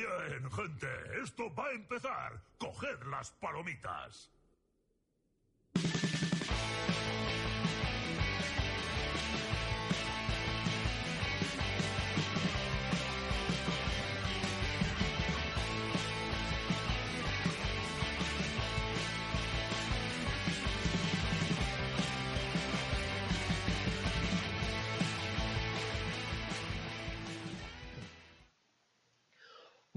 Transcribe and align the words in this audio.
Bien, 0.00 0.50
gente, 0.50 0.88
esto 1.22 1.54
va 1.54 1.66
a 1.66 1.72
empezar. 1.72 2.40
Coged 2.58 3.02
las 3.10 3.32
palomitas. 3.32 4.30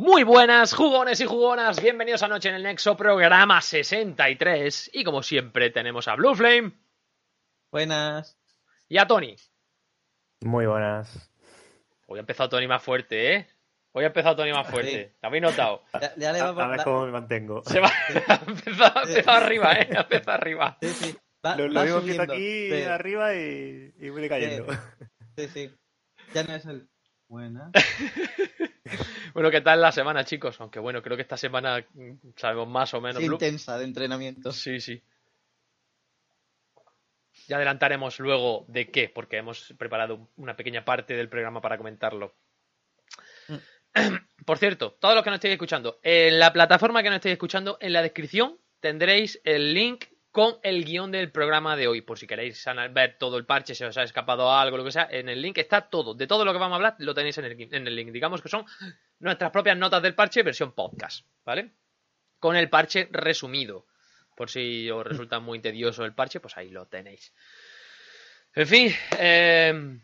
Muy 0.03 0.23
buenas, 0.23 0.73
jugones 0.73 1.21
y 1.21 1.25
jugonas. 1.25 1.81
Bienvenidos 1.81 2.21
a 2.23 2.27
Noche 2.27 2.49
en 2.49 2.55
el 2.55 2.63
Nexo, 2.63 2.97
programa 2.97 3.61
63. 3.61 4.89
Y 4.91 5.05
como 5.05 5.23
siempre, 5.23 5.69
tenemos 5.69 6.09
a 6.09 6.15
Blue 6.15 6.35
Flame 6.35 6.73
Buenas. 7.71 8.37
y 8.89 8.97
a 8.97 9.07
Tony. 9.07 9.37
Muy 10.41 10.65
buenas. 10.65 11.31
Hoy 12.07 12.17
ha 12.17 12.19
empezado 12.19 12.49
Tony 12.49 12.67
más 12.67 12.83
fuerte, 12.83 13.33
¿eh? 13.33 13.47
Hoy 13.93 14.03
ha 14.03 14.07
empezado 14.07 14.35
Tony 14.35 14.51
más 14.51 14.67
fuerte. 14.67 15.15
¿Lo 15.21 15.27
habéis 15.29 15.41
notado? 15.43 15.83
Ya, 16.01 16.13
ya 16.17 16.33
le 16.33 16.39
A, 16.41 16.51
va 16.51 16.65
a 16.65 16.67
ver 16.67 16.79
va- 16.79 16.83
cómo 16.83 17.05
me 17.05 17.11
mantengo. 17.13 17.63
Se 17.63 17.79
va. 17.79 17.87
ha 18.27 18.41
empezado, 18.45 18.99
ha 18.99 19.03
empezado 19.03 19.37
arriba, 19.37 19.71
¿eh? 19.71 19.87
Ha 19.95 20.01
empezado 20.01 20.31
arriba. 20.33 20.77
Sí, 20.81 20.89
sí. 20.89 21.17
Va, 21.45 21.55
Lo, 21.55 21.69
lo 21.69 21.75
va 21.75 21.83
mismo 21.85 21.99
que 22.01 22.11
subiendo. 22.13 22.33
aquí 22.33 22.69
Sí, 22.71 22.83
arriba 22.83 23.35
y, 23.35 23.93
y 24.01 24.09
voy 24.09 24.21
decayendo. 24.21 24.65
Sí, 25.37 25.47
sí. 25.47 25.71
Ya 26.33 26.43
no 26.43 26.55
es 26.55 26.65
el. 26.65 26.89
Buenas. 27.33 27.71
Bueno, 29.33 29.49
¿qué 29.49 29.61
tal 29.61 29.81
la 29.81 29.91
semana, 29.91 30.23
chicos? 30.23 30.61
Aunque 30.61 30.79
bueno, 30.79 31.01
creo 31.01 31.17
que 31.17 31.23
esta 31.23 31.37
semana 31.37 31.83
mm, 31.93 32.33
sabemos 32.35 32.67
más 32.67 32.93
o 32.93 33.01
menos. 33.01 33.17
Sí, 33.17 33.25
intensa 33.25 33.75
de 33.79 33.85
entrenamiento. 33.85 34.51
Sí, 34.51 34.79
sí. 34.79 35.01
Ya 37.47 37.55
adelantaremos 37.55 38.19
luego 38.19 38.65
de 38.67 38.91
qué, 38.91 39.09
porque 39.09 39.37
hemos 39.37 39.73
preparado 39.79 40.29
una 40.35 40.55
pequeña 40.55 40.85
parte 40.85 41.15
del 41.15 41.29
programa 41.29 41.59
para 41.59 41.77
comentarlo. 41.77 42.35
Por 44.45 44.59
cierto, 44.59 44.91
todos 44.99 45.15
los 45.15 45.23
que 45.23 45.31
nos 45.31 45.37
estéis 45.37 45.53
escuchando, 45.53 45.99
en 46.03 46.37
la 46.37 46.53
plataforma 46.53 47.01
que 47.01 47.09
nos 47.09 47.15
estéis 47.15 47.33
escuchando, 47.33 47.79
en 47.81 47.93
la 47.93 48.03
descripción 48.03 48.59
tendréis 48.79 49.41
el 49.43 49.73
link 49.73 50.05
con 50.33 50.57
el 50.63 50.83
guion 50.83 51.11
del 51.11 51.31
programa 51.31 51.77
de 51.77 51.87
hoy. 51.87 52.01
Por 52.01 52.17
si 52.17 52.25
queréis 52.25 52.65
ver 52.91 53.17
todo 53.19 53.37
el 53.37 53.45
parche, 53.45 53.75
si 53.75 53.83
os 53.83 53.95
ha 53.97 54.03
escapado 54.03 54.51
algo, 54.51 54.77
lo 54.77 54.83
que 54.83 54.91
sea, 54.91 55.07
en 55.09 55.29
el 55.29 55.39
link 55.39 55.59
está 55.59 55.81
todo. 55.81 56.15
De 56.15 56.25
todo 56.25 56.43
lo 56.43 56.51
que 56.51 56.57
vamos 56.57 56.73
a 56.73 56.77
hablar, 56.77 56.95
lo 56.97 57.13
tenéis 57.13 57.37
en 57.37 57.45
el, 57.45 57.95
link. 57.95 58.11
Digamos 58.11 58.41
que 58.41 58.49
son 58.49 58.65
nuestras 59.19 59.51
propias 59.51 59.77
notas 59.77 60.01
del 60.01 60.15
parche, 60.15 60.41
versión 60.41 60.71
podcast, 60.71 61.23
¿vale? 61.45 61.71
Con 62.39 62.55
el 62.55 62.67
parche 62.67 63.07
resumido. 63.11 63.85
Por 64.35 64.49
si 64.49 64.89
os 64.89 65.05
resulta 65.05 65.39
muy 65.39 65.59
tedioso 65.59 66.03
el 66.03 66.15
parche, 66.15 66.39
pues 66.39 66.57
ahí 66.57 66.71
lo 66.71 66.87
tenéis. 66.87 67.31
En 68.55 68.67
fin, 68.67 68.91
eh, 69.19 69.99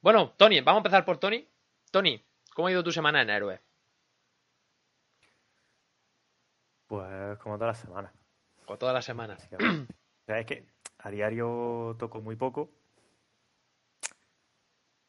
bueno, 0.00 0.34
Tony, 0.38 0.62
vamos 0.62 0.78
a 0.78 0.84
empezar 0.86 1.04
por 1.04 1.18
Tony. 1.18 1.46
Tony, 1.90 2.24
¿cómo 2.54 2.68
ha 2.68 2.72
ido 2.72 2.82
tu 2.82 2.92
semana 2.92 3.20
en 3.20 3.28
Héroe? 3.28 3.60
Pues 6.86 7.38
como 7.40 7.56
toda 7.56 7.66
la 7.66 7.74
semana. 7.74 8.10
O 8.68 8.78
toda 8.78 8.92
la 8.92 9.02
semana. 9.02 9.34
básicamente. 9.34 9.92
o 9.92 10.24
sea, 10.26 10.40
es 10.40 10.46
que 10.46 10.66
a 10.98 11.10
diario 11.10 11.96
toco 11.98 12.20
muy 12.20 12.36
poco. 12.36 12.70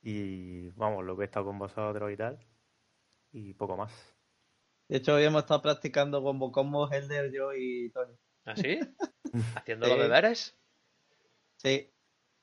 Y 0.02 0.70
vamos, 0.72 1.04
lo 1.04 1.16
que 1.18 1.24
he 1.24 1.26
estado 1.26 1.46
con 1.48 1.60
vosotros 1.60 2.12
y 2.12 2.18
tal. 2.18 2.40
Y 3.32 3.54
poco 3.54 3.76
más. 3.78 3.92
De 4.88 4.98
hecho, 4.98 5.16
hoy 5.16 5.24
hemos 5.24 5.44
estado 5.44 5.62
practicando 5.62 6.24
combo 6.24 6.52
combos 6.52 6.92
Elder, 6.92 7.32
yo 7.32 7.54
y 7.54 7.92
Tony. 7.92 8.18
¿Así? 8.46 8.80
¿Haciendo 9.56 9.86
Sí. 9.86 9.92
los 9.92 10.00
deberes? 10.02 10.58
Sí. 11.58 11.94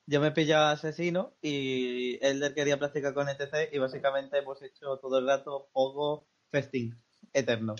Yo 0.09 0.21
me 0.21 0.29
he 0.29 0.33
pillado 0.33 0.67
a 0.67 0.71
asesino 0.73 1.35
y 1.43 2.19
Elder 2.25 2.55
quería 2.55 2.79
practicar 2.79 3.13
con 3.15 3.29
ETC 3.29 3.73
y 3.73 3.79
básicamente 3.79 4.39
hemos 4.39 4.63
hecho 4.63 4.99
todo 4.99 5.19
el 5.19 5.27
rato 5.27 5.69
poco 5.73 6.29
festín 6.53 7.03
eterno. 7.33 7.75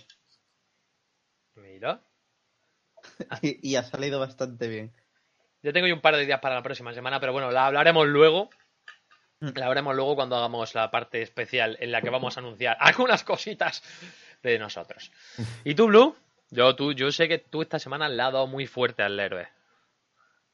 Mira. 1.55 2.03
Y, 3.43 3.71
y 3.71 3.77
ha 3.77 3.83
salido 3.83 4.21
bastante 4.21 4.69
bien. 4.69 4.93
Yo 5.63 5.73
tengo 5.73 5.87
ya 5.87 5.95
un 5.95 6.01
par 6.01 6.17
de 6.17 6.25
ideas 6.25 6.41
para 6.41 6.55
la 6.55 6.63
próxima 6.63 6.93
semana, 6.95 7.19
pero 7.21 7.33
bueno, 7.33 7.51
la 7.51 7.67
hablaremos 7.67 8.07
luego. 8.07 8.51
Mm. 9.41 9.49
La 9.55 9.67
hablaremos 9.67 9.95
luego 9.97 10.15
cuando 10.15 10.37
hagamos 10.37 10.75
la 10.75 10.91
parte 10.91 11.23
especial 11.23 11.77
en 11.81 11.93
la 11.93 12.01
que 12.03 12.11
vamos 12.11 12.37
a 12.37 12.41
anunciar 12.41 12.77
algunas 12.81 13.25
cositas 13.25 13.83
de 14.43 14.59
nosotros. 14.59 15.11
¿Y 15.65 15.75
tú, 15.75 15.87
Blue? 15.89 16.17
Yo, 16.51 16.77
tú, 16.77 16.93
yo 16.93 17.11
sé 17.11 17.27
que 17.29 17.39
tú 17.39 17.63
esta 17.63 17.79
semana 17.79 18.09
le 18.09 18.23
has 18.23 18.33
dado 18.33 18.47
muy 18.47 18.67
fuerte 18.67 19.03
al 19.03 19.19
héroe. 19.19 19.49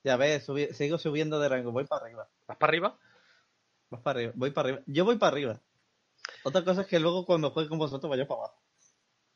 Ya 0.05 0.17
ves, 0.17 0.49
subi- 0.49 0.73
sigo 0.73 0.99
subiendo 0.99 1.39
de 1.39 1.49
rango, 1.49 1.71
voy 1.71 1.85
para 1.85 2.05
arriba. 2.07 2.29
¿Vas 2.49 2.57
para 2.57 2.71
arriba? 2.71 2.99
Vas 3.91 4.01
para 4.01 4.19
arriba, 4.19 4.33
voy 4.35 4.51
para 4.51 4.69
arriba. 4.69 4.83
Yo 4.87 5.05
voy 5.05 5.17
para 5.17 5.33
arriba. 5.33 5.61
Otra 6.45 6.65
cosa 6.65 6.81
es 6.83 6.87
que 6.87 6.99
luego 6.99 7.27
cuando 7.27 7.51
juegue 7.51 7.69
con 7.69 7.79
vosotros 7.79 8.09
vaya 8.11 8.27
para 8.27 8.41
abajo. 8.41 8.61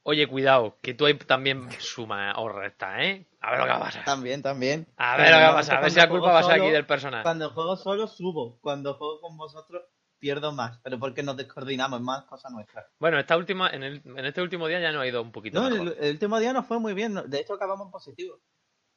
Oye, 0.08 0.28
cuidado, 0.28 0.76
que 0.82 0.94
tú 0.94 1.04
ahí 1.04 1.14
también 1.14 1.68
suma 1.80 2.32
o 2.36 2.48
resta, 2.48 3.02
¿eh? 3.02 3.26
A 3.40 3.50
ver 3.50 3.58
lo 3.58 3.64
que 3.64 3.70
va 3.72 3.76
a 3.76 3.80
pasar. 3.80 4.04
También, 4.04 4.40
también. 4.40 4.86
A 4.96 5.16
ver 5.16 5.30
lo 5.32 5.36
que 5.36 5.42
va 5.42 5.48
a 5.48 5.54
pasar. 5.54 5.78
A 5.78 5.80
ver 5.80 5.90
si 5.90 5.96
la 5.98 6.08
culpa 6.08 6.30
va 6.32 6.38
a 6.38 6.42
ser 6.44 6.60
aquí 6.60 6.70
del 6.70 6.86
personaje. 6.86 7.24
Cuando 7.24 7.50
juego 7.50 7.76
solo 7.76 8.06
subo. 8.06 8.58
Cuando 8.60 8.94
juego 8.94 9.20
con 9.20 9.36
vosotros 9.36 9.82
pierdo 10.20 10.52
más. 10.52 10.78
Pero 10.84 11.00
porque 11.00 11.24
nos 11.24 11.36
descoordinamos, 11.36 11.98
es 11.98 12.04
más 12.04 12.24
cosa 12.26 12.48
nuestra. 12.50 12.86
Bueno, 13.00 13.18
esta 13.18 13.36
última, 13.36 13.68
en, 13.70 13.82
el- 13.82 14.02
en 14.04 14.24
este 14.24 14.40
último 14.42 14.68
día 14.68 14.78
ya 14.78 14.92
no 14.92 15.00
ha 15.00 15.06
ido 15.08 15.20
un 15.20 15.32
poquito 15.32 15.60
No, 15.60 15.68
mejor. 15.70 15.88
el, 15.98 16.04
el 16.04 16.10
último 16.12 16.38
día 16.38 16.52
nos 16.52 16.66
fue 16.66 16.78
muy 16.78 16.94
bien. 16.94 17.12
no- 17.14 17.22
De 17.24 17.40
hecho, 17.40 17.54
acabamos 17.54 17.86
en 17.86 17.90
positivo. 17.90 18.38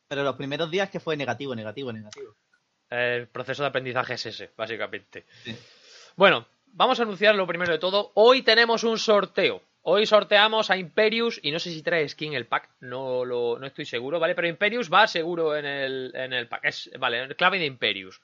Pero 0.08 0.22
los 0.24 0.36
primeros 0.36 0.70
días 0.70 0.92
que 0.92 1.00
fue 1.00 1.18
negativo, 1.18 1.56
negativo, 1.56 1.92
negativo. 1.92 2.36
El 2.90 3.28
proceso 3.30 3.64
de 3.64 3.70
aprendizaje 3.70 4.14
es 4.14 4.26
ese, 4.28 4.52
básicamente. 4.56 5.26
Sí. 5.44 5.58
Bueno, 6.16 6.46
vamos 6.68 7.00
a 7.00 7.04
anunciar 7.04 7.34
lo 7.34 7.48
primero 7.48 7.72
de 7.72 7.80
todo. 7.80 8.12
Hoy 8.14 8.44
tenemos 8.44 8.84
un 8.84 8.98
sorteo. 9.00 9.62
Hoy 9.82 10.06
sorteamos 10.06 10.70
a 10.70 10.78
Imperius 10.78 11.40
y 11.42 11.52
no 11.52 11.60
sé 11.60 11.72
si 11.72 11.82
trae 11.82 12.08
skin 12.08 12.34
el 12.34 12.48
pack, 12.48 12.70
no 12.82 13.24
lo 13.24 13.58
no 13.58 13.66
estoy 13.66 13.86
seguro, 13.86 14.20
¿vale? 14.20 14.36
Pero 14.36 14.48
Imperius 14.48 14.92
va 14.92 15.08
seguro 15.08 15.56
en 15.56 15.66
el, 15.66 16.12
en 16.16 16.34
el 16.34 16.48
pack. 16.48 16.66
Es, 16.66 16.92
vale, 17.00 17.34
clave 17.36 17.60
de 17.60 17.66
Imperius. 17.66 18.22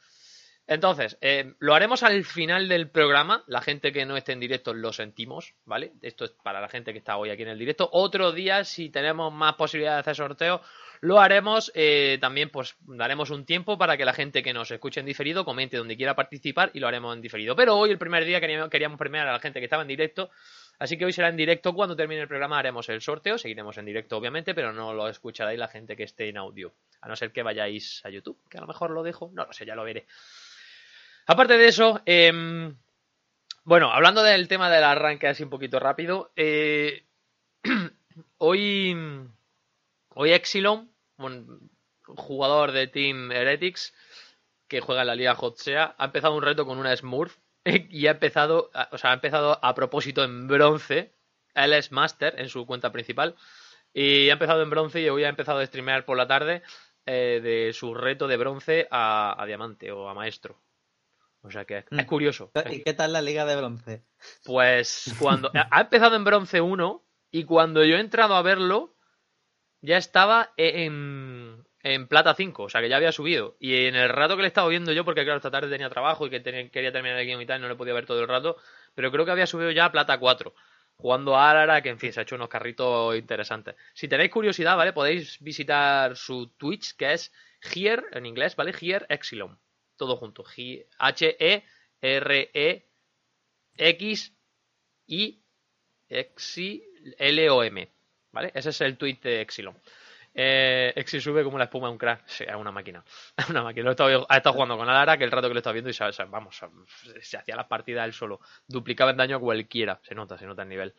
Entonces, 0.68 1.18
eh, 1.22 1.54
lo 1.60 1.76
haremos 1.76 2.02
al 2.02 2.26
final 2.26 2.68
del 2.68 2.90
programa. 2.90 3.44
La 3.48 3.62
gente 3.62 3.92
que 3.92 4.06
no 4.06 4.18
esté 4.18 4.32
en 4.32 4.40
directo 4.40 4.74
lo 4.74 4.92
sentimos, 4.92 5.54
¿vale? 5.64 5.94
Esto 6.02 6.26
es 6.26 6.32
para 6.32 6.60
la 6.60 6.70
gente 6.70 6.92
que 6.92 6.98
está 6.98 7.18
hoy 7.18 7.30
aquí 7.30 7.44
en 7.44 7.50
el 7.50 7.60
directo. 7.60 7.88
Otro 7.92 8.32
día, 8.32 8.64
si 8.64 8.90
tenemos 8.90 9.32
más 9.32 9.54
posibilidad 9.54 9.94
de 9.94 10.00
hacer 10.00 10.16
sorteo, 10.16 10.62
lo 11.02 11.20
haremos. 11.20 11.72
eh, 11.76 12.18
también, 12.20 12.50
pues, 12.50 12.76
daremos 12.82 13.30
un 13.30 13.46
tiempo 13.46 13.78
para 13.78 13.96
que 13.96 14.06
la 14.06 14.14
gente 14.14 14.42
que 14.42 14.54
nos 14.54 14.72
escuche 14.72 15.00
en 15.00 15.06
diferido 15.06 15.46
comente 15.46 15.78
donde 15.78 15.98
quiera 15.98 16.16
participar 16.16 16.72
y 16.74 16.80
lo 16.80 16.88
haremos 16.88 17.16
en 17.16 17.22
diferido. 17.22 17.56
Pero 17.56 17.78
hoy, 17.78 17.92
el 17.92 18.00
primer 18.00 18.26
día, 18.26 18.42
queríamos, 18.42 18.70
queríamos 18.70 18.98
premiar 18.98 19.28
a 19.28 19.34
la 19.34 19.40
gente 19.40 19.60
que 19.60 19.66
estaba 19.66 19.84
en 19.84 19.88
directo. 19.88 20.32
Así 20.80 20.98
que 20.98 21.06
hoy 21.06 21.14
será 21.14 21.30
en 21.30 21.38
directo. 21.38 21.74
Cuando 21.74 21.96
termine 21.96 22.22
el 22.22 22.28
programa 22.28 22.60
haremos 22.60 22.90
el 22.90 23.02
sorteo. 23.02 23.38
Seguiremos 23.38 23.78
en 23.78 23.86
directo, 23.86 24.18
obviamente, 24.18 24.54
pero 24.54 24.74
no 24.74 24.94
lo 24.94 25.08
escucharéis 25.08 25.60
la 25.60 25.68
gente 25.68 25.96
que 25.96 26.04
esté 26.04 26.30
en 26.30 26.38
audio. 26.38 26.74
A 27.02 27.08
no 27.08 27.16
ser 27.16 27.32
que 27.32 27.44
vayáis 27.44 28.02
a 28.06 28.10
YouTube, 28.10 28.40
que 28.50 28.58
a 28.58 28.62
lo 28.62 28.68
mejor 28.68 28.92
lo 28.92 29.04
dejo. 29.04 29.32
No 29.34 29.46
lo 29.46 29.54
sé, 29.54 29.66
ya 29.66 29.76
lo 29.76 29.84
veré. 29.84 30.06
Aparte 31.28 31.58
de 31.58 31.68
eso, 31.68 32.02
em, 32.06 32.78
bueno, 33.64 33.92
hablando 33.92 34.22
del 34.22 34.48
tema 34.48 34.70
del 34.70 34.84
arranque 34.84 35.28
así 35.28 35.44
un 35.44 35.50
poquito 35.50 35.80
rápido, 35.80 36.32
eh, 36.36 37.06
hoy, 38.38 38.96
hoy 40.10 40.32
Exilon, 40.32 40.92
un 41.18 41.72
jugador 42.06 42.72
de 42.72 42.88
Team 42.88 43.32
Heretics 43.32 43.94
que 44.68 44.82
juega 44.82 45.02
en 45.02 45.08
la 45.08 45.16
Liga 45.16 45.34
Hotsea, 45.34 45.96
ha 45.98 46.06
empezado 46.06 46.36
un 46.36 46.44
reto 46.44 46.66
con 46.66 46.78
una 46.78 46.96
Smurf 46.96 47.38
y 47.90 48.08
ha 48.08 48.12
empezado, 48.12 48.72
a- 48.74 48.90
o 48.92 48.98
sea, 48.98 49.12
ha 49.12 49.16
empezado 49.16 49.60
a 49.64 49.76
propósito 49.76 50.24
en 50.24 50.48
bronce. 50.48 51.14
Él 51.54 51.74
es 51.74 51.92
Master 51.92 52.36
en 52.40 52.50
su 52.50 52.66
cuenta 52.66 52.92
principal 52.92 53.36
y 53.94 54.30
ha 54.30 54.34
empezado 54.34 54.62
en 54.62 54.70
bronce 54.70 55.02
y 55.02 55.10
hoy 55.10 55.24
ha 55.24 55.30
empezado 55.30 55.60
a 55.60 55.66
streamear 55.66 56.04
por 56.06 56.18
la 56.18 56.28
tarde 56.28 56.62
eh, 57.06 57.40
de 57.42 57.72
su 57.74 57.94
reto 57.94 58.28
de 58.28 58.38
bronce 58.38 58.88
a, 58.92 59.42
a 59.42 59.46
diamante 59.46 59.92
o 59.92 60.10
a 60.10 60.14
maestro. 60.14 60.60
O 61.42 61.52
sea 61.52 61.64
que 61.66 61.78
es, 61.80 61.86
es 61.92 62.06
Mm. 62.06 62.08
curioso. 62.08 62.52
¿Y 62.72 62.82
qué 62.84 62.94
tal 62.94 63.14
la 63.14 63.22
liga 63.22 63.46
de 63.46 63.56
bronce? 63.56 64.04
Pues 64.44 65.14
cuando 65.20 65.52
ha 65.54 65.82
empezado 65.82 66.16
en 66.16 66.24
bronce 66.24 66.60
1 66.60 67.04
y 67.32 67.44
cuando 67.46 67.84
yo 67.86 67.96
he 67.98 68.00
entrado 68.00 68.36
a 68.36 68.42
verlo 68.42 68.96
ya 69.82 69.98
estaba 69.98 70.52
en, 70.58 71.45
en 71.86 72.08
plata 72.08 72.34
5, 72.34 72.64
o 72.64 72.70
sea 72.70 72.82
que 72.82 72.90
ya 72.90 72.96
había 72.98 73.12
subido. 73.12 73.56
Y 73.60 73.86
en 73.86 73.96
el 73.96 74.10
rato 74.10 74.36
que 74.36 74.42
le 74.42 74.48
he 74.48 74.50
estado 74.50 74.68
viendo 74.70 74.92
yo, 74.92 75.06
porque 75.06 75.24
claro, 75.24 75.38
esta 75.38 75.52
tarde 75.52 75.70
tenía 75.70 75.88
trabajo 75.88 76.26
y 76.26 76.32
que 76.32 76.42
quería 76.42 76.92
terminar 76.92 77.20
el 77.20 77.28
guion 77.28 77.40
y 77.40 77.46
tal, 77.46 77.62
no 77.62 77.68
le 77.68 77.76
podía 77.76 77.94
ver 77.94 78.08
todo 78.08 78.20
el 78.20 78.28
rato, 78.28 78.58
pero 78.96 79.12
creo 79.12 79.24
que 79.24 79.30
había 79.30 79.46
subido 79.46 79.70
ya 79.70 79.86
a 79.86 79.92
plata 79.92 80.18
4. 80.18 80.56
Jugando 80.96 81.36
a 81.36 81.52
Alara, 81.52 81.84
que 81.84 81.90
en 81.90 82.00
fin, 82.00 82.12
se 82.12 82.20
ha 82.20 82.24
hecho 82.24 82.38
unos 82.38 82.50
carritos 82.50 83.16
interesantes. 83.16 83.76
Si 83.94 84.08
tenéis 84.08 84.32
curiosidad, 84.32 84.76
¿vale? 84.76 84.94
Podéis 84.94 85.38
visitar 85.42 86.18
su 86.18 86.48
Twitch, 86.58 86.96
que 86.96 87.14
es 87.14 87.32
Here, 87.62 88.02
en 88.14 88.26
inglés, 88.26 88.56
¿vale? 88.56 88.74
Here 88.82 89.06
Exilon. 89.08 89.60
Todo 89.96 90.18
junto. 90.18 90.44
H-E-R-E 90.98 92.86
X 93.78 94.34
I 95.06 95.40
Exi 96.10 96.84
L-O-M. 97.20 97.90
¿Vale? 98.32 98.52
Ese 98.56 98.70
es 98.72 98.82
el 98.82 98.98
tweet 98.98 99.20
de 99.22 99.42
Exilon. 99.42 99.78
Eh, 100.38 100.92
Exi 100.98 101.22
sube 101.22 101.46
como 101.46 101.58
la 101.58 101.64
espuma 101.64 101.88
de 101.88 101.94
un 101.94 101.98
crack. 101.98 102.26
Es 102.28 102.56
una 102.56 102.72
máquina. 102.72 103.04
Una 103.50 103.64
máquina. 103.64 103.86
Lo 103.86 103.92
he 103.92 103.94
estado, 103.94 104.26
ha 104.30 104.38
estado 104.38 104.54
jugando 104.54 104.78
con 104.78 104.90
Alara, 104.90 105.18
que 105.18 105.24
el 105.24 105.32
rato 105.32 105.48
que 105.48 105.54
lo 105.54 105.60
estado 105.60 105.74
viendo, 105.74 105.90
y 105.90 105.94
se, 105.94 106.04
vamos, 106.26 106.58
se, 106.58 107.22
se 107.22 107.38
hacía 107.38 107.56
las 107.56 107.68
partidas 107.68 108.06
él 108.06 108.14
solo. 108.14 108.42
Duplicaba 108.68 109.12
el 109.12 109.18
daño 109.18 109.38
a 109.38 109.40
cualquiera. 109.40 110.00
Se 110.04 110.14
nota, 110.14 110.38
se 110.38 110.46
nota 110.46 110.64
el 110.64 110.70
nivel. 110.70 110.94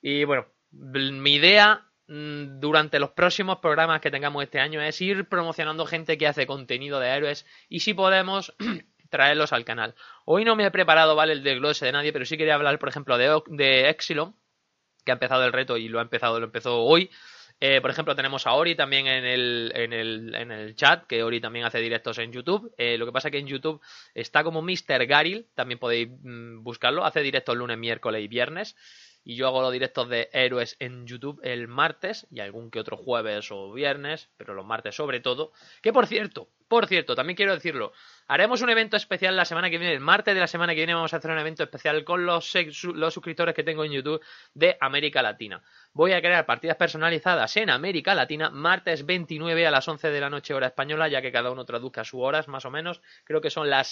Y 0.00 0.24
bueno, 0.24 0.46
mi 0.72 1.34
idea 1.34 1.86
mm, 2.08 2.58
durante 2.58 2.98
los 2.98 3.10
próximos 3.10 3.58
programas 3.58 4.00
que 4.00 4.10
tengamos 4.10 4.42
este 4.42 4.58
año 4.58 4.80
es 4.80 5.00
ir 5.00 5.28
promocionando 5.28 5.84
gente 5.86 6.16
que 6.16 6.26
hace 6.26 6.46
contenido 6.46 6.98
de 6.98 7.08
héroes 7.08 7.46
y 7.68 7.80
si 7.80 7.92
podemos 7.94 8.54
traerlos 9.10 9.52
al 9.52 9.64
canal. 9.64 9.94
Hoy 10.24 10.44
no 10.44 10.56
me 10.56 10.64
he 10.64 10.70
preparado, 10.70 11.14
¿vale? 11.14 11.34
El 11.34 11.42
desglose 11.42 11.84
de 11.84 11.92
nadie, 11.92 12.12
pero 12.12 12.24
sí 12.24 12.38
quería 12.38 12.54
hablar, 12.54 12.78
por 12.78 12.88
ejemplo, 12.88 13.18
de, 13.18 13.42
de 13.48 13.90
Exilon, 13.90 14.34
que 15.04 15.12
ha 15.12 15.14
empezado 15.14 15.44
el 15.44 15.52
reto 15.52 15.76
y 15.76 15.88
lo 15.88 15.98
ha 15.98 16.02
empezado, 16.02 16.40
lo 16.40 16.46
empezó 16.46 16.80
hoy. 16.80 17.10
Eh, 17.64 17.80
por 17.80 17.92
ejemplo, 17.92 18.16
tenemos 18.16 18.44
a 18.48 18.54
Ori 18.54 18.74
también 18.74 19.06
en 19.06 19.24
el, 19.24 19.70
en, 19.76 19.92
el, 19.92 20.34
en 20.34 20.50
el 20.50 20.74
chat, 20.74 21.06
que 21.06 21.22
Ori 21.22 21.40
también 21.40 21.64
hace 21.64 21.78
directos 21.78 22.18
en 22.18 22.32
YouTube. 22.32 22.74
Eh, 22.76 22.98
lo 22.98 23.06
que 23.06 23.12
pasa 23.12 23.30
que 23.30 23.38
en 23.38 23.46
YouTube 23.46 23.80
está 24.14 24.42
como 24.42 24.62
Mr. 24.62 25.06
Garil, 25.06 25.46
también 25.54 25.78
podéis 25.78 26.08
mm, 26.08 26.64
buscarlo. 26.64 27.04
Hace 27.04 27.20
directos 27.20 27.56
lunes, 27.56 27.78
miércoles 27.78 28.20
y 28.20 28.26
viernes. 28.26 28.74
Y 29.22 29.36
yo 29.36 29.46
hago 29.46 29.62
los 29.62 29.70
directos 29.70 30.08
de 30.08 30.28
héroes 30.32 30.74
en 30.80 31.06
YouTube 31.06 31.38
el 31.44 31.68
martes 31.68 32.26
y 32.32 32.40
algún 32.40 32.68
que 32.68 32.80
otro 32.80 32.96
jueves 32.96 33.52
o 33.52 33.72
viernes, 33.72 34.28
pero 34.36 34.54
los 34.54 34.66
martes 34.66 34.96
sobre 34.96 35.20
todo. 35.20 35.52
Que 35.82 35.92
por 35.92 36.08
cierto, 36.08 36.48
por 36.72 36.86
cierto, 36.86 37.14
también 37.14 37.36
quiero 37.36 37.52
decirlo, 37.52 37.92
haremos 38.28 38.62
un 38.62 38.70
evento 38.70 38.96
especial 38.96 39.36
la 39.36 39.44
semana 39.44 39.68
que 39.68 39.76
viene, 39.76 39.92
el 39.92 40.00
martes 40.00 40.32
de 40.32 40.40
la 40.40 40.46
semana 40.46 40.72
que 40.72 40.80
viene 40.80 40.94
vamos 40.94 41.12
a 41.12 41.18
hacer 41.18 41.30
un 41.30 41.38
evento 41.38 41.62
especial 41.62 42.02
con 42.02 42.24
los, 42.24 42.50
los 42.94 43.12
suscriptores 43.12 43.54
que 43.54 43.62
tengo 43.62 43.84
en 43.84 43.92
YouTube 43.92 44.22
de 44.54 44.78
América 44.80 45.20
Latina. 45.20 45.62
Voy 45.92 46.12
a 46.12 46.22
crear 46.22 46.46
partidas 46.46 46.78
personalizadas 46.78 47.54
en 47.58 47.68
América 47.68 48.14
Latina 48.14 48.48
martes 48.48 49.04
29 49.04 49.66
a 49.66 49.70
las 49.70 49.86
11 49.86 50.08
de 50.08 50.20
la 50.22 50.30
noche 50.30 50.54
hora 50.54 50.68
española, 50.68 51.08
ya 51.08 51.20
que 51.20 51.30
cada 51.30 51.50
uno 51.50 51.66
traduzca 51.66 52.04
sus 52.04 52.22
horas 52.22 52.48
más 52.48 52.64
o 52.64 52.70
menos. 52.70 53.02
Creo 53.24 53.42
que 53.42 53.50
son 53.50 53.68
las 53.68 53.88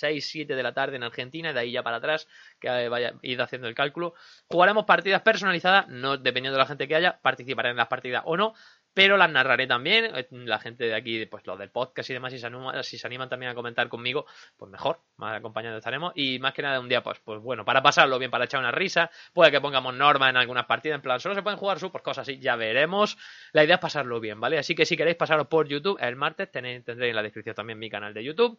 6, 0.00 0.26
7 0.26 0.56
de 0.56 0.62
la 0.62 0.72
tarde 0.72 0.96
en 0.96 1.02
Argentina, 1.04 1.52
de 1.52 1.60
ahí 1.60 1.72
ya 1.72 1.82
para 1.82 1.96
atrás, 1.98 2.26
que 2.58 2.68
eh, 2.68 2.88
vaya 2.88 3.14
id 3.22 3.38
haciendo 3.38 3.68
el 3.68 3.74
cálculo. 3.74 4.14
Jugaremos 4.48 4.84
partidas 4.84 5.22
personalizadas, 5.22 5.88
no 5.88 6.16
dependiendo 6.16 6.56
de 6.56 6.62
la 6.62 6.66
gente 6.66 6.88
que 6.88 6.94
haya, 6.96 7.20
participaré 7.20 7.70
en 7.70 7.76
las 7.76 7.88
partidas 7.88 8.22
o 8.26 8.36
no, 8.36 8.54
pero 9.00 9.16
las 9.16 9.30
narraré 9.30 9.66
también. 9.66 10.14
Eh, 10.14 10.26
La 10.30 10.58
gente 10.58 10.84
de 10.84 10.94
aquí, 10.94 11.24
pues 11.24 11.46
los 11.46 11.58
del 11.58 11.70
podcast 11.70 12.10
y 12.10 12.12
demás, 12.12 12.32
si 12.34 12.38
se, 12.38 12.46
anima- 12.46 12.82
si 12.82 12.98
se 12.98 13.06
animan 13.06 13.30
también 13.30 13.50
a 13.50 13.54
comentar 13.54 13.88
conmigo, 13.88 14.26
pues 14.58 14.70
mejor, 14.70 15.00
más 15.16 15.38
acompañados 15.38 15.78
estaremos. 15.78 16.12
Y 16.16 16.38
más 16.38 16.52
que 16.52 16.60
nada 16.60 16.78
un 16.80 16.88
día, 16.90 17.02
pues, 17.02 17.18
pues 17.20 17.40
bueno, 17.40 17.64
para 17.64 17.82
pasarlo 17.82 18.18
bien, 18.18 18.30
para 18.30 18.44
echar 18.44 18.60
una 18.60 18.70
risa, 18.72 19.10
puede 19.32 19.50
que 19.50 19.58
pongamos 19.58 19.94
normas 19.94 20.28
en 20.28 20.36
algunas 20.36 20.66
partidas, 20.66 20.96
en 20.96 21.00
plan, 21.00 21.18
solo 21.18 21.34
se 21.34 21.42
pueden 21.42 21.58
jugar 21.58 21.78
sus, 21.78 21.90
pues 21.90 22.04
cosas 22.04 22.28
así, 22.28 22.38
ya 22.38 22.56
veremos. 22.56 23.16
La 23.52 23.64
idea 23.64 23.76
es 23.76 23.80
pasarlo 23.80 24.20
bien, 24.20 24.38
¿vale? 24.38 24.58
Así 24.58 24.74
que 24.74 24.84
si 24.84 24.98
queréis 24.98 25.16
pasaros 25.16 25.46
por 25.46 25.66
YouTube 25.66 25.96
el 25.98 26.16
martes, 26.16 26.50
tenéis, 26.50 26.84
tendréis 26.84 27.10
en 27.10 27.16
la 27.16 27.22
descripción 27.22 27.54
también 27.54 27.78
mi 27.78 27.88
canal 27.88 28.12
de 28.12 28.22
YouTube. 28.22 28.58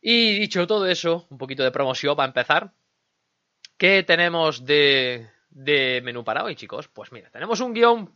Y 0.00 0.38
dicho 0.40 0.66
todo 0.66 0.86
eso, 0.86 1.26
un 1.30 1.38
poquito 1.38 1.62
de 1.62 1.70
promoción 1.70 2.16
para 2.16 2.28
empezar. 2.28 2.72
¿Qué 3.76 4.02
tenemos 4.02 4.64
de, 4.64 5.28
de 5.50 6.00
menú 6.02 6.24
para 6.24 6.42
hoy, 6.42 6.56
chicos? 6.56 6.88
Pues 6.88 7.12
mira, 7.12 7.30
tenemos 7.30 7.60
un 7.60 7.72
guion 7.74 8.12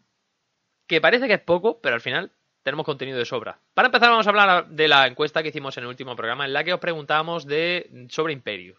que 0.93 1.01
parece 1.01 1.27
que 1.27 1.33
es 1.33 1.41
poco, 1.41 1.81
pero 1.81 1.95
al 1.95 2.03
final 2.03 2.33
tenemos 2.63 2.85
contenido 2.85 3.17
de 3.17 3.25
sobra. 3.25 3.59
Para 3.73 3.87
empezar, 3.87 4.11
vamos 4.11 4.27
a 4.27 4.29
hablar 4.29 4.69
de 4.69 4.89
la 4.89 5.07
encuesta 5.07 5.43
que 5.43 5.49
hicimos 5.49 5.75
en 5.79 5.85
el 5.85 5.89
último 5.89 6.15
programa, 6.15 6.45
en 6.45 6.53
la 6.53 6.65
que 6.65 6.75
os 6.75 6.81
preguntábamos 6.81 7.47
de, 7.47 8.07
sobre 8.11 8.35
Imperius. 8.35 8.77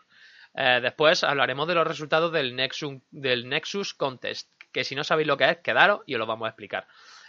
Eh, 0.53 0.77
después 0.79 1.23
hablaremos 1.23 1.67
de 1.67 1.73
los 1.73 1.87
resultados 1.87 2.31
del 2.31 2.55
Nexus, 2.55 3.01
del 3.09 3.49
Nexus 3.49 3.95
Contest, 3.95 4.47
que 4.71 4.83
si 4.83 4.93
no 4.93 5.03
sabéis 5.03 5.27
lo 5.27 5.37
que 5.37 5.49
es, 5.49 5.57
quedaros 5.57 6.01
y 6.05 6.13
os 6.13 6.19
lo 6.19 6.27
vamos 6.27 6.45
a 6.45 6.49
explicar. 6.49 6.85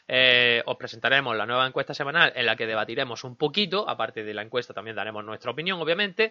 Eh, 0.07 0.63
os 0.67 0.77
presentaremos 0.77 1.35
la 1.35 1.47
nueva 1.47 1.67
encuesta 1.67 1.95
semanal 1.95 2.35
en 2.37 2.45
la 2.45 2.55
que 2.55 2.67
debatiremos 2.67 3.25
un 3.25 3.37
poquito, 3.37 3.89
aparte 3.89 4.23
de 4.23 4.35
la 4.35 4.43
encuesta 4.43 4.75
también 4.75 4.97
daremos 4.97 5.25
nuestra 5.25 5.51
opinión, 5.51 5.81
obviamente. 5.81 6.31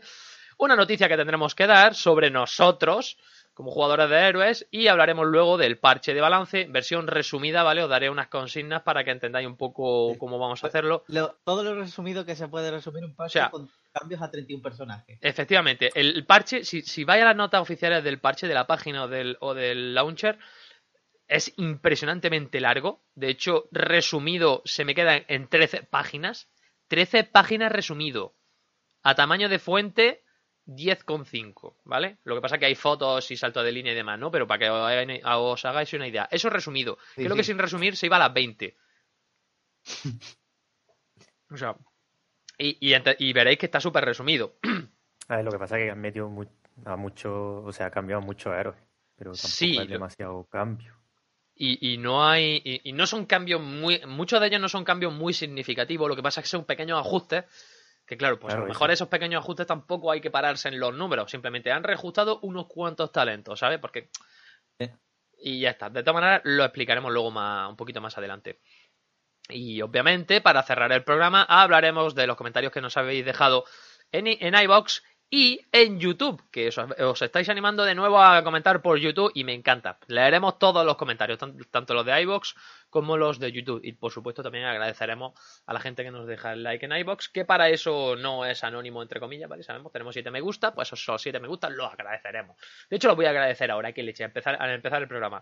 Una 0.57 0.75
noticia 0.75 1.07
que 1.07 1.17
tendremos 1.17 1.55
que 1.55 1.67
dar 1.67 1.95
sobre 1.95 2.29
nosotros 2.29 3.17
como 3.53 3.69
jugadores 3.71 4.09
de 4.09 4.15
héroes 4.17 4.67
y 4.71 4.87
hablaremos 4.87 5.27
luego 5.27 5.57
del 5.57 5.77
parche 5.77 6.15
de 6.15 6.21
balance, 6.21 6.65
versión 6.69 7.05
resumida, 7.05 7.61
¿vale? 7.61 7.83
Os 7.83 7.89
daré 7.89 8.09
unas 8.09 8.27
consignas 8.27 8.81
para 8.81 9.03
que 9.03 9.11
entendáis 9.11 9.45
un 9.45 9.57
poco 9.57 10.17
cómo 10.17 10.39
vamos 10.39 10.63
a 10.63 10.67
hacerlo. 10.67 11.03
Lo- 11.07 11.35
todo 11.43 11.63
lo 11.63 11.75
resumido 11.75 12.25
que 12.25 12.35
se 12.35 12.47
puede 12.47 12.71
resumir 12.71 13.05
un 13.05 13.15
parche 13.15 13.37
O 13.39 13.41
sea, 13.43 13.51
con 13.51 13.69
cambios 13.91 14.23
a 14.23 14.31
31 14.31 14.63
personajes. 14.63 15.19
Efectivamente, 15.21 15.91
el, 15.93 16.15
el 16.15 16.25
parche, 16.25 16.63
si, 16.65 16.81
si 16.81 17.03
vais 17.03 17.21
a 17.21 17.25
las 17.25 17.35
notas 17.35 17.61
oficiales 17.61 18.03
del 18.03 18.19
parche 18.19 18.47
de 18.47 18.55
la 18.55 18.65
página 18.65 19.03
o 19.03 19.07
del, 19.07 19.37
o 19.39 19.53
del 19.53 19.93
launcher, 19.93 20.39
es 21.27 21.53
impresionantemente 21.57 22.59
largo. 22.59 23.03
De 23.13 23.29
hecho, 23.29 23.65
resumido 23.71 24.63
se 24.65 24.83
me 24.83 24.95
queda 24.95 25.15
en 25.27 25.47
13 25.47 25.83
páginas. 25.83 26.49
13 26.87 27.23
páginas 27.23 27.71
resumido. 27.71 28.33
A 29.03 29.13
tamaño 29.13 29.47
de 29.47 29.59
fuente, 29.59 30.22
10,5, 30.65 31.75
¿vale? 31.83 32.17
Lo 32.23 32.35
que 32.35 32.41
pasa 32.41 32.55
es 32.55 32.59
que 32.59 32.65
hay 32.67 32.75
fotos 32.75 33.29
y 33.31 33.37
salto 33.37 33.61
de 33.63 33.71
línea 33.71 33.93
y 33.93 33.95
demás, 33.95 34.19
¿no? 34.19 34.31
Pero 34.31 34.47
para 34.47 34.59
que 34.59 34.69
os 34.69 35.65
hagáis, 35.65 35.93
una 35.93 36.07
idea. 36.07 36.27
Eso 36.31 36.49
resumido. 36.49 36.97
Sí, 37.15 37.23
Creo 37.23 37.35
que 37.35 37.43
sin 37.43 37.57
resumir 37.57 37.95
se 37.97 38.05
iba 38.05 38.15
a 38.15 38.19
las 38.19 38.33
20. 38.33 38.77
o 41.51 41.57
sea, 41.57 41.75
y, 42.57 42.77
y 43.19 43.33
veréis 43.33 43.57
que 43.59 43.65
está 43.65 43.79
súper 43.79 44.05
resumido. 44.05 44.55
A 45.27 45.37
ver, 45.37 45.45
lo 45.45 45.51
que 45.51 45.59
pasa 45.59 45.77
es 45.77 45.85
que 45.85 45.91
han 45.91 45.99
metido 46.01 46.29
mu- 46.29 46.45
a 46.85 46.95
mucho, 46.95 47.63
o 47.63 47.71
sea, 47.71 47.87
ha 47.87 47.91
cambiado 47.91 48.21
muchos 48.21 48.53
héroes, 48.53 48.77
pero 49.15 49.31
tampoco 49.31 49.47
Sí, 49.47 49.73
lo- 49.75 49.85
demasiado 49.85 50.43
cambio. 50.45 50.93
Y, 51.55 51.93
y 51.93 51.97
no 51.97 52.27
hay. 52.27 52.61
Y, 52.65 52.89
y 52.89 52.93
no 52.93 53.05
son 53.05 53.25
cambios 53.27 53.61
muy. 53.61 54.01
Muchos 54.07 54.41
de 54.41 54.47
ellos 54.47 54.59
no 54.59 54.69
son 54.69 54.83
cambios 54.83 55.13
muy 55.13 55.33
significativos. 55.33 56.09
Lo 56.09 56.15
que 56.15 56.23
pasa 56.23 56.39
es 56.41 56.45
que 56.45 56.49
son 56.49 56.65
pequeños 56.65 56.99
ajustes. 56.99 57.45
Que 58.05 58.17
claro, 58.17 58.39
pues 58.39 58.53
a 58.53 58.57
lo 58.57 58.65
mejor 58.65 58.89
eso. 58.89 59.05
esos 59.05 59.07
pequeños 59.07 59.41
ajustes 59.41 59.65
tampoco 59.65 60.11
hay 60.11 60.19
que 60.19 60.31
pararse 60.31 60.67
en 60.67 60.79
los 60.79 60.93
números. 60.93 61.31
Simplemente 61.31 61.71
han 61.71 61.83
reajustado 61.83 62.39
unos 62.41 62.67
cuantos 62.67 63.11
talentos, 63.11 63.59
¿sabes? 63.59 63.79
Porque. 63.79 64.09
Sí. 64.79 64.89
Y 65.37 65.61
ya 65.61 65.71
está. 65.71 65.89
De 65.89 66.03
todas 66.03 66.21
maneras, 66.21 66.41
lo 66.43 66.63
explicaremos 66.63 67.11
luego 67.11 67.31
más, 67.31 67.69
un 67.69 67.77
poquito 67.77 68.01
más 68.01 68.17
adelante. 68.17 68.59
Y 69.49 69.81
obviamente, 69.81 70.41
para 70.41 70.63
cerrar 70.63 70.91
el 70.91 71.03
programa, 71.03 71.43
hablaremos 71.43 72.15
de 72.15 72.27
los 72.27 72.37
comentarios 72.37 72.71
que 72.71 72.81
nos 72.81 72.95
habéis 72.97 73.25
dejado 73.25 73.65
en, 74.11 74.27
en 74.27 74.55
iBox 74.55 75.03
y 75.35 75.65
en 75.71 75.99
YouTube, 75.99 76.43
que 76.51 76.69
os, 76.99 77.21
estáis 77.23 77.49
animando 77.49 77.83
de 77.85 77.95
nuevo 77.95 78.21
a 78.21 78.43
comentar 78.43 78.83
por 78.83 78.99
YouTube 78.99 79.31
y 79.33 79.43
me 79.43 79.55
encanta. 79.55 79.97
Leeremos 80.05 80.59
todos 80.59 80.85
los 80.85 80.95
comentarios, 80.95 81.39
tan- 81.39 81.57
tanto 81.71 81.95
los 81.95 82.05
de 82.05 82.21
iBox 82.21 82.53
como 82.91 83.17
los 83.17 83.39
de 83.39 83.51
YouTube. 83.51 83.81
Y 83.83 83.93
por 83.93 84.11
supuesto 84.11 84.43
también 84.43 84.65
agradeceremos 84.65 85.33
a 85.65 85.73
la 85.73 85.79
gente 85.79 86.03
que 86.03 86.11
nos 86.11 86.27
deja 86.27 86.53
el 86.53 86.61
like 86.61 86.85
en 86.85 86.91
iBox, 86.91 87.29
que 87.29 87.45
para 87.45 87.69
eso 87.69 88.15
no 88.15 88.45
es 88.45 88.63
anónimo, 88.63 89.01
entre 89.01 89.19
comillas, 89.19 89.49
¿vale? 89.49 89.63
Sabemos, 89.63 89.91
tenemos 89.91 90.13
7 90.13 90.29
me 90.29 90.39
gusta, 90.39 90.75
pues 90.75 90.93
esos 90.93 91.19
7 91.19 91.39
me 91.39 91.47
gusta 91.47 91.67
los 91.71 91.91
agradeceremos. 91.91 92.55
De 92.87 92.97
hecho, 92.97 93.07
los 93.07 93.15
voy 93.17 93.25
a 93.25 93.31
agradecer 93.31 93.71
ahora, 93.71 93.91
que 93.91 94.03
leche, 94.03 94.21
a 94.21 94.27
empezar, 94.27 94.55
al 94.61 94.69
empezar 94.69 95.01
el 95.01 95.07
programa. 95.07 95.41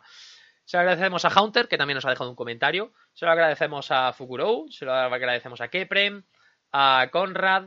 Se 0.63 0.77
lo 0.77 0.82
agradecemos 0.84 1.25
a 1.25 1.30
Haunter, 1.32 1.68
que 1.68 1.77
también 1.77 1.96
nos 1.96 2.06
ha 2.06 2.12
dejado 2.12 2.30
un 2.30 2.38
comentario. 2.38 2.94
Se 3.12 3.25
lo 3.25 3.32
agradecemos 3.34 3.92
a 3.92 4.13
Fukurou, 4.13 4.72
se 4.72 4.86
lo 4.86 4.94
agradecemos 4.94 5.60
a 5.60 5.68
Keprem, 5.68 6.24
a 6.72 7.10
Conrad, 7.12 7.65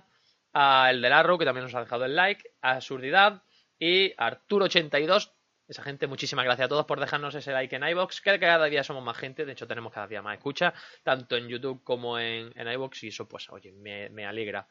a 0.54 0.88
El 0.90 1.02
del 1.02 1.12
Arrow, 1.12 1.36
que 1.36 1.44
también 1.44 1.64
nos 1.64 1.74
ha 1.74 1.80
dejado 1.80 2.04
el 2.04 2.16
like, 2.16 2.42
a 2.62 2.80
Surdidad 2.80 3.42
y 3.78 4.12
a 4.16 4.30
Arturo82. 4.30 5.32
Esa 5.66 5.82
gente, 5.82 6.06
muchísimas 6.06 6.44
gracias 6.44 6.66
a 6.66 6.68
todos 6.68 6.86
por 6.86 7.00
dejarnos 7.00 7.34
ese 7.34 7.52
like 7.52 7.74
en 7.74 7.86
iBox, 7.88 8.20
que 8.20 8.38
cada 8.38 8.66
día 8.66 8.84
somos 8.84 9.02
más 9.02 9.16
gente, 9.16 9.44
de 9.44 9.52
hecho 9.52 9.66
tenemos 9.66 9.92
cada 9.92 10.06
día 10.06 10.22
más 10.22 10.36
escucha, 10.36 10.74
tanto 11.02 11.36
en 11.36 11.48
YouTube 11.48 11.82
como 11.82 12.18
en, 12.18 12.52
en 12.54 12.68
iBox, 12.68 13.02
y 13.04 13.08
eso 13.08 13.26
pues, 13.26 13.50
oye, 13.50 13.72
me, 13.72 14.08
me 14.10 14.24
alegra. 14.24 14.68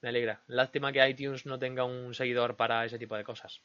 Me 0.00 0.08
alegra. 0.08 0.42
Lástima 0.48 0.90
que 0.90 1.08
iTunes 1.08 1.46
no 1.46 1.58
tenga 1.58 1.84
un 1.84 2.12
seguidor 2.14 2.56
para 2.56 2.84
ese 2.84 2.98
tipo 2.98 3.16
de 3.16 3.24
cosas. 3.24 3.62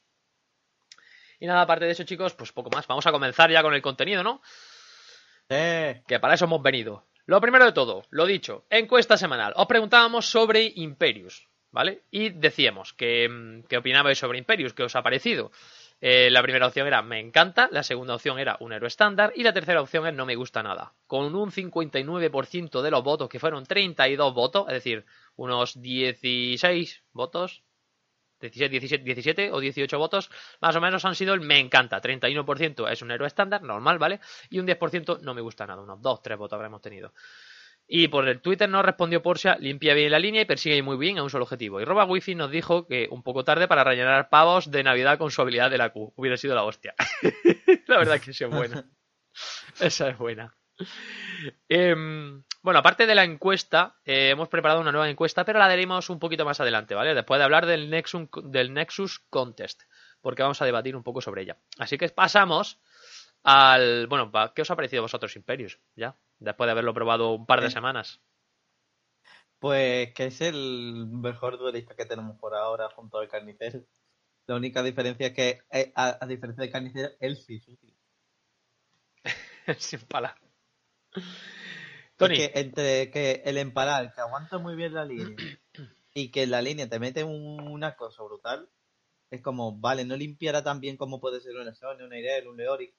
Y 1.40 1.48
nada, 1.48 1.62
aparte 1.62 1.86
de 1.86 1.92
eso, 1.92 2.04
chicos, 2.04 2.34
pues 2.36 2.52
poco 2.52 2.70
más. 2.70 2.86
Vamos 2.86 3.08
a 3.08 3.12
comenzar 3.12 3.50
ya 3.50 3.62
con 3.62 3.74
el 3.74 3.82
contenido, 3.82 4.24
¿no? 4.24 4.42
Eh, 5.50 6.04
que 6.08 6.20
para 6.20 6.34
eso 6.34 6.46
hemos 6.46 6.62
venido. 6.62 7.07
Lo 7.28 7.42
primero 7.42 7.66
de 7.66 7.74
todo, 7.74 8.06
lo 8.10 8.26
dicho, 8.26 8.64
encuesta 8.70 9.18
semanal. 9.18 9.52
Os 9.58 9.68
preguntábamos 9.68 10.28
sobre 10.28 10.72
Imperius, 10.76 11.50
¿vale? 11.72 12.04
Y 12.10 12.30
decíamos 12.30 12.94
que, 12.94 13.28
mm, 13.28 13.76
opinabais 13.76 14.18
sobre 14.18 14.38
Imperius, 14.38 14.74
que 14.74 14.84
os 14.84 14.96
ha 14.96 15.04
parecido. 15.04 15.52
Eh, 16.00 16.30
la 16.32 16.42
primera 16.42 16.68
opción 16.68 16.88
era 16.88 17.02
me 17.02 17.20
encanta, 17.20 17.68
la 17.70 17.84
segunda 17.84 18.16
opción 18.16 18.40
era 18.40 18.56
un 18.62 18.72
héroe 18.72 18.88
estándar 18.88 19.34
y 19.36 19.44
la 19.44 19.52
tercera 19.52 19.82
opción 19.82 20.08
es 20.08 20.14
no 20.14 20.26
me 20.26 20.38
gusta 20.38 20.64
nada. 20.64 20.94
Con 21.06 21.36
un 21.36 21.52
59% 21.52 22.82
de 22.82 22.92
los 22.92 23.04
votos, 23.04 23.28
que 23.28 23.40
fueron 23.40 23.66
32 23.66 24.34
votos, 24.34 24.66
es 24.70 24.76
decir, 24.76 25.06
unos 25.36 25.82
16 25.82 27.04
votos, 27.12 27.62
17, 28.40 28.70
17, 28.70 29.04
17 29.04 29.52
o 29.52 29.60
18 29.60 29.98
votos, 29.98 30.30
más 30.62 30.76
o 30.76 30.82
menos 30.82 31.06
han 31.06 31.16
sido 31.16 31.34
el 31.34 31.42
me 31.42 31.60
encanta. 31.60 32.02
31% 32.02 32.92
es 32.92 33.02
un 33.02 33.12
héroe 33.12 33.28
estándar, 33.28 33.62
normal, 33.64 33.98
¿vale? 33.98 34.20
Y 34.50 34.60
un 34.60 34.68
10% 34.68 35.22
no 35.22 35.34
me 35.34 35.42
gusta 35.42 35.66
nada, 35.66 35.82
unos 35.82 36.02
2, 36.02 36.22
3 36.22 36.38
votos 36.38 36.56
habremos 36.56 36.82
tenido. 36.82 37.14
Y 37.90 38.10
por 38.10 38.28
el 38.28 38.42
Twitter 38.42 38.68
nos 38.68 38.84
respondió 38.84 39.22
Porsche, 39.22 39.58
limpia 39.60 39.94
bien 39.94 40.12
la 40.12 40.20
línea 40.20 40.42
y 40.42 40.46
persigue 40.46 40.84
muy 40.84 40.98
bien 40.98 41.18
a 41.18 41.24
un 41.24 41.30
solo 41.30 41.46
objetivo. 41.46 41.80
Y 41.80 41.86
Roba 41.86 42.04
Wifi 42.04 42.36
nos 42.36 42.52
dijo 42.52 42.86
que 42.86 43.08
un 43.10 43.24
poco 43.24 43.46
tarde 43.46 43.68
para 43.70 43.86
rellenar 43.86 44.30
pavos 44.30 44.70
de 44.70 44.84
Navidad 44.84 45.18
con 45.18 45.32
su 45.32 45.42
habilidad 45.42 45.72
de 45.72 45.78
la 45.78 45.92
Q. 45.92 46.14
Hubiera 46.18 46.36
sido 46.36 46.54
la 46.54 46.66
hostia. 46.66 46.94
la 47.88 47.98
verdad 47.98 48.20
que 48.20 48.34
sí 48.34 48.44
es 48.44 48.50
buena. 48.50 48.86
Esa 49.80 50.10
es 50.10 50.18
buena. 50.18 50.54
Em, 51.70 52.44
bueno, 52.62 52.80
aparte 52.80 53.06
de 53.06 53.16
la 53.16 53.24
encuesta, 53.24 53.98
eh, 54.06 54.30
hemos 54.30 54.48
preparado 54.48 54.80
una 54.82 54.92
nueva 54.92 55.10
encuesta, 55.10 55.44
pero 55.44 55.60
la 55.60 55.68
daremos 55.68 56.10
un 56.10 56.20
poquito 56.20 56.46
más 56.46 56.60
adelante, 56.60 56.96
¿vale? 56.96 57.14
Después 57.14 57.40
de 57.40 57.44
hablar 57.44 57.66
del 57.66 57.90
Nexus, 57.90 58.30
del 58.44 58.74
Nexus 58.74 59.20
Contest, 59.30 59.84
porque 60.22 60.44
vamos 60.44 60.62
a 60.62 60.66
debatir 60.66 60.96
un 60.96 61.04
poco 61.04 61.22
sobre 61.22 61.42
ella. 61.42 61.58
Así 61.78 61.98
que 61.98 62.08
pasamos 62.10 62.80
al... 63.44 64.08
Bueno, 64.08 64.32
¿qué 64.56 64.62
os 64.62 64.72
ha 64.72 64.76
parecido 64.76 65.02
a 65.02 65.04
vosotros 65.04 65.36
Imperius? 65.36 65.80
Ya, 65.96 66.16
después 66.40 66.68
de 66.68 66.72
haberlo 66.72 66.94
probado 66.94 67.32
un 67.34 67.46
par 67.46 67.62
de 67.62 67.70
semanas. 67.70 68.22
Pues 69.60 70.14
que 70.14 70.28
es 70.28 70.42
el 70.42 71.08
mejor 71.08 71.58
duelista 71.58 71.96
que 71.96 72.06
tenemos 72.06 72.38
por 72.38 72.56
ahora 72.56 72.90
junto 72.90 73.18
al 73.18 73.28
carnicero. 73.28 73.84
La 74.46 74.56
única 74.56 74.84
diferencia 74.84 75.28
es 75.28 75.34
que, 75.34 75.62
eh, 75.72 75.92
a, 75.96 76.18
a 76.22 76.28
diferencia 76.28 76.62
del 76.62 76.72
carnicero, 76.72 77.10
él 77.20 77.36
sí 77.38 77.56
es 77.56 77.68
útil. 77.68 77.94
Sin 79.78 80.00
pala. 82.18 82.34
Es 82.34 82.40
Tony, 82.40 82.52
que 82.54 82.60
entre 82.60 83.12
que 83.12 83.42
el 83.46 83.58
empalar, 83.58 84.14
que 84.14 84.22
aguanta 84.22 84.58
muy 84.58 84.76
bien 84.76 84.94
la 84.94 85.06
línea, 85.06 85.36
y 86.14 86.30
que 86.32 86.44
en 86.44 86.52
la 86.52 86.62
línea 86.62 86.90
te 86.90 87.00
mete 87.00 87.24
un- 87.24 87.62
una 87.70 87.96
cosa 87.96 88.24
brutal, 88.24 88.70
es 89.30 89.42
como, 89.42 89.78
vale, 89.78 90.06
no 90.06 90.16
limpiará 90.16 90.64
tan 90.64 90.80
bien 90.80 90.98
como 90.98 91.20
puede 91.20 91.42
ser 91.42 91.56
un 91.56 91.74
Sony, 91.76 92.02
un 92.04 92.14
Airel, 92.14 92.48
un 92.48 92.58
Leoric, 92.58 92.94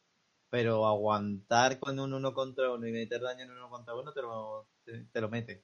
pero 0.51 0.87
aguantar 0.87 1.79
con 1.79 1.99
un 1.99 2.13
uno 2.15 2.33
contra 2.33 2.71
uno 2.71 2.87
y 2.87 2.93
meter 2.93 3.21
daño 3.21 3.45
en 3.45 3.51
uno 3.51 3.69
contra 3.71 3.95
uno 3.95 4.13
te 4.13 4.23
lo, 4.23 4.67
te, 4.85 5.05
te 5.05 5.21
lo 5.21 5.29
mete. 5.29 5.63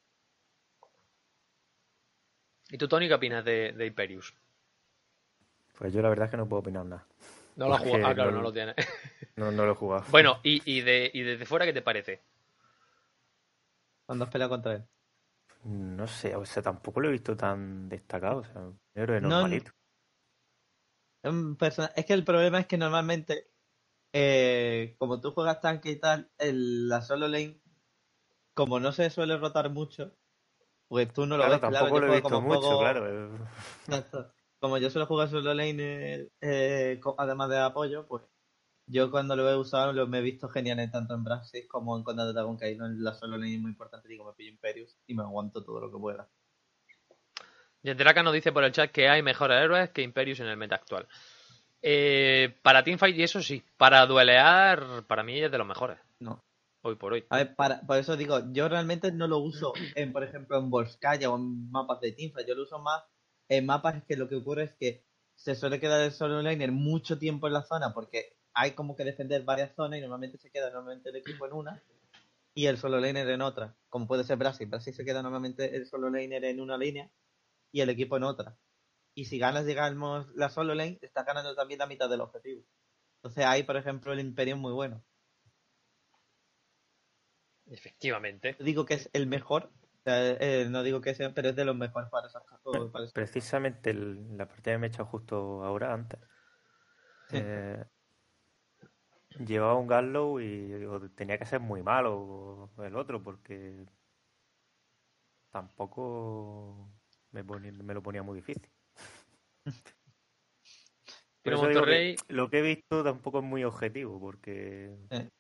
¿y 2.70 2.78
tú, 2.78 2.88
Tony, 2.88 3.08
qué 3.08 3.14
opinas 3.14 3.44
de, 3.44 3.72
de 3.72 3.86
Imperius? 3.86 4.34
Pues 5.78 5.92
yo 5.92 6.02
la 6.02 6.08
verdad 6.08 6.26
es 6.26 6.30
que 6.30 6.36
no 6.36 6.48
puedo 6.48 6.60
opinar 6.60 6.84
nada. 6.86 7.06
No 7.56 7.68
lo 7.68 7.74
has 7.74 7.82
jugado. 7.82 8.06
Ah, 8.06 8.14
claro, 8.14 8.30
no- 8.30 8.36
no 8.38 8.42
lo 8.42 8.52
tiene. 8.52 8.74
No, 9.36 9.50
no 9.50 9.64
lo 9.66 9.72
he 9.72 9.74
jugado. 9.74 10.04
bueno, 10.10 10.38
y, 10.42 10.62
y, 10.64 10.80
de, 10.82 11.10
y 11.12 11.22
desde 11.22 11.44
fuera, 11.46 11.64
¿qué 11.66 11.72
te 11.72 11.82
parece? 11.82 12.20
Cuando 14.06 14.24
has 14.24 14.30
peleado 14.30 14.50
contra 14.50 14.74
él. 14.74 14.84
No 15.64 16.06
sé, 16.06 16.36
o 16.36 16.44
sea, 16.44 16.62
tampoco 16.62 17.00
lo 17.00 17.08
he 17.08 17.12
visto 17.12 17.36
tan 17.36 17.88
destacado. 17.88 18.38
O 18.40 18.44
sea, 18.44 18.60
un 18.60 18.80
héroe 18.94 19.20
No, 19.20 19.28
normalito. 19.30 19.72
Persona- 21.58 21.90
es 21.96 22.04
que 22.04 22.12
el 22.12 22.24
problema 22.24 22.60
es 22.60 22.66
que 22.66 22.76
normalmente, 22.76 23.50
eh, 24.12 24.94
como 24.98 25.20
tú 25.20 25.30
juegas 25.30 25.60
tanque 25.60 25.92
y 25.92 25.96
tal, 25.96 26.30
el- 26.38 26.86
la 26.88 27.00
solo 27.00 27.28
lane, 27.28 27.62
como 28.52 28.78
no 28.78 28.92
se 28.92 29.08
suele 29.08 29.38
rotar 29.38 29.70
mucho, 29.70 30.12
pues 30.88 31.10
tú 31.12 31.24
no 31.24 31.38
lo 31.38 31.44
Claro, 31.44 31.52
ves. 31.52 31.60
Claro, 31.60 31.78
tampoco 31.78 31.96
yo 32.00 32.06
lo 32.06 32.12
he 32.12 32.16
visto 32.16 32.28
como 32.28 32.48
mucho, 32.54 32.78
claro. 32.78 33.48
Exacto. 33.86 34.34
Como 34.60 34.78
yo 34.78 34.90
suelo 34.90 35.06
jugar 35.06 35.28
solo 35.30 35.54
lane, 35.54 36.14
eh, 36.14 36.28
eh, 36.42 37.00
además 37.18 37.48
de 37.48 37.58
apoyo, 37.58 38.06
pues 38.06 38.22
yo 38.86 39.10
cuando 39.10 39.34
lo 39.36 39.48
he 39.48 39.56
usado 39.56 39.92
lo 39.92 40.06
me 40.06 40.18
he 40.18 40.22
visto 40.22 40.48
genial 40.48 40.78
en 40.78 40.90
tanto 40.90 41.14
en 41.14 41.24
Braxis 41.24 41.66
como 41.68 41.96
en 41.96 42.04
Conde 42.04 42.24
de 42.24 42.32
Dragon 42.32 42.56
que 42.58 42.66
ahí 42.66 42.76
no 42.76 42.88
la 42.88 43.14
solo 43.14 43.36
lane 43.36 43.54
es 43.54 43.60
muy 43.60 43.70
importante. 43.70 44.08
Digo, 44.08 44.24
me 44.24 44.32
pillo 44.34 44.50
Imperius 44.50 44.98
y 45.06 45.14
me 45.14 45.22
aguanto 45.22 45.64
todo 45.64 45.80
lo 45.80 45.90
que 45.90 45.98
pueda. 45.98 46.28
Yenteraka 47.82 48.22
nos 48.22 48.32
dice 48.32 48.52
por 48.52 48.64
el 48.64 48.72
chat 48.72 48.90
que 48.90 49.08
hay 49.08 49.22
mejores 49.22 49.62
héroes 49.62 49.90
que 49.90 50.02
Imperius 50.02 50.40
en 50.40 50.46
el 50.46 50.56
meta 50.56 50.76
actual. 50.76 51.06
Eh, 51.82 52.58
para 52.62 52.82
Teamfight 52.82 53.16
y 53.16 53.22
eso 53.22 53.42
sí. 53.42 53.62
Para 53.76 54.06
duelear, 54.06 55.04
para 55.06 55.22
mí 55.22 55.38
es 55.38 55.50
de 55.50 55.58
los 55.58 55.66
mejores. 55.66 55.98
No. 56.18 56.42
Hoy 56.82 56.96
por 56.96 57.12
hoy. 57.12 57.24
A 57.30 57.36
ver, 57.38 57.54
para, 57.54 57.80
por 57.82 57.98
eso 57.98 58.16
digo, 58.16 58.40
yo 58.52 58.68
realmente 58.68 59.12
no 59.12 59.26
lo 59.26 59.38
uso 59.38 59.72
en, 59.94 60.12
por 60.12 60.24
ejemplo, 60.24 60.58
en 60.58 60.70
Volskaya 60.70 61.30
o 61.30 61.36
en 61.36 61.70
mapas 61.70 62.00
de 62.00 62.12
Teamfight. 62.12 62.48
Yo 62.48 62.54
lo 62.54 62.62
uso 62.62 62.78
más 62.78 63.04
en 63.48 63.66
mapas 63.66 64.02
que 64.04 64.16
lo 64.16 64.28
que 64.28 64.36
ocurre 64.36 64.64
es 64.64 64.74
que 64.78 65.04
se 65.34 65.54
suele 65.54 65.80
quedar 65.80 66.00
el 66.00 66.12
solo 66.12 66.40
laner 66.40 66.72
mucho 66.72 67.18
tiempo 67.18 67.46
en 67.46 67.54
la 67.54 67.62
zona 67.62 67.92
porque 67.92 68.33
hay 68.54 68.72
como 68.72 68.96
que 68.96 69.04
defender 69.04 69.42
varias 69.44 69.74
zonas 69.74 69.98
y 69.98 70.02
normalmente 70.02 70.38
se 70.38 70.50
queda 70.50 70.70
normalmente 70.70 71.10
el 71.10 71.16
equipo 71.16 71.46
en 71.46 71.52
una 71.52 71.82
y 72.54 72.66
el 72.66 72.78
solo 72.78 73.00
laner 73.00 73.28
en 73.28 73.42
otra. 73.42 73.74
Como 73.88 74.06
puede 74.06 74.24
ser 74.24 74.36
Brasil. 74.38 74.68
Brasil 74.68 74.94
se 74.94 75.04
queda 75.04 75.22
normalmente 75.22 75.76
el 75.76 75.86
solo 75.86 76.08
laner 76.08 76.44
en 76.44 76.60
una 76.60 76.78
línea 76.78 77.10
y 77.72 77.80
el 77.80 77.90
equipo 77.90 78.16
en 78.16 78.22
otra. 78.22 78.56
Y 79.14 79.26
si 79.26 79.38
ganas, 79.38 79.66
digamos, 79.66 80.28
la 80.34 80.48
solo 80.48 80.74
lane, 80.74 80.98
estás 81.02 81.26
ganando 81.26 81.54
también 81.54 81.78
la 81.78 81.86
mitad 81.86 82.08
del 82.08 82.20
objetivo. 82.20 82.62
Entonces 83.16 83.44
ahí, 83.44 83.62
por 83.64 83.76
ejemplo, 83.76 84.12
el 84.12 84.20
Imperio 84.20 84.54
es 84.54 84.60
muy 84.60 84.72
bueno. 84.72 85.04
Efectivamente. 87.66 88.56
digo 88.60 88.84
que 88.84 88.94
es 88.94 89.10
el 89.12 89.26
mejor, 89.26 89.70
o 89.82 90.02
sea, 90.04 90.32
eh, 90.32 90.66
no 90.68 90.82
digo 90.82 91.00
que 91.00 91.14
sea, 91.14 91.32
pero 91.32 91.48
es 91.48 91.56
de 91.56 91.64
los 91.64 91.74
mejores 91.76 92.10
para 92.10 92.26
esas 92.28 92.42
esas- 92.44 93.12
Precisamente 93.12 93.90
el- 93.90 94.36
la 94.36 94.46
partida 94.46 94.74
que 94.74 94.78
me 94.78 94.86
he 94.86 94.90
echado 94.90 95.06
justo 95.06 95.64
ahora, 95.64 95.92
antes, 95.94 96.20
Sí. 97.30 97.38
eh, 97.38 97.84
llevaba 99.38 99.74
un 99.74 99.86
Gallow 99.86 100.40
y 100.40 100.48
digo, 100.74 101.00
tenía 101.10 101.38
que 101.38 101.46
ser 101.46 101.60
muy 101.60 101.82
malo 101.82 102.70
el 102.78 102.96
otro 102.96 103.22
porque 103.22 103.86
tampoco 105.50 106.88
me, 107.32 107.44
ponía- 107.44 107.72
me 107.72 107.94
lo 107.94 108.02
ponía 108.02 108.22
muy 108.22 108.36
difícil. 108.36 108.68
Pero 111.42 111.58
que 111.60 111.62
Monterrey, 111.66 112.16
lo 112.28 112.48
que 112.48 112.58
he 112.60 112.62
visto 112.62 113.04
tampoco 113.04 113.40
es 113.40 113.44
muy 113.44 113.64
objetivo 113.64 114.18
porque 114.18 114.96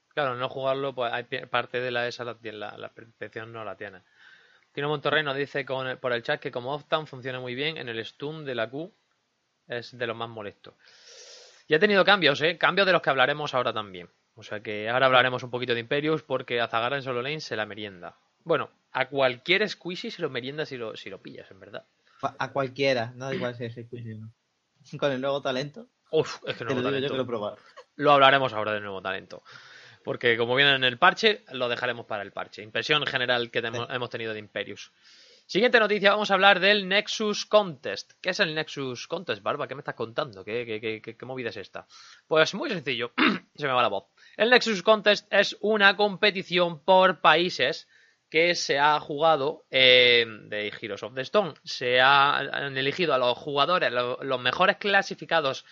claro, 0.08 0.36
no 0.36 0.48
jugarlo, 0.50 0.94
pues 0.94 1.12
hay 1.12 1.24
parte 1.24 1.80
de 1.80 1.90
la 1.90 2.06
esa 2.06 2.24
la, 2.24 2.34
tiene- 2.38 2.58
la, 2.58 2.76
la 2.76 2.90
percepción 2.90 3.52
no 3.52 3.64
la 3.64 3.76
tiene. 3.76 4.02
Tino 4.72 4.88
Monterrey 4.88 5.22
nos 5.22 5.36
dice 5.36 5.64
con 5.64 5.86
el- 5.86 5.98
por 5.98 6.12
el 6.12 6.22
chat 6.22 6.40
que 6.40 6.50
como 6.50 6.74
Optan 6.74 7.06
funciona 7.06 7.40
muy 7.40 7.54
bien 7.54 7.76
en 7.78 7.88
el 7.88 8.04
stun 8.04 8.44
de 8.44 8.54
la 8.54 8.68
Q 8.68 8.92
es 9.66 9.96
de 9.96 10.06
los 10.06 10.16
más 10.16 10.28
molestos. 10.28 10.74
Y 11.66 11.74
ha 11.74 11.78
tenido 11.78 12.04
cambios, 12.04 12.40
¿eh? 12.42 12.58
Cambios 12.58 12.86
de 12.86 12.92
los 12.92 13.02
que 13.02 13.10
hablaremos 13.10 13.54
ahora 13.54 13.72
también. 13.72 14.10
O 14.34 14.42
sea 14.42 14.60
que 14.60 14.88
ahora 14.88 15.06
hablaremos 15.06 15.42
un 15.42 15.50
poquito 15.50 15.74
de 15.74 15.80
Imperius 15.80 16.22
porque 16.22 16.60
a 16.60 16.68
Zagara 16.68 16.96
en 16.96 17.02
solo 17.02 17.22
lane 17.22 17.40
se 17.40 17.56
la 17.56 17.66
merienda. 17.66 18.16
Bueno, 18.42 18.70
a 18.92 19.08
cualquier 19.08 19.68
Squishy 19.68 20.10
se 20.10 20.22
lo 20.22 20.28
merienda 20.28 20.66
si 20.66 20.76
lo, 20.76 20.96
si 20.96 21.08
lo 21.08 21.22
pillas, 21.22 21.50
en 21.50 21.60
verdad. 21.60 21.86
a 22.20 22.52
cualquiera, 22.52 23.12
no 23.14 23.26
da 23.26 23.34
igual 23.34 23.54
si 23.54 23.64
es 23.64 23.74
Squeezy 23.74 24.12
o 24.12 24.18
no. 24.18 24.32
Con 24.98 25.12
el 25.12 25.20
nuevo 25.20 25.40
talento, 25.40 25.88
Uf, 26.10 26.38
es 26.46 26.56
que 26.56 26.64
no 26.64 26.74
lo 26.74 26.90
digo 26.92 27.08
yo 27.08 27.16
lo 27.16 27.22
he 27.22 27.26
probado. 27.26 27.58
lo 27.96 28.12
hablaremos 28.12 28.52
ahora 28.52 28.72
del 28.72 28.82
nuevo 28.82 29.00
talento. 29.00 29.42
Porque 30.04 30.36
como 30.36 30.54
viene 30.54 30.74
en 30.74 30.84
el 30.84 30.98
parche, 30.98 31.44
lo 31.52 31.68
dejaremos 31.70 32.04
para 32.04 32.22
el 32.22 32.30
parche. 32.30 32.62
Impresión 32.62 33.06
general 33.06 33.50
que 33.50 33.60
hemos 33.60 34.10
tenido 34.10 34.34
de 34.34 34.38
Imperius. 34.38 34.92
Siguiente 35.46 35.78
noticia, 35.78 36.10
vamos 36.10 36.30
a 36.30 36.34
hablar 36.34 36.58
del 36.58 36.88
Nexus 36.88 37.44
Contest. 37.46 38.12
¿Qué 38.22 38.30
es 38.30 38.40
el 38.40 38.54
Nexus 38.54 39.06
Contest, 39.06 39.42
Barba? 39.42 39.68
¿Qué 39.68 39.74
me 39.74 39.80
estás 39.82 39.94
contando? 39.94 40.42
¿Qué, 40.44 40.64
qué, 40.64 41.00
qué- 41.02 41.16
qué- 41.16 41.26
movida 41.26 41.50
es 41.50 41.56
esta? 41.58 41.86
Pues 42.26 42.54
muy 42.54 42.70
sencillo, 42.70 43.12
se 43.54 43.66
me 43.66 43.72
va 43.72 43.82
la 43.82 43.88
voz. 43.88 44.06
El 44.36 44.50
Nexus 44.50 44.82
Contest 44.82 45.26
es 45.30 45.56
una 45.60 45.96
competición 45.96 46.82
por 46.82 47.20
países 47.20 47.86
que 48.30 48.54
se 48.54 48.78
ha 48.78 48.98
jugado 49.00 49.66
eh, 49.70 50.24
de 50.48 50.72
Heroes 50.80 51.02
of 51.02 51.14
the 51.14 51.20
Stone. 51.20 51.54
Se 51.62 52.00
ha, 52.00 52.38
han 52.38 52.76
elegido 52.78 53.12
a 53.14 53.18
los 53.18 53.36
jugadores, 53.36 53.92
lo- 53.92 54.18
los 54.22 54.40
mejores 54.40 54.78
clasificados 54.78 55.64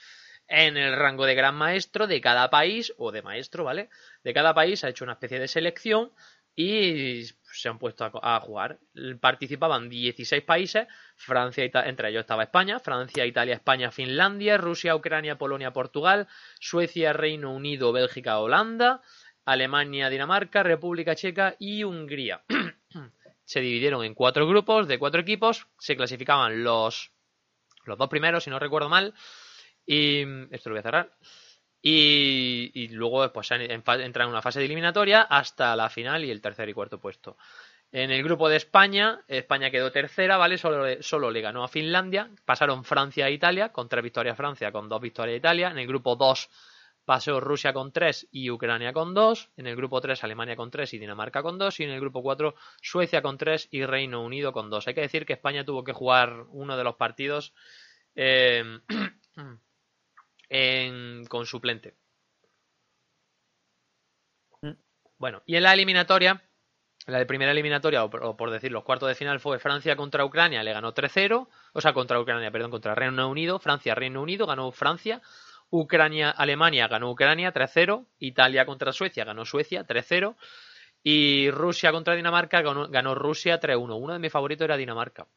en 0.48 0.76
el 0.76 0.94
rango 0.96 1.24
de 1.24 1.34
gran 1.34 1.54
maestro 1.54 2.06
de 2.06 2.20
cada 2.20 2.50
país, 2.50 2.92
o 2.98 3.10
de 3.10 3.22
maestro, 3.22 3.64
¿vale? 3.64 3.88
De 4.22 4.34
cada 4.34 4.52
país 4.52 4.84
ha 4.84 4.90
hecho 4.90 5.04
una 5.04 5.14
especie 5.14 5.38
de 5.38 5.48
selección 5.48 6.12
y 6.54 7.24
se 7.24 7.68
han 7.68 7.78
puesto 7.78 8.10
a, 8.22 8.40
jugar. 8.40 8.78
Participaban 9.20 9.88
16 9.88 10.42
países, 10.42 10.86
Francia, 11.16 11.64
Ita- 11.64 11.88
entre 11.88 12.10
ellos 12.10 12.20
estaba 12.20 12.44
España, 12.44 12.78
Francia, 12.78 13.24
Italia, 13.26 13.54
España, 13.54 13.90
Finlandia, 13.90 14.58
Rusia, 14.58 14.94
Ucrania, 14.94 15.38
Polonia, 15.38 15.72
Portugal, 15.72 16.28
Suecia, 16.60 17.12
Reino 17.12 17.52
Unido, 17.52 17.92
Bélgica, 17.92 18.38
Holanda, 18.38 19.02
Alemania, 19.44 20.08
Dinamarca, 20.08 20.62
República 20.62 21.14
Checa 21.14 21.56
y 21.58 21.84
Hungría. 21.84 22.42
se 23.44 23.60
dividieron 23.60 24.04
en 24.04 24.14
cuatro 24.14 24.46
grupos 24.46 24.86
de 24.88 24.98
cuatro 24.98 25.20
equipos, 25.20 25.66
se 25.78 25.96
clasificaban 25.96 26.62
los, 26.62 27.12
los 27.84 27.98
dos 27.98 28.08
primeros, 28.08 28.44
si 28.44 28.50
no 28.50 28.58
recuerdo 28.58 28.88
mal, 28.88 29.14
y 29.84 30.22
esto 30.54 30.70
lo 30.70 30.74
voy 30.74 30.80
a 30.80 30.82
cerrar. 30.82 31.16
Y, 31.84 32.70
y 32.74 32.88
luego 32.88 33.30
pues, 33.32 33.50
en- 33.50 33.70
en 33.70 33.82
fa- 33.82 34.02
entran 34.02 34.26
en 34.28 34.32
una 34.32 34.42
fase 34.42 34.60
de 34.60 34.66
eliminatoria 34.66 35.22
hasta 35.22 35.74
la 35.76 35.90
final 35.90 36.24
y 36.24 36.30
el 36.30 36.40
tercer 36.40 36.68
y 36.68 36.74
cuarto 36.74 37.00
puesto. 37.00 37.36
En 37.90 38.10
el 38.10 38.22
grupo 38.22 38.48
de 38.48 38.56
España, 38.56 39.20
España 39.28 39.70
quedó 39.70 39.92
tercera, 39.92 40.36
¿vale? 40.38 40.56
Solo, 40.58 40.86
solo 41.02 41.30
le 41.30 41.40
ganó 41.42 41.62
a 41.64 41.68
Finlandia. 41.68 42.30
Pasaron 42.46 42.84
Francia 42.84 43.28
e 43.28 43.32
Italia, 43.32 43.70
con 43.70 43.88
tres 43.88 44.02
victorias 44.02 44.36
Francia, 44.36 44.72
con 44.72 44.88
dos 44.88 45.00
victorias 45.00 45.36
Italia. 45.36 45.70
En 45.70 45.78
el 45.78 45.86
grupo 45.86 46.16
2 46.16 46.48
pasó 47.04 47.40
Rusia 47.40 47.72
con 47.74 47.92
tres 47.92 48.28
y 48.30 48.48
Ucrania 48.48 48.92
con 48.94 49.12
dos. 49.12 49.50
En 49.56 49.66
el 49.66 49.76
grupo 49.76 50.00
3 50.00 50.22
Alemania 50.24 50.56
con 50.56 50.70
tres 50.70 50.94
y 50.94 50.98
Dinamarca 50.98 51.42
con 51.42 51.58
dos. 51.58 51.80
Y 51.80 51.84
en 51.84 51.90
el 51.90 52.00
grupo 52.00 52.22
4 52.22 52.54
Suecia 52.80 53.20
con 53.20 53.36
tres 53.36 53.68
y 53.70 53.84
Reino 53.84 54.22
Unido 54.24 54.52
con 54.52 54.70
dos. 54.70 54.86
Hay 54.88 54.94
que 54.94 55.00
decir 55.02 55.26
que 55.26 55.34
España 55.34 55.64
tuvo 55.64 55.84
que 55.84 55.92
jugar 55.92 56.44
uno 56.48 56.76
de 56.78 56.84
los 56.84 56.94
partidos 56.96 57.52
eh, 58.14 58.62
en- 60.52 61.24
con 61.26 61.46
suplente. 61.46 61.96
Mm. 64.62 64.72
Bueno, 65.18 65.42
y 65.46 65.56
en 65.56 65.62
la 65.62 65.72
eliminatoria 65.72 66.42
La 67.06 67.26
primera 67.26 67.52
eliminatoria, 67.52 68.04
o 68.04 68.10
por, 68.10 68.24
o 68.24 68.36
por 68.36 68.50
decir, 68.50 68.72
los 68.72 68.84
cuartos 68.84 69.08
de 69.08 69.14
final 69.16 69.40
fue 69.40 69.58
Francia 69.60 69.96
contra 69.96 70.24
Ucrania, 70.24 70.62
le 70.64 70.72
ganó 70.74 70.94
3-0. 70.94 71.48
O 71.74 71.80
sea, 71.82 71.94
contra 71.94 72.20
Ucrania, 72.20 72.50
perdón, 72.52 72.70
contra 72.72 72.94
Reino 72.96 73.28
Unido. 73.30 73.58
Francia, 73.60 73.94
Reino 73.96 74.22
Unido, 74.22 74.46
ganó 74.46 74.72
Francia. 74.72 75.22
Ucrania, 75.70 76.30
Alemania 76.30 76.88
ganó 76.88 77.10
Ucrania 77.12 77.52
3-0. 77.52 78.06
Italia 78.20 78.66
contra 78.66 78.92
Suecia, 78.92 79.24
ganó 79.24 79.44
Suecia 79.46 79.84
3-0. 79.86 80.36
Y 81.04 81.50
Rusia 81.52 81.92
contra 81.92 82.14
Dinamarca 82.16 82.62
ganó, 82.62 82.88
ganó 82.88 83.14
Rusia 83.16 83.60
3-1. 83.60 83.96
Uno 83.96 84.14
de 84.14 84.20
mis 84.20 84.32
favoritos 84.32 84.64
era 84.66 84.76
Dinamarca. 84.78 85.28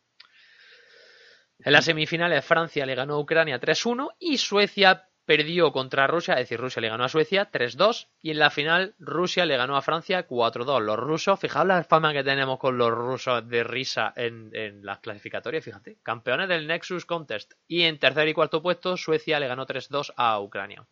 En 1.60 1.74
las 1.74 1.86
semifinales 1.86 2.46
Francia 2.46 2.86
le 2.86 2.96
ganó 2.96 3.16
a 3.16 3.20
Ucrania 3.20 3.60
3-1 3.60 4.14
y 4.20 4.38
Suecia 4.38 5.08
perdió 5.26 5.72
contra 5.72 6.06
Rusia, 6.06 6.36
es 6.36 6.42
decir, 6.42 6.60
Rusia 6.60 6.82
le 6.82 6.90
ganó 6.90 7.04
a 7.04 7.10
Suecia 7.10 7.50
3-2 7.52 8.10
y 8.22 8.32
en 8.32 8.40
la 8.40 8.52
final 8.52 8.94
Rusia 9.00 9.46
le 9.46 9.58
ganó 9.58 9.76
a 9.76 9.82
Francia 9.82 10.28
4-2. 10.28 10.82
Los 10.82 10.98
rusos, 10.98 11.40
fijaos 11.40 11.66
la 11.66 11.84
fama 11.84 12.14
que 12.14 12.24
tenemos 12.24 12.60
con 12.60 12.78
los 12.78 12.92
rusos 12.92 13.48
de 13.50 13.64
risa 13.64 14.14
en, 14.16 14.52
en 14.54 14.86
las 14.86 15.00
clasificatorias, 15.00 15.64
fíjate, 15.64 15.98
campeones 16.04 16.48
del 16.48 16.68
Nexus 16.68 17.06
Contest 17.06 17.54
y 17.68 17.84
en 17.84 17.98
tercer 17.98 18.28
y 18.28 18.34
cuarto 18.34 18.62
puesto 18.62 18.98
Suecia 18.98 19.40
le 19.40 19.48
ganó 19.48 19.66
3-2 19.66 20.14
a 20.16 20.40
Ucrania. 20.40 20.86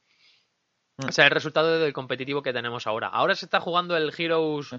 Mm. 0.97 1.09
O 1.09 1.11
sea, 1.11 1.25
el 1.25 1.31
resultado 1.31 1.79
del 1.79 1.93
competitivo 1.93 2.41
que 2.41 2.53
tenemos 2.53 2.87
ahora. 2.87 3.07
Ahora 3.07 3.35
se 3.35 3.45
está 3.45 3.59
jugando 3.59 3.95
el 3.95 4.11
Heroes... 4.17 4.75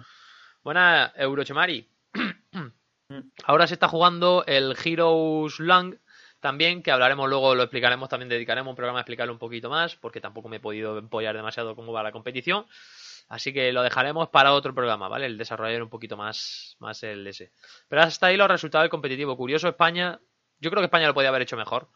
Buena, 0.64 1.12
Eurochemari. 1.16 1.86
Ahora 3.44 3.66
se 3.66 3.74
está 3.74 3.88
jugando 3.88 4.44
el 4.46 4.76
Heroes 4.82 5.60
Lang 5.60 5.96
también, 6.40 6.82
que 6.82 6.90
hablaremos 6.90 7.28
luego, 7.28 7.54
lo 7.54 7.62
explicaremos, 7.62 8.08
también 8.08 8.28
dedicaremos 8.28 8.70
un 8.70 8.76
programa 8.76 8.98
a 8.98 9.02
explicarlo 9.02 9.32
un 9.32 9.38
poquito 9.38 9.70
más, 9.70 9.96
porque 9.96 10.20
tampoco 10.20 10.48
me 10.50 10.56
he 10.56 10.60
podido 10.60 10.98
empollar 10.98 11.34
demasiado 11.34 11.74
cómo 11.74 11.92
va 11.92 12.02
la 12.02 12.12
competición. 12.12 12.66
Así 13.28 13.54
que 13.54 13.72
lo 13.72 13.82
dejaremos 13.82 14.28
para 14.28 14.52
otro 14.52 14.74
programa, 14.74 15.08
¿vale? 15.08 15.24
El 15.24 15.38
desarrollar 15.38 15.82
un 15.82 15.88
poquito 15.88 16.16
más, 16.18 16.76
más 16.78 17.02
el 17.02 17.26
ese. 17.26 17.50
Pero 17.88 18.02
hasta 18.02 18.26
ahí 18.26 18.36
los 18.36 18.48
resultados 18.48 18.84
del 18.84 18.90
competitivo. 18.90 19.36
Curioso, 19.36 19.68
España, 19.68 20.20
yo 20.60 20.70
creo 20.70 20.82
que 20.82 20.86
España 20.86 21.06
lo 21.06 21.14
podía 21.14 21.30
haber 21.30 21.42
hecho 21.42 21.56
mejor. 21.56 21.88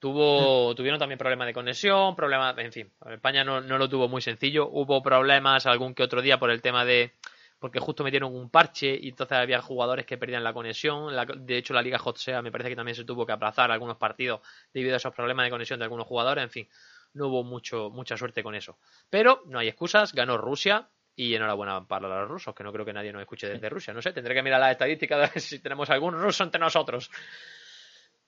Tuvo, 0.00 0.74
tuvieron 0.74 0.98
también 0.98 1.18
problemas 1.18 1.46
de 1.46 1.54
conexión, 1.54 2.16
problemas, 2.16 2.56
en 2.58 2.72
fin, 2.72 2.92
España 3.10 3.44
no, 3.44 3.60
no 3.60 3.78
lo 3.78 3.88
tuvo 3.88 4.08
muy 4.08 4.22
sencillo. 4.22 4.68
Hubo 4.68 5.02
problemas 5.02 5.66
algún 5.66 5.94
que 5.94 6.02
otro 6.02 6.20
día 6.20 6.38
por 6.38 6.50
el 6.50 6.62
tema 6.62 6.84
de, 6.84 7.14
porque 7.58 7.80
justo 7.80 8.04
metieron 8.04 8.34
un 8.34 8.50
parche 8.50 8.98
y 9.00 9.08
entonces 9.08 9.36
había 9.36 9.60
jugadores 9.60 10.06
que 10.06 10.16
perdían 10.16 10.44
la 10.44 10.52
conexión. 10.52 11.12
De 11.44 11.56
hecho, 11.56 11.74
la 11.74 11.82
Liga 11.82 11.98
Hotsea 12.02 12.40
me 12.42 12.52
parece 12.52 12.70
que 12.70 12.76
también 12.76 12.94
se 12.94 13.04
tuvo 13.04 13.26
que 13.26 13.32
aplazar 13.32 13.70
algunos 13.70 13.96
partidos 13.96 14.40
debido 14.72 14.94
a 14.94 14.98
esos 14.98 15.14
problemas 15.14 15.44
de 15.44 15.50
conexión 15.50 15.78
de 15.78 15.84
algunos 15.84 16.06
jugadores. 16.06 16.44
En 16.44 16.50
fin, 16.50 16.68
no 17.14 17.28
hubo 17.28 17.44
mucho, 17.44 17.90
mucha 17.90 18.16
suerte 18.16 18.42
con 18.42 18.54
eso. 18.54 18.78
Pero 19.10 19.42
no 19.46 19.58
hay 19.58 19.68
excusas, 19.68 20.12
ganó 20.12 20.36
Rusia 20.36 20.88
y 21.16 21.34
enhorabuena 21.34 21.84
para 21.86 22.08
los 22.08 22.28
rusos, 22.28 22.54
que 22.54 22.62
no 22.62 22.72
creo 22.72 22.84
que 22.84 22.92
nadie 22.92 23.12
nos 23.12 23.20
escuche 23.20 23.48
desde 23.48 23.68
Rusia. 23.68 23.92
No 23.92 24.00
sé, 24.00 24.12
tendré 24.12 24.34
que 24.34 24.42
mirar 24.42 24.60
las 24.60 24.70
estadísticas 24.70 25.18
de 25.18 25.26
ver 25.26 25.40
si 25.40 25.58
tenemos 25.58 25.90
algún 25.90 26.14
ruso 26.14 26.44
entre 26.44 26.60
nosotros. 26.60 27.10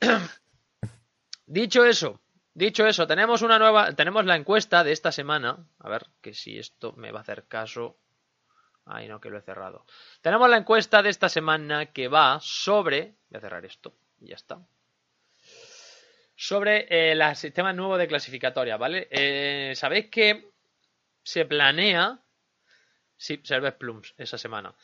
dicho 1.47 1.85
eso, 1.85 2.21
dicho 2.53 2.85
eso, 2.87 3.07
tenemos 3.07 3.43
una 3.43 3.61
nueva, 3.61 3.93
tenemos 3.93 4.25
la 4.25 4.35
encuesta 4.35 4.83
de 4.83 4.91
esta 4.91 5.13
semana. 5.13 5.69
A 5.79 5.89
ver, 5.89 6.07
que 6.21 6.35
si 6.35 6.59
esto 6.59 6.93
me 6.95 7.13
va 7.13 7.21
a 7.21 7.23
hacer 7.23 7.47
caso. 7.47 7.97
Ay, 8.93 9.09
no, 9.09 9.21
que 9.21 9.31
lo 9.31 9.39
he 9.39 9.43
cerrado. 9.43 9.87
Tenemos 10.21 10.51
la 10.51 10.57
encuesta 10.57 11.03
de 11.03 11.11
esta 11.11 11.29
semana 11.29 11.87
que 11.87 12.09
va 12.09 12.39
sobre. 12.41 13.15
Voy 13.29 13.39
a 13.39 13.41
cerrar 13.41 13.65
esto 13.65 13.95
ya 14.21 14.37
está. 14.37 14.61
Sobre 16.37 16.87
eh, 16.89 17.13
el 17.13 17.37
sistema 17.37 17.73
nuevo 17.73 17.99
de 17.99 18.09
clasificatoria, 18.09 18.77
¿vale? 18.77 19.09
Eh, 19.11 19.73
Sabéis 19.75 20.07
que 20.11 20.51
se 21.23 21.45
planea. 21.45 22.19
Sí, 23.17 23.41
Server 23.45 23.77
Plums 23.77 24.15
esa 24.17 24.39
semana. 24.39 24.75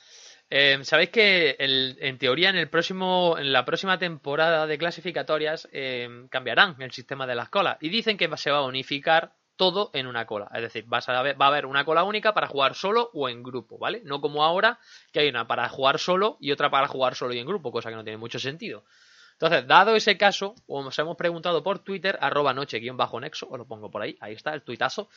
Eh, 0.51 0.79
Sabéis 0.83 1.11
que 1.11 1.57
en 1.59 2.19
teoría 2.19 2.51
en 2.51 2.57
el 2.57 2.69
próximo, 2.69 3.37
en 3.39 3.53
la 3.53 3.65
próxima 3.65 3.99
temporada 3.99 4.67
de 4.67 4.79
clasificatorias 4.79 5.69
eh, 5.73 6.27
cambiarán 6.31 6.81
el 6.81 6.93
sistema 6.93 7.27
de 7.27 7.35
las 7.35 7.49
colas 7.49 7.79
y 7.81 7.89
dicen 7.89 8.19
que 8.19 8.31
se 8.37 8.51
va 8.51 8.59
a 8.59 8.67
unificar 8.67 9.35
todo 9.57 9.91
en 9.93 10.07
una 10.07 10.27
cola. 10.27 10.51
Es 10.55 10.63
decir, 10.63 10.87
va 10.93 10.99
a 10.99 11.49
haber 11.49 11.67
una 11.67 11.85
cola 11.85 12.05
única 12.05 12.35
para 12.35 12.47
jugar 12.47 12.75
solo 12.75 13.11
o 13.13 13.29
en 13.29 13.43
grupo, 13.43 13.79
¿vale? 13.79 14.03
No 14.05 14.21
como 14.21 14.45
ahora, 14.45 14.79
que 15.13 15.21
hay 15.21 15.29
una 15.29 15.47
para 15.47 15.69
jugar 15.69 15.99
solo 15.99 16.37
y 16.41 16.53
otra 16.53 16.71
para 16.71 16.89
jugar 16.89 17.15
solo 17.15 17.35
y 17.35 17.39
en 17.39 17.47
grupo, 17.47 17.73
cosa 17.73 17.91
que 17.91 17.97
no 17.97 18.05
tiene 18.05 18.19
mucho 18.19 18.39
sentido. 18.39 18.85
Entonces, 19.33 19.67
dado 19.67 19.97
ese 19.97 20.17
caso, 20.17 20.55
os 20.67 20.99
hemos 20.99 21.17
preguntado 21.17 21.63
por 21.63 21.81
Twitter, 21.81 22.19
arroba 22.21 22.55
noche-nexo, 22.55 23.49
os 23.51 23.59
lo 23.59 23.67
pongo 23.67 23.91
por 23.91 24.01
ahí, 24.01 24.17
ahí 24.21 24.33
está 24.33 24.55
el 24.55 24.63
tuitazo. 24.63 25.11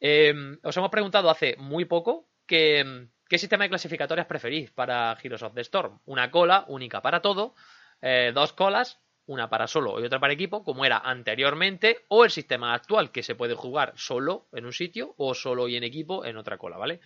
Eh, 0.00 0.32
os 0.62 0.76
hemos 0.76 0.90
preguntado 0.90 1.28
hace 1.28 1.56
muy 1.58 1.84
poco 1.84 2.28
que, 2.46 3.08
qué 3.28 3.38
sistema 3.38 3.64
de 3.64 3.70
clasificatorias 3.70 4.26
preferís 4.26 4.70
para 4.70 5.16
Heroes 5.22 5.42
of 5.42 5.54
the 5.54 5.60
Storm. 5.60 6.00
Una 6.06 6.30
cola 6.30 6.64
única 6.68 7.02
para 7.02 7.20
todo, 7.20 7.54
eh, 8.00 8.32
dos 8.34 8.54
colas, 8.54 9.00
una 9.26 9.48
para 9.48 9.66
solo 9.66 10.00
y 10.00 10.04
otra 10.04 10.20
para 10.20 10.32
equipo, 10.32 10.64
como 10.64 10.84
era 10.84 10.98
anteriormente, 10.98 12.04
o 12.08 12.24
el 12.24 12.30
sistema 12.30 12.74
actual, 12.74 13.10
que 13.10 13.22
se 13.22 13.34
puede 13.34 13.54
jugar 13.54 13.92
solo 13.96 14.48
en 14.52 14.66
un 14.66 14.72
sitio 14.72 15.14
o 15.16 15.34
solo 15.34 15.68
y 15.68 15.76
en 15.76 15.84
equipo 15.84 16.24
en 16.24 16.36
otra 16.36 16.58
cola, 16.58 16.76
¿vale? 16.76 17.00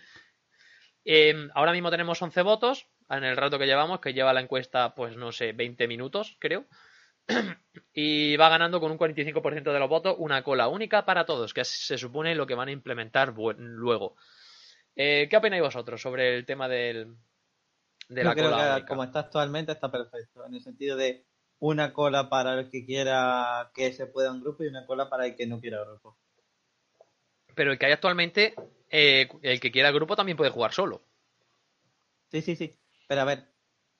Eh, 1.05 1.47
ahora 1.53 1.71
mismo 1.71 1.89
tenemos 1.89 2.21
11 2.21 2.41
votos 2.41 2.87
en 3.09 3.23
el 3.23 3.37
rato 3.37 3.57
que 3.57 3.65
llevamos, 3.65 3.99
que 3.99 4.13
lleva 4.13 4.33
la 4.33 4.41
encuesta, 4.41 4.93
pues 4.93 5.15
no 5.15 5.31
sé, 5.31 5.53
20 5.53 5.87
minutos, 5.87 6.35
creo. 6.39 6.65
y 7.93 8.35
va 8.37 8.49
ganando 8.49 8.79
con 8.79 8.91
un 8.91 8.97
45% 8.97 9.71
de 9.71 9.79
los 9.79 9.89
votos 9.89 10.15
una 10.17 10.43
cola 10.43 10.67
única 10.67 11.05
para 11.05 11.25
todos, 11.25 11.53
que 11.53 11.65
se 11.65 11.97
supone 11.97 12.35
lo 12.35 12.47
que 12.47 12.55
van 12.55 12.69
a 12.69 12.71
implementar 12.71 13.33
luego. 13.57 14.15
Eh, 14.95 15.27
¿Qué 15.29 15.37
opináis 15.37 15.61
vosotros 15.61 16.01
sobre 16.01 16.35
el 16.35 16.45
tema 16.45 16.67
del, 16.67 17.15
de 18.09 18.23
Yo 18.23 18.29
la 18.29 18.35
creo 18.35 18.49
cola 18.49 18.57
que 18.57 18.69
única? 18.69 18.85
como 18.87 19.03
está 19.03 19.19
actualmente 19.19 19.71
está 19.73 19.91
perfecto, 19.91 20.45
en 20.45 20.55
el 20.55 20.61
sentido 20.61 20.97
de 20.97 21.26
una 21.59 21.93
cola 21.93 22.29
para 22.29 22.59
el 22.59 22.69
que 22.69 22.85
quiera 22.85 23.71
que 23.73 23.91
se 23.93 24.05
pueda 24.05 24.29
en 24.29 24.41
grupo 24.41 24.63
y 24.63 24.67
una 24.67 24.85
cola 24.85 25.09
para 25.09 25.25
el 25.25 25.35
que 25.35 25.47
no 25.47 25.59
quiera 25.59 25.83
grupo. 25.83 26.17
Pero 27.55 27.71
el 27.71 27.79
que 27.79 27.87
hay 27.87 27.91
actualmente, 27.93 28.53
eh, 28.89 29.27
el 29.41 29.59
que 29.59 29.71
quiera 29.71 29.91
grupo 29.91 30.15
también 30.15 30.37
puede 30.37 30.51
jugar 30.51 30.73
solo. 30.73 31.01
Sí, 32.29 32.41
sí, 32.41 32.55
sí. 32.55 32.77
Pero 33.07 33.21
a 33.21 33.25
ver, 33.25 33.47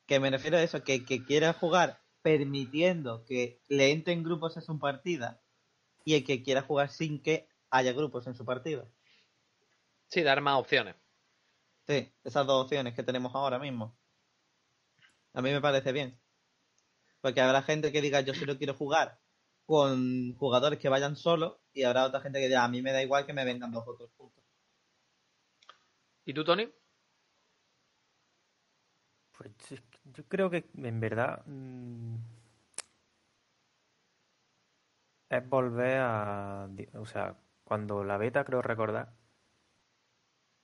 que 0.05 0.19
me 0.19 0.29
refiero 0.29 0.57
a 0.57 0.63
eso, 0.63 0.83
que 0.83 0.95
el 0.95 1.05
que 1.05 1.25
quiera 1.25 1.53
jugar 1.53 1.99
permitiendo 2.21 3.23
que 3.25 3.61
le 3.67 3.91
entren 3.91 4.23
grupos 4.23 4.57
en 4.57 4.63
su 4.63 4.77
partida 4.79 5.41
y 6.03 6.15
el 6.15 6.23
que 6.23 6.43
quiera 6.43 6.61
jugar 6.61 6.89
sin 6.89 7.21
que 7.21 7.47
haya 7.69 7.93
grupos 7.93 8.27
en 8.27 8.35
su 8.35 8.45
partida. 8.45 8.85
Sí, 10.07 10.23
dar 10.23 10.41
más 10.41 10.59
opciones. 10.59 10.95
Sí, 11.87 12.13
esas 12.23 12.45
dos 12.45 12.65
opciones 12.65 12.93
que 12.93 13.03
tenemos 13.03 13.33
ahora 13.33 13.59
mismo. 13.59 13.97
A 15.33 15.41
mí 15.41 15.51
me 15.51 15.61
parece 15.61 15.91
bien. 15.91 16.19
Porque 17.21 17.41
habrá 17.41 17.61
gente 17.63 17.91
que 17.91 18.01
diga 18.01 18.21
yo 18.21 18.33
solo 18.33 18.57
quiero 18.57 18.73
jugar 18.73 19.19
con 19.65 20.33
jugadores 20.35 20.79
que 20.79 20.89
vayan 20.89 21.15
solos 21.15 21.57
y 21.73 21.83
habrá 21.83 22.05
otra 22.05 22.21
gente 22.21 22.39
que 22.39 22.47
diga 22.47 22.63
a 22.63 22.69
mí 22.69 22.81
me 22.81 22.93
da 22.93 23.03
igual 23.03 23.25
que 23.25 23.33
me 23.33 23.45
vengan 23.45 23.71
dos 23.71 23.83
otros 23.87 24.11
juntos. 24.17 24.43
¿Y 26.25 26.33
tú, 26.33 26.43
Tony? 26.43 26.69
Pues 29.37 29.51
yo 30.05 30.23
creo 30.27 30.49
que 30.49 30.69
en 30.75 30.99
verdad 30.99 31.43
mm, 31.45 32.15
es 35.29 35.49
volver 35.49 35.97
a... 35.99 36.69
O 36.95 37.05
sea, 37.05 37.37
cuando 37.63 38.03
la 38.03 38.17
beta, 38.17 38.43
creo 38.43 38.61
recordar, 38.61 39.13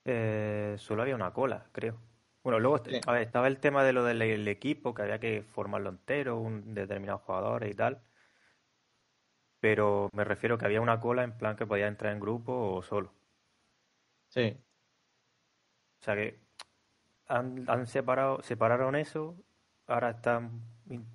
eh, 0.04 0.76
solo 0.78 1.02
había 1.02 1.14
una 1.14 1.32
cola, 1.32 1.66
creo. 1.72 2.00
Bueno, 2.44 2.60
luego 2.60 2.76
est- 2.76 2.88
Sí. 2.90 3.00
a 3.06 3.12
ver, 3.12 3.22
estaba 3.22 3.48
el 3.48 3.58
tema 3.58 3.82
de 3.84 3.92
lo 3.94 4.04
del 4.04 4.20
el 4.22 4.46
equipo, 4.48 4.94
que 4.94 5.02
había 5.02 5.18
que 5.18 5.42
formarlo 5.42 5.88
entero, 5.90 6.38
un 6.38 6.74
determinados 6.74 7.22
jugadores 7.22 7.72
y 7.72 7.74
tal. 7.74 8.02
Pero 9.60 10.10
me 10.12 10.24
refiero 10.24 10.58
que 10.58 10.66
había 10.66 10.80
una 10.80 11.00
cola 11.00 11.24
en 11.24 11.36
plan 11.38 11.56
que 11.56 11.66
podía 11.66 11.88
entrar 11.88 12.12
en 12.12 12.20
grupo 12.20 12.52
o 12.74 12.82
solo. 12.82 13.12
Sí. 14.28 14.58
O 16.00 16.04
sea 16.04 16.14
que 16.16 16.38
han, 17.28 17.64
han 17.68 17.86
separado, 17.86 18.42
separaron 18.42 18.94
eso, 18.96 19.36
ahora 19.86 20.10
están 20.10 20.60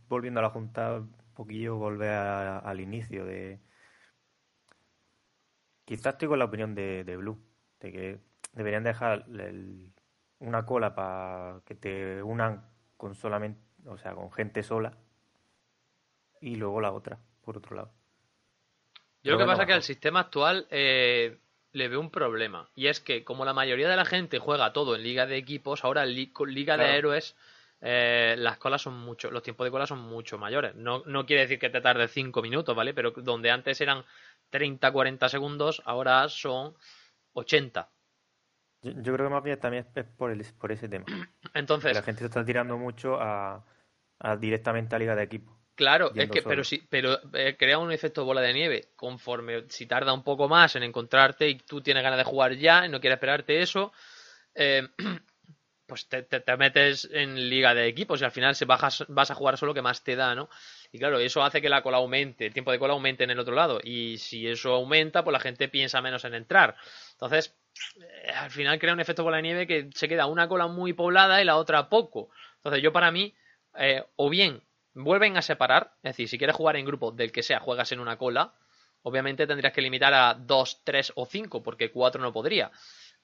volviendo 0.07 0.39
a 0.39 0.43
la 0.43 0.49
junta 0.49 0.95
un 0.95 1.13
poquillo, 1.35 1.77
volver 1.77 2.09
a- 2.09 2.59
al 2.59 2.79
inicio 2.81 3.25
de... 3.25 3.59
Quizás 5.85 6.13
estoy 6.13 6.27
con 6.27 6.39
la 6.39 6.45
opinión 6.45 6.75
de, 6.75 7.03
de 7.03 7.17
Blue, 7.17 7.37
de 7.79 7.91
que 7.91 8.19
deberían 8.53 8.83
dejar 8.83 9.25
el- 9.29 9.93
una 10.39 10.65
cola 10.65 10.95
para 10.95 11.61
que 11.65 11.75
te 11.75 12.23
unan 12.23 12.65
con 12.97 13.15
solamente, 13.15 13.61
o 13.87 13.97
sea, 13.97 14.13
con 14.15 14.31
gente 14.31 14.63
sola, 14.63 14.97
y 16.41 16.55
luego 16.57 16.81
la 16.81 16.91
otra, 16.91 17.17
por 17.41 17.57
otro 17.57 17.75
lado. 17.77 17.93
Yo 19.23 19.31
lo 19.31 19.37
que 19.37 19.45
pasa 19.45 19.63
es 19.63 19.67
que 19.67 19.73
al 19.73 19.83
sistema 19.83 20.21
actual 20.21 20.67
eh, 20.69 21.37
le 21.73 21.87
veo 21.87 21.99
un 21.99 22.09
problema. 22.11 22.69
Y 22.75 22.87
es 22.87 22.99
que 22.99 23.23
como 23.23 23.45
la 23.45 23.53
mayoría 23.53 23.89
de 23.89 23.95
la 23.95 24.05
gente 24.05 24.39
juega 24.39 24.73
todo 24.73 24.95
en 24.95 25.03
liga 25.03 25.25
de 25.25 25.37
equipos, 25.37 25.83
ahora 25.83 26.03
en 26.03 26.13
li- 26.15 26.33
liga 26.47 26.77
de 26.77 26.97
héroes 26.97 27.35
eh, 27.81 28.35
las 28.37 28.57
colas 28.57 28.81
son 28.81 28.95
mucho, 28.99 29.31
los 29.31 29.43
tiempos 29.43 29.65
de 29.65 29.71
cola 29.71 29.87
son 29.87 29.99
mucho 29.99 30.37
mayores. 30.37 30.75
No, 30.75 31.03
no 31.05 31.25
quiere 31.25 31.43
decir 31.43 31.59
que 31.59 31.69
te 31.69 31.81
tarde 31.81 32.07
5 32.07 32.41
minutos, 32.41 32.75
¿vale? 32.75 32.93
Pero 32.93 33.11
donde 33.11 33.51
antes 33.51 33.79
eran 33.81 34.03
30, 34.49 34.91
40 34.91 35.29
segundos, 35.29 35.81
ahora 35.85 36.27
son 36.29 36.75
80. 37.33 37.89
Yo, 38.81 38.91
yo 38.91 39.13
creo 39.13 39.27
que 39.27 39.33
más 39.33 39.43
bien 39.43 39.59
también 39.59 39.85
es 39.95 40.05
por, 40.05 40.31
el, 40.31 40.45
por 40.59 40.71
ese 40.71 40.87
tema. 40.87 41.05
Que 41.53 41.59
Entonces, 41.59 41.93
la 41.93 42.03
gente 42.03 42.19
se 42.19 42.25
está 42.25 42.45
tirando 42.45 42.77
mucho 42.77 43.19
a, 43.19 43.65
a 44.19 44.35
directamente 44.37 44.95
a 44.95 44.99
Liga 44.99 45.15
de 45.15 45.23
Equipo. 45.23 45.57
Claro, 45.75 46.11
es 46.13 46.29
que, 46.29 46.41
solo. 46.41 46.49
pero 46.49 46.63
sí, 46.65 46.85
pero 46.89 47.19
eh, 47.33 47.55
crea 47.57 47.77
un 47.77 47.91
efecto 47.91 48.25
bola 48.25 48.41
de 48.41 48.53
nieve. 48.53 48.89
Conforme, 48.97 49.63
si 49.69 49.85
tarda 49.85 50.11
un 50.13 50.23
poco 50.23 50.49
más 50.49 50.75
en 50.75 50.83
encontrarte 50.83 51.47
y 51.47 51.55
tú 51.55 51.81
tienes 51.81 52.03
ganas 52.03 52.17
de 52.19 52.25
jugar 52.25 52.53
ya 52.55 52.85
y 52.85 52.89
no 52.89 52.99
quieres 52.99 53.15
esperarte 53.15 53.61
eso, 53.61 53.93
eh, 54.55 54.87
pues 55.85 56.07
te, 56.09 56.23
te- 56.23 56.41
te 56.41 56.57
metes 56.57 57.09
en 57.11 57.49
liga 57.49 57.73
de 57.73 57.87
equipos 57.87 58.21
y 58.21 58.25
al 58.25 58.31
final 58.31 58.55
se 58.55 58.65
bajas, 58.65 59.05
vas 59.07 59.31
a 59.31 59.35
jugar 59.35 59.57
solo 59.57 59.73
que 59.73 59.81
más 59.81 60.03
te 60.03 60.15
da, 60.15 60.35
¿no? 60.35 60.49
Y 60.91 60.99
claro, 60.99 61.17
eso 61.19 61.41
hace 61.43 61.61
que 61.61 61.69
la 61.69 61.81
cola 61.81 61.97
aumente, 61.97 62.45
el 62.45 62.53
tiempo 62.53 62.71
de 62.71 62.77
cola 62.79 62.93
aumente 62.93 63.23
en 63.23 63.31
el 63.31 63.39
otro 63.39 63.55
lado. 63.55 63.79
Y 63.83 64.17
si 64.17 64.47
eso 64.47 64.73
aumenta, 64.73 65.23
pues 65.23 65.31
la 65.31 65.39
gente 65.39 65.69
piensa 65.69 66.01
menos 66.01 66.25
en 66.25 66.35
entrar. 66.35 66.75
Entonces, 67.13 67.55
al 68.35 68.51
final 68.51 68.79
crea 68.79 68.93
un 68.93 68.99
efecto 68.99 69.23
bola 69.23 69.37
de 69.37 69.43
nieve 69.43 69.67
que 69.67 69.89
se 69.93 70.07
queda 70.07 70.25
una 70.25 70.47
cola 70.47 70.67
muy 70.67 70.93
poblada 70.93 71.41
y 71.41 71.45
la 71.45 71.57
otra 71.57 71.89
poco. 71.89 72.29
Entonces, 72.57 72.81
yo 72.81 72.91
para 72.91 73.11
mí, 73.11 73.33
eh, 73.77 74.03
o 74.15 74.29
bien 74.29 74.61
vuelven 74.93 75.37
a 75.37 75.41
separar, 75.41 75.93
es 76.03 76.11
decir, 76.11 76.27
si 76.27 76.37
quieres 76.37 76.55
jugar 76.55 76.75
en 76.75 76.85
grupo 76.85 77.11
del 77.11 77.31
que 77.31 77.43
sea, 77.43 77.59
juegas 77.59 77.91
en 77.91 77.99
una 77.99 78.17
cola, 78.17 78.53
obviamente 79.03 79.47
tendrías 79.47 79.73
que 79.73 79.81
limitar 79.81 80.13
a 80.13 80.33
2, 80.33 80.81
3 80.83 81.13
o 81.15 81.25
5, 81.25 81.63
porque 81.63 81.91
4 81.91 82.21
no 82.21 82.33
podría. 82.33 82.71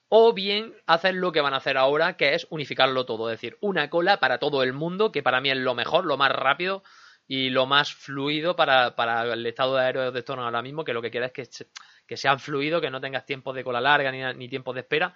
O 0.08 0.34
bien 0.34 0.76
hacer 0.86 1.16
lo 1.16 1.32
que 1.32 1.42
van 1.42 1.54
a 1.54 1.58
hacer 1.58 1.78
ahora, 1.78 2.16
que 2.16 2.36
es 2.36 2.48
unificarlo 2.50 3.06
todo, 3.06 3.30
es 3.30 3.40
decir, 3.40 3.58
una 3.62 3.90
cola 3.90 4.20
para 4.20 4.38
todo 4.38 4.64
el 4.64 4.74
mundo, 4.74 5.12
que 5.12 5.24
para 5.24 5.42
mí 5.42 5.50
es 5.50 5.58
lo 5.58 5.76
mejor, 5.76 6.06
lo 6.06 6.18
más 6.18 6.32
rápido 6.32 6.84
y 7.28 7.50
lo 7.50 7.66
más 7.66 7.94
fluido 7.94 8.56
para, 8.56 8.96
para 8.96 9.34
el 9.34 9.46
estado 9.46 9.76
de 9.76 9.82
aéreo 9.82 10.12
de 10.12 10.20
Storm 10.20 10.42
ahora 10.42 10.62
mismo, 10.62 10.84
que 10.84 10.94
lo 10.94 11.02
que 11.02 11.10
quieres 11.10 11.32
es 11.36 11.50
que, 11.50 11.66
que 12.06 12.18
sean 12.18 12.40
fluidos, 12.40 12.82
que 12.82 12.90
no 12.90 13.02
tengas 13.02 13.26
tiempos 13.26 13.56
de 13.56 13.64
cola 13.64 13.82
larga 13.82 14.12
ni, 14.12 14.22
ni 14.38 14.50
tiempos 14.50 14.76
de 14.76 14.82
espera. 14.82 15.16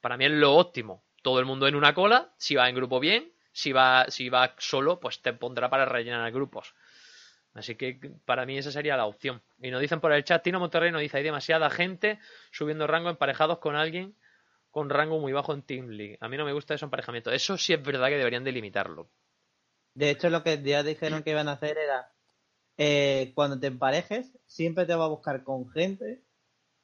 Para 0.00 0.16
mí 0.16 0.24
es 0.24 0.32
lo 0.32 0.54
óptimo. 0.54 1.04
Todo 1.22 1.40
el 1.40 1.46
mundo 1.46 1.66
en 1.66 1.74
una 1.74 1.94
cola, 1.94 2.32
si 2.36 2.54
va 2.54 2.68
en 2.68 2.76
grupo 2.76 3.00
bien, 3.00 3.32
si 3.52 3.72
va, 3.72 4.06
si 4.08 4.28
va 4.28 4.54
solo, 4.58 5.00
pues 5.00 5.20
te 5.22 5.32
pondrá 5.32 5.68
para 5.68 5.84
rellenar 5.84 6.30
grupos. 6.32 6.74
Así 7.54 7.74
que 7.74 7.98
para 8.24 8.44
mí 8.44 8.58
esa 8.58 8.70
sería 8.70 8.96
la 8.96 9.06
opción. 9.06 9.42
Y 9.60 9.70
nos 9.70 9.80
dicen 9.80 10.00
por 10.00 10.12
el 10.12 10.24
chat, 10.24 10.42
Tino 10.42 10.60
Monterrey 10.60 10.92
nos 10.92 11.00
dice, 11.00 11.16
hay 11.16 11.24
demasiada 11.24 11.70
gente 11.70 12.18
subiendo 12.50 12.86
rango 12.86 13.08
emparejados 13.08 13.58
con 13.58 13.76
alguien 13.76 14.14
con 14.76 14.90
rango 14.90 15.18
muy 15.18 15.32
bajo 15.32 15.54
en 15.54 15.62
Team 15.62 15.88
League. 15.88 16.18
A 16.20 16.28
mí 16.28 16.36
no 16.36 16.44
me 16.44 16.52
gusta 16.52 16.74
ese 16.74 16.84
emparejamiento. 16.84 17.32
Eso 17.32 17.56
sí 17.56 17.72
es 17.72 17.82
verdad 17.82 18.08
que 18.08 18.18
deberían 18.18 18.44
delimitarlo. 18.44 19.08
De 19.94 20.10
hecho, 20.10 20.28
lo 20.28 20.42
que 20.42 20.60
ya 20.62 20.82
dijeron 20.82 21.22
que 21.22 21.30
iban 21.30 21.48
a 21.48 21.52
hacer 21.52 21.78
era, 21.78 22.12
eh, 22.78 23.32
cuando 23.34 23.58
te 23.58 23.68
emparejes, 23.68 24.36
siempre 24.46 24.86
te 24.86 24.94
va 24.94 25.04
a 25.04 25.08
buscar 25.08 25.42
con 25.44 25.68
gente 25.70 26.22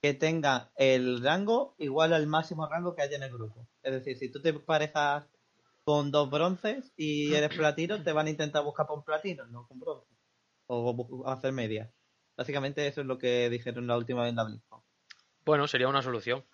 que 0.01 0.15
tenga 0.15 0.71
el 0.77 1.23
rango 1.23 1.75
igual 1.79 2.13
al 2.13 2.27
máximo 2.27 2.67
rango 2.69 2.95
que 2.95 3.03
haya 3.03 3.17
en 3.17 3.23
el 3.23 3.33
grupo. 3.33 3.69
Es 3.83 3.93
decir, 3.93 4.17
si 4.19 4.31
tú 4.31 4.41
te 4.43 4.49
emparejas 4.51 5.29
con 5.85 6.11
dos 6.11 6.31
bronces 6.31 6.93
y 6.97 7.35
eres 7.35 7.57
platino, 7.57 8.03
te 8.03 8.13
van 8.13 8.27
a 8.27 8.31
intentar 8.31 8.65
buscar 8.65 8.87
por 8.87 9.05
platino, 9.05 9.47
no 9.47 9.67
con 9.67 9.79
bronce. 9.79 10.09
O 10.67 11.25
hacer 11.27 11.53
media. 11.53 11.93
Básicamente 12.37 12.87
eso 12.87 13.03
es 13.03 13.07
lo 13.07 13.19
que 13.19 13.51
dijeron 13.51 13.87
la 13.87 13.97
última 13.97 14.23
vez 14.23 14.31
en 14.31 14.37
la 14.37 14.45
BlizzCon. 14.45 14.81
Bueno, 15.45 15.67
sería 15.69 15.89
una 15.89 16.03
solución. 16.03 16.45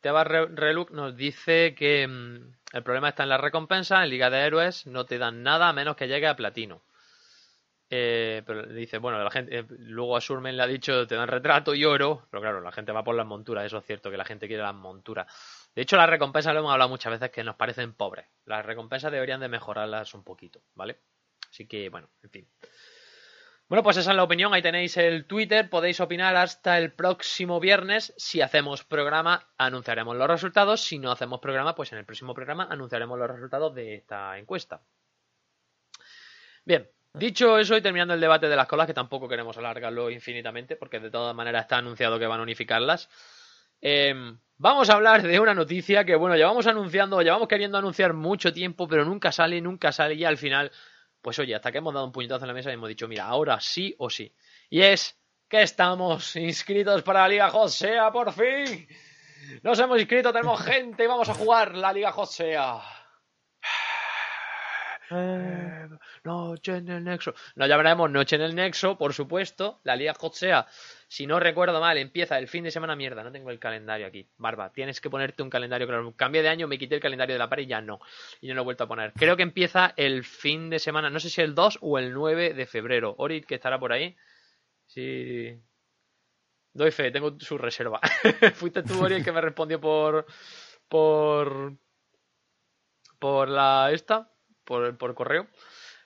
Teba 0.00 0.22
Re- 0.24 0.48
Reluk 0.48 0.90
nos 0.90 1.16
dice 1.16 1.74
que 1.74 2.06
mm, 2.06 2.76
el 2.76 2.82
problema 2.82 3.08
está 3.08 3.22
en 3.22 3.30
la 3.30 3.38
recompensa. 3.38 4.02
En 4.04 4.10
Liga 4.10 4.28
de 4.28 4.40
Héroes 4.40 4.86
no 4.86 5.06
te 5.06 5.18
dan 5.18 5.42
nada 5.42 5.68
a 5.68 5.72
menos 5.72 5.96
que 5.96 6.08
llegue 6.08 6.26
a 6.26 6.36
platino. 6.36 6.82
Eh, 7.96 8.42
pero 8.44 8.66
dice, 8.66 8.98
bueno, 8.98 9.22
la 9.22 9.30
gente, 9.30 9.56
eh, 9.56 9.64
luego 9.68 10.16
a 10.16 10.20
Surmen 10.20 10.56
le 10.56 10.64
ha 10.64 10.66
dicho 10.66 11.06
te 11.06 11.14
dan 11.14 11.28
retrato 11.28 11.76
y 11.76 11.84
oro, 11.84 12.26
pero 12.28 12.40
claro, 12.40 12.60
la 12.60 12.72
gente 12.72 12.90
va 12.90 13.04
por 13.04 13.14
las 13.14 13.24
monturas, 13.24 13.64
eso 13.64 13.78
es 13.78 13.84
cierto, 13.84 14.10
que 14.10 14.16
la 14.16 14.24
gente 14.24 14.48
quiere 14.48 14.64
las 14.64 14.74
monturas. 14.74 15.32
De 15.76 15.82
hecho, 15.82 15.96
las 15.96 16.10
recompensas 16.10 16.52
lo 16.54 16.58
hemos 16.58 16.72
hablado 16.72 16.90
muchas 16.90 17.12
veces 17.12 17.30
que 17.30 17.44
nos 17.44 17.54
parecen 17.54 17.92
pobres. 17.92 18.26
Las 18.46 18.66
recompensas 18.66 19.12
deberían 19.12 19.38
de 19.38 19.48
mejorarlas 19.48 20.12
un 20.12 20.24
poquito, 20.24 20.60
¿vale? 20.74 20.98
Así 21.48 21.68
que, 21.68 21.88
bueno, 21.88 22.10
en 22.24 22.30
fin. 22.30 22.48
Bueno, 23.68 23.84
pues 23.84 23.96
esa 23.96 24.10
es 24.10 24.16
la 24.16 24.24
opinión. 24.24 24.52
Ahí 24.52 24.62
tenéis 24.62 24.96
el 24.96 25.26
Twitter. 25.26 25.70
Podéis 25.70 26.00
opinar 26.00 26.34
hasta 26.34 26.78
el 26.78 26.92
próximo 26.92 27.60
viernes. 27.60 28.12
Si 28.16 28.40
hacemos 28.40 28.82
programa, 28.82 29.46
anunciaremos 29.56 30.16
los 30.16 30.28
resultados. 30.28 30.80
Si 30.80 30.98
no 30.98 31.12
hacemos 31.12 31.38
programa, 31.38 31.76
pues 31.76 31.92
en 31.92 31.98
el 31.98 32.04
próximo 32.04 32.34
programa 32.34 32.66
anunciaremos 32.68 33.16
los 33.16 33.30
resultados 33.30 33.72
de 33.72 33.94
esta 33.94 34.36
encuesta. 34.36 34.82
Bien, 36.64 36.90
dicho 37.14 37.58
eso 37.58 37.76
y 37.76 37.82
terminando 37.82 38.14
el 38.14 38.20
debate 38.20 38.48
de 38.48 38.56
las 38.56 38.66
colas, 38.66 38.86
que 38.86 38.94
tampoco 38.94 39.28
queremos 39.28 39.56
alargarlo 39.56 40.10
infinitamente, 40.10 40.76
porque 40.76 41.00
de 41.00 41.10
todas 41.10 41.34
maneras 41.34 41.62
está 41.62 41.78
anunciado 41.78 42.18
que 42.18 42.26
van 42.26 42.40
a 42.40 42.42
unificarlas. 42.42 43.08
eh, 43.80 44.14
vamos 44.56 44.88
a 44.90 44.94
hablar 44.94 45.22
de 45.22 45.40
una 45.40 45.54
noticia 45.54 46.04
que, 46.04 46.14
bueno, 46.16 46.36
llevamos 46.36 46.66
anunciando, 46.66 47.20
llevamos 47.22 47.48
queriendo 47.48 47.78
anunciar 47.78 48.14
mucho 48.14 48.52
tiempo, 48.52 48.86
pero 48.86 49.04
nunca 49.04 49.32
sale, 49.32 49.60
nunca 49.60 49.92
sale, 49.92 50.14
y 50.14 50.24
al 50.24 50.38
final 50.38 50.70
pues 51.24 51.38
oye, 51.38 51.54
hasta 51.54 51.72
que 51.72 51.78
hemos 51.78 51.94
dado 51.94 52.04
un 52.04 52.12
puñetazo 52.12 52.44
en 52.44 52.48
la 52.48 52.54
mesa 52.54 52.68
y 52.68 52.74
hemos 52.74 52.90
dicho, 52.90 53.08
mira, 53.08 53.24
ahora 53.24 53.58
sí 53.58 53.94
o 53.96 54.10
sí. 54.10 54.30
Y 54.68 54.82
es 54.82 55.18
que 55.48 55.62
estamos 55.62 56.36
inscritos 56.36 57.02
para 57.02 57.22
la 57.22 57.28
Liga 57.28 57.48
Josea, 57.48 58.12
por 58.12 58.30
fin. 58.34 58.86
Nos 59.62 59.78
hemos 59.78 59.98
inscrito, 59.98 60.34
tenemos 60.34 60.60
gente 60.62 61.04
y 61.04 61.06
vamos 61.06 61.30
a 61.30 61.34
jugar 61.34 61.74
la 61.76 61.94
Liga 61.94 62.12
Josea. 62.12 62.78
Eh, 65.10 65.88
Noche 66.24 66.76
en 66.76 66.88
el 66.88 67.04
Nexo. 67.04 67.34
No 67.56 67.66
llamaremos 67.66 68.10
Noche 68.10 68.36
en 68.36 68.42
el 68.42 68.54
Nexo, 68.54 68.96
por 68.96 69.12
supuesto. 69.12 69.80
La 69.84 69.96
Liga 69.96 70.14
Josea, 70.14 70.66
si 71.08 71.26
no 71.26 71.38
recuerdo 71.38 71.80
mal, 71.80 71.98
empieza 71.98 72.38
el 72.38 72.48
fin 72.48 72.64
de 72.64 72.70
semana. 72.70 72.96
Mierda, 72.96 73.22
no 73.22 73.32
tengo 73.32 73.50
el 73.50 73.58
calendario 73.58 74.06
aquí. 74.06 74.28
Barba, 74.38 74.72
tienes 74.72 75.00
que 75.00 75.10
ponerte 75.10 75.42
un 75.42 75.50
calendario. 75.50 75.86
Claro, 75.86 76.14
cambié 76.16 76.42
de 76.42 76.48
año, 76.48 76.68
me 76.68 76.78
quité 76.78 76.96
el 76.96 77.00
calendario 77.00 77.34
de 77.34 77.38
la 77.38 77.48
pared 77.48 77.64
y 77.64 77.66
ya 77.66 77.80
no. 77.80 78.00
Y 78.40 78.48
no 78.48 78.54
lo 78.54 78.62
he 78.62 78.64
vuelto 78.64 78.84
a 78.84 78.88
poner. 78.88 79.12
Creo 79.12 79.36
que 79.36 79.42
empieza 79.42 79.92
el 79.96 80.24
fin 80.24 80.70
de 80.70 80.78
semana, 80.78 81.10
no 81.10 81.20
sé 81.20 81.30
si 81.30 81.40
el 81.40 81.54
2 81.54 81.78
o 81.82 81.98
el 81.98 82.12
9 82.12 82.54
de 82.54 82.66
febrero. 82.66 83.14
Ori, 83.18 83.42
que 83.42 83.56
estará 83.56 83.78
por 83.78 83.92
ahí. 83.92 84.16
Sí. 84.86 85.60
Doy 86.72 86.90
fe, 86.90 87.10
tengo 87.10 87.38
su 87.38 87.56
reserva. 87.58 88.00
Fuiste 88.54 88.82
tú, 88.82 89.02
Ori, 89.02 89.14
el 89.16 89.24
que 89.24 89.32
me 89.32 89.40
respondió 89.40 89.80
por. 89.80 90.26
por. 90.88 91.76
por 93.18 93.48
la. 93.48 93.90
esta. 93.92 94.33
Por, 94.64 94.96
por 94.96 95.14
correo. 95.14 95.46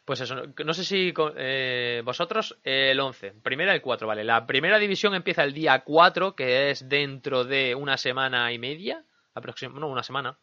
Pues 0.04 0.20
eso, 0.22 0.36
no, 0.64 0.72
sé 0.72 0.84
si 0.84 1.12
eh, 1.36 2.00
vosotros 2.02 2.58
eh, 2.64 2.92
el 2.92 3.00
11, 3.00 3.32
primera 3.42 3.74
el 3.74 3.82
4, 3.82 4.06
vale. 4.08 4.24
La 4.24 4.46
primera 4.46 4.78
división 4.78 5.14
empieza 5.14 5.44
el 5.44 5.52
día 5.52 5.80
4, 5.80 6.34
que 6.34 6.70
es 6.70 6.88
dentro 6.88 7.44
de 7.44 7.74
una 7.74 7.98
semana 7.98 8.50
y 8.52 8.58
media, 8.58 9.04
aproximadamente, 9.34 9.80
no, 9.86 9.92
una 9.92 10.02
semana. 10.02 10.38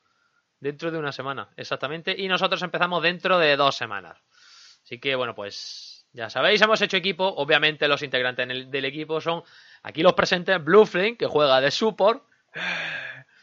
Dentro 0.59 0.91
de 0.91 0.99
una 0.99 1.11
semana, 1.11 1.49
exactamente. 1.57 2.15
Y 2.15 2.27
nosotros 2.27 2.61
empezamos 2.61 3.01
dentro 3.01 3.39
de 3.39 3.55
dos 3.57 3.75
semanas. 3.75 4.17
Así 4.83 4.99
que, 4.99 5.15
bueno, 5.15 5.33
pues 5.33 6.05
ya 6.13 6.29
sabéis, 6.29 6.61
hemos 6.61 6.79
hecho 6.81 6.97
equipo. 6.97 7.25
Obviamente 7.27 7.87
los 7.87 8.03
integrantes 8.03 8.47
el- 8.47 8.69
del 8.69 8.85
equipo 8.85 9.19
son 9.19 9.43
aquí 9.81 10.03
los 10.03 10.13
presentes, 10.13 10.63
Blue 10.63 10.85
Flame, 10.85 11.17
que 11.17 11.25
juega 11.25 11.59
de 11.59 11.71
support. 11.71 12.23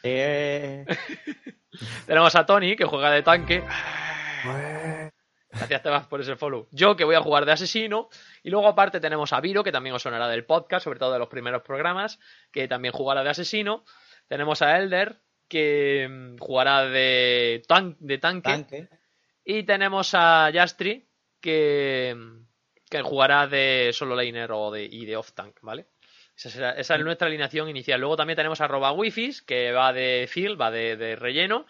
Eh, 0.03 0.85
Tenemos 2.05 2.33
a 2.35 2.45
Tony, 2.45 2.75
que 2.77 2.85
juega 2.85 3.11
de 3.11 3.23
tanque. 3.23 3.63
Gracias, 5.51 5.83
Tebas, 5.83 6.07
por 6.07 6.19
ese 6.21 6.35
follow. 6.35 6.67
Yo, 6.71 6.95
que 6.95 7.03
voy 7.03 7.15
a 7.15 7.21
jugar 7.21 7.45
de 7.45 7.51
asesino. 7.51 8.09
Y 8.41 8.49
luego, 8.49 8.67
aparte, 8.67 8.99
tenemos 8.99 9.33
a 9.33 9.39
Viro, 9.41 9.63
que 9.63 9.71
también 9.71 9.95
os 9.95 10.01
sonará 10.01 10.27
del 10.27 10.45
podcast, 10.45 10.83
sobre 10.83 10.97
todo 10.99 11.13
de 11.13 11.19
los 11.19 11.27
primeros 11.27 11.61
programas, 11.61 12.19
que 12.51 12.67
también 12.67 12.91
jugará 12.93 13.23
de 13.23 13.29
asesino. 13.29 13.85
Tenemos 14.27 14.61
a 14.63 14.77
Elder, 14.79 15.21
que 15.47 16.07
mm, 16.09 16.37
jugará 16.39 16.85
de, 16.85 17.61
tan- 17.67 17.95
de 17.99 18.17
tanque. 18.17 18.49
tanque. 18.49 18.89
Y 19.45 19.63
tenemos 19.63 20.11
a 20.15 20.49
Yastri, 20.49 21.07
que, 21.39 22.15
mm, 22.17 22.45
que 22.89 23.01
jugará 23.03 23.45
de 23.45 23.91
solo 23.93 24.15
laner 24.15 24.51
o 24.53 24.71
de, 24.71 24.85
y 24.85 25.05
de 25.05 25.17
off-tank, 25.17 25.57
¿vale? 25.61 25.85
Esa, 26.35 26.49
será- 26.49 26.71
esa 26.71 26.95
es 26.95 27.01
nuestra 27.03 27.27
alineación 27.27 27.69
inicial. 27.69 27.99
Luego 27.99 28.15
también 28.17 28.37
tenemos 28.37 28.59
a 28.61 28.67
Roba 28.67 28.91
Wifis, 28.91 29.43
que 29.43 29.71
va 29.71 29.93
de 29.93 30.25
field, 30.27 30.59
va 30.59 30.71
de, 30.71 30.97
de 30.97 31.15
relleno. 31.15 31.67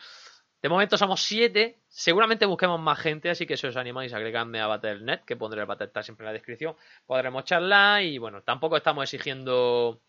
De 0.63 0.69
momento 0.69 0.97
somos 0.97 1.21
siete. 1.21 1.81
Seguramente 1.89 2.45
busquemos 2.45 2.79
más 2.79 2.97
gente, 2.97 3.29
así 3.29 3.45
que 3.45 3.57
si 3.57 3.67
os 3.67 3.75
animáis, 3.75 4.13
agregadme 4.13 4.61
a 4.61 4.67
Battle.net, 4.67 5.19
que 5.25 5.35
pondré 5.35 5.59
el 5.59 5.67
Battle 5.67 5.89
Tag 5.89 6.05
siempre 6.05 6.23
en 6.23 6.27
la 6.27 6.33
descripción. 6.33 6.77
Podremos 7.05 7.43
charlar 7.43 8.01
y 8.01 8.17
bueno, 8.17 8.43
tampoco 8.43 8.77
estamos 8.77 9.03
exigiendo 9.03 10.01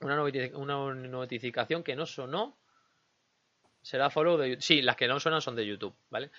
una, 0.00 0.14
notificación 0.14 1.82
que 1.82 1.96
no 1.96 2.06
sonó. 2.06 2.56
Será 3.82 4.10
follow 4.10 4.38
de 4.38 4.50
YouTube. 4.50 4.62
Sí, 4.62 4.80
las 4.80 4.94
que 4.94 5.08
no 5.08 5.18
suenan 5.18 5.40
son 5.40 5.56
de 5.56 5.66
YouTube, 5.66 5.96
¿vale? 6.08 6.30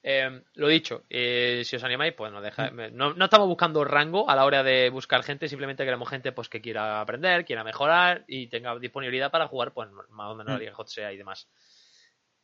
Eh, 0.00 0.42
lo 0.54 0.68
dicho, 0.68 1.02
eh, 1.10 1.62
si 1.64 1.74
os 1.74 1.82
animáis, 1.82 2.14
pues 2.14 2.30
nos 2.30 2.42
deja, 2.42 2.70
no, 2.70 3.14
no 3.14 3.24
estamos 3.24 3.48
buscando 3.48 3.84
rango 3.84 4.30
a 4.30 4.36
la 4.36 4.44
hora 4.44 4.62
de 4.62 4.90
buscar 4.90 5.24
gente, 5.24 5.48
simplemente 5.48 5.84
queremos 5.84 6.08
gente 6.08 6.30
pues 6.30 6.48
que 6.48 6.60
quiera 6.60 7.00
aprender, 7.00 7.44
quiera 7.44 7.64
mejorar 7.64 8.24
y 8.28 8.46
tenga 8.46 8.78
disponibilidad 8.78 9.30
para 9.30 9.48
jugar 9.48 9.72
pues 9.72 9.90
más 10.10 10.30
o 10.30 10.34
menos 10.36 10.52
la 10.52 10.58
Liga 10.58 10.74
Hot 10.74 10.88
sea 10.88 11.12
y 11.12 11.16
demás. 11.16 11.48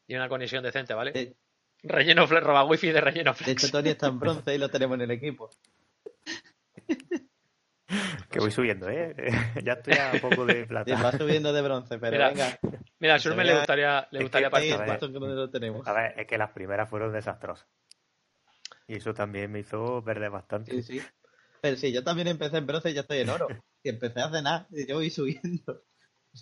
Y 0.08 0.16
una 0.16 0.28
conexión 0.28 0.64
decente, 0.64 0.94
¿vale? 0.94 1.12
De, 1.12 1.36
Relleno 1.84 2.26
flex, 2.26 2.42
roba 2.44 2.64
wifi 2.64 2.90
de 2.90 3.00
relleno 3.00 3.30
de 3.30 3.36
flex. 3.36 3.62
hecho, 3.64 3.72
Tony 3.72 3.90
está 3.90 4.08
en 4.08 4.18
bronce 4.18 4.54
y 4.54 4.58
lo 4.58 4.68
tenemos 4.68 4.96
en 4.96 5.02
el 5.02 5.10
equipo. 5.12 5.50
Que 8.30 8.40
voy 8.40 8.50
subiendo, 8.50 8.90
¿eh? 8.90 9.14
ya 9.64 9.72
estoy 9.72 9.94
a 9.94 10.10
un 10.12 10.20
poco 10.20 10.44
de 10.44 10.60
Sí, 10.62 10.66
plata. 10.66 11.02
va 11.02 11.12
subiendo 11.12 11.52
de 11.54 11.62
bronce, 11.62 11.98
pero 11.98 12.12
Mira, 12.12 12.28
venga. 12.28 12.58
Mira, 12.98 13.14
a 13.14 13.18
Surme 13.18 13.44
le 13.44 13.56
gustaría, 13.56 14.06
le 14.10 14.20
gustaría 14.20 14.50
que 14.50 15.08
no 15.10 15.26
lo 15.26 15.48
tenemos. 15.50 15.88
A 15.88 15.94
ver, 15.94 16.14
es 16.18 16.26
que 16.26 16.36
las 16.36 16.50
primeras 16.50 16.90
fueron 16.90 17.12
desastrosas. 17.14 17.66
Y 18.86 18.96
eso 18.96 19.14
también 19.14 19.50
me 19.50 19.60
hizo 19.60 20.04
perder 20.04 20.30
bastante. 20.30 20.72
Sí, 20.72 20.82
sí. 20.82 21.02
Pero 21.62 21.76
sí, 21.78 21.90
yo 21.90 22.04
también 22.04 22.28
empecé 22.28 22.58
en 22.58 22.66
bronce 22.66 22.90
y 22.90 22.94
ya 22.94 23.00
estoy 23.00 23.20
en 23.20 23.30
oro. 23.30 23.48
Y 23.82 23.88
empecé 23.88 24.20
a 24.20 24.30
cenar 24.30 24.66
y 24.70 24.86
yo 24.86 24.96
voy 24.96 25.08
subiendo. 25.08 25.82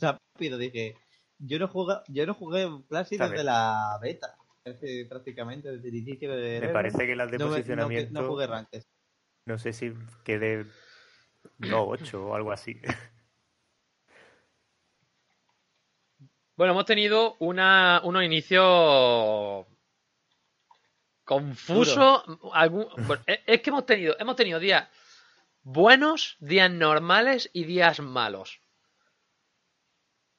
Rápido, 0.00 0.58
dije. 0.58 0.96
Yo 1.38 1.58
no 1.58 1.68
jugué, 1.68 1.96
yo 2.08 2.26
no 2.26 2.34
jugué 2.34 2.68
Classic 2.88 3.20
desde 3.20 3.44
la 3.44 3.98
beta. 4.00 4.36
Casi 4.64 5.04
Prácticamente 5.04 5.70
desde 5.70 5.88
el 5.88 5.94
inicio 5.94 6.34
de 6.34 6.60
Me 6.60 6.68
parece 6.70 7.06
que 7.06 7.14
las 7.14 7.30
de 7.30 7.38
no, 7.38 7.44
me- 7.44 7.50
no, 7.50 7.54
posicionamiento, 7.54 8.20
no 8.22 8.28
jugué 8.28 8.46
ranked. 8.46 8.82
no 9.44 9.58
sé 9.58 9.72
si 9.72 9.92
quedé 10.24 10.64
2-8 11.58 12.14
o 12.26 12.34
algo 12.34 12.50
así. 12.52 12.80
Bueno, 16.56 16.72
hemos 16.72 16.86
tenido 16.86 17.36
una, 17.38 18.00
unos 18.02 18.24
inicios 18.24 19.66
confusos. 21.24 22.22
algún- 22.52 22.88
bueno, 23.06 23.22
es 23.26 23.60
que 23.60 23.70
hemos 23.70 23.84
tenido, 23.86 24.16
hemos 24.18 24.36
tenido 24.36 24.58
días 24.58 24.88
buenos, 25.62 26.36
días 26.40 26.70
normales 26.70 27.50
y 27.52 27.64
días 27.64 28.00
malos. 28.00 28.60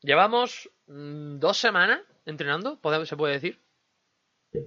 Llevamos 0.01 0.69
dos 0.87 1.57
semanas 1.57 1.99
entrenando, 2.25 2.79
se 3.05 3.17
puede 3.17 3.33
decir. 3.33 3.59
Sí. 4.51 4.59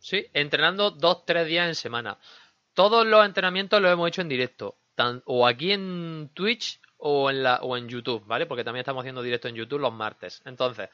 Sí, 0.00 0.26
entrenando 0.32 0.90
dos, 0.90 1.24
tres 1.24 1.46
días 1.46 1.68
en 1.68 1.74
semana. 1.74 2.18
Todos 2.74 3.06
los 3.06 3.24
entrenamientos 3.24 3.80
los 3.80 3.92
hemos 3.92 4.08
hecho 4.08 4.22
en 4.22 4.28
directo, 4.28 4.76
tan- 4.94 5.22
o 5.24 5.46
aquí 5.46 5.72
en 5.72 6.30
Twitch 6.34 6.80
o 6.96 7.30
en, 7.30 7.42
la, 7.42 7.56
o 7.62 7.76
en 7.76 7.88
YouTube, 7.88 8.24
¿vale? 8.26 8.46
Porque 8.46 8.64
también 8.64 8.80
estamos 8.82 9.02
haciendo 9.02 9.22
directo 9.22 9.48
en 9.48 9.54
YouTube 9.54 9.80
los 9.80 9.92
martes. 9.92 10.42
Entonces, 10.44 10.88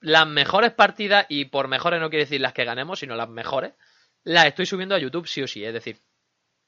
las 0.00 0.26
mejores 0.26 0.72
partidas, 0.72 1.26
y 1.28 1.46
por 1.46 1.68
mejores 1.68 2.00
no 2.00 2.10
quiere 2.10 2.24
decir 2.24 2.40
las 2.40 2.52
que 2.52 2.64
ganemos, 2.64 3.00
sino 3.00 3.16
las 3.16 3.28
mejores, 3.28 3.72
las 4.24 4.46
estoy 4.46 4.66
subiendo 4.66 4.94
a 4.94 4.98
YouTube 4.98 5.26
sí 5.26 5.42
o 5.42 5.48
sí. 5.48 5.64
Es 5.64 5.72
decir, 5.72 6.00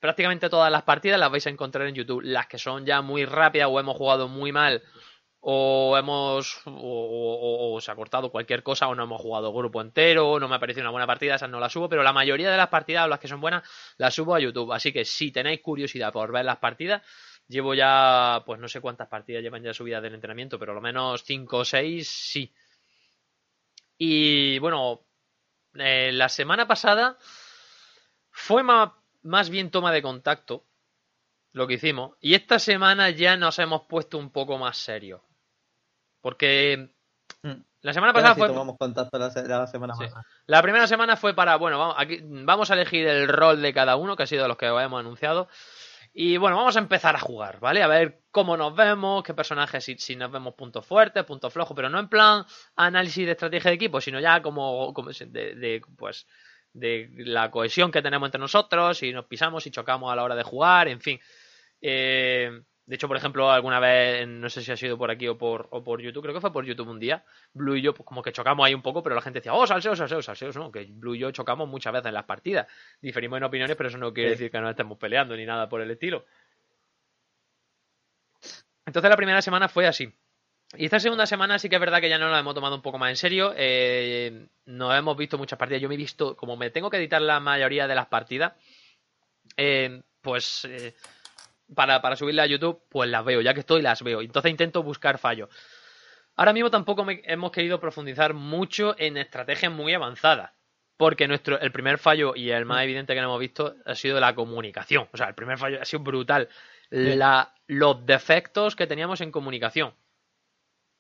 prácticamente 0.01 0.49
todas 0.51 0.71
las 0.71 0.83
partidas 0.83 1.19
las 1.21 1.31
vais 1.31 1.47
a 1.47 1.51
encontrar 1.51 1.87
en 1.87 1.95
YouTube. 1.95 2.23
Las 2.23 2.47
que 2.47 2.59
son 2.59 2.85
ya 2.87 3.01
muy 3.03 3.25
rápidas 3.25 3.69
o 3.71 3.79
hemos 3.79 3.97
jugado 3.97 4.29
muy 4.29 4.53
mal 4.53 4.83
o 5.41 5.97
hemos 5.97 6.61
o, 6.67 7.79
se 7.81 7.91
ha 7.91 7.95
cortado 7.97 8.31
cualquier 8.31 8.63
cosa 8.63 8.89
o 8.89 8.95
no 8.95 9.05
hemos 9.05 9.21
jugado 9.21 9.53
grupo 9.53 9.81
entero 9.81 10.31
o 10.33 10.41
no 10.41 10.49
me 10.49 10.57
ha 10.57 10.61
parecido 10.61 10.83
una 10.85 10.91
buena 10.91 11.07
partida, 11.07 11.37
esas 11.37 11.51
no 11.51 11.61
las 11.61 11.73
subo, 11.73 11.89
pero 11.89 12.03
la 12.03 12.13
mayoría 12.13 12.51
de 12.51 12.57
las 12.57 12.69
partidas 12.69 13.05
o 13.05 13.09
las 13.09 13.21
que 13.21 13.29
son 13.29 13.41
buenas 13.41 13.63
las 13.99 14.15
subo 14.15 14.35
a 14.35 14.41
YouTube, 14.41 14.73
así 14.73 14.93
que 14.93 15.05
si 15.05 15.31
tenéis 15.31 15.61
curiosidad 15.63 16.13
por 16.13 16.33
ver 16.33 16.45
las 16.45 16.59
partidas, 16.59 17.03
llevo 17.47 17.75
ya 17.75 18.43
pues 18.45 18.59
no 18.61 18.69
sé 18.69 18.81
cuántas 18.81 19.09
partidas 19.09 19.43
llevan 19.43 19.63
ya 19.63 19.73
subidas 19.75 20.03
del 20.03 20.15
entrenamiento, 20.15 20.59
pero 20.59 20.75
lo 20.75 20.81
menos 20.81 21.23
5 21.25 21.59
o 21.59 21.65
6 21.65 22.09
sí. 22.09 22.53
Y 23.99 24.59
bueno, 24.59 25.05
eh, 25.75 26.13
la 26.13 26.29
semana 26.29 26.67
pasada 26.67 27.19
fue 28.31 28.63
ma- 28.63 29.03
más 29.23 29.51
bien 29.51 29.71
toma 29.71 29.93
de 29.93 30.01
contacto 30.01 30.65
lo 31.53 31.67
que 31.67 31.75
hicimos. 31.75 32.17
Y 32.21 32.35
esta 32.35 32.59
semana 32.59 33.11
ya 33.11 33.37
nos 33.37 33.59
hemos 33.61 33.83
puesto 33.89 34.19
un 34.19 34.31
poco 34.33 34.59
más 34.59 34.79
serios. 34.79 35.23
Porque 36.21 36.91
Mm. 37.43 37.53
la 37.83 37.93
semana 37.93 38.13
pasada 38.13 38.35
si 38.35 38.41
fue. 38.41 38.49
tomamos 38.49 38.77
contacto 38.79 39.19
la, 39.19 39.31
se- 39.31 39.47
la 39.47 39.67
semana 39.67 39.95
Sí. 39.95 40.05
pasada. 40.05 40.25
La 40.47 40.61
primera 40.63 40.87
semana 40.87 41.17
fue 41.17 41.35
para, 41.35 41.57
bueno, 41.57 41.79
vamos, 41.79 41.95
aquí, 41.99 42.19
vamos 42.23 42.71
a 42.71 42.75
elegir 42.75 43.07
el 43.07 43.29
rol 43.29 43.63
de 43.63 43.73
cada 43.73 43.97
uno, 43.97 44.17
que 44.17 44.25
ha 44.25 44.27
sido 44.27 44.43
de 44.43 44.49
los 44.49 44.57
que 44.57 44.67
hemos 44.67 44.99
anunciado. 44.99 45.49
Y 46.13 46.37
bueno, 46.39 46.57
vamos 46.57 46.75
a 46.75 46.81
empezar 46.81 47.15
a 47.15 47.21
jugar, 47.21 47.61
¿vale? 47.61 47.83
A 47.83 47.87
ver 47.87 48.23
cómo 48.33 48.57
nos 48.57 48.75
vemos, 48.75 49.23
qué 49.23 49.35
personajes, 49.35 49.85
si, 49.85 49.97
si 49.99 50.17
nos 50.17 50.33
vemos 50.33 50.55
puntos 50.55 50.85
fuertes, 50.85 51.23
puntos 51.25 51.53
flojos, 51.53 51.77
pero 51.77 51.89
no 51.91 52.01
en 52.01 52.09
plan 52.09 52.45
análisis 52.75 53.25
de 53.27 53.33
estrategia 53.33 53.71
de 53.71 53.77
equipo, 53.77 54.01
sino 54.01 54.19
ya 54.19 54.43
como, 54.43 54.93
como 54.95 55.11
de, 55.11 55.55
de, 55.55 55.83
pues, 55.97 56.27
de 56.73 57.09
la 57.19 57.51
cohesión 57.51 57.93
que 57.93 58.03
tenemos 58.03 58.27
entre 58.27 58.41
nosotros, 58.41 58.99
si 58.99 59.13
nos 59.13 59.27
pisamos, 59.27 59.63
si 59.63 59.71
chocamos 59.71 60.11
a 60.11 60.17
la 60.17 60.25
hora 60.25 60.35
de 60.35 60.43
jugar, 60.43 60.89
en 60.89 61.01
fin. 61.01 61.21
Eh, 61.81 62.63
de 62.89 62.95
hecho, 62.95 63.07
por 63.07 63.19
ejemplo, 63.19 63.51
alguna 63.51 63.81
vez, 63.81 64.27
no 64.27 64.49
sé 64.49 64.63
si 64.63 64.73
ha 64.73 64.77
sido 64.77 64.97
por 64.97 65.11
aquí 65.11 65.29
o 65.29 65.37
por, 65.37 65.69
o 65.73 65.85
por 65.85 66.01
YouTube, 66.01 66.23
creo 66.23 66.35
que 66.35 66.41
fue 66.41 66.51
por 66.55 66.65
YouTube 66.65 66.89
un 66.89 66.99
día, 66.99 67.23
Blue 67.53 67.77
y 67.77 67.83
yo 67.83 67.93
pues, 67.93 68.07
como 68.07 68.23
que 68.23 68.33
chocamos 68.33 68.65
ahí 68.67 68.73
un 68.73 68.81
poco, 68.81 69.03
pero 69.03 69.15
la 69.15 69.21
gente 69.21 69.41
decía, 69.41 69.53
oh, 69.53 69.67
salseos, 69.67 69.99
salseos, 69.99 70.25
salseos, 70.25 70.57
no, 70.57 70.73
que 70.73 70.87
Blue 70.89 71.15
y 71.15 71.19
yo 71.19 71.31
chocamos 71.31 71.69
muchas 71.69 71.93
veces 71.93 72.07
en 72.07 72.15
las 72.15 72.25
partidas. 72.25 72.67
Diferimos 73.03 73.37
en 73.37 73.45
opiniones, 73.45 73.77
pero 73.77 73.91
eso 73.91 73.99
no 73.99 74.15
quiere 74.15 74.31
Sí. 74.31 74.37
decir 74.37 74.51
que 74.51 74.59
no 74.59 74.71
estemos 74.71 74.97
peleando 74.97 75.37
ni 75.37 75.45
nada 75.45 75.69
por 75.69 75.83
el 75.83 75.91
estilo. 75.91 76.25
Entonces 78.87 79.11
la 79.11 79.17
primera 79.17 79.43
semana 79.43 79.69
fue 79.69 79.87
así. 79.87 80.11
Y 80.77 80.87
esta 80.87 80.99
segunda 81.01 81.27
semana 81.27 81.59
sí 81.59 81.69
que 81.69 81.77
es 81.77 81.81
verdad 81.81 82.01
que 82.01 82.09
ya 82.09 82.19
nos 82.19 82.31
la 82.31 82.39
hemos 82.41 82.55
tomado 82.55 82.75
un 82.77 82.83
poco 82.83 82.99
más 82.99 83.11
en 83.11 83.17
serio. 83.17 83.53
Eh, 83.57 84.47
nos 84.67 84.95
hemos 84.99 85.17
visto 85.17 85.37
muchas 85.39 85.59
partidas. 85.59 85.83
Yo 85.83 85.89
me 85.89 85.95
he 85.95 85.99
visto, 85.99 86.37
como 86.37 86.57
me 86.57 86.71
tengo 86.71 86.89
que 86.89 86.97
editar 86.99 87.21
la 87.21 87.39
mayoría 87.41 87.87
de 87.87 87.95
las 87.95 88.07
partidas, 88.07 88.53
eh, 89.57 90.03
pues 90.21 90.65
eh, 90.67 90.95
para, 91.75 92.01
para 92.03 92.17
subirla 92.17 92.45
a 92.45 92.47
YouTube, 92.47 92.83
pues 92.89 93.09
las 93.11 93.25
veo, 93.25 93.41
ya 93.41 93.55
que 93.55 93.61
estoy, 93.61 93.83
las 93.83 94.03
veo. 94.03 94.21
Entonces 94.23 94.51
intento 94.51 94.83
buscar 94.83 95.19
fallos. 95.19 95.49
Ahora 96.37 96.53
mismo 96.53 96.71
tampoco 96.71 97.05
me- 97.05 97.23
hemos 97.25 97.51
querido 97.53 97.81
profundizar 97.81 98.35
mucho 98.35 98.95
en 98.99 99.17
estrategias 99.17 99.73
muy 99.73 99.95
avanzadas. 99.95 100.53
Porque 100.97 101.29
nuestro, 101.29 101.61
el 101.61 101.71
primer 101.73 101.99
fallo 101.99 102.35
y 102.35 102.51
el 102.51 102.65
más 102.65 102.83
evidente 102.83 103.15
que 103.15 103.21
no 103.21 103.29
hemos 103.29 103.41
visto 103.41 103.77
ha 103.87 103.95
sido 103.95 104.19
la 104.19 104.35
comunicación. 104.35 105.09
O 105.13 105.17
sea, 105.17 105.29
el 105.29 105.35
primer 105.35 105.57
fallo 105.59 105.81
ha 105.81 105.85
sido 105.85 106.03
brutal. 106.03 106.49
La, 106.91 107.55
los 107.69 108.05
defectos 108.05 108.75
que 108.75 108.87
teníamos 108.89 109.21
en 109.21 109.31
comunicación. 109.31 109.95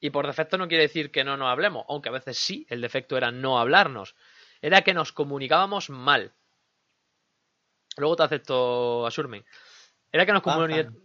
Y 0.00 0.10
por 0.10 0.26
defecto 0.26 0.56
no 0.58 0.68
quiere 0.68 0.84
decir 0.84 1.10
que 1.10 1.24
no 1.24 1.36
nos 1.36 1.48
hablemos, 1.48 1.84
aunque 1.88 2.08
a 2.08 2.12
veces 2.12 2.38
sí, 2.38 2.66
el 2.70 2.80
defecto 2.80 3.16
era 3.16 3.32
no 3.32 3.58
hablarnos. 3.58 4.14
Era 4.62 4.82
que 4.82 4.94
nos 4.94 5.12
comunicábamos 5.12 5.90
mal. 5.90 6.32
Luego 7.96 8.16
te 8.16 8.22
acepto 8.22 9.06
a 9.06 9.10
Surmen. 9.10 9.44
Era 10.12 10.24
que 10.26 10.32
nos, 10.32 10.42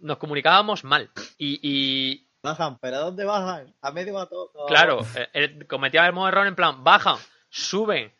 nos 0.02 0.18
comunicábamos 0.18 0.84
mal. 0.84 1.10
Y, 1.38 1.60
y, 1.62 2.28
Bajan, 2.42 2.78
pero 2.80 2.98
¿a 2.98 3.00
dónde 3.00 3.24
bajan? 3.24 3.74
A 3.82 3.92
medio 3.92 4.20
a 4.20 4.28
todo. 4.28 4.52
Claro, 4.68 5.00
eh, 5.16 5.30
eh, 5.34 5.66
cometía 5.68 6.06
el 6.06 6.12
mismo 6.12 6.28
error 6.28 6.46
en 6.46 6.56
plan, 6.56 6.84
bajan, 6.84 7.16
suben, 7.50 8.12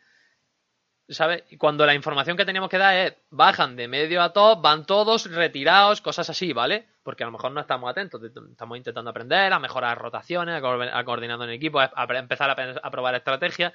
¿sabes? 1.08 1.44
Y 1.50 1.58
cuando 1.58 1.84
la 1.84 1.94
información 1.94 2.36
que 2.36 2.46
teníamos 2.46 2.70
que 2.70 2.78
dar 2.78 2.94
es, 2.94 3.14
bajan 3.30 3.76
de 3.76 3.86
medio 3.88 4.22
a 4.22 4.32
top, 4.32 4.62
van 4.62 4.86
todos 4.86 5.30
retirados, 5.30 6.00
cosas 6.00 6.30
así, 6.30 6.52
¿vale? 6.54 6.86
Porque 7.02 7.22
a 7.22 7.26
lo 7.26 7.32
mejor 7.32 7.52
no 7.52 7.60
estamos 7.60 7.90
atentos, 7.90 8.20
te- 8.20 8.28
estamos 8.50 8.78
intentando 8.78 9.10
aprender, 9.10 9.52
a 9.52 9.58
mejorar 9.58 9.98
rotaciones, 9.98 10.54
a, 10.56 10.60
co- 10.62 10.80
a 10.82 11.04
coordinando 11.04 11.44
en 11.44 11.50
equipo, 11.50 11.78
a, 11.80 11.90
a 11.94 12.04
empezar 12.18 12.50
a 12.82 12.90
probar 12.90 13.14
estrategias. 13.14 13.74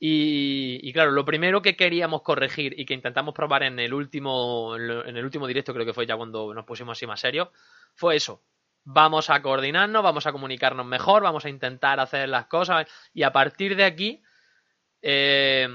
Y, 0.00 0.78
y 0.82 0.92
claro, 0.92 1.10
lo 1.10 1.24
primero 1.24 1.60
que 1.60 1.76
queríamos 1.76 2.22
corregir 2.22 2.78
y 2.78 2.86
que 2.86 2.94
intentamos 2.94 3.34
probar 3.34 3.64
en 3.64 3.80
el 3.80 3.92
último 3.92 4.76
en 4.76 5.16
el 5.16 5.24
último 5.24 5.46
directo, 5.46 5.74
creo 5.74 5.84
que 5.84 5.92
fue 5.92 6.06
ya 6.06 6.16
cuando 6.16 6.54
nos 6.54 6.64
pusimos 6.64 6.96
así 6.96 7.06
más 7.06 7.20
serios, 7.20 7.48
fue 7.94 8.16
eso. 8.16 8.42
Vamos 8.84 9.28
a 9.28 9.42
coordinarnos, 9.42 10.02
vamos 10.02 10.26
a 10.26 10.32
comunicarnos 10.32 10.86
mejor, 10.86 11.22
vamos 11.22 11.44
a 11.44 11.48
intentar 11.48 12.00
hacer 12.00 12.28
las 12.28 12.46
cosas 12.46 12.86
y 13.12 13.24
a 13.24 13.32
partir 13.32 13.76
de 13.76 13.84
aquí 13.84 14.22
eh, 15.02 15.68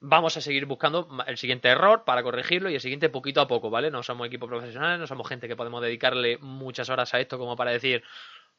vamos 0.00 0.36
a 0.36 0.40
seguir 0.40 0.66
buscando 0.66 1.08
el 1.26 1.36
siguiente 1.36 1.68
error 1.68 2.04
para 2.04 2.22
corregirlo 2.22 2.70
y 2.70 2.74
el 2.74 2.80
siguiente 2.80 3.10
poquito 3.10 3.40
a 3.40 3.48
poco, 3.48 3.70
¿vale? 3.70 3.90
No 3.90 4.02
somos 4.02 4.26
equipos 4.26 4.48
profesionales, 4.48 4.98
no 4.98 5.06
somos 5.06 5.28
gente 5.28 5.46
que 5.46 5.56
podemos 5.56 5.82
dedicarle 5.82 6.38
muchas 6.38 6.88
horas 6.88 7.12
a 7.14 7.20
esto 7.20 7.38
como 7.38 7.54
para 7.56 7.70
decir, 7.70 8.02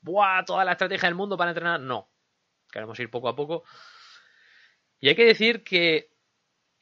¡buah! 0.01 0.45
Toda 0.45 0.63
la 0.63 0.73
estrategia 0.73 1.09
del 1.09 1.15
mundo 1.15 1.37
para 1.37 1.51
entrenar. 1.51 1.79
No. 1.79 2.09
Queremos 2.71 2.99
ir 2.99 3.09
poco 3.09 3.27
a 3.27 3.35
poco. 3.35 3.63
Y 5.01 5.09
hay 5.09 5.15
que 5.15 5.25
decir 5.25 5.63
que 5.63 6.09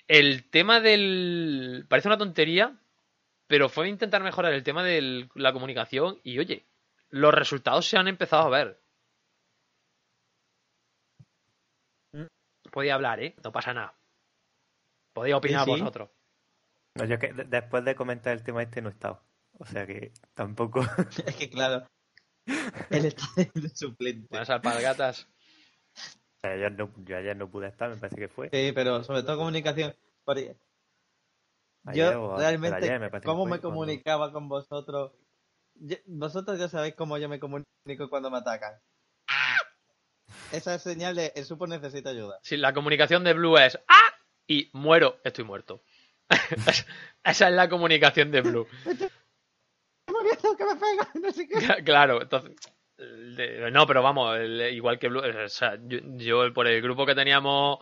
el 0.07 0.49
tema 0.49 0.79
del. 0.81 1.85
Parece 1.89 2.09
una 2.09 2.17
tontería, 2.17 2.77
pero 3.47 3.69
fue 3.69 3.87
intentar 3.89 4.21
mejorar 4.23 4.53
el 4.53 4.63
tema 4.63 4.83
de 4.83 5.27
la 5.35 5.53
comunicación 5.53 6.19
y, 6.23 6.37
oye, 6.39 6.65
los 7.09 7.33
resultados 7.33 7.87
se 7.87 7.97
han 7.97 8.07
empezado 8.07 8.43
a 8.43 8.49
ver. 8.49 8.79
Podía 12.71 12.95
hablar, 12.95 13.21
¿eh? 13.23 13.35
No 13.43 13.51
pasa 13.51 13.73
nada. 13.73 13.95
Podéis 15.13 15.35
opinar 15.35 15.65
Sí, 15.65 15.73
sí. 15.73 15.79
vosotros. 15.79 16.09
No, 16.95 17.05
yo 17.05 17.17
que 17.17 17.33
de- 17.33 17.45
después 17.45 17.83
de 17.83 17.95
comentar 17.95 18.33
el 18.33 18.43
tema 18.43 18.61
este 18.61 18.81
no 18.81 18.89
he 18.89 18.91
estado. 18.91 19.23
O 19.57 19.65
sea 19.65 19.85
que 19.87 20.11
tampoco. 20.33 20.81
Es 21.25 21.35
que 21.35 21.49
claro. 21.49 21.87
Él 22.89 23.05
está 23.05 23.25
de 23.35 23.69
suplente. 23.69 24.27
Buenas 24.29 24.49
alpargatas. 24.49 25.27
Ayer 26.43 26.71
no, 26.71 26.91
yo 27.05 27.17
ayer 27.17 27.35
no 27.35 27.49
pude 27.49 27.67
estar, 27.67 27.89
me 27.89 27.97
parece 27.97 28.15
que 28.17 28.27
fue. 28.29 28.49
Sí, 28.51 28.71
pero 28.73 29.03
sobre 29.03 29.23
todo 29.23 29.37
comunicación. 29.37 29.95
Por- 30.23 30.37
Ayer 31.85 32.11
Yo 32.13 32.35
realmente, 32.37 32.77
ayer, 32.77 32.99
me 32.99 33.09
¿cómo 33.21 33.45
me 33.45 33.51
cuando- 33.51 33.69
comunicaba 33.69 34.31
con 34.31 34.49
vosotros? 34.49 35.13
Yo- 35.75 35.95
vosotros 36.05 36.59
ya 36.59 36.67
sabéis 36.67 36.95
cómo 36.95 37.17
yo 37.17 37.29
me 37.29 37.39
comunico 37.39 38.09
cuando 38.09 38.29
me 38.29 38.37
atacan. 38.39 38.73
Esa 40.51 40.75
es 40.75 40.81
señal 40.83 41.15
de 41.15 41.31
el 41.35 41.45
supo 41.45 41.67
necesita 41.67 42.09
ayuda. 42.09 42.37
Sí, 42.43 42.57
la 42.57 42.73
comunicación 42.73 43.23
de 43.23 43.33
Blue 43.33 43.57
es 43.57 43.79
¡Ah! 43.87 44.09
y 44.47 44.69
muero, 44.73 45.19
estoy 45.23 45.45
muerto. 45.45 45.81
Esa 47.23 47.47
es 47.49 47.53
la 47.55 47.69
comunicación 47.69 48.31
de 48.31 48.41
Blue. 48.41 48.67
muriendo, 50.07 50.57
que 50.57 50.65
me 50.65 50.75
pega, 50.75 51.09
no 51.21 51.31
sé 51.31 51.47
qué. 51.47 51.53
Claro, 51.85 52.21
entonces. 52.21 52.55
No, 53.71 53.87
pero 53.87 54.03
vamos, 54.03 54.37
igual 54.71 54.99
que 54.99 55.07
o 55.07 55.49
sea, 55.49 55.77
yo, 55.85 55.99
yo 56.17 56.53
por 56.53 56.67
el 56.67 56.81
grupo 56.81 57.05
que 57.05 57.15
teníamos 57.15 57.79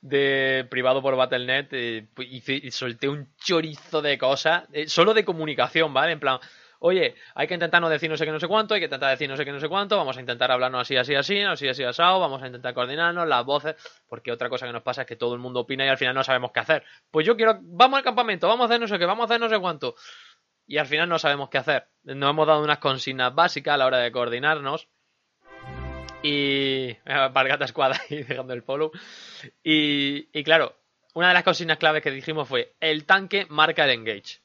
de 0.00 0.66
privado 0.70 1.02
por 1.02 1.16
Battle.net 1.16 1.68
eh, 1.72 2.06
pues 2.14 2.28
hice, 2.30 2.70
solté 2.70 3.08
un 3.08 3.28
chorizo 3.36 4.02
de 4.02 4.18
cosas, 4.18 4.64
eh, 4.72 4.88
solo 4.88 5.14
de 5.14 5.24
comunicación, 5.24 5.92
¿vale? 5.92 6.12
En 6.12 6.20
plan, 6.20 6.38
oye, 6.80 7.16
hay 7.34 7.46
que 7.48 7.54
intentar 7.54 7.80
no 7.80 7.88
decir 7.88 8.08
no 8.08 8.16
sé 8.16 8.24
qué, 8.24 8.30
no 8.30 8.38
sé 8.38 8.46
cuánto, 8.46 8.74
hay 8.74 8.80
que 8.80 8.86
intentar 8.86 9.10
decir 9.10 9.28
no 9.28 9.36
sé 9.36 9.44
qué, 9.44 9.52
no 9.52 9.58
sé 9.58 9.68
cuánto, 9.68 9.96
vamos 9.96 10.16
a 10.16 10.20
intentar 10.20 10.50
hablarnos 10.52 10.82
así, 10.82 10.96
así, 10.96 11.14
así, 11.14 11.40
así, 11.40 11.68
así, 11.68 11.82
asado, 11.82 12.20
vamos 12.20 12.42
a 12.42 12.46
intentar 12.46 12.74
coordinarnos, 12.74 13.26
las 13.26 13.44
voces, 13.44 13.74
porque 14.08 14.30
otra 14.30 14.48
cosa 14.48 14.66
que 14.66 14.72
nos 14.72 14.82
pasa 14.82 15.02
es 15.02 15.08
que 15.08 15.16
todo 15.16 15.34
el 15.34 15.40
mundo 15.40 15.60
opina 15.60 15.84
y 15.84 15.88
al 15.88 15.98
final 15.98 16.14
no 16.14 16.22
sabemos 16.22 16.52
qué 16.52 16.60
hacer. 16.60 16.84
Pues 17.10 17.26
yo 17.26 17.36
quiero, 17.36 17.58
vamos 17.62 17.98
al 17.98 18.04
campamento, 18.04 18.46
vamos 18.46 18.64
a 18.64 18.66
hacer 18.66 18.80
no 18.80 18.86
sé 18.86 18.98
qué, 18.98 19.06
vamos 19.06 19.22
a 19.22 19.26
hacer 19.26 19.40
no 19.40 19.48
sé 19.48 19.58
cuánto. 19.58 19.96
Y 20.68 20.76
al 20.78 20.86
final 20.86 21.08
no 21.08 21.18
sabemos 21.18 21.48
qué 21.48 21.58
hacer. 21.58 21.88
Nos 22.04 22.30
hemos 22.30 22.46
dado 22.46 22.62
unas 22.62 22.78
consignas 22.78 23.34
básicas 23.34 23.74
a 23.74 23.78
la 23.78 23.86
hora 23.86 23.98
de 23.98 24.12
coordinarnos. 24.12 24.88
Y. 26.22 26.92
Pargata 27.32 27.66
Squad 27.66 27.92
ahí 27.92 28.22
dejando 28.28 28.52
el 28.52 28.62
follow. 28.62 28.90
Y, 29.62 30.28
y 30.38 30.44
claro, 30.44 30.76
una 31.14 31.28
de 31.28 31.34
las 31.34 31.42
consignas 31.42 31.78
claves 31.78 32.02
que 32.02 32.10
dijimos 32.10 32.48
fue: 32.48 32.74
el 32.80 33.04
tanque 33.06 33.46
marca 33.48 33.84
el 33.84 33.90
engage. 33.90 34.40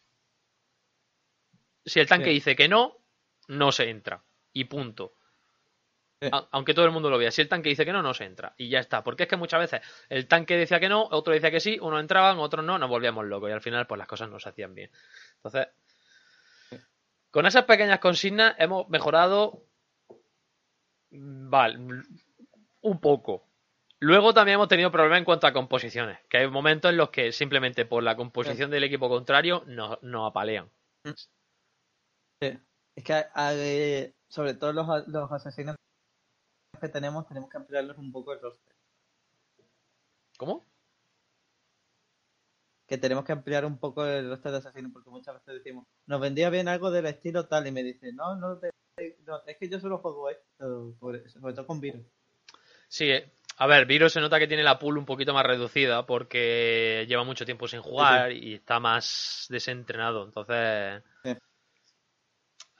Si 1.85 1.99
el 1.99 2.07
tanque 2.07 2.27
Sí. 2.29 2.33
dice 2.35 2.55
que 2.55 2.67
no, 2.69 2.97
no 3.49 3.71
se 3.71 3.89
entra. 3.89 4.23
Y 4.53 4.65
punto. 4.65 5.13
Sí. 6.21 6.29
A- 6.31 6.47
Aunque 6.51 6.73
todo 6.73 6.85
el 6.85 6.91
mundo 6.91 7.09
lo 7.09 7.17
vea. 7.17 7.31
Si 7.31 7.41
el 7.41 7.49
tanque 7.49 7.67
dice 7.69 7.83
que 7.85 7.91
no, 7.91 8.01
no 8.01 8.13
se 8.13 8.23
entra. 8.23 8.53
Y 8.57 8.69
ya 8.69 8.79
está. 8.79 9.03
Porque 9.03 9.23
es 9.23 9.29
que 9.29 9.35
muchas 9.35 9.59
veces 9.59 9.81
el 10.07 10.27
tanque 10.27 10.55
decía 10.55 10.79
que 10.79 10.87
no, 10.87 11.03
otro 11.11 11.33
decía 11.33 11.51
que 11.51 11.59
sí, 11.59 11.77
uno 11.81 11.99
entraban, 11.99 12.37
otros 12.39 12.63
no, 12.63 12.77
nos 12.77 12.89
volvíamos 12.89 13.25
locos. 13.25 13.49
Y 13.49 13.53
al 13.53 13.61
final, 13.61 13.85
pues 13.87 13.97
las 13.99 14.07
cosas 14.07 14.29
no 14.29 14.39
se 14.39 14.47
hacían 14.47 14.73
bien. 14.73 14.89
Entonces, 15.35 15.67
con 17.33 17.47
esas 17.47 17.65
pequeñas 17.65 17.97
consignas 17.97 18.55
hemos 18.59 18.87
mejorado. 18.89 19.65
mm, 21.09 21.49
Vale, 21.49 21.79
un 22.81 22.99
poco. 22.99 23.47
Luego 23.99 24.33
también 24.33 24.55
hemos 24.55 24.67
tenido 24.67 24.91
problemas 24.91 25.17
en 25.19 25.25
cuanto 25.25 25.47
a 25.47 25.53
composiciones, 25.53 26.19
que 26.29 26.37
hay 26.37 26.47
momentos 26.47 26.91
en 26.91 26.97
los 26.97 27.09
que 27.09 27.31
simplemente 27.31 27.85
por 27.85 28.03
la 28.03 28.15
composición 28.15 28.69
del 28.69 28.83
equipo 28.83 29.09
contrario 29.09 29.63
nos, 29.65 30.01
nos 30.03 30.29
apalean. 30.29 30.69
Sí. 32.39 32.59
Es 32.95 33.03
que 33.03 34.13
sobre 34.27 34.53
todo 34.53 34.73
los, 34.73 35.07
los 35.07 35.31
asesinos 35.31 35.75
que 36.79 36.89
tenemos, 36.89 37.27
tenemos 37.27 37.49
que 37.49 37.57
ampliarlos 37.57 37.97
un 37.97 38.11
poco 38.11 38.33
el 38.33 38.41
roster. 38.41 38.75
¿Cómo? 40.37 40.65
Que 42.87 42.97
tenemos 42.97 43.23
que 43.23 43.31
ampliar 43.31 43.65
un 43.65 43.77
poco 43.77 44.05
el 44.05 44.29
roster 44.29 44.51
de 44.51 44.57
asesinos, 44.57 44.91
porque 44.91 45.09
muchas 45.09 45.35
veces 45.35 45.63
decimos, 45.63 45.87
nos 46.05 46.19
vendría 46.19 46.49
bien 46.49 46.67
algo 46.67 46.91
del 46.91 47.05
estilo 47.05 47.45
tal, 47.47 47.65
y 47.67 47.71
me 47.71 47.83
dicen, 47.83 48.15
no, 48.15 48.35
no, 48.35 48.57
te- 48.57 48.71
no, 49.25 49.41
es 49.47 49.57
que 49.57 49.69
yo 49.69 49.79
solo 49.79 49.97
juego 49.99 50.29
esto, 50.29 50.93
por- 50.99 51.29
sobre 51.29 51.53
todo 51.53 51.65
con 51.65 51.79
virus. 51.79 52.01
Sí, 52.87 53.09
eh, 53.09 53.31
a 53.57 53.65
ver, 53.67 53.85
Virus 53.85 54.13
se 54.13 54.19
nota 54.21 54.37
que 54.37 54.47
tiene 54.47 54.63
la 54.63 54.77
pool 54.77 54.97
un 54.97 55.05
poquito 55.05 55.33
más 55.33 55.45
reducida 55.45 56.05
porque 56.05 57.05
lleva 57.07 57.23
mucho 57.23 57.45
tiempo 57.45 57.67
sin 57.67 57.81
jugar 57.81 58.31
y 58.31 58.55
está 58.55 58.79
más 58.79 59.47
desentrenado. 59.49 60.25
Entonces, 60.25 61.01
Sí. 61.23 61.31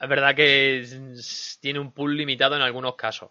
es 0.00 0.08
verdad 0.08 0.34
que 0.36 0.86
tiene 1.60 1.78
un 1.80 1.92
pool 1.92 2.16
limitado 2.16 2.54
en 2.56 2.62
algunos 2.62 2.94
casos. 2.94 3.30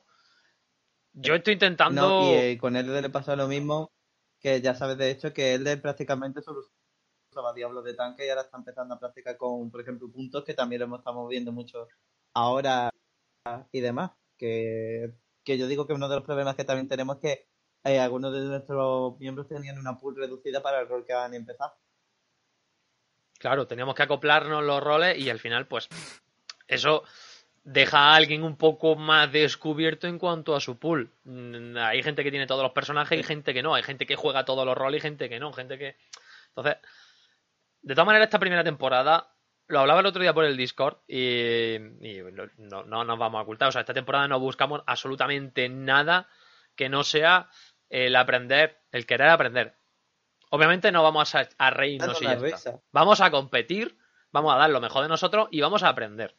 Yo 1.13 1.35
estoy 1.35 1.53
intentando. 1.53 2.09
No, 2.09 2.21
y 2.21 2.33
eh, 2.33 2.57
con 2.57 2.75
él 2.75 2.91
le 3.01 3.09
pasa 3.09 3.35
lo 3.35 3.47
mismo, 3.47 3.91
que 4.43 4.61
ya 4.61 4.75
sabes 4.75 4.97
de 4.97 5.09
hecho 5.09 5.33
que 5.33 5.53
él 5.53 5.81
prácticamente 5.81 6.41
solo 6.41 6.63
usaba 7.31 7.53
Diablo 7.53 7.81
de 7.81 7.93
tanque 7.93 8.25
y 8.25 8.29
ahora 8.29 8.41
está 8.41 8.57
empezando 8.57 8.93
a 8.93 8.99
practicar 8.99 9.37
con, 9.37 9.71
por 9.71 9.79
ejemplo, 9.79 10.11
puntos 10.11 10.43
que 10.43 10.53
también 10.53 10.87
lo 10.87 10.97
estamos 10.97 11.29
viendo 11.29 11.53
mucho 11.53 11.87
ahora 12.33 12.89
y 13.71 13.79
demás. 13.79 14.11
Que, 14.37 15.13
que 15.45 15.57
yo 15.57 15.67
digo 15.67 15.87
que 15.87 15.93
uno 15.93 16.09
de 16.09 16.15
los 16.15 16.25
problemas 16.25 16.55
que 16.55 16.65
también 16.65 16.89
tenemos 16.89 17.15
es 17.15 17.21
que 17.21 17.47
eh, 17.85 17.99
algunos 17.99 18.33
de 18.33 18.41
nuestros 18.41 19.17
miembros 19.17 19.47
tenían 19.47 19.79
una 19.79 19.97
pool 19.97 20.17
reducida 20.17 20.61
para 20.61 20.81
el 20.81 20.89
rol 20.89 21.05
que 21.05 21.13
van 21.13 21.31
a 21.31 21.37
empezar. 21.37 21.73
Claro, 23.39 23.65
teníamos 23.65 23.95
que 23.95 24.03
acoplarnos 24.03 24.63
los 24.63 24.83
roles 24.83 25.17
y 25.17 25.29
al 25.29 25.39
final, 25.39 25.67
pues, 25.67 25.87
eso 26.67 27.03
deja 27.63 27.97
a 27.99 28.15
alguien 28.15 28.43
un 28.43 28.57
poco 28.57 28.95
más 28.95 29.31
descubierto 29.31 30.07
en 30.07 30.19
cuanto 30.19 30.55
a 30.55 30.59
su 30.59 30.77
pool. 30.77 31.11
Mm, 31.23 31.77
Hay 31.77 32.03
gente 32.03 32.23
que 32.23 32.31
tiene 32.31 32.47
todos 32.47 32.63
los 32.63 32.71
personajes 32.73 33.19
y 33.19 33.23
gente 33.23 33.53
que 33.53 33.63
no. 33.63 33.73
Hay 33.75 33.83
gente 33.83 34.05
que 34.05 34.15
juega 34.15 34.45
todos 34.45 34.65
los 34.65 34.77
roles 34.77 34.99
y 34.99 35.01
gente 35.01 35.29
que 35.29 35.39
no. 35.39 35.53
Gente 35.53 35.77
que. 35.77 35.95
Entonces, 36.49 36.77
de 37.81 37.93
todas 37.95 38.05
maneras, 38.07 38.27
esta 38.27 38.39
primera 38.39 38.63
temporada. 38.63 39.29
Lo 39.67 39.79
hablaba 39.79 40.01
el 40.01 40.05
otro 40.05 40.21
día 40.21 40.33
por 40.33 40.43
el 40.43 40.57
Discord 40.57 40.97
y, 41.07 41.75
y 41.75 42.21
no, 42.33 42.43
no- 42.57 42.83
no 42.83 43.03
nos 43.05 43.17
vamos 43.17 43.39
a 43.39 43.43
ocultar. 43.43 43.69
O 43.69 43.71
sea, 43.71 43.81
esta 43.81 43.93
temporada 43.93 44.27
no 44.27 44.37
buscamos 44.39 44.81
absolutamente 44.85 45.69
nada 45.69 46.27
que 46.75 46.89
no 46.89 47.03
sea 47.05 47.49
el 47.89 48.15
aprender, 48.17 48.81
el 48.91 49.05
querer 49.05 49.29
aprender. 49.29 49.75
Obviamente 50.49 50.91
no 50.91 51.01
vamos 51.01 51.33
a, 51.33 51.47
a 51.57 51.69
reírnos 51.69 52.21
y 52.21 52.25
ya 52.25 52.33
está. 52.33 52.71
Vamos 52.91 53.21
a 53.21 53.31
competir, 53.31 53.97
vamos 54.33 54.53
a 54.53 54.57
dar 54.57 54.69
lo 54.69 54.81
mejor 54.81 55.03
de 55.03 55.09
nosotros 55.09 55.47
y 55.49 55.61
vamos 55.61 55.81
a 55.83 55.89
aprender. 55.89 56.35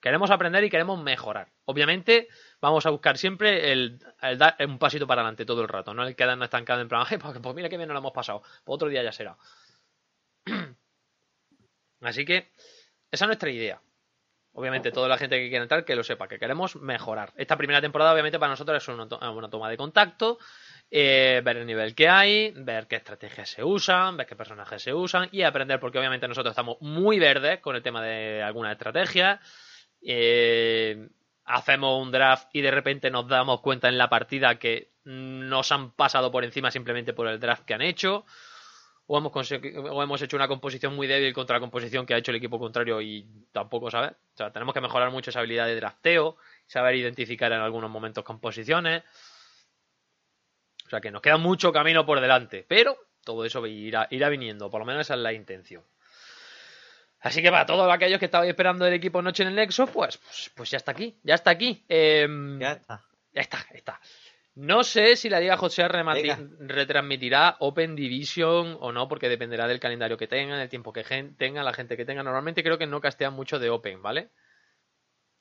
Queremos 0.00 0.30
aprender 0.30 0.64
y 0.64 0.70
queremos 0.70 1.00
mejorar. 1.02 1.48
Obviamente, 1.66 2.28
vamos 2.60 2.86
a 2.86 2.90
buscar 2.90 3.18
siempre 3.18 3.70
el, 3.72 4.00
el 4.22 4.38
dar 4.38 4.56
un 4.66 4.78
pasito 4.78 5.06
para 5.06 5.20
adelante 5.20 5.44
todo 5.44 5.60
el 5.62 5.68
rato, 5.68 5.92
no 5.92 6.06
el 6.06 6.16
quedarnos 6.16 6.46
estancado 6.46 6.80
en 6.80 6.88
plan, 6.88 7.04
"Ay, 7.08 7.18
pues, 7.18 7.38
pues 7.38 7.54
mira 7.54 7.68
que 7.68 7.76
bien 7.76 7.88
nos 7.88 7.94
lo 7.94 8.00
hemos 8.00 8.12
pasado, 8.12 8.42
pues 8.64 8.74
otro 8.76 8.88
día 8.88 9.02
ya 9.02 9.12
será. 9.12 9.36
Así 12.00 12.24
que, 12.24 12.50
esa 13.10 13.24
es 13.24 13.28
nuestra 13.28 13.50
idea. 13.50 13.80
Obviamente, 14.52 14.90
toda 14.90 15.08
la 15.08 15.16
gente 15.16 15.38
que 15.38 15.48
quiera 15.48 15.62
entrar, 15.62 15.84
que 15.84 15.94
lo 15.94 16.02
sepa, 16.02 16.26
que 16.26 16.38
queremos 16.38 16.74
mejorar. 16.76 17.32
Esta 17.36 17.56
primera 17.56 17.80
temporada, 17.80 18.12
obviamente, 18.12 18.38
para 18.38 18.50
nosotros 18.50 18.82
es 18.82 18.88
una 18.88 19.48
toma 19.48 19.70
de 19.70 19.76
contacto, 19.76 20.38
eh, 20.90 21.40
ver 21.44 21.58
el 21.58 21.66
nivel 21.66 21.94
que 21.94 22.08
hay, 22.08 22.52
ver 22.56 22.88
qué 22.88 22.96
estrategias 22.96 23.48
se 23.50 23.62
usan, 23.62 24.16
ver 24.16 24.26
qué 24.26 24.34
personajes 24.34 24.82
se 24.82 24.92
usan 24.92 25.28
y 25.30 25.42
aprender, 25.42 25.78
porque 25.78 25.98
obviamente 25.98 26.26
nosotros 26.26 26.50
estamos 26.50 26.78
muy 26.80 27.20
verdes 27.20 27.60
con 27.60 27.76
el 27.76 27.82
tema 27.82 28.02
de 28.02 28.42
algunas 28.42 28.72
estrategias. 28.72 29.38
Eh, 30.02 31.08
hacemos 31.44 32.02
un 32.02 32.10
draft 32.10 32.48
y 32.52 32.60
de 32.60 32.70
repente 32.70 33.10
nos 33.10 33.28
damos 33.28 33.60
cuenta 33.60 33.88
en 33.88 33.98
la 33.98 34.08
partida 34.08 34.58
que 34.58 34.92
nos 35.04 35.72
han 35.72 35.92
pasado 35.92 36.30
por 36.30 36.44
encima 36.44 36.70
simplemente 36.70 37.12
por 37.12 37.26
el 37.26 37.40
draft 37.40 37.64
que 37.64 37.74
han 37.74 37.82
hecho. 37.82 38.24
O 39.12 39.18
hemos, 39.18 40.22
hecho 40.22 40.36
una 40.36 40.46
composición 40.46 40.94
muy 40.94 41.08
débil 41.08 41.34
contra 41.34 41.56
la 41.56 41.60
composición 41.60 42.06
que 42.06 42.14
ha 42.14 42.18
hecho 42.18 42.30
el 42.30 42.36
equipo 42.36 42.60
contrario 42.60 43.00
y 43.00 43.26
tampoco 43.50 43.90
sabes. 43.90 44.12
O 44.12 44.36
sea, 44.36 44.52
tenemos 44.52 44.72
que 44.72 44.80
mejorar 44.80 45.10
mucho 45.10 45.30
esa 45.30 45.40
habilidad 45.40 45.66
de 45.66 45.74
drafteo, 45.74 46.36
saber 46.68 46.94
identificar 46.94 47.50
en 47.50 47.58
algunos 47.58 47.90
momentos 47.90 48.22
composiciones. 48.22 49.02
O 50.86 50.90
sea 50.90 51.00
que 51.00 51.10
nos 51.10 51.22
queda 51.22 51.38
mucho 51.38 51.72
camino 51.72 52.06
por 52.06 52.20
delante, 52.20 52.64
pero 52.68 52.96
todo 53.24 53.44
eso 53.44 53.66
irá 53.66 54.28
viniendo, 54.28 54.70
por 54.70 54.80
lo 54.80 54.86
menos 54.86 55.00
esa 55.02 55.14
es 55.14 55.20
la 55.20 55.32
intención. 55.32 55.82
Así 57.20 57.42
que 57.42 57.50
para 57.50 57.66
todos 57.66 57.90
aquellos 57.92 58.18
que 58.18 58.24
estabais 58.24 58.48
esperando 58.50 58.86
el 58.86 58.94
equipo 58.94 59.20
Noche 59.20 59.42
en 59.42 59.50
el 59.50 59.54
Nexo, 59.54 59.86
pues, 59.86 60.16
pues, 60.18 60.50
pues 60.54 60.70
ya 60.70 60.78
está 60.78 60.92
aquí, 60.92 61.18
ya 61.22 61.34
está 61.34 61.50
aquí. 61.50 61.84
Em, 61.88 62.58
Ya 62.58 62.72
está. 62.72 63.04
ya 63.32 63.40
está, 63.42 63.58
ya 63.70 63.76
está. 63.76 64.00
No 64.54 64.82
sé 64.82 65.16
si 65.16 65.28
la 65.28 65.38
Liga 65.40 65.56
José 65.56 65.86
retransmitirá 65.88 67.56
Open 67.60 67.94
Division 67.94 68.76
o 68.80 68.90
no, 68.92 69.06
porque 69.08 69.28
dependerá 69.28 69.68
del 69.68 69.80
calendario 69.80 70.16
que 70.16 70.26
tengan, 70.26 70.58
del 70.58 70.68
tiempo 70.68 70.92
que 70.92 71.04
tengan, 71.04 71.64
la 71.64 71.72
gente 71.72 71.96
que 71.96 72.04
tenga. 72.04 72.22
Normalmente 72.22 72.62
creo 72.62 72.76
que 72.76 72.86
no 72.86 73.00
castean 73.00 73.32
mucho 73.32 73.58
de 73.58 73.70
Open, 73.70 74.02
¿vale? 74.02 74.30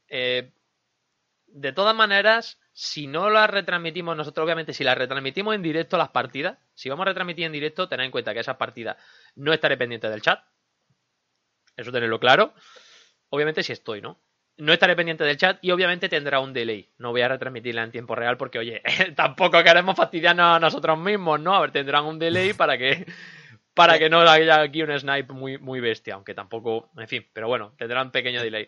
Eh, 0.08 0.52
de 1.48 1.74
todas 1.74 1.96
maneras, 1.96 2.60
si 2.72 3.08
no 3.08 3.30
la 3.30 3.48
retransmitimos 3.48 4.16
nosotros, 4.16 4.44
obviamente, 4.46 4.74
si 4.74 4.84
la 4.84 4.96
retransmitimos 4.96 5.56
en 5.56 5.64
directo 5.64 5.98
las 5.98 6.10
partidas, 6.10 6.58
si 6.74 6.90
vamos 6.90 7.04
a 7.04 7.10
retransmitir 7.10 7.46
en 7.46 7.52
directo, 7.52 7.90
tened 7.90 8.06
en 8.06 8.12
cuenta 8.12 8.34
que 8.34 8.42
esas 8.42 8.58
partidas 8.58 8.98
no 9.36 9.52
estaré 9.54 9.76
pendiente 9.76 10.10
del 10.10 10.22
chat. 10.22 10.40
Eso 11.80 11.92
tenerlo 11.92 12.20
claro. 12.20 12.54
Obviamente 13.30 13.64
si 13.64 13.72
estoy, 13.72 14.02
¿no? 14.02 14.20
No 14.58 14.74
estaré 14.74 14.96
pendiente 14.96 15.24
del 15.24 15.38
chat 15.38 15.60
y 15.62 15.72
obviamente 15.72 16.10
tendrá 16.10 16.42
un 16.42 16.52
delay. 16.52 16.90
No 16.98 17.12
voy 17.12 17.22
a 17.22 17.30
retransmitirla 17.30 17.84
en 17.84 17.92
tiempo 17.92 18.16
real 18.16 18.36
porque, 18.36 18.60
oye, 18.60 18.82
tampoco 19.16 19.64
queremos 19.64 19.96
fastidiarnos 19.96 20.58
a 20.58 20.60
nosotros 20.60 21.00
mismos, 21.00 21.40
¿no? 21.40 21.56
A 21.56 21.62
ver, 21.62 21.72
tendrán 21.72 22.06
un 22.06 22.20
delay 22.20 22.54
para 22.54 22.78
que 22.78 23.06
para 23.74 23.98
que 23.98 24.10
no 24.10 24.20
haya 24.20 24.60
aquí 24.60 24.84
un 24.84 25.00
snipe 25.00 25.32
muy, 25.32 25.58
muy 25.58 25.80
bestia, 25.80 26.16
aunque 26.16 26.34
tampoco, 26.34 26.90
en 26.98 27.08
fin, 27.08 27.26
pero 27.32 27.48
bueno, 27.48 27.74
tendrán 27.78 28.08
un 28.08 28.12
pequeño 28.12 28.42
delay. 28.42 28.68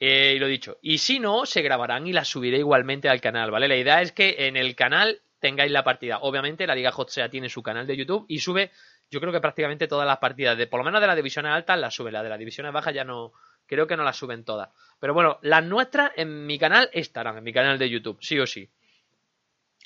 Eh, 0.00 0.32
y 0.34 0.38
lo 0.40 0.48
dicho. 0.48 0.78
Y 0.82 0.98
si 0.98 1.20
no, 1.20 1.46
se 1.46 1.62
grabarán 1.62 2.08
y 2.08 2.12
las 2.12 2.26
subiré 2.26 2.58
igualmente 2.58 3.08
al 3.08 3.20
canal, 3.20 3.52
¿vale? 3.52 3.68
La 3.68 3.76
idea 3.76 4.02
es 4.02 4.10
que 4.10 4.48
en 4.48 4.56
el 4.56 4.74
canal 4.74 5.20
tengáis 5.38 5.70
la 5.70 5.84
partida. 5.84 6.18
Obviamente, 6.22 6.66
la 6.66 6.74
Liga 6.74 6.90
Hot 6.90 7.10
Sea 7.10 7.28
tiene 7.28 7.48
su 7.48 7.62
canal 7.62 7.86
de 7.86 7.96
YouTube 7.96 8.24
y 8.28 8.40
sube, 8.40 8.72
yo 9.12 9.20
creo 9.20 9.30
que 9.30 9.42
prácticamente 9.42 9.88
todas 9.88 10.06
las 10.06 10.16
partidas, 10.16 10.56
de 10.56 10.66
por 10.66 10.80
lo 10.80 10.84
menos 10.84 11.02
de 11.02 11.06
las 11.06 11.16
divisiones 11.16 11.52
altas 11.52 11.78
las 11.78 11.94
sube, 11.94 12.10
las 12.10 12.22
de 12.22 12.30
las 12.30 12.38
divisiones 12.38 12.72
bajas 12.72 12.94
ya 12.94 13.04
no, 13.04 13.34
creo 13.66 13.86
que 13.86 13.94
no 13.94 14.04
las 14.04 14.16
suben 14.16 14.42
todas. 14.42 14.70
Pero 14.98 15.12
bueno, 15.12 15.38
las 15.42 15.62
nuestras 15.62 16.12
en 16.16 16.46
mi 16.46 16.58
canal 16.58 16.88
estarán, 16.94 17.36
en 17.36 17.44
mi 17.44 17.52
canal 17.52 17.78
de 17.78 17.90
YouTube, 17.90 18.16
sí 18.22 18.40
o 18.40 18.46
sí. 18.46 18.70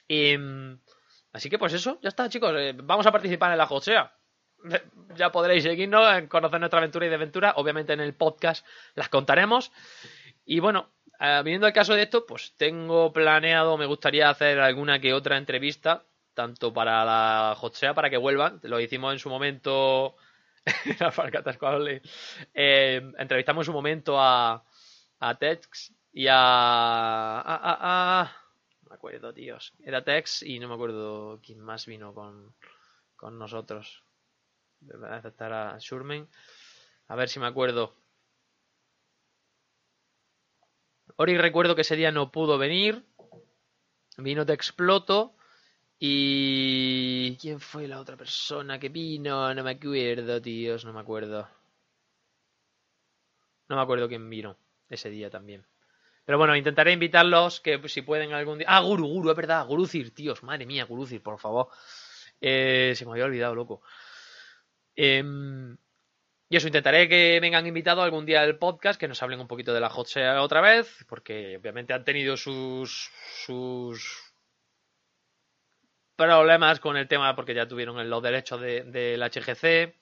Y, 0.07 0.37
así 1.33 1.51
que 1.51 1.59
pues 1.59 1.73
eso, 1.73 1.99
ya 2.01 2.09
está, 2.09 2.29
chicos. 2.29 2.55
eh, 2.57 2.73
vamos 2.77 3.05
a 3.05 3.11
participar 3.11 3.51
en 3.51 3.59
la 3.59 3.67
Hot 3.67 3.83
Sea. 3.83 4.15
ya 5.17 5.33
podréis 5.33 5.65
seguirnos, 5.65 6.23
conocer 6.29 6.61
nuestra 6.61 6.79
aventura 6.79 7.07
y 7.07 7.09
desventura. 7.09 7.55
Obviamente 7.57 7.95
en 7.95 8.01
el 8.01 8.15
podcast 8.15 8.65
las 8.95 9.09
contaremos. 9.09 9.73
Y 10.45 10.61
bueno, 10.61 10.93
eh, 11.19 11.41
viniendo 11.45 11.67
al 11.67 11.73
caso 11.73 11.95
de 11.95 12.03
esto, 12.03 12.27
pues 12.27 12.55
tengo 12.57 13.13
planeado, 13.13 13.77
me 13.77 13.87
gustaría 13.87 14.31
hacer 14.31 14.61
alguna 14.61 15.01
que 15.01 15.13
otra 15.13 15.37
entrevista, 15.37 16.05
tanto 16.37 16.73
para 16.73 17.03
la 17.05 17.57
Hotsea, 17.59 17.95
para 17.95 18.11
que 18.11 18.19
vuelvan. 18.19 18.61
Lo 18.63 18.79
hicimos 18.79 19.13
en 19.15 19.19
su 19.19 19.31
momento. 19.31 20.17
eh, 22.55 23.13
entrevistamos 23.19 23.63
en 23.63 23.67
su 23.67 23.73
momento 23.73 24.21
a, 24.21 24.63
a 25.19 25.35
Tex 25.37 25.95
y 26.13 26.27
a, 26.29 26.37
a, 26.37 27.41
a, 27.41 28.21
a, 28.21 28.37
No 28.83 28.91
me 28.91 28.97
acuerdo, 28.97 29.33
tíos. 29.33 29.73
Era 29.83 30.05
Tex 30.05 30.43
y 30.43 30.59
no 30.59 30.69
me 30.69 30.75
acuerdo 30.75 31.41
quién 31.43 31.61
más 31.61 31.87
vino 31.87 32.13
con, 32.13 32.55
con 33.17 33.39
nosotros. 33.39 34.03
Voy 34.81 35.09
a 35.09 35.17
aceptar 35.17 35.53
a 35.53 35.79
Shurmen. 35.79 36.29
A 37.09 37.17
ver 37.17 37.31
si 37.31 37.41
me 37.41 37.47
acuerdo. 37.47 37.95
Ori 41.17 41.39
recuerdo 41.39 41.75
que 41.75 41.81
ese 41.81 41.97
día 41.97 42.13
no 42.13 42.31
pudo 42.31 42.59
venir. 42.59 43.07
Vino 44.19 44.45
Te 44.45 44.53
Exploto. 44.53 45.36
Y... 45.99 47.37
¿Quién 47.41 47.61
fue 47.61 47.89
la 47.89 48.01
otra 48.01 48.17
persona 48.17 48.79
que 48.79 48.89
vino? 48.89 49.53
No 49.55 49.65
me 49.65 49.73
acuerdo, 49.73 50.41
tíos, 50.41 50.85
no 50.85 50.93
me 50.93 51.01
acuerdo. 51.01 51.49
No 53.69 53.77
me 53.77 53.83
acuerdo 53.83 54.09
quién 54.09 54.29
vino 54.29 54.57
ese 54.89 55.11
día 55.11 55.31
también. 55.31 55.67
Pero 56.25 56.39
bueno, 56.39 56.57
intentaré 56.57 56.93
invitarlos, 56.93 57.61
que 57.61 57.81
si 57.89 58.03
pueden 58.03 58.33
algún 58.33 58.59
día... 58.59 58.67
Ah, 58.69 58.81
Guru, 58.81 59.07
Guru, 59.07 59.31
es 59.31 59.37
verdad, 59.37 59.67
Gurucir, 59.67 60.15
tíos, 60.15 60.43
madre 60.43 60.67
mía, 60.67 60.85
Gurucir, 60.85 61.23
por 61.23 61.39
favor. 61.39 61.69
Eh, 62.41 62.95
se 62.97 63.05
me 63.05 63.13
había 63.13 63.25
olvidado, 63.25 63.55
loco. 63.55 63.83
Eh, 64.95 65.23
y 66.49 66.57
eso, 66.57 66.69
intentaré 66.69 67.09
que 67.09 67.41
vengan 67.41 67.67
invitados 67.67 68.05
algún 68.05 68.25
día 68.25 68.43
al 68.43 68.57
podcast, 68.57 69.01
que 69.01 69.09
nos 69.09 69.21
hablen 69.21 69.41
un 69.41 69.49
poquito 69.49 69.75
de 69.75 69.81
la 69.81 69.91
Hot 69.91 70.09
otra 70.39 70.61
vez, 70.61 71.05
porque 71.09 71.57
obviamente 71.57 71.93
han 71.93 72.05
tenido 72.05 72.37
sus, 72.37 73.11
sus 73.45 74.26
problemas 76.17 76.81
con 76.81 76.97
el 76.97 77.09
tema, 77.09 77.37
porque 77.37 77.55
ya 77.55 77.69
tuvieron 77.69 78.09
los 78.09 78.23
derechos 78.23 78.61
del 78.61 78.91
de, 78.93 79.31
HGC, 79.31 79.95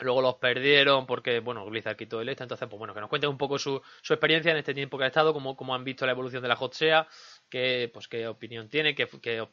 luego 0.00 0.22
los 0.22 0.36
perdieron 0.36 1.06
porque, 1.06 1.40
bueno, 1.40 1.64
Blizzard 1.66 1.96
quitó 1.96 2.20
el 2.20 2.28
este, 2.28 2.44
entonces, 2.44 2.68
pues 2.68 2.78
bueno, 2.78 2.94
que 2.94 3.00
nos 3.00 3.08
cuenten 3.08 3.30
un 3.30 3.38
poco 3.38 3.58
su, 3.58 3.80
su 4.00 4.12
experiencia 4.12 4.52
en 4.52 4.58
este 4.58 4.74
tiempo 4.74 4.96
que 4.96 5.04
ha 5.04 5.08
estado, 5.08 5.32
cómo, 5.32 5.74
han 5.74 5.84
visto 5.84 6.06
la 6.06 6.12
evolución 6.12 6.42
de 6.42 6.48
la 6.48 6.56
Hot 6.56 6.74
Share, 6.74 7.06
qué, 7.48 7.90
pues, 7.92 8.08
qué 8.08 8.26
opinión 8.28 8.68
tiene, 8.68 8.94
qué, 8.94 9.08
qué 9.20 9.46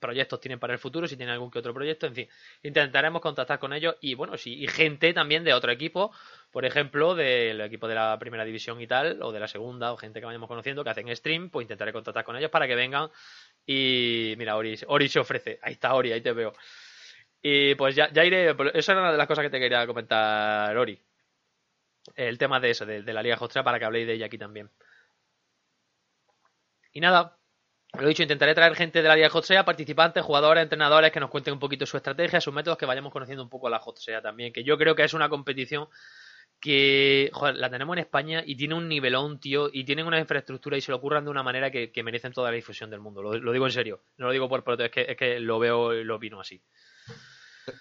proyectos 0.00 0.40
tienen 0.40 0.58
para 0.58 0.72
el 0.72 0.78
futuro, 0.78 1.06
si 1.06 1.16
tienen 1.16 1.32
algún 1.32 1.50
que 1.50 1.58
otro 1.58 1.72
proyecto, 1.72 2.06
en 2.06 2.14
fin, 2.14 2.28
intentaremos 2.62 3.20
contactar 3.20 3.58
con 3.58 3.72
ellos 3.72 3.96
y 4.00 4.14
bueno, 4.14 4.36
sí, 4.36 4.54
y 4.62 4.66
gente 4.66 5.12
también 5.12 5.44
de 5.44 5.54
otro 5.54 5.70
equipo, 5.70 6.12
por 6.50 6.64
ejemplo, 6.64 7.14
del 7.14 7.60
equipo 7.60 7.88
de 7.88 7.94
la 7.94 8.18
primera 8.18 8.44
división 8.44 8.80
y 8.80 8.86
tal, 8.86 9.22
o 9.22 9.32
de 9.32 9.40
la 9.40 9.48
segunda, 9.48 9.92
o 9.92 9.96
gente 9.96 10.20
que 10.20 10.26
vayamos 10.26 10.48
conociendo 10.48 10.84
que 10.84 10.90
hacen 10.90 11.14
stream, 11.14 11.50
pues 11.50 11.64
intentaré 11.64 11.92
contactar 11.92 12.24
con 12.24 12.36
ellos 12.36 12.50
para 12.50 12.66
que 12.66 12.74
vengan 12.74 13.10
y 13.66 14.34
mira, 14.36 14.56
Ori, 14.56 14.78
Ori 14.88 15.08
se 15.08 15.20
ofrece, 15.20 15.58
ahí 15.62 15.74
está 15.74 15.94
Ori, 15.94 16.12
ahí 16.12 16.20
te 16.20 16.32
veo. 16.32 16.52
Y 17.42 17.74
pues 17.74 17.94
ya, 17.94 18.10
ya 18.12 18.24
iré, 18.24 18.54
eso 18.74 18.92
era 18.92 19.00
una 19.02 19.12
de 19.12 19.18
las 19.18 19.26
cosas 19.26 19.42
que 19.44 19.50
te 19.50 19.60
quería 19.60 19.86
comentar, 19.86 20.76
Ori. 20.76 21.00
El 22.16 22.38
tema 22.38 22.60
de 22.60 22.70
eso, 22.70 22.84
de, 22.86 23.02
la 23.02 23.22
Liga 23.22 23.36
Hostra, 23.40 23.64
para 23.64 23.78
que 23.78 23.84
habléis 23.84 24.06
de 24.06 24.14
ella 24.14 24.26
aquí 24.26 24.38
también. 24.38 24.70
Y 26.92 27.00
nada, 27.00 27.38
lo 27.98 28.08
dicho, 28.08 28.22
intentaré 28.22 28.54
traer 28.54 28.74
gente 28.74 29.02
de 29.02 29.08
la 29.08 29.16
Liga 29.16 29.30
Hotsea, 29.32 29.64
participantes, 29.64 30.22
jugadores, 30.22 30.62
entrenadores 30.62 31.10
que 31.12 31.20
nos 31.20 31.30
cuenten 31.30 31.54
un 31.54 31.60
poquito 31.60 31.86
su 31.86 31.96
estrategia, 31.96 32.40
sus 32.40 32.52
métodos, 32.54 32.78
que 32.78 32.86
vayamos 32.86 33.12
conociendo 33.12 33.42
un 33.42 33.48
poco 33.48 33.68
la 33.68 33.78
Hotsea 33.78 34.20
también, 34.20 34.52
que 34.52 34.64
yo 34.64 34.76
creo 34.76 34.94
que 34.94 35.04
es 35.04 35.14
una 35.14 35.28
competición 35.28 35.88
que 36.64 37.28
joder, 37.34 37.56
la 37.56 37.68
tenemos 37.68 37.94
en 37.94 38.04
España 38.04 38.42
y 38.46 38.56
tiene 38.56 38.74
un 38.74 38.88
nivelón, 38.88 39.38
tío, 39.38 39.68
y 39.70 39.84
tienen 39.84 40.06
una 40.06 40.18
infraestructura 40.18 40.78
y 40.78 40.80
se 40.80 40.92
lo 40.92 40.96
ocurran 40.96 41.22
de 41.22 41.30
una 41.30 41.42
manera 41.42 41.70
que, 41.70 41.92
que 41.92 42.02
merecen 42.02 42.32
toda 42.32 42.48
la 42.48 42.56
difusión 42.56 42.88
del 42.88 43.00
mundo. 43.00 43.20
Lo, 43.20 43.34
lo, 43.34 43.52
digo 43.52 43.66
en 43.66 43.72
serio, 43.72 44.02
no 44.16 44.28
lo 44.28 44.32
digo 44.32 44.48
por 44.48 44.64
proto, 44.64 44.82
es 44.82 44.90
que, 44.90 45.02
es 45.02 45.14
que 45.14 45.40
lo 45.40 45.58
veo 45.58 45.92
y 45.92 46.04
lo 46.04 46.16
opino 46.16 46.40
así. 46.40 46.62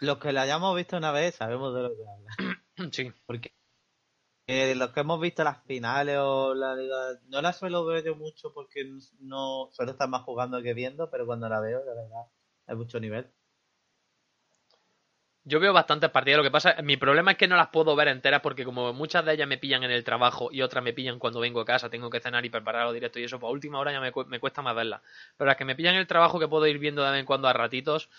Los 0.01 0.17
que 0.17 0.33
la 0.33 0.41
hayamos 0.41 0.75
visto 0.75 0.97
una 0.97 1.13
vez 1.13 1.35
sabemos 1.35 1.73
de 1.73 1.81
lo 1.81 1.89
que 1.95 2.01
habla. 2.01 2.59
Sí. 2.91 3.09
Porque 3.25 3.53
eh, 4.47 4.75
los 4.75 4.91
que 4.91 4.99
hemos 4.99 5.21
visto 5.21 5.45
las 5.45 5.63
finales 5.63 6.17
o 6.19 6.53
la 6.53 6.75
liga, 6.75 6.97
no 7.27 7.41
la 7.41 7.53
suelo 7.53 7.85
ver 7.85 8.03
yo 8.03 8.17
mucho 8.17 8.51
porque 8.53 8.83
no 9.19 9.69
suelo 9.71 9.93
estar 9.93 10.09
más 10.09 10.23
jugando 10.23 10.61
que 10.61 10.73
viendo, 10.73 11.09
pero 11.09 11.25
cuando 11.25 11.47
la 11.47 11.61
veo, 11.61 11.85
la 11.85 11.93
verdad, 11.93 12.25
hay 12.67 12.75
mucho 12.75 12.99
nivel. 12.99 13.31
Yo 15.45 15.59
veo 15.59 15.73
bastantes 15.73 16.09
partidas, 16.09 16.37
lo 16.37 16.43
que 16.43 16.51
pasa, 16.51 16.77
mi 16.83 16.95
problema 16.95 17.31
es 17.31 17.37
que 17.37 17.49
no 17.49 17.57
las 17.57 17.67
puedo 17.67 17.95
ver 17.97 18.07
enteras 18.07 18.39
porque 18.41 18.63
como 18.63 18.93
muchas 18.93 19.25
de 19.25 19.33
ellas 19.33 19.47
me 19.47 19.57
pillan 19.57 19.83
en 19.83 19.91
el 19.91 20.05
trabajo 20.05 20.49
y 20.51 20.61
otras 20.61 20.81
me 20.83 20.93
pillan 20.93 21.19
cuando 21.19 21.41
vengo 21.41 21.59
a 21.59 21.65
casa, 21.65 21.89
tengo 21.89 22.09
que 22.09 22.21
cenar 22.21 22.45
y 22.45 22.49
prepararlo 22.49 22.93
directo 22.93 23.19
y 23.19 23.25
eso, 23.25 23.39
pues 23.39 23.49
a 23.49 23.51
última 23.51 23.77
hora 23.79 23.91
ya 23.91 23.99
me, 23.99 24.11
me 24.27 24.39
cuesta 24.39 24.61
más 24.61 24.73
verlas. 24.73 25.01
Pero 25.35 25.47
las 25.47 25.57
que 25.57 25.65
me 25.65 25.75
pillan 25.75 25.95
en 25.95 25.99
el 25.99 26.07
trabajo 26.07 26.39
que 26.39 26.47
puedo 26.47 26.65
ir 26.65 26.79
viendo 26.79 27.03
de 27.03 27.11
vez 27.11 27.19
en 27.19 27.25
cuando 27.25 27.49
a 27.49 27.53
ratitos, 27.53 28.09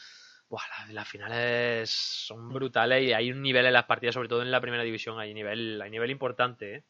Buah, 0.51 0.63
las, 0.69 0.91
las, 0.91 1.09
finales 1.09 1.91
son 1.91 2.51
brutales 2.51 3.03
y 3.03 3.13
hay 3.15 3.33
un 3.33 3.41
nivel 3.41 3.65
en 3.67 3.73
las 3.73 3.85
partidas, 3.85 4.15
sobre 4.15 4.29
todo 4.29 4.43
en 4.43 4.51
la 4.51 4.61
primera 4.61 4.83
división, 4.83 5.19
hay 5.19 5.33
nivel, 5.33 5.81
hay 5.81 5.91
nivel 5.91 6.11
importante. 6.11 6.75
¿eh? 6.77 6.85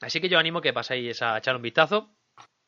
Así 0.00 0.20
que 0.20 0.28
yo 0.28 0.38
animo 0.38 0.60
que 0.60 0.72
paséis 0.72 1.20
a 1.22 1.38
echar 1.38 1.56
un 1.56 1.62
vistazo. 1.62 2.10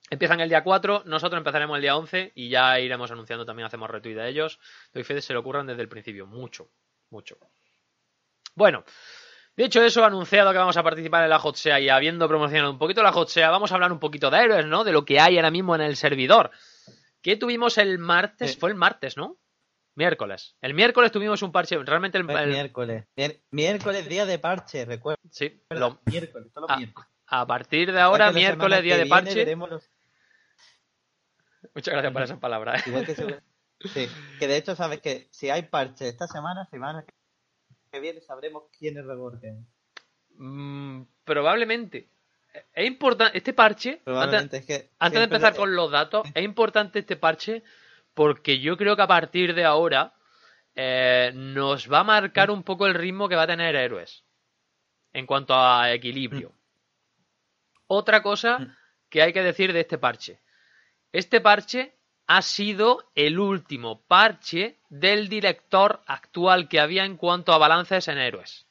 Empiezan 0.08 0.40
el 0.40 0.48
día 0.48 0.62
4, 0.62 1.02
nosotros 1.06 1.38
empezaremos 1.38 1.76
el 1.76 1.82
día 1.82 1.96
11 1.96 2.32
y 2.34 2.48
ya 2.48 2.78
iremos 2.78 3.10
anunciando 3.10 3.44
también, 3.44 3.66
hacemos 3.66 3.90
retweet 3.90 4.14
de 4.14 4.28
ellos. 4.28 4.60
Doy 4.92 5.02
fe 5.02 5.14
de 5.14 5.22
se 5.22 5.32
lo 5.32 5.40
ocurran 5.40 5.66
desde 5.66 5.82
el 5.82 5.88
principio, 5.88 6.26
mucho, 6.26 6.70
mucho. 7.10 7.36
Bueno, 8.54 8.84
dicho 9.56 9.82
eso, 9.82 10.04
anunciado 10.04 10.52
que 10.52 10.58
vamos 10.58 10.76
a 10.76 10.82
participar 10.82 11.24
en 11.24 11.30
la 11.30 11.38
Hotsea 11.38 11.80
y 11.80 11.88
habiendo 11.88 12.28
promocionado 12.28 12.70
un 12.70 12.78
poquito 12.78 13.02
la 13.02 13.10
Hotsea, 13.10 13.50
vamos 13.50 13.72
a 13.72 13.74
hablar 13.74 13.90
un 13.90 13.98
poquito 13.98 14.30
de 14.30 14.38
héroes, 14.38 14.66
¿no? 14.66 14.84
De 14.84 14.92
lo 14.92 15.04
que 15.04 15.18
hay 15.18 15.36
ahora 15.36 15.50
mismo 15.50 15.74
en 15.74 15.80
el 15.80 15.96
servidor. 15.96 16.52
¿Qué 17.20 17.36
tuvimos 17.36 17.76
el 17.76 17.98
martes? 17.98 18.52
Sí. 18.52 18.60
Fue 18.60 18.70
el 18.70 18.76
martes, 18.76 19.16
¿no? 19.16 19.38
Miércoles. 19.96 20.54
El 20.60 20.74
miércoles 20.74 21.10
tuvimos 21.10 21.42
un 21.42 21.50
parche. 21.50 21.76
Realmente 21.82 22.18
el, 22.18 22.30
el... 22.30 22.50
miércoles. 22.50 23.04
Miércoles 23.50 24.08
día 24.08 24.26
de 24.26 24.38
parche, 24.38 24.84
recuerda. 24.84 25.20
Sí. 25.30 25.64
Lo... 25.70 25.98
Miércoles, 26.04 26.52
todos 26.52 26.68
los 26.68 26.70
a, 26.70 26.76
miércoles. 26.76 27.08
a 27.26 27.46
partir 27.46 27.92
de 27.92 28.00
ahora, 28.00 28.30
miércoles 28.30 28.82
día 28.82 28.98
de 28.98 29.06
parche. 29.06 29.56
Los... 29.56 29.90
Muchas 31.76 31.92
gracias 31.92 32.12
por 32.14 32.22
esa 32.22 32.40
palabra. 32.40 32.76
¿eh? 32.76 32.82
Igual 32.86 33.04
que, 33.04 33.14
se... 33.14 33.40
sí. 33.80 34.08
que 34.38 34.48
de 34.48 34.56
hecho 34.56 34.74
sabes 34.74 35.02
que 35.02 35.28
si 35.30 35.50
hay 35.50 35.64
parche 35.64 36.08
esta 36.08 36.26
semana, 36.26 36.64
semana 36.70 37.04
que 37.92 38.00
viene 38.00 38.22
sabremos 38.22 38.62
quién 38.78 38.96
es 38.96 39.04
Reborgen. 39.04 39.66
Mm, 40.38 41.02
probablemente 41.22 42.08
es 42.72 42.86
importante 42.86 43.36
este 43.36 43.52
parche 43.52 44.00
antes, 44.06 44.54
es 44.54 44.66
que 44.66 44.90
antes 44.98 45.20
de 45.20 45.24
empezar 45.24 45.54
con 45.54 45.76
los 45.76 45.90
datos 45.90 46.26
es 46.34 46.42
importante 46.42 47.00
este 47.00 47.16
parche 47.16 47.62
porque 48.14 48.58
yo 48.58 48.78
creo 48.78 48.96
que 48.96 49.02
a 49.02 49.06
partir 49.06 49.54
de 49.54 49.66
ahora 49.66 50.14
eh, 50.74 51.30
nos 51.34 51.92
va 51.92 52.00
a 52.00 52.04
marcar 52.04 52.50
un 52.50 52.62
poco 52.62 52.86
el 52.86 52.94
ritmo 52.94 53.28
que 53.28 53.36
va 53.36 53.42
a 53.42 53.46
tener 53.46 53.76
héroes 53.76 54.24
en 55.12 55.26
cuanto 55.26 55.54
a 55.54 55.92
equilibrio 55.92 56.52
otra 57.86 58.22
cosa 58.22 58.78
que 59.10 59.20
hay 59.20 59.34
que 59.34 59.42
decir 59.42 59.74
de 59.74 59.80
este 59.80 59.98
parche 59.98 60.40
este 61.12 61.40
parche 61.40 61.96
ha 62.26 62.42
sido 62.42 63.10
el 63.14 63.38
último 63.38 64.02
parche 64.02 64.80
del 64.88 65.28
director 65.28 66.02
actual 66.06 66.68
que 66.68 66.80
había 66.80 67.04
en 67.04 67.16
cuanto 67.16 67.52
a 67.52 67.58
balances 67.58 68.08
en 68.08 68.18
héroes 68.18 68.66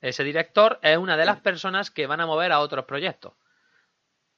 ese 0.00 0.24
director 0.24 0.78
es 0.82 0.96
una 0.96 1.16
de 1.16 1.26
las 1.26 1.40
personas 1.40 1.90
que 1.90 2.06
van 2.06 2.20
a 2.20 2.26
mover 2.26 2.52
a 2.52 2.60
otros 2.60 2.84
proyectos. 2.86 3.34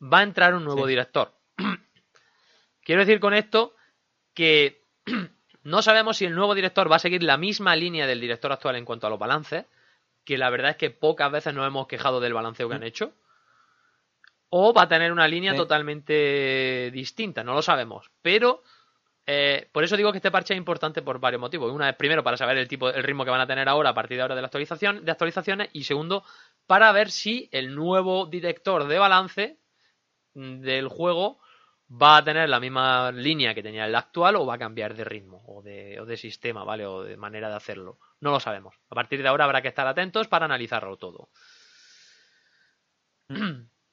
Va 0.02 0.18
a 0.18 0.22
entrar 0.24 0.54
un 0.54 0.64
nuevo 0.64 0.84
sí. 0.84 0.90
director. 0.90 1.32
Quiero 2.82 3.02
decir 3.02 3.20
con 3.20 3.34
esto 3.34 3.76
que 4.34 4.82
no 5.62 5.82
sabemos 5.82 6.16
si 6.16 6.24
el 6.24 6.34
nuevo 6.34 6.54
director 6.54 6.90
va 6.90 6.96
a 6.96 7.00
seguir 7.00 7.22
la 7.22 7.36
misma 7.36 7.76
línea 7.76 8.06
del 8.06 8.20
director 8.20 8.50
actual 8.50 8.76
en 8.76 8.84
cuanto 8.84 9.06
a 9.06 9.10
los 9.10 9.20
balances, 9.20 9.66
que 10.24 10.36
la 10.36 10.50
verdad 10.50 10.72
es 10.72 10.76
que 10.76 10.90
pocas 10.90 11.30
veces 11.30 11.54
nos 11.54 11.66
hemos 11.66 11.86
quejado 11.86 12.20
del 12.20 12.34
balanceo 12.34 12.68
que 12.68 12.74
han 12.74 12.82
hecho, 12.82 13.12
o 14.54 14.74
va 14.74 14.82
a 14.82 14.88
tener 14.88 15.10
una 15.10 15.26
línea 15.26 15.52
sí. 15.52 15.56
totalmente 15.56 16.90
distinta, 16.92 17.42
no 17.42 17.54
lo 17.54 17.62
sabemos. 17.62 18.10
Pero 18.20 18.62
eh, 19.24 19.66
por 19.72 19.82
eso 19.82 19.96
digo 19.96 20.12
que 20.12 20.18
este 20.18 20.30
parche 20.30 20.52
es 20.52 20.58
importante 20.58 21.00
por 21.00 21.18
varios 21.18 21.40
motivos. 21.40 21.72
Una 21.72 21.88
es 21.88 21.96
primero 21.96 22.22
para 22.22 22.36
saber 22.36 22.58
el 22.58 22.68
tipo, 22.68 22.90
el 22.90 23.02
ritmo 23.02 23.24
que 23.24 23.30
van 23.30 23.40
a 23.40 23.46
tener 23.46 23.66
ahora 23.66 23.90
a 23.90 23.94
partir 23.94 24.18
de 24.18 24.22
ahora 24.22 24.34
de 24.34 24.42
la 24.42 24.48
actualización, 24.48 25.06
de 25.06 25.10
actualizaciones, 25.10 25.70
y 25.72 25.84
segundo, 25.84 26.22
para 26.66 26.92
ver 26.92 27.10
si 27.10 27.48
el 27.50 27.74
nuevo 27.74 28.26
director 28.26 28.86
de 28.86 28.98
balance 28.98 29.58
del 30.34 30.88
juego 30.88 31.38
va 31.90 32.18
a 32.18 32.24
tener 32.24 32.46
la 32.50 32.60
misma 32.60 33.10
línea 33.10 33.54
que 33.54 33.62
tenía 33.62 33.86
el 33.86 33.94
actual 33.94 34.36
o 34.36 34.44
va 34.44 34.56
a 34.56 34.58
cambiar 34.58 34.94
de 34.94 35.04
ritmo 35.04 35.42
o 35.46 35.62
de, 35.62 35.98
o 35.98 36.04
de 36.04 36.18
sistema, 36.18 36.62
¿vale? 36.62 36.84
O 36.84 37.02
de 37.04 37.16
manera 37.16 37.48
de 37.48 37.56
hacerlo. 37.56 37.98
No 38.20 38.32
lo 38.32 38.40
sabemos. 38.40 38.74
A 38.90 38.94
partir 38.94 39.22
de 39.22 39.28
ahora 39.28 39.44
habrá 39.44 39.62
que 39.62 39.68
estar 39.68 39.86
atentos 39.86 40.28
para 40.28 40.44
analizarlo 40.44 40.98
todo. 40.98 41.30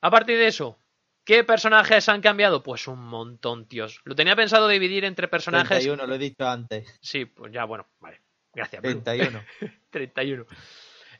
A 0.02 0.12
partir 0.12 0.38
de 0.38 0.48
eso, 0.48 0.78
¿Qué 1.26 1.44
personajes 1.44 2.10
han 2.10 2.22
cambiado? 2.22 2.64
Pues 2.64 2.88
un 2.88 3.06
montón, 3.06 3.68
tíos. 3.68 4.02
Lo 4.04 4.16
tenía 4.16 4.36
pensado 4.36 4.68
dividir 4.68 5.06
entre 5.06 5.28
personajes. 5.28 5.68
31, 5.68 6.08
lo 6.08 6.16
he 6.16 6.18
dicho 6.18 6.48
antes. 6.48 6.98
Sí, 7.04 7.26
pues 7.26 7.52
ya, 7.52 7.66
bueno, 7.66 7.88
vale. 8.00 8.22
Gracias. 8.52 8.82
Blue. 8.82 9.02
31. 9.04 9.44
31. 9.92 10.46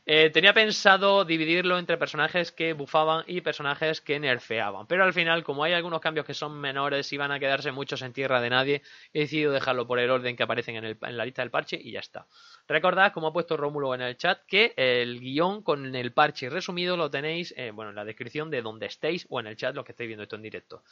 Eh, 0.08 0.32
tenía 0.32 0.52
pensado 0.56 1.26
dividirlo 1.26 1.78
entre 1.78 1.98
personajes 1.98 2.52
que 2.52 2.74
bufaban 2.74 3.24
y 3.28 3.42
personajes 3.42 4.02
que 4.02 4.20
nerfeaban. 4.20 4.88
Pero 4.88 5.04
al 5.04 5.14
final, 5.14 5.44
como 5.44 5.64
hay 5.64 5.74
algunos 5.74 6.02
cambios 6.02 6.26
que 6.26 6.34
son 6.34 6.60
menores 6.60 7.14
y 7.14 7.18
van 7.18 7.32
a 7.32 7.40
quedarse 7.40 7.72
muchos 7.72 8.02
en 8.02 8.12
tierra 8.14 8.42
de 8.42 8.50
nadie, 8.50 8.82
he 9.14 9.20
decidido 9.20 9.52
dejarlo 9.52 9.86
por 9.86 10.00
el 10.00 10.10
orden 10.10 10.36
que 10.36 10.42
aparecen 10.42 10.78
en, 10.78 10.86
el- 10.86 10.98
en 11.04 11.18
la 11.18 11.26
lista 11.26 11.44
del 11.44 11.52
parche 11.52 11.80
y 11.80 11.92
ya 11.92 12.00
está. 12.00 12.26
Recordad, 12.70 13.12
como 13.12 13.28
ha 13.28 13.34
puesto 13.34 13.58
Rómulo 13.58 13.96
en 13.96 14.02
el 14.02 14.16
chat, 14.16 14.42
que 14.46 14.74
el 14.78 15.20
guion 15.20 15.64
con 15.64 15.96
el 15.96 16.14
parche 16.14 16.50
resumido 16.50 16.96
lo 16.96 17.10
tenéis 17.10 17.52
eh, 17.58 17.72
bueno, 17.72 17.90
en 17.90 17.96
la 17.96 18.06
descripción 18.06 18.52
de 18.52 18.62
donde 18.62 18.86
estéis 18.86 19.26
o 19.30 19.40
en 19.40 19.48
el 19.48 19.58
chat 19.58 19.74
los 19.74 19.84
que 19.84 19.94
estéis 19.94 20.08
viendo 20.08 20.24
esto 20.24 20.36
en 20.36 20.44
directo. 20.44 20.84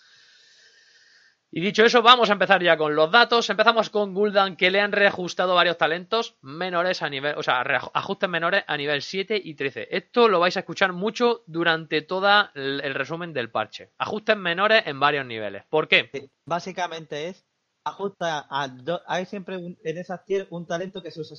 Y 1.50 1.62
dicho 1.62 1.86
eso, 1.86 2.02
vamos 2.02 2.30
a 2.30 2.34
empezar 2.34 2.62
ya 2.62 2.76
con 2.76 2.96
los 2.96 3.10
datos. 3.10 3.50
Empezamos 3.50 3.90
con 3.90 4.14
Gul'dan, 4.14 4.58
que 4.58 4.70
le 4.70 4.82
han 4.82 4.92
reajustado 4.92 5.56
varios 5.56 5.78
talentos 5.78 6.36
menores 6.42 7.02
a 7.02 7.10
nivel, 7.10 7.36
o 7.38 7.44
sea, 7.44 7.62
ajustes 7.94 8.28
menores 8.28 8.64
a 8.68 8.76
nivel 8.76 9.02
7 9.02 9.40
y 9.42 9.54
13. 9.54 9.88
Esto 9.92 10.28
lo 10.28 10.40
vais 10.42 10.58
a 10.58 10.62
escuchar 10.62 10.92
mucho 10.92 11.44
durante 11.48 12.02
todo 12.02 12.50
el, 12.54 12.94
resumen 12.96 13.34
del 13.34 13.50
parche. 13.50 13.92
Ajustes 13.98 14.36
menores 14.36 14.84
en 14.88 15.00
varios 15.00 15.26
niveles. 15.26 15.64
¿Por 15.70 15.88
qué? 15.88 16.30
Básicamente 16.46 17.30
es 17.30 17.46
ajusta 17.86 18.46
a 18.50 18.68
do- 18.68 19.02
hay 19.08 19.26
siempre 19.26 19.56
en 19.56 19.98
esas 19.98 20.26
tier 20.26 20.48
un 20.50 20.68
talento 20.68 21.02
que 21.02 21.12
se 21.12 21.22
usa 21.22 21.38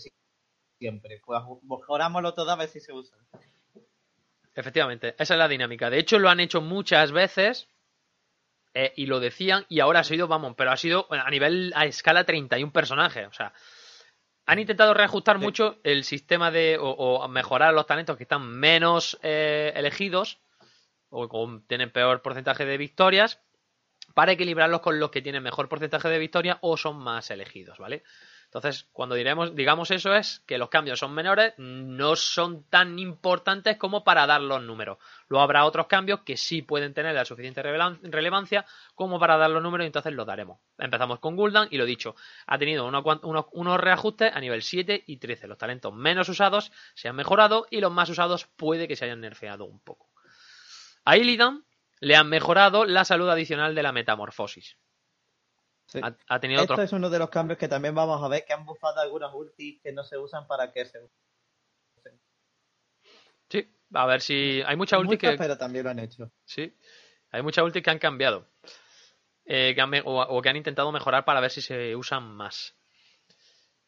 siempre. 0.79 1.21
Pues 1.25 1.41
mejorámoslo 1.63 2.35
todo 2.35 2.51
a 2.51 2.57
ver 2.57 2.69
si 2.69 2.81
se 2.81 2.93
usa. 2.93 3.17
Efectivamente, 4.55 5.15
esa 5.19 5.35
es 5.35 5.39
la 5.39 5.49
dinámica. 5.49 5.89
De 5.91 5.99
hecho, 5.99 6.19
lo 6.19 6.29
han 6.31 6.41
hecho 6.41 6.61
muchas 6.61 7.13
veces 7.13 7.69
eh, 8.75 8.93
y 8.97 9.07
lo 9.07 9.21
decían 9.21 9.65
y 9.69 9.81
ahora 9.81 10.01
ha 10.01 10.05
sido, 10.05 10.27
vamos, 10.27 10.55
pero 10.57 10.71
ha 10.73 10.77
sido 10.77 11.07
a 11.11 11.31
nivel, 11.31 11.73
a 11.77 11.87
escala 11.87 12.25
31 12.25 12.73
personajes. 12.73 13.27
O 13.29 13.33
sea, 13.33 13.53
han 14.47 14.59
intentado 14.59 14.95
reajustar 14.95 15.39
Sí. 15.39 15.45
mucho 15.45 15.79
el 15.85 16.03
sistema 16.05 16.51
de, 16.51 16.77
o, 16.79 16.89
o 16.91 17.29
mejorar 17.29 17.73
los 17.75 17.87
talentos 17.87 18.17
que 18.17 18.25
están 18.25 18.47
menos 18.49 19.19
eh, 19.23 19.73
elegidos 19.77 20.39
o 21.11 21.29
con- 21.29 21.63
tienen 21.67 21.91
peor 21.93 22.21
porcentaje 22.23 22.65
de 22.65 22.79
victorias 22.79 23.41
para 24.15 24.33
equilibrarlos 24.33 24.81
con 24.81 24.99
los 24.99 25.11
que 25.11 25.23
tienen 25.23 25.43
mejor 25.43 25.69
porcentaje 25.69 26.09
de 26.09 26.19
victoria 26.19 26.59
o 26.63 26.77
son 26.77 26.97
más 26.99 27.31
elegidos, 27.31 27.79
¿vale? 27.79 28.03
Entonces, 28.49 28.89
cuando 28.93 29.15
diremos, 29.15 29.55
digamos 29.55 29.91
eso 29.91 30.15
es 30.15 30.43
que 30.47 30.57
los 30.57 30.71
cambios 30.71 30.99
son 30.99 31.13
menores, 31.13 31.53
no 31.59 32.17
son 32.17 32.65
tan 32.65 32.99
importantes 32.99 33.77
como 33.77 34.05
para 34.05 34.27
dar 34.27 34.41
los 34.41 34.63
números. 34.63 34.97
Luego 35.29 35.43
habrá 35.43 35.67
otros 35.67 35.87
cambios 35.87 36.21
que 36.21 36.39
sí 36.39 36.63
pueden 36.63 36.95
tener 36.95 37.15
la 37.15 37.27
suficiente 37.27 37.63
relevancia 37.63 38.65
como 38.95 39.21
para 39.21 39.37
dar 39.37 39.51
los 39.51 39.63
números 39.63 39.85
y 39.85 39.89
entonces 39.89 40.15
los 40.15 40.27
daremos. 40.27 40.61
Empezamos 40.79 41.19
con 41.19 41.37
Gul'dan 41.37 41.69
y 41.71 41.77
lo 41.77 41.85
dicho, 41.85 42.17
ha 42.47 42.57
tenido 42.57 42.87
unos, 42.87 43.05
unos, 43.23 43.45
unos 43.53 43.79
reajustes 43.79 44.35
a 44.35 44.41
nivel 44.41 44.63
7 44.63 45.05
y 45.07 45.19
13. 45.19 45.47
Los 45.47 45.59
talentos 45.59 45.93
menos 45.93 46.31
usados 46.31 46.73
se 46.95 47.09
han 47.09 47.17
mejorado 47.17 47.67
y 47.71 47.83
los 47.83 47.93
más 47.93 48.09
usados 48.09 48.47
puede 48.57 48.89
que 48.89 48.97
se 48.97 49.05
hayan 49.05 49.21
nerfeado 49.21 49.67
un 49.67 49.79
poco. 49.79 50.09
A 51.05 51.19
Illidan 51.19 51.65
le 52.01 52.17
han 52.17 52.31
mejorado 52.31 52.87
la 52.87 53.05
salud 53.05 53.29
adicional 53.29 53.75
de 53.75 53.83
la 53.83 53.93
metamorfosis. 53.93 54.79
Sí. 55.91 56.01
Ha, 56.03 56.15
ha 56.29 56.39
tenido 56.39 56.61
Esto 56.61 56.75
otros 56.75 56.85
es 56.87 56.93
uno 56.93 57.09
de 57.09 57.19
los 57.19 57.31
cambios 57.31 57.59
que 57.59 57.67
también 57.67 57.95
vamos 57.95 58.23
a 58.23 58.29
ver 58.29 58.45
que 58.45 58.53
han 58.53 58.67
bufado 58.67 59.01
algunas 59.01 59.33
ultis 59.35 59.81
que 59.83 59.91
no 59.91 60.05
se 60.05 60.19
usan 60.19 60.47
para 60.47 60.71
que 60.71 60.85
se 60.85 60.99
usen. 61.97 62.21
Sí, 63.49 63.67
a 63.95 64.05
ver 64.07 64.21
si. 64.21 64.63
Hay 64.67 64.77
muchas 64.77 65.01
ultis 65.01 65.19
que. 65.19 65.37
pero 65.39 65.57
también 65.57 65.85
lo 65.85 65.91
han 65.91 65.99
hecho. 65.99 66.31
Sí, 66.45 66.77
hay 67.31 67.41
muchas 67.43 67.65
ultis 67.65 67.83
que 67.83 67.91
han 67.91 67.99
cambiado. 67.99 68.47
Eh, 69.47 69.73
que 69.75 69.81
han 69.81 69.89
me- 69.89 70.03
o, 70.03 70.21
o 70.21 70.43
que 70.43 70.51
han 70.51 70.57
intentado 70.57 70.93
mejorar 70.93 71.25
para 71.25 71.41
ver 71.41 71.51
si 71.51 71.63
se 71.63 71.97
usan 71.97 72.35
más. 72.35 72.75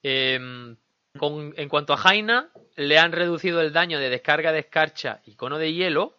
Em, 0.03 0.77
con- 1.19 1.53
en 1.57 1.69
cuanto 1.69 1.93
a 1.93 1.99
Jaina, 1.99 2.49
le 2.77 2.99
han 2.99 3.13
reducido 3.13 3.61
el 3.61 3.73
daño 3.75 3.99
de 3.99 4.09
descarga 4.09 4.53
de 4.53 4.61
escarcha 4.61 5.21
y 5.27 5.35
cono 5.35 5.59
de 5.59 5.75
hielo. 5.75 6.17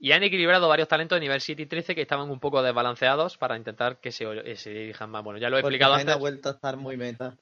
Y 0.00 0.12
han 0.12 0.22
equilibrado 0.22 0.68
varios 0.68 0.86
talentos 0.88 1.16
de 1.16 1.20
nivel 1.20 1.40
7 1.40 1.62
y 1.62 1.66
13 1.66 1.94
que 1.94 2.02
estaban 2.02 2.30
un 2.30 2.38
poco 2.38 2.62
desbalanceados 2.62 3.36
para 3.36 3.56
intentar 3.56 3.98
que 4.00 4.12
se, 4.12 4.24
eh, 4.48 4.56
se 4.56 4.70
dirijan 4.70 5.10
más. 5.10 5.24
Bueno, 5.24 5.38
ya 5.40 5.50
lo 5.50 5.58
he 5.58 5.62
Porque 5.62 5.74
explicado 5.74 5.94
Jaina 5.94 6.12
antes. 6.12 6.16
ha 6.16 6.18
vuelto 6.20 6.48
a 6.48 6.52
estar 6.52 6.76
muy 6.76 6.96
meta. 6.96 7.36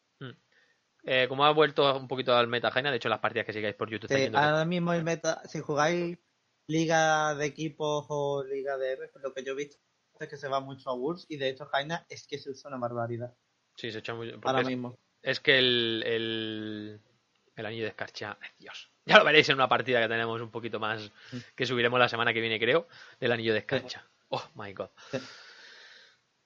Eh, 1.09 1.27
como 1.29 1.45
ha 1.45 1.53
vuelto 1.53 1.97
un 1.97 2.09
poquito 2.09 2.35
al 2.35 2.49
meta 2.49 2.71
Jaina, 2.71 2.91
de 2.91 2.97
hecho 2.97 3.09
las 3.09 3.21
partidas 3.21 3.47
que 3.47 3.53
sigáis 3.53 3.77
por 3.77 3.89
YouTube 3.89 4.09
Sí, 4.09 4.31
que- 4.31 4.37
ahora 4.37 4.65
mismo 4.65 4.93
el 4.93 5.05
meta, 5.05 5.41
si 5.47 5.61
jugáis 5.61 6.19
liga 6.67 7.35
de 7.37 7.47
equipos 7.47 8.07
o 8.09 8.43
liga 8.43 8.77
de 8.77 8.93
héroes, 8.93 9.11
lo 9.23 9.33
que 9.33 9.45
yo 9.45 9.53
he 9.53 9.57
visto 9.57 9.77
es 10.19 10.29
que 10.29 10.37
se 10.37 10.49
va 10.49 10.59
mucho 10.59 10.91
a 10.91 10.97
Wolves 10.97 11.27
y 11.29 11.37
de 11.37 11.51
hecho 11.51 11.67
Jaina 11.67 12.05
es 12.09 12.27
que 12.27 12.39
se 12.39 12.51
usa 12.51 12.69
una 12.71 12.79
barbaridad. 12.79 13.33
Sí, 13.77 13.93
se 13.93 13.99
echa 13.99 14.15
muy... 14.15 14.33
Ahora 14.43 14.63
es- 14.63 14.67
mismo. 14.67 14.99
Es 15.23 15.41
que 15.41 15.59
el, 15.59 16.03
el, 16.07 17.01
el 17.55 17.67
anillo 17.67 17.83
de 17.85 17.91
escarcha, 17.91 18.37
Dios. 18.59 18.91
Ya 19.07 19.19
lo 19.19 19.25
veréis 19.25 19.49
en 19.49 19.55
una 19.55 19.69
partida 19.69 20.01
que 20.03 20.09
tenemos 20.09 20.41
un 20.41 20.51
poquito 20.51 20.81
más, 20.81 21.13
que 21.55 21.65
subiremos 21.65 21.99
la 21.99 22.09
semana 22.09 22.33
que 22.33 22.41
viene, 22.41 22.59
creo, 22.59 22.89
del 23.21 23.33
anillo 23.33 23.53
de 23.53 23.61
escarcha. 23.61 24.05
Oh 24.29 24.43
my 24.57 24.73
god. 24.73 24.91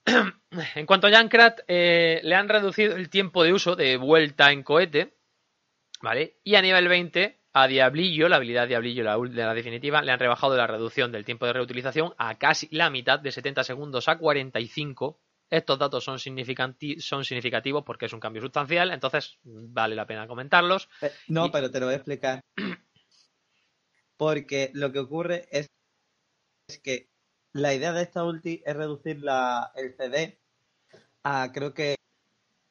En 0.75 0.87
cuanto 0.87 1.07
a 1.07 1.17
Junkrat, 1.17 1.61
eh, 1.69 2.21
le 2.23 2.35
han 2.35 2.49
reducido 2.49 2.97
el 2.97 3.09
tiempo 3.09 3.45
de 3.45 3.53
uso 3.53 3.77
de 3.77 3.97
vuelta 3.97 4.51
en 4.51 4.63
cohete, 4.63 5.15
¿vale? 6.03 6.39
Y 6.43 6.57
a 6.57 6.63
nivel 6.63 6.89
20, 6.89 7.41
a 7.53 7.67
Diablillo, 7.67 8.29
la 8.29 8.37
habilidad 8.37 8.69
Diablillo, 8.69 9.05
la, 9.05 9.17
de 9.17 9.45
la 9.45 9.55
definitiva, 9.55 10.03
le 10.03 10.13
han 10.13 10.19
rebajado 10.19 10.57
la 10.57 10.67
reducción 10.67 11.13
del 11.13 11.25
tiempo 11.25 11.47
de 11.47 11.53
reutilización 11.53 12.15
a 12.19 12.39
casi 12.39 12.69
la 12.73 12.91
mitad, 12.91 13.21
de 13.21 13.33
70 13.33 13.65
segundos 13.65 14.09
a 14.09 14.19
45. 14.19 15.21
Estos 15.51 15.78
datos 15.80 16.05
son, 16.05 16.18
significativos 16.20 17.84
porque 17.84 18.07
es 18.07 18.12
un 18.12 18.20
cambio 18.20 18.40
sustancial, 18.40 18.92
entonces 18.92 19.38
vale 19.42 19.96
la 19.96 20.07
pena 20.07 20.28
comentarlos. 20.28 20.88
Eh, 21.03 21.12
no, 21.28 21.46
Y- 21.46 21.51
pero 21.51 21.70
te 21.70 21.80
lo 21.80 21.86
voy 21.86 21.94
a 21.94 21.96
explicar. 21.96 22.40
Porque 24.16 24.70
lo 24.74 24.92
que 24.92 24.98
ocurre 24.98 25.48
es, 25.51 25.66
es 26.68 26.78
que 26.80 27.09
la 27.55 27.72
idea 27.72 27.94
de 27.94 28.03
esta 28.03 28.22
ulti 28.22 28.62
es 28.66 28.76
reducir 28.76 29.22
la, 29.22 29.72
el 29.74 29.96
CD 29.96 30.38
a 31.22 31.51
creo 31.53 31.72
que 31.72 31.96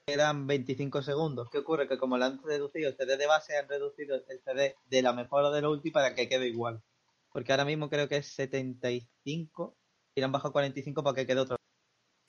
eran 0.06 0.46
25 0.46 1.02
segundos. 1.02 1.50
¿Qué 1.50 1.58
ocurre? 1.58 1.88
Que 1.88 1.98
como 1.98 2.18
la 2.20 2.28
han 2.28 2.44
reducido 2.44 2.90
el 2.90 2.96
CD 2.96 3.18
de 3.18 3.26
base, 3.26 3.58
han 3.58 3.68
reducido 3.68 4.16
el 4.16 4.40
CD 4.42 4.76
de 4.86 5.02
la 5.02 5.12
mejora 5.14 5.50
de 5.50 5.62
la 5.64 5.70
ulti 5.70 5.90
para 5.90 6.14
que 6.14 6.30
quede 6.30 6.48
igual. 6.48 6.84
Porque 7.32 7.52
ahora 7.52 7.66
mismo 7.66 7.90
creo 7.90 8.08
que 8.08 8.18
es 8.18 8.28
75 8.28 9.76
y 10.14 10.22
le 10.22 10.26
han 10.26 10.32
bajado 10.32 10.52
45 10.52 11.04
para 11.04 11.16
que 11.16 11.26
quede 11.26 11.40
otro 11.42 11.58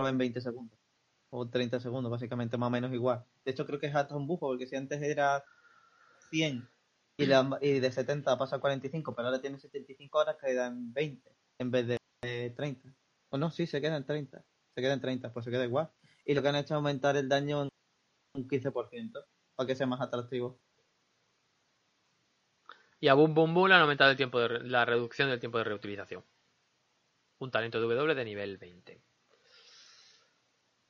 en 0.08 0.18
20 0.18 0.40
segundos. 0.40 0.78
O 1.30 1.48
30 1.48 1.78
segundos, 1.80 2.10
básicamente, 2.10 2.56
más 2.56 2.68
o 2.68 2.70
menos 2.70 2.92
igual. 2.92 3.24
De 3.44 3.52
hecho, 3.52 3.64
creo 3.66 3.78
que 3.78 3.86
es 3.86 3.94
hasta 3.94 4.16
un 4.16 4.26
bufo, 4.26 4.48
porque 4.48 4.66
si 4.66 4.76
antes 4.76 5.00
era 5.02 5.44
100 6.30 6.68
y, 7.16 7.30
han- 7.32 7.56
y 7.60 7.80
de 7.80 7.92
70 7.92 8.36
pasa 8.38 8.56
a 8.56 8.60
45, 8.60 9.14
pero 9.14 9.28
ahora 9.28 9.40
tiene 9.40 9.58
75 9.58 10.18
horas, 10.18 10.36
quedan 10.40 10.92
20 10.92 11.30
en 11.58 11.70
vez 11.70 11.86
de 11.86 11.96
eh, 12.24 12.52
30. 12.56 12.92
O 13.30 13.38
no, 13.38 13.50
sí, 13.50 13.66
se 13.66 13.80
quedan 13.80 14.04
30. 14.06 14.42
Se 14.74 14.80
quedan 14.82 15.00
30, 15.00 15.32
pues 15.32 15.44
se 15.44 15.50
queda 15.50 15.64
igual. 15.64 15.90
Y 16.24 16.34
lo 16.34 16.42
que 16.42 16.48
han 16.48 16.56
hecho 16.56 16.74
es 16.74 16.76
aumentar 16.76 17.16
el 17.16 17.28
daño 17.28 17.68
un 18.34 18.48
15% 18.48 19.24
para 19.56 19.66
que 19.66 19.76
sea 19.76 19.86
más 19.86 20.00
atractivo. 20.00 20.58
Y 23.00 23.08
a 23.08 23.14
Boom 23.14 23.34
Boom 23.34 23.54
Boom 23.54 23.68
le 23.68 23.74
han 23.74 23.80
aumentado 23.82 24.10
el 24.10 24.16
tiempo 24.16 24.38
de 24.40 24.60
la 24.64 24.84
reducción 24.84 25.28
del 25.30 25.40
tiempo 25.40 25.58
de 25.58 25.64
reutilización. 25.64 26.24
Un 27.40 27.50
talento 27.50 27.78
de 27.80 27.86
W 27.86 28.14
de 28.14 28.24
nivel 28.24 28.58
20. 28.58 29.02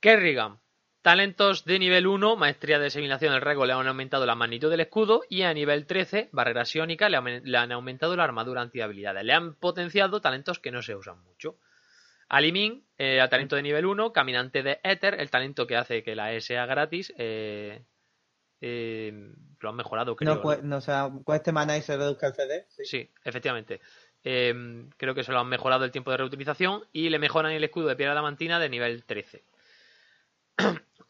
Kerrigan. 0.00 0.58
Talentos 1.02 1.64
de 1.64 1.78
nivel 1.78 2.06
1, 2.06 2.36
maestría 2.36 2.78
de 2.78 2.86
asimilación 2.88 3.32
del 3.32 3.40
rego 3.40 3.64
le 3.64 3.72
han 3.72 3.86
aumentado 3.86 4.26
la 4.26 4.34
magnitud 4.34 4.68
del 4.70 4.80
escudo 4.80 5.22
y 5.30 5.42
a 5.42 5.54
nivel 5.54 5.86
13, 5.86 6.28
barrera 6.32 6.66
siónica, 6.66 7.08
le, 7.08 7.56
han 7.56 7.72
aumentado 7.72 8.14
la 8.16 8.24
armadura 8.24 8.60
antihabilidades. 8.60 9.24
Le 9.24 9.32
han 9.32 9.54
potenciado 9.54 10.20
talentos 10.20 10.58
que 10.58 10.70
no 10.70 10.82
se 10.82 10.94
usan 10.94 11.22
mucho. 11.22 11.56
Alimin, 12.28 12.84
eh, 12.98 13.20
a 13.20 13.28
talento 13.28 13.56
de 13.56 13.62
nivel 13.62 13.86
1, 13.86 14.12
caminante 14.12 14.62
de 14.62 14.78
éter, 14.84 15.18
el 15.20 15.30
talento 15.30 15.66
que 15.66 15.76
hace 15.76 16.02
que 16.02 16.14
la 16.14 16.34
E 16.34 16.42
sea 16.42 16.66
gratis, 16.66 17.14
eh, 17.16 17.82
eh, 18.60 19.32
lo 19.58 19.68
han 19.70 19.76
mejorado, 19.76 20.14
creo. 20.16 20.34
No, 20.34 20.42
cue- 20.42 20.60
no, 20.62 20.76
o 20.76 20.80
sea, 20.82 21.10
cueste 21.24 21.50
mana 21.50 21.78
y 21.78 21.82
se 21.82 21.96
reduzca 21.96 22.26
el 22.28 22.34
CD. 22.34 22.66
Sí. 22.68 22.84
Sí, 22.84 23.10
efectivamente. 23.24 23.80
Eh, 24.22 24.86
creo 24.98 25.14
que 25.14 25.24
se 25.24 25.32
lo 25.32 25.40
han 25.40 25.48
mejorado 25.48 25.86
el 25.86 25.90
tiempo 25.90 26.10
de 26.10 26.18
reutilización 26.18 26.84
y 26.92 27.08
le 27.08 27.18
mejoran 27.18 27.52
el 27.52 27.64
escudo 27.64 27.88
de 27.88 27.96
piedra 27.96 28.12
adamantina 28.12 28.60
de 28.60 28.68
nivel 28.68 29.02
13. 29.04 29.42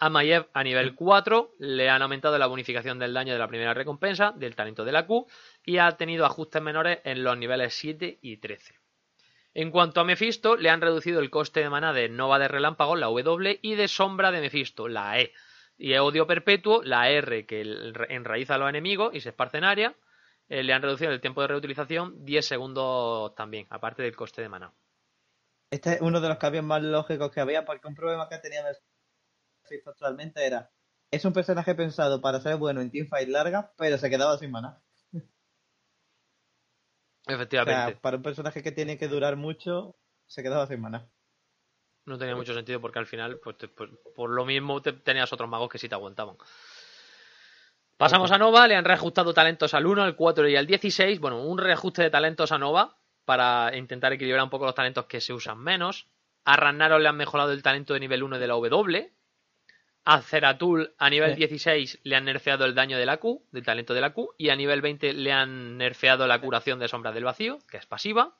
A 0.02 0.08
Maiev 0.08 0.48
a 0.54 0.64
nivel 0.64 0.94
4 0.94 1.56
le 1.58 1.90
han 1.90 2.00
aumentado 2.00 2.38
la 2.38 2.46
bonificación 2.46 2.98
del 2.98 3.12
daño 3.12 3.34
de 3.34 3.38
la 3.38 3.48
primera 3.48 3.74
recompensa 3.74 4.32
del 4.34 4.56
talento 4.56 4.84
de 4.84 4.92
la 4.92 5.06
Q 5.06 5.26
y 5.62 5.76
ha 5.76 5.92
tenido 5.98 6.24
ajustes 6.24 6.62
menores 6.62 7.00
en 7.04 7.22
los 7.22 7.36
niveles 7.36 7.74
7 7.74 8.18
y 8.22 8.38
13. 8.38 8.80
En 9.52 9.70
cuanto 9.70 10.00
a 10.00 10.04
Mephisto, 10.04 10.56
le 10.56 10.70
han 10.70 10.80
reducido 10.80 11.20
el 11.20 11.28
coste 11.28 11.60
de 11.60 11.68
maná 11.68 11.92
de 11.92 12.08
Nova 12.08 12.38
de 12.38 12.48
Relámpago, 12.48 12.96
la 12.96 13.08
W, 13.08 13.58
y 13.60 13.74
de 13.74 13.88
Sombra 13.88 14.30
de 14.30 14.40
Mephisto, 14.40 14.88
la 14.88 15.20
E. 15.20 15.32
Y 15.76 15.94
Odio 15.96 16.26
Perpetuo, 16.26 16.82
la 16.82 17.10
R, 17.10 17.46
que 17.46 17.60
enraiza 18.08 18.54
a 18.54 18.58
los 18.58 18.68
enemigos 18.68 19.14
y 19.14 19.20
se 19.20 19.30
esparce 19.30 19.58
en 19.58 19.64
área. 19.64 19.94
eh, 20.48 20.62
le 20.62 20.72
han 20.72 20.82
reducido 20.82 21.10
el 21.10 21.20
tiempo 21.20 21.42
de 21.42 21.48
reutilización 21.48 22.24
10 22.24 22.46
segundos 22.46 23.34
también, 23.34 23.66
aparte 23.70 24.02
del 24.02 24.16
coste 24.16 24.40
de 24.40 24.48
maná. 24.48 24.72
Este 25.70 25.94
es 25.94 26.00
uno 26.00 26.20
de 26.20 26.28
los 26.28 26.38
cambios 26.38 26.64
más 26.64 26.82
lógicos 26.82 27.30
que 27.30 27.40
había, 27.40 27.64
porque 27.64 27.86
un 27.86 27.94
problema 27.94 28.28
que 28.28 28.38
tenía 28.38 28.62
Actualmente 29.86 30.44
era, 30.44 30.70
es 31.10 31.24
un 31.24 31.32
personaje 31.32 31.74
pensado 31.74 32.20
para 32.20 32.40
ser 32.40 32.56
bueno 32.56 32.80
en 32.80 32.90
teamfight 32.90 33.28
larga, 33.28 33.72
pero 33.76 33.98
se 33.98 34.10
quedaba 34.10 34.36
sin 34.38 34.50
maná. 34.50 34.80
O 37.26 37.32
Efectivamente. 37.32 37.92
sea, 37.92 38.00
para 38.00 38.16
un 38.16 38.22
personaje 38.22 38.62
que 38.62 38.72
tiene 38.72 38.98
que 38.98 39.06
durar 39.06 39.36
mucho, 39.36 39.94
se 40.26 40.42
quedaba 40.42 40.66
sin 40.66 40.80
maná. 40.80 41.06
No 42.06 42.18
tenía 42.18 42.34
mucho 42.34 42.54
sentido 42.54 42.80
porque 42.80 42.98
al 42.98 43.06
final, 43.06 43.38
pues, 43.38 43.58
te- 43.58 43.68
pues, 43.68 43.90
por 44.16 44.30
lo 44.30 44.44
mismo 44.44 44.80
te- 44.82 44.94
tenías 44.94 45.32
otros 45.32 45.48
magos 45.48 45.68
que 45.68 45.78
sí 45.78 45.88
te 45.88 45.94
aguantaban. 45.94 46.36
Pasamos 47.96 48.32
a 48.32 48.38
Nova, 48.38 48.66
le 48.66 48.74
han 48.74 48.84
reajustado 48.86 49.34
talentos 49.34 49.74
al 49.74 49.86
1, 49.86 50.02
al 50.02 50.16
4 50.16 50.48
y 50.48 50.56
al 50.56 50.66
16. 50.66 51.20
Bueno, 51.20 51.42
un 51.42 51.58
reajuste 51.58 52.02
de 52.02 52.10
talentos 52.10 52.50
a 52.50 52.58
Nova 52.58 52.96
para 53.26 53.76
intentar 53.76 54.12
equilibrar 54.14 54.42
un 54.42 54.50
poco 54.50 54.64
los 54.64 54.74
talentos 54.74 55.04
que 55.04 55.20
se 55.20 55.34
usan 55.34 55.58
menos. 55.58 56.08
A 56.46 56.56
Ragnaros 56.56 57.00
le 57.02 57.08
han 57.08 57.16
mejorado 57.16 57.52
el 57.52 57.62
talento 57.62 57.92
de 57.92 58.00
nivel 58.00 58.22
1 58.22 58.38
de 58.38 58.46
la 58.48 58.54
W. 58.54 59.12
A 60.04 60.22
Zeratul 60.22 60.94
a 60.98 61.10
nivel 61.10 61.32
Sí. 61.32 61.36
16 61.36 62.00
le 62.04 62.16
han 62.16 62.24
nerfeado 62.24 62.64
el 62.64 62.74
daño 62.74 62.96
de 62.98 63.06
la 63.06 63.18
Q, 63.18 63.44
del 63.52 63.64
talento 63.64 63.92
de 63.94 64.00
la 64.00 64.12
Q. 64.12 64.30
Y 64.38 64.48
a 64.48 64.56
nivel 64.56 64.80
20 64.80 65.12
le 65.12 65.32
han 65.32 65.76
nerfeado 65.76 66.26
la 66.26 66.40
curación 66.40 66.78
de 66.78 66.88
sombras 66.88 67.14
del 67.14 67.24
vacío, 67.24 67.58
que 67.70 67.76
es 67.76 67.86
pasiva. 67.86 68.34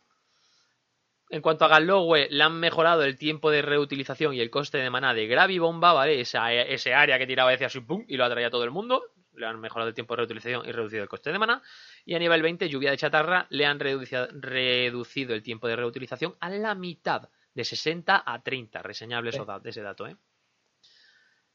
En 1.29 1.43
cuanto 1.43 1.65
a 1.65 1.69
Gallowe, 1.69 2.27
le 2.29 2.43
han 2.43 2.59
mejorado 2.59 3.05
el 3.05 3.17
tiempo 3.17 3.51
de 3.53 3.63
reutilización 3.63 4.35
y 4.35 4.41
el 4.41 4.51
coste 4.51 4.79
de 4.79 4.91
maná 4.91 5.15
de 5.15 5.27
Gravibomba, 5.29 5.93
¿vale? 5.93 6.21
Esa, 6.21 6.53
ese 6.53 6.93
área 6.93 7.19
que 7.19 7.27
tiraba 7.27 7.51
decía 7.53 7.69
así, 7.69 7.81
¡pum! 7.81 8.05
y 8.09 8.17
lo 8.17 8.25
atraía 8.25 8.49
a 8.49 8.51
todo 8.51 8.65
el 8.65 8.73
mundo. 8.73 9.05
Le 9.35 9.47
han 9.47 9.61
mejorado 9.61 9.89
el 9.89 9.95
tiempo 9.95 10.15
de 10.15 10.19
reutilización 10.19 10.67
y 10.69 10.73
reducido 10.73 11.03
el 11.05 11.09
coste 11.09 11.31
de 11.31 11.39
maná. 11.39 11.63
Y 12.05 12.15
a 12.17 12.19
nivel 12.19 12.43
20, 12.43 12.69
lluvia 12.69 12.91
de 12.91 12.97
chatarra, 12.97 13.47
le 13.51 13.65
han 13.65 13.79
reducido, 13.79 14.27
reducido 14.33 15.35
el 15.35 15.43
tiempo 15.45 15.69
de 15.69 15.77
reutilización 15.77 16.35
a 16.41 16.51
la 16.51 16.75
mitad, 16.75 17.29
de 17.55 17.65
60 17.65 18.25
a 18.27 18.43
30. 18.43 18.83
Reseñable 18.83 19.31
eso 19.31 19.45
da- 19.45 19.61
ese 19.65 19.83
dato, 19.83 20.09
¿eh? 20.09 20.17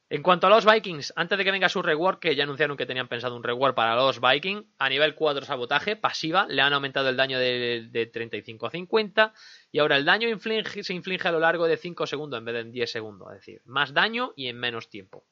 En 0.08 0.22
cuanto 0.22 0.46
a 0.46 0.52
los 0.52 0.66
Vikings, 0.66 1.14
antes 1.16 1.36
de 1.36 1.44
que 1.44 1.52
venga 1.52 1.68
su 1.68 1.82
rework, 1.82 2.20
que 2.20 2.36
ya 2.36 2.44
anunciaron 2.44 2.78
que 2.78 2.86
tenían 2.86 3.08
pensado 3.08 3.36
un 3.36 3.44
rework 3.44 3.74
para 3.74 3.96
los 3.96 4.22
Vikings, 4.22 4.66
a 4.78 4.88
nivel 4.88 5.16
4 5.16 5.46
sabotaje, 5.46 5.96
pasiva, 5.96 6.46
le 6.48 6.62
han 6.62 6.74
aumentado 6.74 7.10
el 7.10 7.18
daño 7.18 7.40
de, 7.40 7.88
de 7.90 8.06
35 8.06 8.68
a 8.68 8.70
50 8.70 9.34
y 9.72 9.80
ahora 9.80 9.98
el 9.98 10.06
daño 10.06 10.28
se 10.40 10.94
inflige 10.94 11.28
a 11.28 11.32
lo 11.32 11.40
largo 11.40 11.66
de 11.66 11.78
5 11.78 12.06
segundos 12.06 12.38
en 12.38 12.46
vez 12.46 12.54
de 12.54 12.62
en 12.62 12.72
10 12.72 12.92
segundos, 12.92 13.30
es 13.32 13.40
decir, 13.40 13.62
más 13.66 13.94
daño 13.96 14.34
y 14.36 14.48
en 14.48 14.60
menos 14.60 14.90
tiempo. 14.90 15.26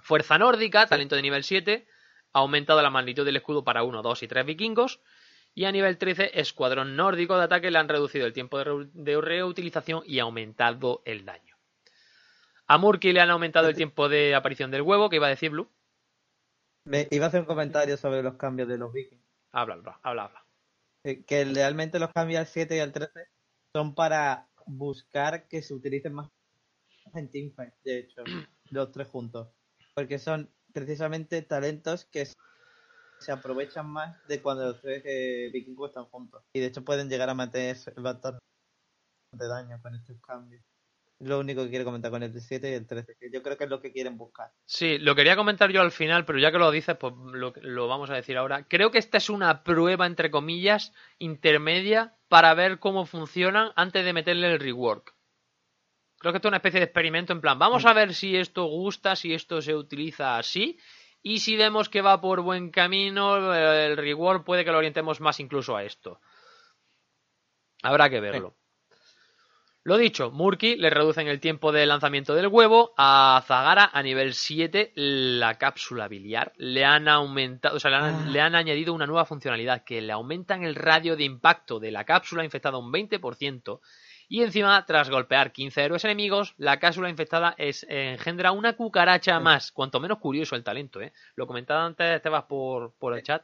Fuerza 0.00 0.36
nórdica, 0.36 0.86
talento 0.86 1.16
de 1.16 1.22
nivel 1.22 1.42
7, 1.42 1.86
ha 2.34 2.38
aumentado 2.40 2.82
la 2.82 2.90
magnitud 2.90 3.24
del 3.24 3.36
escudo 3.36 3.64
para 3.64 3.82
1, 3.82 4.02
2 4.02 4.22
y 4.22 4.28
3 4.28 4.44
vikingos. 4.44 5.00
Y 5.54 5.64
a 5.64 5.72
nivel 5.72 5.98
13, 5.98 6.38
escuadrón 6.38 6.94
nórdico 6.94 7.36
de 7.36 7.44
ataque 7.44 7.70
le 7.70 7.78
han 7.78 7.88
reducido 7.88 8.26
el 8.26 8.32
tiempo 8.32 8.58
de, 8.58 8.88
de 8.92 9.20
reutilización 9.20 10.02
y 10.06 10.20
aumentado 10.20 11.02
el 11.04 11.24
daño. 11.24 11.47
A 12.70 12.76
Murky 12.76 13.12
le 13.12 13.22
han 13.22 13.30
aumentado 13.30 13.68
el 13.68 13.74
tiempo 13.74 14.10
de 14.10 14.34
aparición 14.34 14.70
del 14.70 14.82
huevo, 14.82 15.08
que 15.08 15.16
iba 15.16 15.26
a 15.26 15.30
decir 15.30 15.50
Blue. 15.50 15.70
Me 16.84 17.08
iba 17.10 17.24
a 17.24 17.28
hacer 17.28 17.40
un 17.40 17.46
comentario 17.46 17.96
sobre 17.96 18.22
los 18.22 18.34
cambios 18.34 18.68
de 18.68 18.76
los 18.76 18.92
vikings. 18.92 19.22
Habla, 19.52 19.74
habla, 20.02 20.24
habla. 20.24 20.44
Eh, 21.02 21.24
Que 21.24 21.46
realmente 21.46 21.98
los 21.98 22.12
cambios 22.12 22.40
al 22.40 22.46
7 22.46 22.76
y 22.76 22.80
al 22.80 22.92
13 22.92 23.26
son 23.72 23.94
para 23.94 24.48
buscar 24.66 25.48
que 25.48 25.62
se 25.62 25.72
utilicen 25.72 26.12
más 26.12 26.28
en 27.14 27.30
teamfight, 27.30 27.72
de 27.84 28.00
hecho, 28.00 28.22
los 28.70 28.92
tres 28.92 29.08
juntos. 29.08 29.48
Porque 29.94 30.18
son 30.18 30.50
precisamente 30.74 31.40
talentos 31.40 32.04
que 32.04 32.26
se 33.18 33.32
aprovechan 33.32 33.88
más 33.88 34.14
de 34.28 34.42
cuando 34.42 34.66
los 34.66 34.80
tres 34.82 35.02
eh, 35.06 35.48
vikingos 35.52 35.88
están 35.88 36.04
juntos. 36.04 36.44
Y 36.52 36.60
de 36.60 36.66
hecho 36.66 36.84
pueden 36.84 37.08
llegar 37.08 37.30
a 37.30 37.34
mantener 37.34 37.78
bastante 37.96 38.40
daño 39.32 39.80
con 39.80 39.94
estos 39.94 40.20
cambios. 40.20 40.62
Lo 41.20 41.40
único 41.40 41.64
que 41.64 41.70
quiero 41.70 41.84
comentar 41.84 42.12
con 42.12 42.22
el 42.22 42.40
7 42.40 42.70
y 42.70 42.74
el 42.74 42.86
13, 42.86 43.16
que 43.18 43.30
yo 43.30 43.42
creo 43.42 43.56
que 43.56 43.64
es 43.64 43.70
lo 43.70 43.80
que 43.80 43.90
quieren 43.90 44.16
buscar. 44.16 44.52
Sí, 44.66 44.98
lo 44.98 45.16
quería 45.16 45.34
comentar 45.34 45.70
yo 45.70 45.80
al 45.80 45.90
final, 45.90 46.24
pero 46.24 46.38
ya 46.38 46.52
que 46.52 46.58
lo 46.58 46.70
dices, 46.70 46.96
pues 46.96 47.12
lo, 47.32 47.52
lo 47.60 47.88
vamos 47.88 48.10
a 48.10 48.14
decir 48.14 48.36
ahora. 48.36 48.66
Creo 48.68 48.92
que 48.92 48.98
esta 48.98 49.18
es 49.18 49.28
una 49.28 49.64
prueba, 49.64 50.06
entre 50.06 50.30
comillas, 50.30 50.92
intermedia 51.18 52.14
para 52.28 52.54
ver 52.54 52.78
cómo 52.78 53.04
funcionan 53.04 53.72
antes 53.74 54.04
de 54.04 54.12
meterle 54.12 54.52
el 54.52 54.60
rework. 54.60 55.14
Creo 56.18 56.32
que 56.32 56.38
esto 56.38 56.48
es 56.48 56.50
una 56.50 56.58
especie 56.58 56.80
de 56.80 56.84
experimento 56.86 57.32
en 57.32 57.40
plan, 57.40 57.58
vamos 57.58 57.84
a 57.86 57.92
ver 57.92 58.12
si 58.12 58.36
esto 58.36 58.64
gusta, 58.64 59.14
si 59.14 59.34
esto 59.34 59.62
se 59.62 59.74
utiliza 59.74 60.36
así, 60.36 60.78
y 61.22 61.40
si 61.40 61.56
vemos 61.56 61.88
que 61.88 62.02
va 62.02 62.20
por 62.20 62.42
buen 62.42 62.70
camino, 62.70 63.54
el 63.54 63.96
rework 63.96 64.44
puede 64.44 64.64
que 64.64 64.72
lo 64.72 64.78
orientemos 64.78 65.20
más 65.20 65.38
incluso 65.40 65.76
a 65.76 65.84
esto. 65.84 66.20
Habrá 67.82 68.10
que 68.10 68.20
verlo. 68.20 68.56
Lo 69.84 69.96
dicho, 69.96 70.30
Murky 70.30 70.76
le 70.76 70.90
reducen 70.90 71.28
el 71.28 71.40
tiempo 71.40 71.72
de 71.72 71.86
lanzamiento 71.86 72.34
del 72.34 72.48
huevo. 72.48 72.92
A 72.98 73.42
Zagara, 73.46 73.88
a 73.92 74.02
nivel 74.02 74.34
7, 74.34 74.92
la 74.94 75.54
cápsula 75.54 76.08
biliar. 76.08 76.52
Le 76.56 76.84
han 76.84 77.08
aumentado, 77.08 77.76
o 77.76 77.80
sea, 77.80 77.90
le 77.90 77.96
han, 77.96 78.14
Ah. 78.14 78.26
le 78.30 78.40
han 78.40 78.54
añadido 78.54 78.92
una 78.92 79.06
nueva 79.06 79.24
funcionalidad 79.24 79.84
que 79.84 80.02
le 80.02 80.12
aumentan 80.12 80.62
el 80.62 80.74
radio 80.74 81.16
de 81.16 81.24
impacto 81.24 81.80
de 81.80 81.90
la 81.90 82.04
cápsula 82.04 82.44
infectada 82.44 82.76
un 82.76 82.92
20%. 82.92 83.80
Y 84.28 84.42
encima, 84.42 84.84
tras 84.84 85.08
golpear 85.08 85.52
15 85.52 85.82
héroes 85.82 86.04
enemigos, 86.04 86.54
la 86.58 86.78
cápsula 86.78 87.08
infectada 87.08 87.54
es, 87.56 87.86
engendra 87.88 88.52
una 88.52 88.74
cucaracha 88.76 89.40
más. 89.40 89.72
Cuanto 89.72 90.00
menos 90.00 90.18
curioso 90.18 90.54
el 90.54 90.64
talento, 90.64 91.00
¿eh? 91.00 91.14
Lo 91.34 91.46
comentaba 91.46 91.86
antes, 91.86 92.20
Tebas, 92.20 92.44
por, 92.44 92.92
por 92.98 93.14
el 93.16 93.22
chat. 93.22 93.42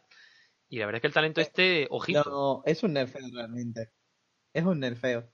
Y 0.69 0.79
la 0.79 0.85
verdad 0.85 0.97
es 0.97 1.01
que 1.01 1.07
el 1.07 1.15
talento 1.15 1.41
este, 1.41 1.87
ojito. 1.89 2.25
No, 2.27 2.63
es 2.67 2.83
un 2.83 2.93
nerfeo 2.93 3.27
realmente. 3.33 3.93
Es 4.53 4.65
un 4.65 4.81
nerfeo. 4.81 5.31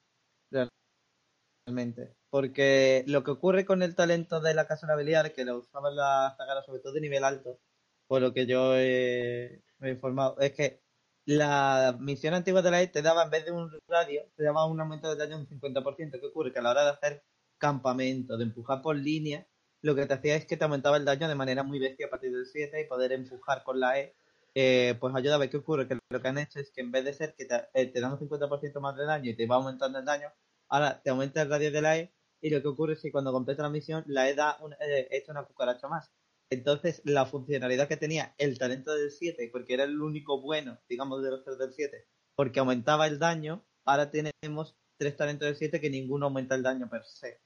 Porque 2.31 3.05
lo 3.07 3.25
que 3.25 3.33
ocurre 3.33 3.65
con 3.65 3.83
el 3.83 3.95
talento 3.95 4.41
de 4.41 4.55
la 4.55 4.67
casa 4.67 4.87
habilidad, 4.93 5.33
que 5.33 5.45
lo 5.45 5.59
usaban 5.59 5.97
las 5.97 6.37
Zagara 6.37 6.63
sobre 6.63 6.81
todo 6.81 6.93
de 6.93 7.01
nivel 7.01 7.25
alto, 7.25 7.59
por 8.07 8.23
lo 8.23 8.33
que 8.33 8.47
yo 8.47 8.77
he, 8.77 9.63
me 9.79 9.89
he 9.89 9.93
informado, 9.93 10.39
es 10.41 10.53
que 10.53 10.83
la 11.27 11.97
misión 12.01 12.35
antigua 12.35 12.63
de 12.63 12.71
la 12.71 12.83
E 12.83 12.89
te 12.89 13.03
daba, 13.03 13.25
en 13.25 13.31
vez 13.31 13.45
de 13.45 13.53
un 13.53 13.71
radio, 13.89 14.23
te 14.37 14.43
daba 14.45 14.67
un 14.67 14.81
aumento 14.81 15.09
de 15.11 15.17
daño 15.17 15.37
de 15.37 15.43
un 15.43 15.49
50%. 15.49 16.21
¿Qué 16.21 16.27
ocurre? 16.27 16.53
Que 16.53 16.59
a 16.59 16.63
la 16.63 16.71
hora 16.71 16.85
de 16.85 16.91
hacer 16.91 17.25
campamento, 17.59 18.37
de 18.37 18.45
empujar 18.45 18.83
por 18.83 18.97
línea, 18.97 19.47
lo 19.83 19.95
que 19.95 20.07
te 20.07 20.15
hacía 20.15 20.37
es 20.37 20.47
que 20.47 20.57
te 20.57 20.65
aumentaba 20.65 20.97
el 20.97 21.05
daño 21.05 21.29
de 21.29 21.35
manera 21.35 21.63
muy 21.63 21.79
bestia 21.79 22.07
a 22.07 22.11
partir 22.11 22.33
del 22.33 22.47
7 22.47 22.81
y 22.81 22.89
poder 22.89 23.13
empujar 23.13 23.63
con 23.65 23.81
la 23.81 23.99
E 24.01 24.15
eh, 24.55 24.97
pues 25.01 25.15
ayuda 25.15 25.37
a 25.37 25.49
¿Qué 25.49 25.57
ocurre? 25.57 25.87
Que 25.87 25.99
lo 26.11 26.21
que 26.21 26.29
han 26.29 26.39
hecho 26.39 26.59
es 26.59 26.71
que 26.73 26.81
en 26.81 26.91
vez 26.91 27.05
de 27.05 27.13
ser 27.13 27.35
que 27.35 27.45
te, 27.45 27.69
eh, 27.75 27.87
te 27.87 28.01
dan 28.01 28.13
un 28.13 28.19
50% 28.19 28.81
más 28.81 28.97
de 28.97 29.05
daño 29.05 29.31
y 29.31 29.37
te 29.37 29.47
va 29.47 29.57
aumentando 29.57 29.99
el 29.99 30.05
daño, 30.05 30.29
ahora 30.71 31.03
te 31.03 31.11
aumenta 31.11 31.43
el 31.43 31.51
radio 31.51 31.71
de 31.71 31.83
la 31.83 31.99
E 31.99 32.13
y 32.41 32.51
lo 32.51 32.63
que 32.63 32.69
ocurre 32.69 32.95
es 32.95 33.03
que 33.03 33.13
cuando 33.13 33.33
completa 33.33 33.63
la 33.63 33.69
misión, 33.69 34.03
la 34.07 34.29
E 34.31 34.35
da 34.35 34.57
un, 34.61 34.73
eh, 34.75 35.09
echa 35.11 35.33
una 35.33 35.45
cucaracha 35.45 35.89
más. 35.89 36.11
Entonces, 36.49 37.03
la 37.05 37.27
funcionalidad 37.27 37.87
que 37.87 37.97
tenía 37.97 38.35
el 38.39 38.59
talento 38.59 38.95
del 38.95 39.11
7, 39.11 39.51
porque 39.53 39.75
era 39.75 39.85
el 39.85 40.01
único 40.01 40.41
bueno, 40.41 40.79
digamos, 40.89 41.23
de 41.23 41.31
los 41.31 41.45
tres 41.45 41.59
del 41.59 41.73
7, 41.73 42.07
porque 42.35 42.59
aumentaba 42.59 43.07
el 43.07 43.19
daño, 43.19 43.63
ahora 43.85 44.11
tenemos 44.11 44.75
tres 44.97 45.17
talentos 45.17 45.47
del 45.47 45.57
7 45.57 45.81
que 45.81 45.91
ninguno 45.91 46.27
aumenta 46.27 46.55
el 46.55 46.63
daño 46.63 46.89
per 46.89 47.05
se. 47.05 47.39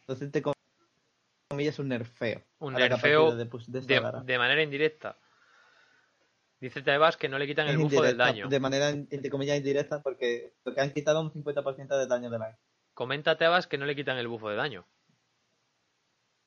Entonces, 0.00 0.32
te 0.32 0.42
comillas 1.48 1.78
un 1.78 1.88
nerfeo. 1.88 2.42
Un 2.58 2.74
nerfeo 2.74 3.36
de, 3.36 3.44
de 3.44 4.22
de 4.24 4.38
manera 4.38 4.62
indirecta. 4.62 5.18
Dice 6.66 6.82
Tebas 6.82 7.16
que 7.16 7.28
no 7.28 7.38
le 7.38 7.46
quitan 7.46 7.68
el 7.68 7.78
bufo 7.78 8.02
del 8.02 8.16
daño. 8.16 8.48
De 8.48 8.58
manera, 8.58 8.88
entre 8.90 9.30
comillas, 9.30 9.56
indirecta, 9.56 10.02
porque 10.02 10.52
lo 10.64 10.74
que 10.74 10.80
han 10.80 10.90
quitado 10.92 11.20
un 11.20 11.30
50% 11.32 11.96
de 11.96 12.06
daño 12.08 12.28
de 12.28 12.38
la 12.40 12.58
Comenta 12.92 13.38
Tebas 13.38 13.68
que 13.68 13.78
no 13.78 13.86
le 13.86 13.94
quitan 13.94 14.18
el 14.18 14.26
bufo 14.26 14.48
de 14.50 14.56
daño. 14.56 14.84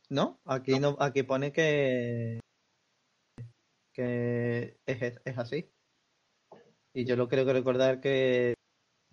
¿No? 0.09 0.41
Aquí 0.43 0.77
no, 0.77 0.97
aquí 0.99 1.23
pone 1.23 1.53
que 1.53 2.41
que 3.93 4.77
es, 4.85 5.21
es 5.23 5.37
así. 5.37 5.71
Y 6.93 7.05
yo 7.05 7.15
lo 7.15 7.29
creo 7.29 7.45
que 7.45 7.53
recordar 7.53 8.01
que 8.01 8.55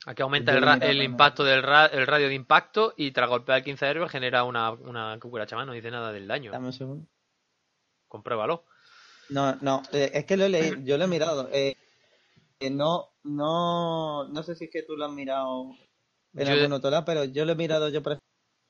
Aquí 0.06 0.22
aumenta 0.22 0.52
el, 0.56 0.62
ra- 0.62 0.74
el 0.80 1.02
impacto 1.02 1.44
del 1.44 1.62
ra- 1.62 1.86
el 1.86 2.06
radio 2.06 2.26
de 2.28 2.34
impacto 2.34 2.94
y 2.96 3.12
tras 3.12 3.28
golpear 3.28 3.62
15 3.62 3.86
héroes 3.86 4.10
genera 4.10 4.42
una, 4.42 4.72
una 4.72 5.18
cucaracha 5.20 5.54
más. 5.54 5.66
No 5.68 5.72
dice 5.72 5.90
nada 5.92 6.10
del 6.12 6.26
daño. 6.26 6.50
dame 6.50 6.66
un 6.66 6.72
segundo. 6.72 7.06
Compruébalo. 8.08 8.64
No, 9.30 9.56
no, 9.56 9.82
eh, 9.92 10.10
es 10.14 10.24
que 10.24 10.36
lo 10.36 10.44
he 10.44 10.48
leído, 10.48 10.76
yo 10.82 10.98
lo 10.98 11.04
he 11.04 11.08
mirado. 11.08 11.48
Eh, 11.52 11.76
eh, 12.60 12.70
no, 12.70 13.08
no, 13.24 14.28
no 14.28 14.42
sé 14.42 14.54
si 14.54 14.64
es 14.64 14.70
que 14.70 14.82
tú 14.82 14.96
lo 14.96 15.06
has 15.06 15.12
mirado 15.12 15.70
en 16.34 16.46
Yo- 16.46 16.52
algún 16.52 16.72
otro 16.72 16.90
lado, 16.90 17.04
pero 17.04 17.24
yo 17.24 17.44
lo 17.44 17.52
he 17.52 17.56
mirado 17.56 17.88
yo, 17.88 18.02
por 18.02 18.18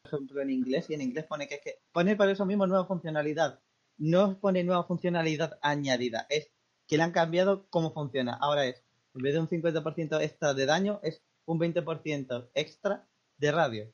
ejemplo, 0.04 0.40
en 0.40 0.50
inglés, 0.50 0.88
y 0.88 0.94
en 0.94 1.02
inglés 1.02 1.26
pone 1.26 1.46
que 1.48 1.56
es 1.56 1.60
que 1.60 1.78
pone 1.92 2.16
para 2.16 2.32
eso 2.32 2.46
mismo 2.46 2.66
nueva 2.66 2.86
funcionalidad. 2.86 3.60
No 3.98 4.38
pone 4.38 4.62
nueva 4.64 4.84
funcionalidad 4.84 5.58
añadida, 5.62 6.26
es 6.30 6.50
que 6.86 6.96
le 6.96 7.02
han 7.02 7.12
cambiado 7.12 7.66
cómo 7.70 7.92
funciona. 7.92 8.34
Ahora 8.40 8.66
es, 8.66 8.82
en 9.14 9.22
vez 9.22 9.34
de 9.34 9.40
un 9.40 9.48
50% 9.48 10.20
extra 10.20 10.54
de 10.54 10.66
daño, 10.66 11.00
es 11.02 11.22
un 11.46 11.58
20% 11.58 12.50
extra 12.54 13.08
de 13.38 13.52
radio. 13.52 13.92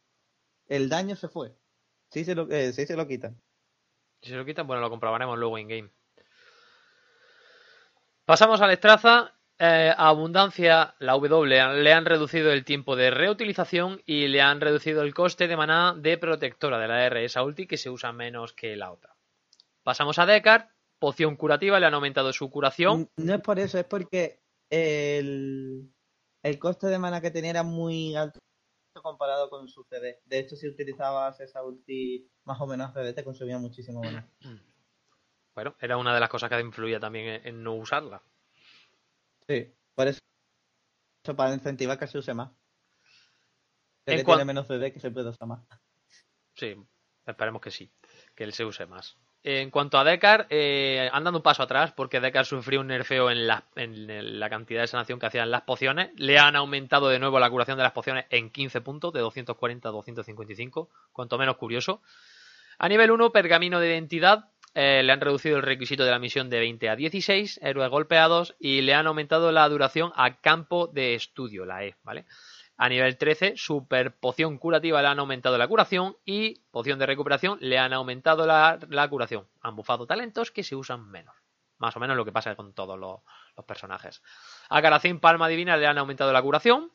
El 0.69 0.89
daño 0.89 1.17
se 1.17 1.29
fue. 1.29 1.55
Sí 2.11 2.25
se 2.25 2.35
lo, 2.35 2.51
eh, 2.51 2.73
sí 2.73 2.87
se 2.87 2.97
lo 2.97 3.07
quitan. 3.07 3.41
Si 4.23 4.31
se 4.31 4.37
lo 4.37 4.45
quitan, 4.45 4.67
bueno, 4.67 4.81
lo 4.83 4.91
comprobaremos 4.91 5.39
luego 5.39 5.59
in 5.59 5.69
game. 5.69 5.91
Pasamos 8.33 8.63
al 8.63 8.71
Estraza. 8.71 9.35
Eh, 9.59 9.93
a 9.95 10.09
Abundancia, 10.09 10.95
la 11.01 11.13
W, 11.13 11.47
le 11.47 11.93
han 11.93 12.07
reducido 12.07 12.51
el 12.51 12.65
tiempo 12.65 12.97
de 12.97 13.11
reutilización 13.11 14.01
y 14.07 14.27
le 14.29 14.41
han 14.41 14.63
reducido 14.63 15.03
el 15.03 15.13
coste 15.13 15.49
de 15.49 15.57
maná 15.59 15.95
de 15.95 16.17
protectora 16.17 16.79
de 16.79 16.89
la 16.89 17.05
R, 17.05 17.27
esa 17.27 17.43
ulti 17.43 17.67
que 17.67 17.77
se 17.77 17.91
usa 17.91 18.11
menos 18.15 18.55
que 18.55 18.75
la 18.75 18.91
otra. 18.91 19.15
Pasamos 19.83 20.19
a 20.19 20.25
Deckard, 20.25 20.71
poción 20.99 21.37
curativa, 21.37 21.79
le 21.79 21.85
han 21.85 21.93
aumentado 21.93 22.33
su 22.33 22.49
curación. 22.49 23.11
No 23.19 23.35
es 23.35 23.41
por 23.43 23.59
eso, 23.59 23.79
es 23.79 23.85
porque 23.85 24.41
el, 24.71 25.93
el 26.43 26.59
coste 26.59 26.87
de 26.87 26.99
mana 26.99 27.21
que 27.21 27.31
tenía 27.31 27.51
era 27.51 27.63
muy 27.65 28.17
alto 28.17 28.39
comparado 29.03 29.51
con 29.51 29.69
su 29.69 29.85
CD. 29.85 30.23
De 30.25 30.39
hecho, 30.39 30.57
si 30.57 30.69
utilizabas 30.69 31.39
esa 31.41 31.63
ulti 31.63 32.31
más 32.45 32.59
o 32.63 32.67
menos 32.67 32.95
CD, 32.95 33.13
te 33.13 33.25
consumía 33.25 33.59
muchísimo 33.59 34.01
mana. 34.01 34.27
Bueno, 35.55 35.77
era 35.81 35.97
una 35.97 36.15
de 36.15 36.21
las 36.21 36.29
cosas 36.29 36.49
que 36.49 36.61
influía 36.61 36.99
también 36.99 37.27
en, 37.29 37.47
en 37.47 37.63
no 37.63 37.75
usarla. 37.75 38.23
Sí, 39.49 39.73
por 39.95 40.09
eso, 40.09 40.21
eso 41.25 41.37
para 41.37 41.55
incentivar 41.55 41.99
que 41.99 42.07
se 42.07 42.19
use 42.19 42.35
más. 42.35 42.51
Que 44.05 44.15
En 44.15 44.25
tiene 44.25 44.45
menos 44.45 44.67
CD 44.67 44.93
que 44.93 45.01
se 45.01 45.11
puede 45.11 45.29
usar 45.29 45.47
más. 45.47 45.61
Sí, 46.55 46.77
esperemos 47.27 47.61
que 47.61 47.71
sí, 47.71 47.93
que 48.35 48.45
él 48.45 48.53
se 48.53 48.65
use 48.65 48.87
más. 48.87 49.17
En 49.45 49.71
cuanto 49.71 49.99
a 49.99 50.05
Deckard, 50.05 50.47
eh, 50.51 51.11
han 51.13 51.25
dado 51.25 51.39
un 51.39 51.43
paso 51.43 51.65
atrás 51.65 51.93
porque 51.93 52.21
Deckard 52.21 52.47
sufrió 52.47 52.81
un 52.81 52.87
nerfeo 52.89 53.29
en 53.31 53.49
la, 53.49 53.65
en 53.75 54.39
la 54.39 54.49
cantidad 54.49 54.83
de 54.83 54.87
sanación 54.87 55.19
que 55.19 55.27
hacían 55.27 55.51
las 55.51 55.63
pociones. 55.63 56.11
Le 56.17 56.39
han 56.39 56.55
aumentado 56.55 57.09
de 57.09 57.19
nuevo 57.19 57.41
la 57.41 57.51
curación 57.51 57.77
de 57.77 57.83
las 57.83 57.93
pociones 57.93 58.27
en 58.31 58.51
15 58.51 58.81
puntos, 58.83 59.13
de 59.13 59.21
240 59.21 59.89
a 59.89 59.93
255, 59.93 60.91
cuanto 61.13 61.39
menos 61.39 61.57
curioso. 61.57 62.03
A 62.79 62.89
nivel 62.89 63.11
1, 63.11 63.33
pergamino 63.33 63.81
de 63.81 63.89
identidad, 63.89 64.52
eh, 64.75 65.03
le 65.03 65.13
han 65.13 65.21
reducido 65.21 65.57
el 65.57 65.63
requisito 65.63 66.05
de 66.05 66.11
la 66.11 66.19
misión 66.19 66.49
de 66.51 66.59
20 66.59 66.89
a 66.89 66.97
16, 66.97 67.61
héroes 67.63 67.91
golpeados, 67.91 68.55
y 68.59 68.81
le 68.83 68.95
han 68.95 69.07
aumentado 69.07 69.53
la 69.53 69.69
duración 69.69 70.13
a 70.17 70.41
campo 70.41 70.87
de 70.87 71.15
estudio, 71.15 71.65
la 71.65 71.85
E, 71.85 71.97
¿vale? 72.03 72.27
A 72.77 72.89
nivel 72.89 73.17
13, 73.17 73.55
super 73.57 74.17
poción 74.17 74.59
curativa 74.59 75.03
le 75.03 75.09
han 75.09 75.19
aumentado 75.19 75.59
la 75.59 75.69
curación 75.69 76.17
y 76.25 76.61
poción 76.71 76.99
de 76.99 77.07
recuperación 77.07 77.59
le 77.61 77.79
han 77.79 77.93
aumentado 77.93 78.47
la, 78.47 78.79
la 78.89 79.09
curación. 79.09 79.47
Han 79.61 79.77
bufado 79.77 80.07
talentos 80.07 80.51
que 80.51 80.65
se 80.65 80.75
usan 80.75 81.09
menos. 81.09 81.37
Más 81.79 81.97
o 81.97 82.01
menos 82.01 82.17
lo 82.17 82.25
que 82.25 82.33
pasa 82.33 82.57
con 82.57 82.73
todos 82.73 82.99
los, 82.99 83.21
los 83.57 83.67
personajes. 83.67 84.23
A 84.69 84.81
Karacin 84.81 85.21
Palma 85.21 85.49
Divina 85.49 85.77
le 85.77 85.87
han 85.87 85.99
aumentado 85.99 86.33
la 86.33 86.43
curación. 86.43 86.91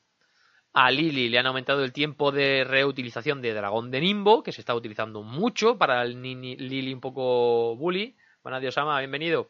A 0.74 0.92
Lily 0.92 1.30
le 1.30 1.40
han 1.40 1.48
aumentado 1.48 1.84
el 1.84 1.92
tiempo 1.92 2.32
de 2.32 2.64
reutilización 2.64 3.42
de 3.42 3.54
Dragón 3.54 3.90
de 3.90 4.00
Nimbo, 4.02 4.44
que 4.44 4.52
se 4.52 4.62
está 4.62 4.76
utilizando 4.76 5.24
mucho 5.24 5.78
para 5.78 6.04
el 6.04 6.22
Lily 6.22 6.94
un 6.94 7.02
poco 7.02 7.76
bully. 7.76 8.16
Buenas 8.44 8.62
Diosama, 8.62 9.00
bienvenido. 9.00 9.50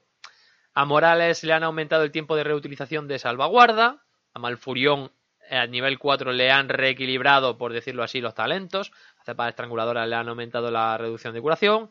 A 0.74 0.86
Morales 0.86 1.44
le 1.44 1.54
han 1.54 1.64
aumentado 1.64 2.04
el 2.04 2.12
tiempo 2.12 2.36
de 2.36 2.44
reutilización 2.46 3.08
de 3.08 3.20
salvaguarda. 3.20 4.04
A 4.34 4.40
Malfurión 4.40 5.12
eh, 5.50 5.58
a 5.58 5.68
nivel 5.68 6.00
4 6.00 6.32
le 6.32 6.50
han 6.52 6.70
reequilibrado, 6.70 7.58
por 7.58 7.74
decirlo 7.74 8.04
así, 8.04 8.22
los 8.22 8.36
talentos. 8.36 8.92
A 9.20 9.26
cepas 9.26 9.50
estranguladoras 9.50 10.08
le 10.08 10.16
han 10.16 10.30
aumentado 10.30 10.72
la 10.72 10.98
reducción 10.98 11.34
de 11.34 11.42
curación. 11.42 11.90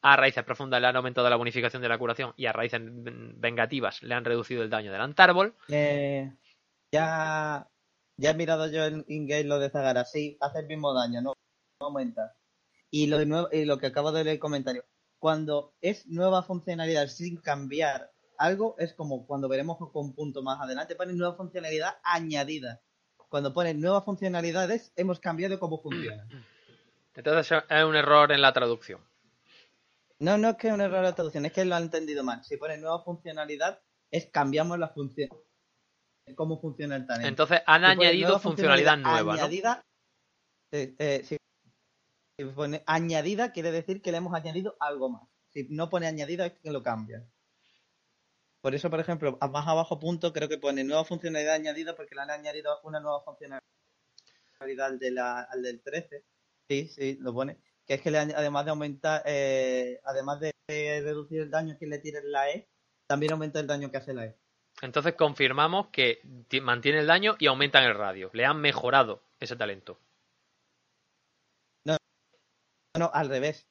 A 0.00 0.16
raíces 0.16 0.44
profundas 0.44 0.80
le 0.80 0.86
han 0.86 0.96
aumentado 0.96 1.28
la 1.28 1.36
bonificación 1.36 1.82
de 1.82 1.88
la 1.88 1.98
curación. 1.98 2.32
Y 2.36 2.46
a 2.46 2.52
raíces 2.52 2.80
ven- 2.82 3.34
vengativas 3.38 4.02
le 4.02 4.14
han 4.14 4.24
reducido 4.24 4.62
el 4.62 4.70
daño 4.70 4.92
del 4.92 5.00
antárbol. 5.00 5.54
Eh, 5.68 6.30
ya, 6.90 7.66
ya 8.22 8.30
he 8.30 8.34
mirado 8.34 8.68
yo 8.68 8.84
en 8.84 9.04
in-game 9.08 9.44
lo 9.44 9.58
de 9.58 9.68
Zagara. 9.68 10.04
Sí, 10.04 10.38
hace 10.40 10.60
el 10.60 10.66
mismo 10.68 10.94
daño, 10.94 11.20
no, 11.20 11.34
no 11.80 11.86
aumenta. 11.86 12.36
Y 12.88 13.08
lo, 13.08 13.18
de 13.18 13.26
nuevo, 13.26 13.48
y 13.50 13.64
lo 13.64 13.78
que 13.78 13.86
acabo 13.86 14.12
de 14.12 14.22
leer 14.22 14.36
el 14.36 14.40
comentario. 14.40 14.84
Cuando 15.18 15.74
es 15.80 16.06
nueva 16.06 16.44
funcionalidad 16.44 17.08
sin 17.08 17.38
cambiar 17.38 18.12
algo, 18.38 18.76
es 18.78 18.94
como 18.94 19.26
cuando 19.26 19.48
veremos 19.48 19.76
con 19.76 20.06
un 20.06 20.14
punto 20.14 20.42
más 20.42 20.60
adelante, 20.60 20.94
pone 20.94 21.12
nueva 21.14 21.34
funcionalidad 21.34 21.94
añadida. 22.04 22.80
Cuando 23.28 23.52
pone 23.52 23.74
nuevas 23.74 24.04
funcionalidades, 24.04 24.92
hemos 24.94 25.18
cambiado 25.18 25.58
cómo 25.58 25.82
funciona. 25.82 26.24
Entonces 27.14 27.58
es 27.68 27.84
un 27.84 27.96
error 27.96 28.30
en 28.30 28.40
la 28.40 28.52
traducción. 28.52 29.00
No, 30.20 30.38
no 30.38 30.50
es 30.50 30.56
que 30.56 30.68
es 30.68 30.74
un 30.74 30.80
error 30.80 31.04
de 31.04 31.12
traducción, 31.12 31.44
es 31.46 31.52
que 31.52 31.64
lo 31.64 31.74
han 31.74 31.84
entendido 31.84 32.22
mal. 32.22 32.44
Si 32.44 32.56
pone 32.56 32.78
nueva 32.78 33.02
funcionalidad, 33.02 33.80
es 34.12 34.26
cambiamos 34.26 34.78
la 34.78 34.90
función. 34.90 35.28
Cómo 36.34 36.60
funciona 36.60 36.96
el 36.96 37.06
talento. 37.06 37.28
Entonces 37.28 37.60
han 37.66 37.84
añadido 37.84 38.38
funcionalidad 38.38 38.96
nueva, 38.98 39.32
¿no? 39.36 39.40
añadida, 39.42 39.84
eh, 40.72 40.94
eh, 40.98 41.22
si, 41.24 41.36
si 42.36 42.44
pone 42.46 42.82
añadida, 42.86 43.52
quiere 43.52 43.70
decir 43.72 44.02
que 44.02 44.10
le 44.12 44.18
hemos 44.18 44.34
añadido 44.34 44.76
algo 44.80 45.08
más. 45.10 45.22
Si 45.50 45.66
no 45.70 45.90
pone 45.90 46.06
añadida, 46.06 46.46
es 46.46 46.52
que 46.60 46.70
lo 46.70 46.82
cambia. 46.82 47.24
Por 48.60 48.74
eso, 48.74 48.88
por 48.90 49.00
ejemplo, 49.00 49.38
más 49.50 49.66
abajo 49.66 49.98
punto, 49.98 50.32
creo 50.32 50.48
que 50.48 50.56
pone 50.58 50.84
nueva 50.84 51.04
funcionalidad 51.04 51.54
añadida 51.54 51.96
porque 51.96 52.14
le 52.14 52.22
han 52.22 52.30
añadido 52.30 52.80
una 52.84 53.00
nueva 53.00 53.20
funcionalidad 53.22 53.62
al, 54.60 54.98
de 54.98 55.10
la- 55.10 55.42
al 55.42 55.62
del 55.62 55.82
13. 55.82 56.24
Sí, 56.68 56.88
sí, 56.88 57.18
lo 57.20 57.34
pone. 57.34 57.58
Que 57.84 57.94
es 57.94 58.00
que 58.00 58.12
le 58.12 58.18
además 58.18 58.64
de 58.64 58.70
aumentar, 58.70 59.22
eh, 59.26 60.00
además 60.04 60.38
de 60.40 60.52
reducir 60.68 61.40
el 61.40 61.50
daño 61.50 61.76
que 61.78 61.86
le 61.88 61.98
tira 61.98 62.20
la 62.22 62.48
E, 62.50 62.68
también 63.08 63.32
aumenta 63.32 63.58
el 63.58 63.66
daño 63.66 63.90
que 63.90 63.96
hace 63.96 64.14
la 64.14 64.26
E. 64.26 64.38
Entonces 64.82 65.14
confirmamos 65.14 65.86
que 65.88 66.20
ti- 66.48 66.60
mantiene 66.60 66.98
el 66.98 67.06
daño 67.06 67.36
y 67.38 67.46
aumentan 67.46 67.84
el 67.84 67.94
radio. 67.94 68.28
Le 68.34 68.44
han 68.44 68.60
mejorado 68.60 69.22
ese 69.40 69.56
talento. 69.56 69.98
No, 71.84 71.96
no, 72.98 73.10
al 73.14 73.28
revés. 73.28 73.66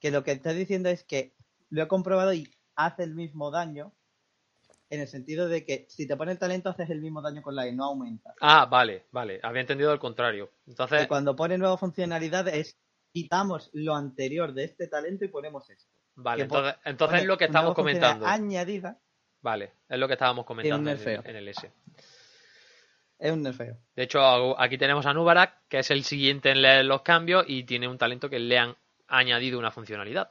Que 0.00 0.10
lo 0.10 0.24
que 0.24 0.32
está 0.32 0.52
diciendo 0.52 0.88
es 0.88 1.04
que 1.04 1.34
lo 1.70 1.82
he 1.82 1.88
comprobado 1.88 2.32
y 2.32 2.48
hace 2.76 3.02
el 3.04 3.14
mismo 3.14 3.50
daño. 3.50 3.92
En 4.88 5.00
el 5.00 5.08
sentido 5.08 5.48
de 5.48 5.64
que 5.64 5.86
si 5.88 6.06
te 6.06 6.16
pone 6.16 6.32
el 6.32 6.38
talento 6.38 6.68
haces 6.68 6.90
el 6.90 7.00
mismo 7.00 7.22
daño 7.22 7.40
con 7.42 7.56
la 7.56 7.66
E, 7.66 7.72
no 7.72 7.84
aumenta. 7.84 8.34
Ah, 8.40 8.66
vale, 8.66 9.06
vale. 9.10 9.40
Había 9.42 9.62
entendido 9.62 9.90
el 9.92 9.98
contrario. 9.98 10.50
Entonces, 10.66 11.06
cuando 11.08 11.34
pone 11.34 11.56
nueva 11.56 11.78
funcionalidad 11.78 12.46
es 12.48 12.76
quitamos 13.12 13.70
lo 13.72 13.94
anterior 13.94 14.52
de 14.52 14.64
este 14.64 14.86
talento 14.88 15.24
y 15.24 15.28
ponemos 15.28 15.68
esto. 15.70 15.90
vale. 16.14 16.36
que 16.38 16.42
Entonces, 16.44 16.74
entonces 16.84 17.20
es 17.20 17.26
lo 17.26 17.38
que 17.38 17.46
estamos 17.46 17.74
comentando. 17.74 18.26
Añadida 18.26 19.00
Vale, 19.42 19.72
es 19.88 19.98
lo 19.98 20.06
que 20.06 20.14
estábamos 20.14 20.46
comentando 20.46 20.90
en 20.90 20.96
el, 20.96 21.04
nerfeo. 21.04 21.22
en 21.24 21.36
el 21.36 21.48
S. 21.48 21.70
es 23.18 23.32
un 23.32 23.42
nerfeo. 23.42 23.76
De 23.94 24.04
hecho, 24.04 24.58
aquí 24.58 24.78
tenemos 24.78 25.04
a 25.04 25.12
Nubarak, 25.12 25.66
que 25.68 25.80
es 25.80 25.90
el 25.90 26.04
siguiente 26.04 26.50
en 26.50 26.62
leer 26.62 26.84
los 26.84 27.02
cambios 27.02 27.44
y 27.48 27.64
tiene 27.64 27.88
un 27.88 27.98
talento 27.98 28.30
que 28.30 28.38
le 28.38 28.58
han 28.58 28.76
añadido 29.08 29.58
una 29.58 29.72
funcionalidad. 29.72 30.30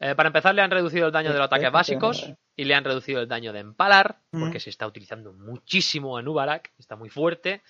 Eh, 0.00 0.16
para 0.16 0.26
empezar, 0.26 0.54
le 0.54 0.62
han 0.62 0.70
reducido 0.70 1.06
el 1.06 1.12
daño 1.12 1.32
de 1.32 1.38
los 1.38 1.46
ataques 1.46 1.70
básicos 1.70 2.32
y 2.56 2.64
le 2.64 2.74
han 2.74 2.84
reducido 2.84 3.20
el 3.20 3.28
daño 3.28 3.52
de 3.52 3.60
empalar, 3.60 4.18
porque 4.30 4.58
se 4.58 4.70
está 4.70 4.86
utilizando 4.86 5.32
muchísimo 5.32 6.18
a 6.18 6.22
Nubarak, 6.22 6.72
está 6.76 6.96
muy 6.96 7.08
fuerte. 7.08 7.62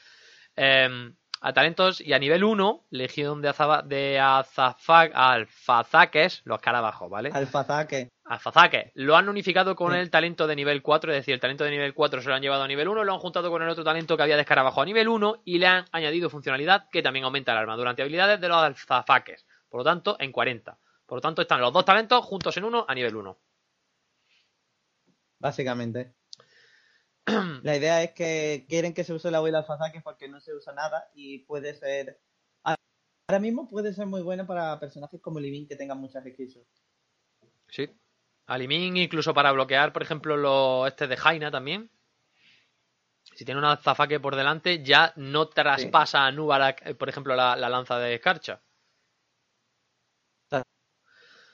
Eh, 0.57 1.13
a 1.47 1.53
talentos 1.53 2.01
y 2.01 2.15
a 2.15 2.19
nivel 2.19 2.43
1, 2.43 2.87
Legión 2.89 3.43
de, 3.43 3.51
Azaba- 3.51 3.83
de 3.83 4.19
Azafa- 4.19 5.11
Alfazaques, 5.15 6.41
los 6.45 6.59
carabajos, 6.59 7.11
¿vale? 7.11 7.31
Alfazaque. 7.35 8.09
Alfazaque. 8.25 8.93
Lo 8.95 9.15
han 9.15 9.29
unificado 9.29 9.77
con 9.77 9.93
Sí. 9.93 9.99
el 9.99 10.11
talento 10.11 10.47
de 10.47 10.57
nivel 10.57 10.81
4, 10.81 11.13
es 11.13 11.19
decir, 11.19 11.35
el 11.35 11.41
talento 11.41 11.65
de 11.65 11.71
nivel 11.71 11.93
4 11.93 12.23
se 12.23 12.29
lo 12.31 12.35
han 12.35 12.41
llevado 12.41 12.63
a 12.63 12.67
nivel 12.69 12.89
1, 12.89 13.05
lo 13.05 13.13
han 13.13 13.19
juntado 13.19 13.51
con 13.51 13.63
el 13.63 13.69
otro 13.69 13.85
talento 13.85 14.17
que 14.17 14.23
había 14.23 14.37
de 14.37 14.41
escarabajo 14.41 14.81
a 14.81 14.87
nivel 14.87 15.07
1 15.07 15.43
y 15.45 15.59
le 15.59 15.67
han 15.67 15.85
añadido 15.93 16.31
funcionalidad 16.31 16.89
que 16.91 17.03
también 17.03 17.27
aumenta 17.27 17.53
la 17.53 17.61
armadura 17.61 17.91
habilidades 17.91 18.41
de 18.41 18.49
los 18.49 18.57
alfazaques. 18.57 19.45
Por 19.69 19.81
lo 19.81 19.85
tanto, 19.85 20.17
en 20.19 20.33
40. 20.33 20.79
Por 21.05 21.19
lo 21.19 21.21
tanto, 21.21 21.43
están 21.43 21.61
los 21.61 21.75
dos 21.75 21.85
talentos 21.85 22.25
juntos 22.25 22.57
en 22.57 22.65
uno 22.65 22.87
a 22.89 22.95
nivel 22.95 23.15
1. 23.17 23.37
Básicamente. 25.39 26.15
La 27.63 27.77
idea 27.77 28.03
es 28.03 28.13
que 28.13 28.67
quieren 28.69 28.93
que 28.93 29.05
se 29.05 29.15
use 29.15 29.31
la 29.31 29.41
huila 29.41 29.59
alfazaque 29.59 30.01
porque 30.03 30.29
no 30.29 30.41
se 30.41 30.55
usa 30.55 30.75
nada 30.75 31.11
y 31.15 31.39
puede 31.41 31.75
ser. 31.75 32.21
Ahora 32.63 33.41
mismo 33.41 33.69
puede 33.69 33.95
ser 33.95 34.07
muy 34.07 34.21
bueno 34.21 34.47
para 34.47 34.79
personajes 34.79 35.21
como 35.23 35.41
Livin 35.41 35.67
que 35.67 35.77
tengan 35.77 35.99
muchas 35.99 36.25
skills. 36.25 36.59
Sí. 37.69 37.91
Alimin 38.47 38.99
incluso 38.99 39.33
para 39.33 39.53
bloquear, 39.53 39.95
por 39.95 40.03
ejemplo, 40.03 40.37
los 40.37 40.87
este 40.87 41.07
de 41.07 41.17
Jaina 41.17 41.51
también. 41.51 41.91
Si 43.35 43.47
tiene 43.47 43.59
un 43.59 43.65
alzafaque 43.65 44.21
por 44.21 44.37
delante, 44.37 44.85
ya 44.85 45.15
no 45.17 45.49
traspasa 45.49 46.27
a 46.27 46.33
Nubarak, 46.33 46.87
eh, 46.87 46.95
por 46.95 47.09
ejemplo, 47.09 47.35
la, 47.35 47.57
la 47.57 47.71
lanza 47.71 47.99
de 47.99 48.15
escarcha. 48.15 48.61
Ya 50.51 50.63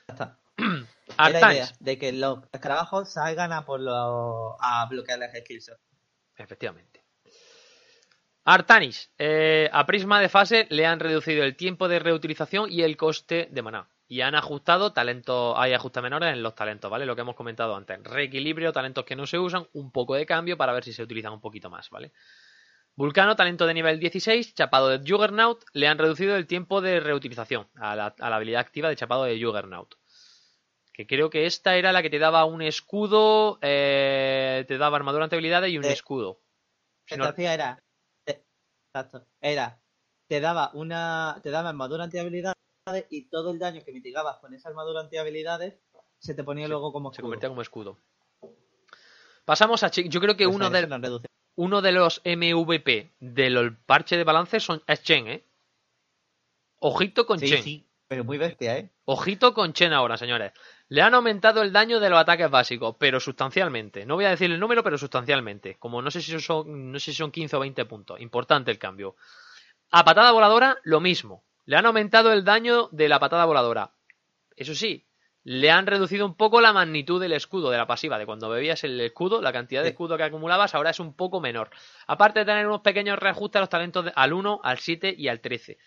está. 0.09 0.41
Es 1.27 1.33
la 1.33 1.41
idea 1.41 1.63
Artanis. 1.65 1.79
de 1.81 1.99
que 1.99 2.13
los 2.13 2.39
escarabajos 2.53 3.13
salgan 3.13 3.53
a 3.53 3.65
por 3.65 3.81
a 3.89 4.87
bloquear 4.89 5.19
las 5.19 5.33
skills. 5.37 5.73
Efectivamente. 6.37 7.05
Artanis. 8.45 9.13
eh, 9.19 9.69
a 9.73 9.87
Prisma 9.87 10.21
de 10.21 10.29
fase 10.29 10.67
le 10.71 10.87
han 10.87 10.99
reducido 11.01 11.45
el 11.45 11.57
tiempo 11.57 11.89
de 11.89 11.99
reutilización 11.99 12.71
y 12.71 12.83
el 12.83 12.97
coste 12.97 13.49
de 13.51 13.63
maná. 13.63 13.89
Y 14.09 14.23
han 14.23 14.35
ajustado 14.35 14.93
talentos, 14.93 15.55
hay 15.57 15.73
ajustes 15.73 16.03
menores 16.03 16.33
en 16.33 16.43
los 16.43 16.55
talentos, 16.57 16.91
¿vale? 16.91 17.07
Lo 17.07 17.15
que 17.15 17.21
hemos 17.21 17.37
comentado 17.37 17.77
antes. 17.77 18.03
Reequilibrio, 18.03 18.73
talentos 18.73 19.05
que 19.05 19.15
no 19.15 19.27
se 19.27 19.39
usan, 19.39 19.69
un 19.73 19.93
poco 19.93 20.17
de 20.17 20.27
cambio 20.27 20.57
para 20.57 20.73
ver 20.73 20.83
si 20.83 20.93
se 20.93 21.03
utilizan 21.03 21.33
un 21.33 21.41
poquito 21.41 21.71
más, 21.71 21.91
¿vale? 21.91 22.13
Vulcano, 22.97 23.37
talento 23.37 23.67
de 23.67 23.75
nivel 23.75 24.01
16, 24.01 24.55
chapado 24.55 24.89
de 24.89 24.99
Juggernaut, 25.09 25.63
le 25.75 25.87
han 25.87 25.99
reducido 25.99 26.35
el 26.35 26.47
tiempo 26.49 26.81
de 26.81 26.99
reutilización 26.99 27.69
a 27.77 27.95
la, 27.95 28.15
a 28.19 28.31
la 28.31 28.37
habilidad 28.37 28.61
activa 28.63 28.89
de 28.89 28.97
chapado 28.97 29.25
de 29.25 29.41
Juggernaut. 29.41 29.95
Que 30.93 31.07
creo 31.07 31.31
que 31.31 31.47
esta 31.47 31.77
era 31.77 31.93
la 31.93 32.03
que 32.03 32.11
te 32.11 32.19
daba 32.19 32.45
un 32.45 32.63
escudo, 32.63 33.59
eh, 33.63 34.65
te 34.69 34.77
daba 34.77 34.97
armadura 34.97 35.25
ante 35.25 35.37
habilidades 35.37 35.71
y 35.73 35.79
un 35.79 35.85
Eh, 35.85 35.93
escudo. 35.93 36.41
Si 37.07 37.17
no- 37.17 37.25
era. 37.37 37.83
eh, 38.27 38.43
Exacto. 38.93 39.27
Era. 39.41 39.81
Te 40.29 40.41
daba 40.41 40.71
una. 40.75 41.39
Te 41.43 41.51
daba 41.51 41.71
armadura 41.71 42.05
anti-habilidades 42.05 42.55
y 43.09 43.23
todo 43.29 43.51
el 43.53 43.59
daño 43.59 43.83
que 43.85 43.93
mitigabas 43.93 44.39
con 44.39 44.53
esa 44.55 44.69
armadura 44.69 45.01
anti-habilidades 45.01 45.75
se 46.19 46.35
te 46.35 46.45
ponía 46.45 46.67
Sí, 46.67 46.71
luego 46.71 46.93
como 46.93 47.11
se 47.11 47.15
escudo. 47.15 47.23
convertía 47.23 47.49
como 47.49 47.63
escudo. 47.63 47.99
Pasamos 49.45 49.83
a. 49.83 49.89
Yo 49.91 50.21
creo 50.21 50.37
que 50.37 50.45
Pues 50.45 50.57
uno 50.57 50.71
de, 50.71 51.21
uno 51.57 51.83
de 51.83 51.93
los 51.93 52.21
MVP 52.25 53.11
del 53.21 53.77
parche 53.77 54.17
de 54.17 54.25
balance 54.25 54.61
son, 54.61 54.83
es 54.87 55.03
Chen, 55.03 55.27
¿eh? 55.29 55.45
Ojito 56.81 57.27
con 57.27 57.39
Sí, 57.39 57.49
Chen. 57.49 57.63
sí, 57.63 57.87
pero 58.07 58.25
muy 58.25 58.39
bestia, 58.39 58.79
¿eh? 58.79 58.91
Ojito 59.05 59.53
con 59.55 59.73
Chen 59.73 59.93
ahora, 59.93 60.17
señores. 60.17 60.53
Le 60.91 61.03
han 61.03 61.15
aumentado 61.15 61.63
el 61.63 61.73
daño 61.73 62.01
de 62.01 62.11
los 62.11 62.19
ataques 62.19 62.51
básicos, 62.51 62.97
pero 62.99 63.21
sustancialmente. 63.21 64.05
No 64.05 64.17
voy 64.17 64.25
a 64.25 64.31
decir 64.31 64.51
el 64.51 64.59
número, 64.59 64.83
pero 64.83 64.99
sustancialmente. 64.99 65.77
Como 65.79 66.03
no 66.03 66.11
sé 66.11 66.21
si 66.21 66.39
son, 66.41 66.91
no 66.91 66.99
sé 66.99 67.13
si 67.13 67.19
son 67.19 67.31
15 67.31 67.57
o 67.57 67.61
20 67.61 67.85
puntos. 67.85 68.21
Importante 68.21 68.73
el 68.73 68.79
cambio. 68.81 69.15
A 69.93 70.05
patada 70.05 70.33
voladora, 70.33 70.79
lo 70.83 71.01
mismo. 71.01 71.45
Le 71.65 71.77
han 71.77 71.87
aumentado 71.87 72.33
el 72.33 72.45
daño 72.45 72.89
de 72.91 73.09
la 73.09 73.21
patada 73.21 73.45
voladora. 73.45 73.93
Eso 74.57 74.75
sí, 74.75 75.07
le 75.45 75.71
han 75.71 75.87
reducido 75.87 76.27
un 76.27 76.35
poco 76.35 76.61
la 76.61 76.73
magnitud 76.73 77.21
del 77.21 77.35
escudo, 77.35 77.71
de 77.71 77.79
la 77.79 77.87
pasiva. 77.87 78.19
De 78.19 78.27
cuando 78.27 78.49
bebías 78.49 78.83
el 78.83 79.01
escudo, 79.01 79.41
la 79.41 79.53
cantidad 79.53 79.85
de 79.85 79.91
escudo 79.91 80.17
que 80.17 80.25
acumulabas 80.25 80.75
ahora 80.75 80.91
es 80.91 80.99
un 80.99 81.15
poco 81.15 81.41
menor. 81.41 81.71
Aparte 82.09 82.41
de 82.41 82.47
tener 82.47 82.67
unos 82.67 82.81
pequeños 82.81 83.17
reajustes 83.17 83.59
a 83.59 83.61
los 83.61 83.69
talentos 83.69 84.07
al 84.13 84.33
1, 84.33 84.61
al 84.65 84.79
7 84.81 85.15
y 85.17 85.29
al 85.29 85.41
13. 85.41 85.79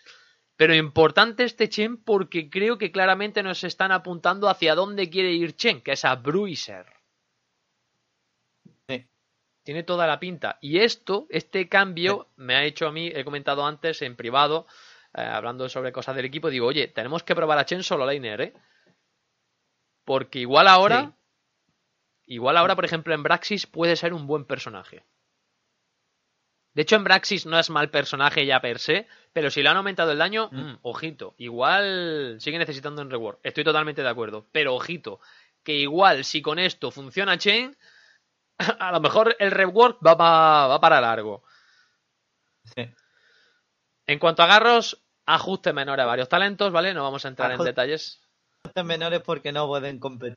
Pero 0.56 0.74
importante 0.74 1.44
este 1.44 1.68
Chen 1.68 1.96
porque 1.96 2.48
creo 2.48 2.78
que 2.78 2.92
claramente 2.92 3.42
nos 3.42 3.64
están 3.64 3.90
apuntando 3.90 4.48
hacia 4.48 4.74
dónde 4.74 5.10
quiere 5.10 5.32
ir 5.32 5.56
Chen, 5.56 5.80
que 5.80 5.92
es 5.92 6.04
a 6.04 6.14
Bruiser. 6.14 6.86
Sí. 8.88 9.04
Tiene 9.64 9.82
toda 9.82 10.06
la 10.06 10.20
pinta. 10.20 10.58
Y 10.60 10.78
esto, 10.78 11.26
este 11.30 11.68
cambio, 11.68 12.28
me 12.36 12.54
ha 12.54 12.64
hecho 12.64 12.86
a 12.86 12.92
mí, 12.92 13.10
he 13.12 13.24
comentado 13.24 13.66
antes 13.66 14.00
en 14.02 14.14
privado, 14.14 14.66
eh, 15.12 15.22
hablando 15.22 15.68
sobre 15.68 15.92
cosas 15.92 16.14
del 16.14 16.26
equipo, 16.26 16.50
digo, 16.50 16.66
oye, 16.66 16.86
tenemos 16.86 17.24
que 17.24 17.34
probar 17.34 17.58
a 17.58 17.64
Chen 17.64 17.82
solo 17.82 18.06
laner, 18.06 18.40
¿eh? 18.40 18.54
Porque 20.04 20.38
igual 20.38 20.68
ahora, 20.68 21.12
igual 22.26 22.56
ahora, 22.56 22.76
por 22.76 22.84
ejemplo, 22.84 23.14
en 23.14 23.22
Braxis 23.22 23.66
puede 23.66 23.96
ser 23.96 24.12
un 24.12 24.26
buen 24.26 24.44
personaje. 24.44 25.02
De 26.74 26.82
hecho, 26.82 26.96
en 26.96 27.04
Braxis 27.04 27.46
no 27.46 27.58
es 27.58 27.70
mal 27.70 27.88
personaje 27.90 28.44
ya 28.46 28.60
per 28.60 28.78
se, 28.80 29.06
pero 29.32 29.48
si 29.50 29.62
le 29.62 29.68
han 29.68 29.76
aumentado 29.76 30.10
el 30.12 30.18
daño, 30.18 30.48
Mm. 30.50 30.60
mm, 30.60 30.78
ojito, 30.82 31.34
igual 31.38 32.36
sigue 32.40 32.58
necesitando 32.58 33.00
un 33.00 33.10
reward. 33.10 33.38
Estoy 33.44 33.62
totalmente 33.64 34.02
de 34.02 34.08
acuerdo, 34.08 34.46
pero 34.52 34.74
ojito, 34.74 35.20
que 35.62 35.74
igual 35.74 36.24
si 36.24 36.42
con 36.42 36.58
esto 36.58 36.90
funciona 36.90 37.38
Chain, 37.38 37.76
a 38.80 38.92
lo 38.92 39.00
mejor 39.00 39.36
el 39.38 39.50
reward 39.52 39.96
va, 40.04 40.16
pa- 40.16 40.66
va 40.66 40.80
para 40.80 41.00
largo. 41.00 41.44
Sí. 42.64 42.92
En 44.06 44.18
cuanto 44.18 44.42
a 44.42 44.46
agarros, 44.46 45.02
ajuste 45.26 45.72
menor 45.72 46.00
a 46.00 46.06
varios 46.06 46.28
talentos, 46.28 46.72
¿vale? 46.72 46.92
No 46.92 47.02
vamos 47.04 47.24
a 47.24 47.28
entrar 47.28 47.52
en 47.52 47.62
detalles. 47.64 48.20
Estos 48.64 48.84
menores 48.84 49.20
porque 49.22 49.52
no 49.52 49.66
pueden 49.66 49.98
competir. 49.98 50.34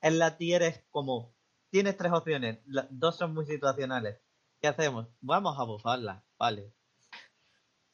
En 0.00 0.18
la 0.18 0.36
tier 0.36 0.62
es 0.62 0.84
como. 0.90 1.34
Tienes 1.70 1.96
tres 1.96 2.12
opciones. 2.12 2.58
dos 2.90 3.16
son 3.16 3.34
muy 3.34 3.46
situacionales. 3.46 4.18
¿Qué 4.64 4.68
hacemos? 4.68 5.06
Vamos 5.20 5.58
a 5.60 5.64
bufarla. 5.64 6.24
Vale. 6.38 6.72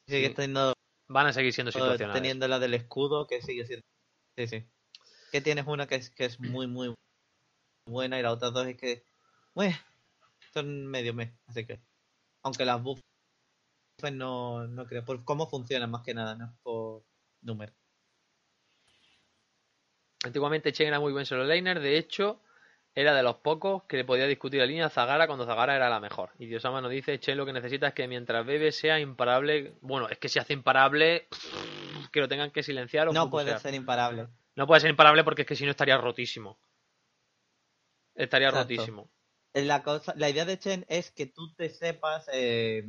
Sigue 0.07 0.29
Sí. 0.29 0.35
teniendo, 0.35 0.73
Van 1.09 1.27
a 1.27 1.33
seguir 1.33 1.53
siendo 1.53 1.73
situacionales. 1.73 2.15
teniendo 2.15 2.47
la 2.47 2.61
del 2.61 2.75
escudo 2.75 3.27
que 3.27 3.43
sigue 3.43 3.67
siendo. 3.67 3.85
Sí, 4.37 4.47
sí. 4.47 4.65
Que 5.33 5.41
tienes 5.41 5.67
una 5.67 5.89
que 5.89 5.97
es, 5.97 6.11
que 6.11 6.27
es 6.27 6.39
muy, 6.39 6.69
muy 6.69 6.95
buena 7.87 8.21
y 8.21 8.23
la 8.23 8.31
otra 8.31 8.51
dos 8.53 8.69
es 8.69 8.77
que. 8.77 9.05
Bueno, 9.53 9.77
son 10.55 10.87
medio 10.87 11.13
mes. 11.13 11.33
Así 11.49 11.67
que. 11.67 11.81
Aunque 12.45 12.65
las 12.65 12.81
buffs 12.81 13.03
no, 14.13 14.69
no 14.69 14.87
creo. 14.87 15.05
Por 15.05 15.25
cómo 15.25 15.49
funcionan 15.51 15.91
más 15.91 16.03
que 16.05 16.15
nada, 16.15 16.37
no 16.37 16.57
por 16.63 17.03
número. 17.41 17.73
Antiguamente 20.23 20.73
Chen 20.73 20.87
era 20.87 21.01
muy 21.01 21.13
buen 21.13 21.27
solo 21.27 21.43
laner, 21.43 21.81
de 21.81 21.99
hecho, 21.99 22.41
era 22.95 23.15
de 23.15 23.23
los 23.23 23.37
pocos 23.37 23.85
que 23.85 23.97
le 23.97 24.05
podía 24.05 24.27
discutir 24.27 24.61
la 24.61 24.67
línea 24.67 24.87
a 24.87 24.91
Zagara 24.91 25.27
cuando 25.27 25.47
Zagara 25.47 25.77
era 25.77 25.89
la 25.89 26.01
mejor. 26.01 26.31
Y 26.39 26.47
Diosama 26.47 26.81
nos 26.81 26.91
dice, 26.91 27.19
Chen 27.21 27.37
lo 27.37 27.47
que 27.47 27.53
necesita 27.53 27.89
es 27.89 27.95
que 27.95 28.09
mientras 28.09 28.45
bebe 28.45 28.73
sea 28.73 28.99
imparable. 28.99 29.75
Bueno, 29.81 30.09
es 30.09 30.19
que 30.19 30.29
si 30.29 30.39
hace 30.39 30.53
imparable, 30.53 31.29
que 32.13 32.21
lo 32.21 32.29
tengan 32.29 32.51
que 32.51 32.63
silenciar 32.63 33.09
o 33.09 33.13
No 33.13 33.31
puede 33.31 33.57
ser 33.59 33.75
imparable. 33.75 34.29
No 34.57 34.67
puede 34.67 34.81
ser 34.81 34.91
imparable 34.91 35.25
porque 35.25 35.43
es 35.43 35.49
que 35.49 35.57
si 35.57 35.65
no 35.65 35.71
estaría 35.71 35.97
rotísimo. 35.97 36.59
Estaría 38.15 38.49
Exacto. 38.49 38.75
rotísimo. 38.75 39.11
La, 39.53 39.83
cosa, 39.83 40.15
la 40.17 40.29
idea 40.29 40.45
de 40.45 40.59
Chen 40.59 40.85
es 40.89 41.11
que 41.11 41.27
tú 41.27 41.55
te 41.55 41.71
sepas 41.71 42.29
eh, 42.33 42.87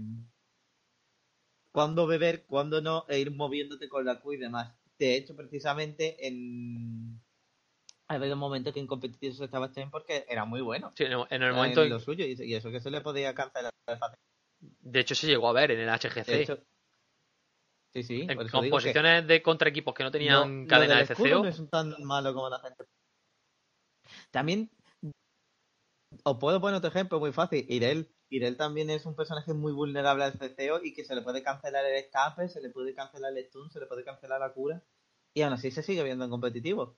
cuándo 1.72 2.08
beber, 2.08 2.46
cuándo 2.46 2.82
no, 2.82 3.06
e 3.08 3.20
ir 3.20 3.32
moviéndote 3.32 3.88
con 3.88 4.06
la 4.06 4.20
Q 4.20 4.34
y 4.34 4.38
demás. 4.38 4.74
De 4.98 5.16
hecho, 5.16 5.36
precisamente 5.36 6.28
en. 6.28 7.22
Ha 8.12 8.16
habido 8.16 8.36
momentos 8.36 8.74
que 8.74 8.82
en 8.82 8.88
competitivos 8.88 9.40
estaba 9.40 9.72
Chen 9.72 9.90
porque 9.90 10.26
era 10.28 10.44
muy 10.44 10.60
bueno. 10.60 10.92
Sí, 10.96 11.06
en 11.06 11.14
el, 11.14 11.20
en 11.30 11.42
el 11.42 11.44
Era 11.44 11.54
momento, 11.54 11.82
en 11.82 11.92
lo 11.92 12.00
suyo 12.00 12.26
y, 12.26 12.54
eso 12.54 12.70
que 12.70 12.82
se 12.82 12.92
le 12.92 13.00
podía 13.00 13.34
cancelar 13.34 13.72
de 14.60 15.00
hecho 15.00 15.16
se 15.16 15.28
llegó 15.28 15.48
a 15.48 15.54
ver 15.54 15.72
en 15.72 15.80
el 15.80 15.90
HGC. 15.90 16.26
De 16.26 16.42
hecho, 16.42 16.60
sí, 17.94 18.04
sí. 18.04 18.28
en 18.28 18.50
composiciones 18.50 19.26
de 19.26 19.42
contra 19.42 19.70
equipos 19.70 19.94
que 19.94 20.04
no 20.04 20.12
tenían 20.12 20.68
cadena 20.68 20.98
de 20.98 21.08
CCO. 21.08 21.44
no 21.44 21.48
es 21.48 21.70
tan 21.70 21.96
malo 22.04 22.34
como 22.34 22.50
la 22.50 22.60
gente. 22.60 22.84
También 24.30 24.70
os 26.24 26.38
puedo 26.38 26.60
poner 26.60 26.78
otro 26.78 26.90
ejemplo 26.90 27.18
muy 27.22 27.32
fácil. 27.32 27.66
Irel. 27.70 28.14
Irel 28.30 28.58
también 28.58 28.90
es 28.90 29.06
un 29.06 29.16
personaje 29.16 29.54
muy 29.54 29.72
vulnerable 29.72 30.26
al 30.26 30.34
CCO 30.34 30.84
y 30.84 30.94
que 30.94 31.06
se 31.06 31.16
le 31.16 31.22
puede 31.22 31.44
cancelar 31.44 31.86
el 31.86 31.96
escape, 31.96 32.50
se 32.50 32.62
le 32.62 32.72
puede 32.72 32.94
cancelar 32.94 33.32
el 33.38 33.46
stun, 33.46 33.72
se 33.72 33.80
le 33.80 33.86
puede 33.86 34.04
cancelar 34.04 34.42
la 34.42 34.52
cura. 34.52 34.84
Y 35.34 35.44
aún 35.44 35.54
así 35.54 35.72
se 35.72 35.82
sigue 35.82 36.04
viendo 36.04 36.26
en 36.26 36.30
competitivo. 36.30 36.98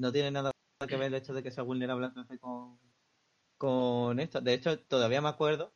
No 0.00 0.10
tiene 0.10 0.30
nada 0.30 0.50
que 0.88 0.96
ver 0.96 1.08
el 1.08 1.14
hecho 1.14 1.34
de 1.34 1.42
que 1.42 1.50
sea 1.50 1.62
vulnerable 1.62 2.06
al 2.06 2.14
CC 2.14 2.38
con, 2.38 2.80
con 3.58 4.18
esto. 4.18 4.40
De 4.40 4.54
hecho, 4.54 4.80
todavía 4.80 5.20
me 5.20 5.28
acuerdo. 5.28 5.74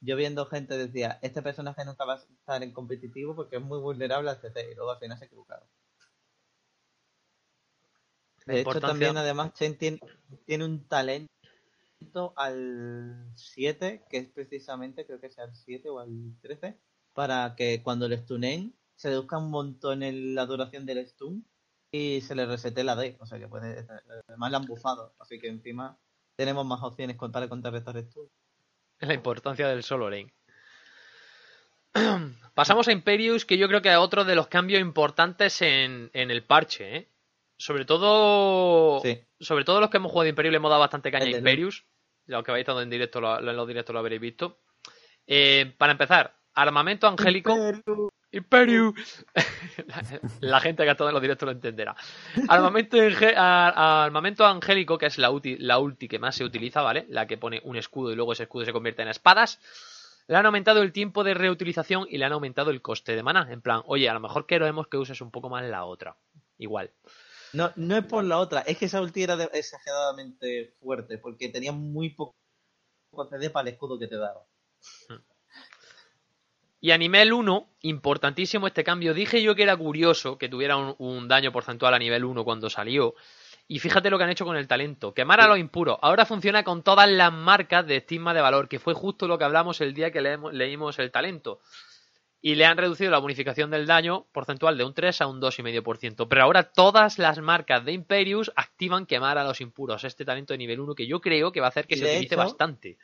Yo 0.00 0.16
viendo 0.16 0.46
gente 0.46 0.78
decía, 0.78 1.18
este 1.20 1.42
personaje 1.42 1.84
nunca 1.84 2.06
va 2.06 2.14
a 2.14 2.16
estar 2.16 2.62
en 2.62 2.72
competitivo 2.72 3.36
porque 3.36 3.56
es 3.56 3.62
muy 3.62 3.78
vulnerable 3.80 4.30
al 4.30 4.40
CC 4.40 4.72
y 4.72 4.74
luego 4.74 4.92
al 4.92 4.98
final 4.98 5.18
se 5.18 5.26
equivocaron. 5.26 5.68
La 8.46 8.54
De 8.54 8.60
hecho, 8.62 8.80
también 8.80 9.18
además 9.18 9.52
Chen 9.52 9.76
tiene, 9.76 10.00
tiene 10.46 10.64
un 10.64 10.88
talento 10.88 11.28
al 12.36 13.30
7, 13.34 14.06
que 14.08 14.16
es 14.16 14.28
precisamente, 14.30 15.04
creo 15.04 15.20
que 15.20 15.28
sea 15.28 15.44
al 15.44 15.54
7 15.54 15.90
o 15.90 15.98
al 15.98 16.34
13, 16.40 16.80
para 17.12 17.54
que 17.54 17.82
cuando 17.82 18.08
le 18.08 18.16
stunen 18.16 18.74
se 18.96 19.10
reduzca 19.10 19.36
un 19.36 19.50
montón 19.50 20.02
en 20.02 20.34
la 20.34 20.46
duración 20.46 20.86
del 20.86 21.06
stun 21.06 21.44
y 21.92 22.20
se 22.20 22.34
le 22.34 22.46
resete 22.46 22.84
la 22.84 22.96
D. 22.96 23.16
O 23.20 23.26
sea 23.26 23.38
que 23.38 23.48
puede, 23.48 23.86
además 24.28 24.50
la 24.50 24.58
han 24.58 24.66
bufado, 24.66 25.14
así 25.18 25.38
que 25.38 25.48
encima 25.48 25.98
tenemos 26.36 26.64
más 26.66 26.82
opciones 26.82 27.16
con- 27.16 27.32
para 27.32 27.48
contrarrestar 27.48 27.96
stun. 27.98 28.28
la 29.00 29.14
importancia 29.14 29.68
del 29.68 29.82
solo 29.82 30.08
lane. 30.10 30.32
Pasamos 32.54 32.88
a 32.88 32.92
Imperius, 32.92 33.44
que 33.44 33.58
yo 33.58 33.66
creo 33.68 33.82
que 33.82 33.90
es 33.90 33.96
otro 33.96 34.24
de 34.24 34.34
los 34.34 34.46
cambios 34.48 34.80
importantes 34.80 35.60
en, 35.62 36.10
en 36.12 36.30
el 36.30 36.44
parche, 36.44 36.96
¿eh? 36.96 37.08
Sobre 37.56 37.84
todo. 37.84 39.00
Sí. 39.02 39.20
Sobre 39.38 39.64
todo 39.64 39.80
los 39.80 39.90
que 39.90 39.96
hemos 39.98 40.10
jugado 40.10 40.24
de 40.24 40.30
Imperius 40.30 40.52
le 40.52 40.56
hemos 40.56 40.70
dado 40.70 40.80
bastante 40.80 41.10
caña 41.10 41.26
a 41.26 41.30
Imperius. 41.38 41.84
Los 42.26 42.42
que 42.44 42.50
habéis 42.52 42.62
estado 42.62 42.80
en 42.82 42.90
directo, 42.90 43.20
lo- 43.20 43.38
en 43.38 43.56
los 43.56 43.66
directos 43.68 43.92
lo 43.92 43.98
habréis 43.98 44.20
visto. 44.20 44.60
Eh, 45.26 45.74
para 45.76 45.92
empezar, 45.92 46.36
armamento 46.54 47.06
angélico. 47.06 47.54
Imperius. 48.32 49.26
la, 49.86 50.20
la 50.40 50.60
gente 50.60 50.84
que 50.84 50.88
ha 50.88 50.92
estado 50.92 51.10
en 51.10 51.14
los 51.14 51.22
directos 51.22 51.46
lo 51.46 51.52
entenderá. 51.52 51.96
Armamento, 52.48 52.96
armamento 53.36 54.46
angélico, 54.46 54.98
que 54.98 55.06
es 55.06 55.18
la 55.18 55.30
ulti, 55.30 55.56
la 55.58 55.78
ulti 55.78 56.08
que 56.08 56.18
más 56.18 56.36
se 56.36 56.44
utiliza, 56.44 56.82
¿vale? 56.82 57.06
La 57.08 57.26
que 57.26 57.38
pone 57.38 57.60
un 57.64 57.76
escudo 57.76 58.12
y 58.12 58.16
luego 58.16 58.32
ese 58.32 58.44
escudo 58.44 58.64
se 58.64 58.72
convierte 58.72 59.02
en 59.02 59.08
espadas. 59.08 59.58
Le 60.28 60.36
han 60.36 60.46
aumentado 60.46 60.82
el 60.82 60.92
tiempo 60.92 61.24
de 61.24 61.34
reutilización 61.34 62.06
y 62.08 62.18
le 62.18 62.24
han 62.24 62.32
aumentado 62.32 62.70
el 62.70 62.82
coste 62.82 63.16
de 63.16 63.22
mana. 63.22 63.48
En 63.50 63.62
plan, 63.62 63.82
oye, 63.86 64.08
a 64.08 64.14
lo 64.14 64.20
mejor 64.20 64.46
queremos 64.46 64.86
que 64.86 64.96
uses 64.96 65.20
un 65.20 65.32
poco 65.32 65.50
más 65.50 65.64
la 65.64 65.84
otra. 65.84 66.16
Igual. 66.56 66.92
No, 67.52 67.72
no 67.74 67.96
es 67.96 68.04
por 68.04 68.22
la 68.22 68.38
otra, 68.38 68.60
es 68.60 68.78
que 68.78 68.84
esa 68.84 69.00
ulti 69.00 69.24
era 69.24 69.34
exageradamente 69.52 70.76
fuerte, 70.80 71.18
porque 71.18 71.48
tenía 71.48 71.72
muy 71.72 72.10
poco 72.10 72.36
CD 73.28 73.50
para 73.50 73.68
el 73.68 73.74
escudo 73.74 73.98
que 73.98 74.06
te 74.06 74.16
daba. 74.16 74.46
Y 76.80 76.92
a 76.92 76.98
nivel 76.98 77.32
1, 77.32 77.68
importantísimo 77.82 78.66
este 78.66 78.84
cambio. 78.84 79.12
Dije 79.14 79.42
yo 79.42 79.54
que 79.54 79.62
era 79.64 79.76
curioso 79.76 80.38
que 80.38 80.48
tuviera 80.48 80.76
un, 80.76 80.94
un 80.98 81.28
daño 81.28 81.52
porcentual 81.52 81.92
a 81.94 81.98
nivel 81.98 82.24
1 82.24 82.42
cuando 82.44 82.70
salió. 82.70 83.14
Y 83.68 83.78
fíjate 83.78 84.10
lo 84.10 84.18
que 84.18 84.24
han 84.24 84.30
hecho 84.30 84.44
con 84.46 84.56
el 84.56 84.66
talento. 84.66 85.12
Quemar 85.14 85.40
a 85.40 85.46
los 85.46 85.58
impuros. 85.58 85.98
Ahora 86.02 86.26
funciona 86.26 86.64
con 86.64 86.82
todas 86.82 87.08
las 87.08 87.32
marcas 87.32 87.86
de 87.86 87.96
estigma 87.96 88.34
de 88.34 88.40
valor, 88.40 88.68
que 88.68 88.78
fue 88.78 88.94
justo 88.94 89.28
lo 89.28 89.38
que 89.38 89.44
hablamos 89.44 89.80
el 89.80 89.94
día 89.94 90.10
que 90.10 90.20
leemos- 90.20 90.52
leímos 90.52 90.98
el 90.98 91.10
talento. 91.10 91.60
y 92.42 92.54
le 92.54 92.64
han 92.64 92.78
reducido 92.78 93.10
la 93.10 93.18
bonificación 93.18 93.70
del 93.70 93.84
daño 93.86 94.24
porcentual 94.32 94.78
de 94.78 94.84
un 94.84 94.94
3 94.94 95.20
a 95.20 95.26
un 95.26 95.40
2,5%. 95.42 96.26
Pero 96.26 96.42
ahora 96.42 96.62
todas 96.72 97.18
las 97.18 97.38
marcas 97.40 97.84
de 97.84 97.92
Imperius 97.92 98.50
activan 98.56 99.04
quemar 99.04 99.36
a 99.36 99.44
los 99.44 99.60
impuros, 99.60 100.04
este 100.04 100.24
talento 100.24 100.54
de 100.54 100.58
nivel 100.58 100.80
1 100.80 100.94
que 100.94 101.06
yo 101.06 101.20
creo 101.20 101.52
que 101.52 101.60
va 101.60 101.66
a 101.66 101.68
hacer 101.68 101.86
que 101.86 101.96
se 101.98 102.04
utilice 102.14 102.34
hecho- 102.34 102.42
bastante. 102.42 102.96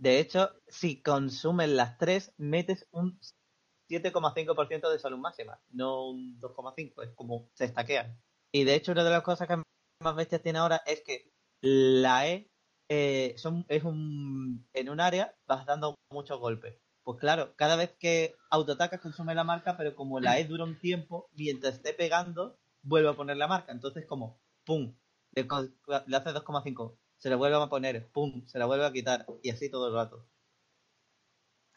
De 0.00 0.18
hecho, 0.18 0.50
si 0.66 1.02
consumes 1.02 1.68
las 1.68 1.98
tres, 1.98 2.32
metes 2.38 2.88
un 2.90 3.20
7,5% 3.86 4.90
de 4.90 4.98
salud 4.98 5.18
máxima, 5.18 5.60
no 5.68 6.08
un 6.08 6.40
2,5%, 6.40 7.04
es 7.04 7.10
como 7.14 7.50
se 7.52 7.66
estaquean. 7.66 8.18
Y 8.50 8.64
de 8.64 8.76
hecho, 8.76 8.92
una 8.92 9.04
de 9.04 9.10
las 9.10 9.22
cosas 9.22 9.46
que 9.46 9.62
más 10.02 10.16
bestias 10.16 10.40
tiene 10.40 10.58
ahora 10.58 10.80
es 10.86 11.02
que 11.02 11.30
la 11.60 12.26
E 12.26 12.50
eh, 12.88 13.34
son, 13.36 13.66
es 13.68 13.84
un, 13.84 14.66
en 14.72 14.88
un 14.88 15.00
área 15.00 15.34
vas 15.46 15.66
dando 15.66 15.96
muchos 16.10 16.40
golpes. 16.40 16.78
Pues 17.04 17.18
claro, 17.20 17.54
cada 17.56 17.76
vez 17.76 17.94
que 17.98 18.34
autoatacas 18.50 19.02
consume 19.02 19.34
la 19.34 19.44
marca, 19.44 19.76
pero 19.76 19.94
como 19.94 20.18
la 20.18 20.38
E 20.38 20.46
dura 20.46 20.64
un 20.64 20.78
tiempo, 20.78 21.28
mientras 21.34 21.74
esté 21.74 21.92
pegando, 21.92 22.56
vuelve 22.82 23.10
a 23.10 23.16
poner 23.16 23.36
la 23.36 23.48
marca. 23.48 23.72
Entonces, 23.72 24.06
como, 24.06 24.40
¡pum! 24.64 24.96
Le, 25.32 25.42
le 26.06 26.16
hace 26.16 26.30
2,5, 26.30 26.96
se 27.20 27.28
la 27.28 27.36
vuelve 27.36 27.62
a 27.62 27.68
poner, 27.68 28.08
¡pum! 28.08 28.46
Se 28.46 28.58
la 28.58 28.64
vuelve 28.64 28.86
a 28.86 28.92
quitar, 28.92 29.26
y 29.42 29.50
así 29.50 29.70
todo 29.70 29.88
el 29.88 29.94
rato. 29.94 30.26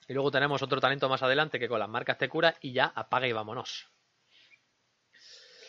Y 0.07 0.13
luego 0.13 0.31
tenemos 0.31 0.61
otro 0.61 0.79
talento 0.79 1.09
más 1.09 1.21
adelante 1.21 1.59
que 1.59 1.67
con 1.67 1.79
las 1.79 1.89
marcas 1.89 2.17
te 2.17 2.29
cura 2.29 2.55
y 2.61 2.71
ya 2.71 2.85
apaga 2.85 3.27
y 3.27 3.33
vámonos. 3.33 3.89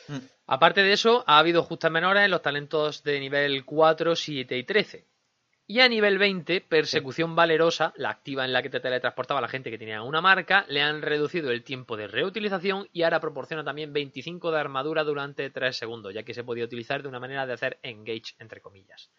Mm. 0.09 0.18
Aparte 0.47 0.83
de 0.83 0.93
eso, 0.93 1.25
ha 1.27 1.39
habido 1.39 1.62
ajustes 1.62 1.91
menores 1.91 2.25
en 2.25 2.31
los 2.31 2.43
talentos 2.43 3.03
de 3.03 3.18
nivel 3.18 3.64
4, 3.64 4.14
7 4.14 4.57
y 4.57 4.62
13. 4.62 5.07
Y 5.66 5.81
a 5.81 5.89
nivel 5.89 6.18
20, 6.18 6.61
persecución 6.61 7.35
valerosa, 7.35 7.95
la 7.97 8.11
activa 8.11 8.45
en 8.45 8.53
la 8.53 8.62
que 8.62 8.70
te 8.70 8.81
teletransportaba 8.81 9.41
la 9.41 9.49
gente 9.49 9.70
que 9.70 9.79
tenía 9.79 10.03
una 10.03 10.20
marca, 10.20 10.66
le 10.68 10.83
han 10.83 11.03
reducido 11.03 11.51
el 11.51 11.64
tiempo 11.64 11.97
de 11.97 12.07
reutilización 12.07 12.89
y 12.93 13.03
ahora 13.03 13.18
proporciona 13.18 13.64
también 13.64 13.93
25 13.93 14.53
de 14.53 14.61
armadura 14.61 15.03
durante 15.05 15.49
3 15.49 15.75
segundos, 15.75 16.12
ya 16.14 16.22
que 16.22 16.35
se 16.35 16.45
podía 16.45 16.64
utilizar 16.64 17.03
de 17.03 17.09
una 17.09 17.18
manera 17.18 17.47
de 17.47 17.55
hacer 17.55 17.79
engage, 17.83 18.35
entre 18.39 18.61
comillas. 18.61 19.11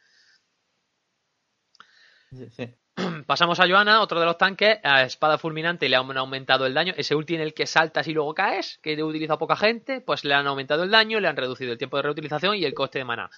Sí, 2.31 2.49
sí. 2.49 2.75
Pasamos 3.27 3.59
a 3.59 3.67
Joana, 3.67 4.01
otro 4.01 4.19
de 4.19 4.25
los 4.25 4.37
tanques, 4.37 4.79
a 4.83 5.03
espada 5.03 5.37
fulminante 5.37 5.89
le 5.89 5.95
han 5.95 6.17
aumentado 6.17 6.65
el 6.65 6.73
daño, 6.73 6.93
ese 6.95 7.15
ulti 7.15 7.35
en 7.35 7.41
el 7.41 7.53
que 7.53 7.65
saltas 7.65 8.07
y 8.07 8.13
luego 8.13 8.33
caes, 8.33 8.79
que 8.81 9.01
utiliza 9.03 9.37
poca 9.37 9.55
gente, 9.55 10.01
pues 10.01 10.23
le 10.23 10.33
han 10.33 10.47
aumentado 10.47 10.83
el 10.83 10.91
daño, 10.91 11.19
le 11.19 11.27
han 11.27 11.35
reducido 11.35 11.73
el 11.73 11.77
tiempo 11.77 11.97
de 11.97 12.03
reutilización 12.03 12.55
y 12.55 12.63
el 12.63 12.73
coste 12.73 12.99
de 12.99 13.05
mana. 13.05 13.29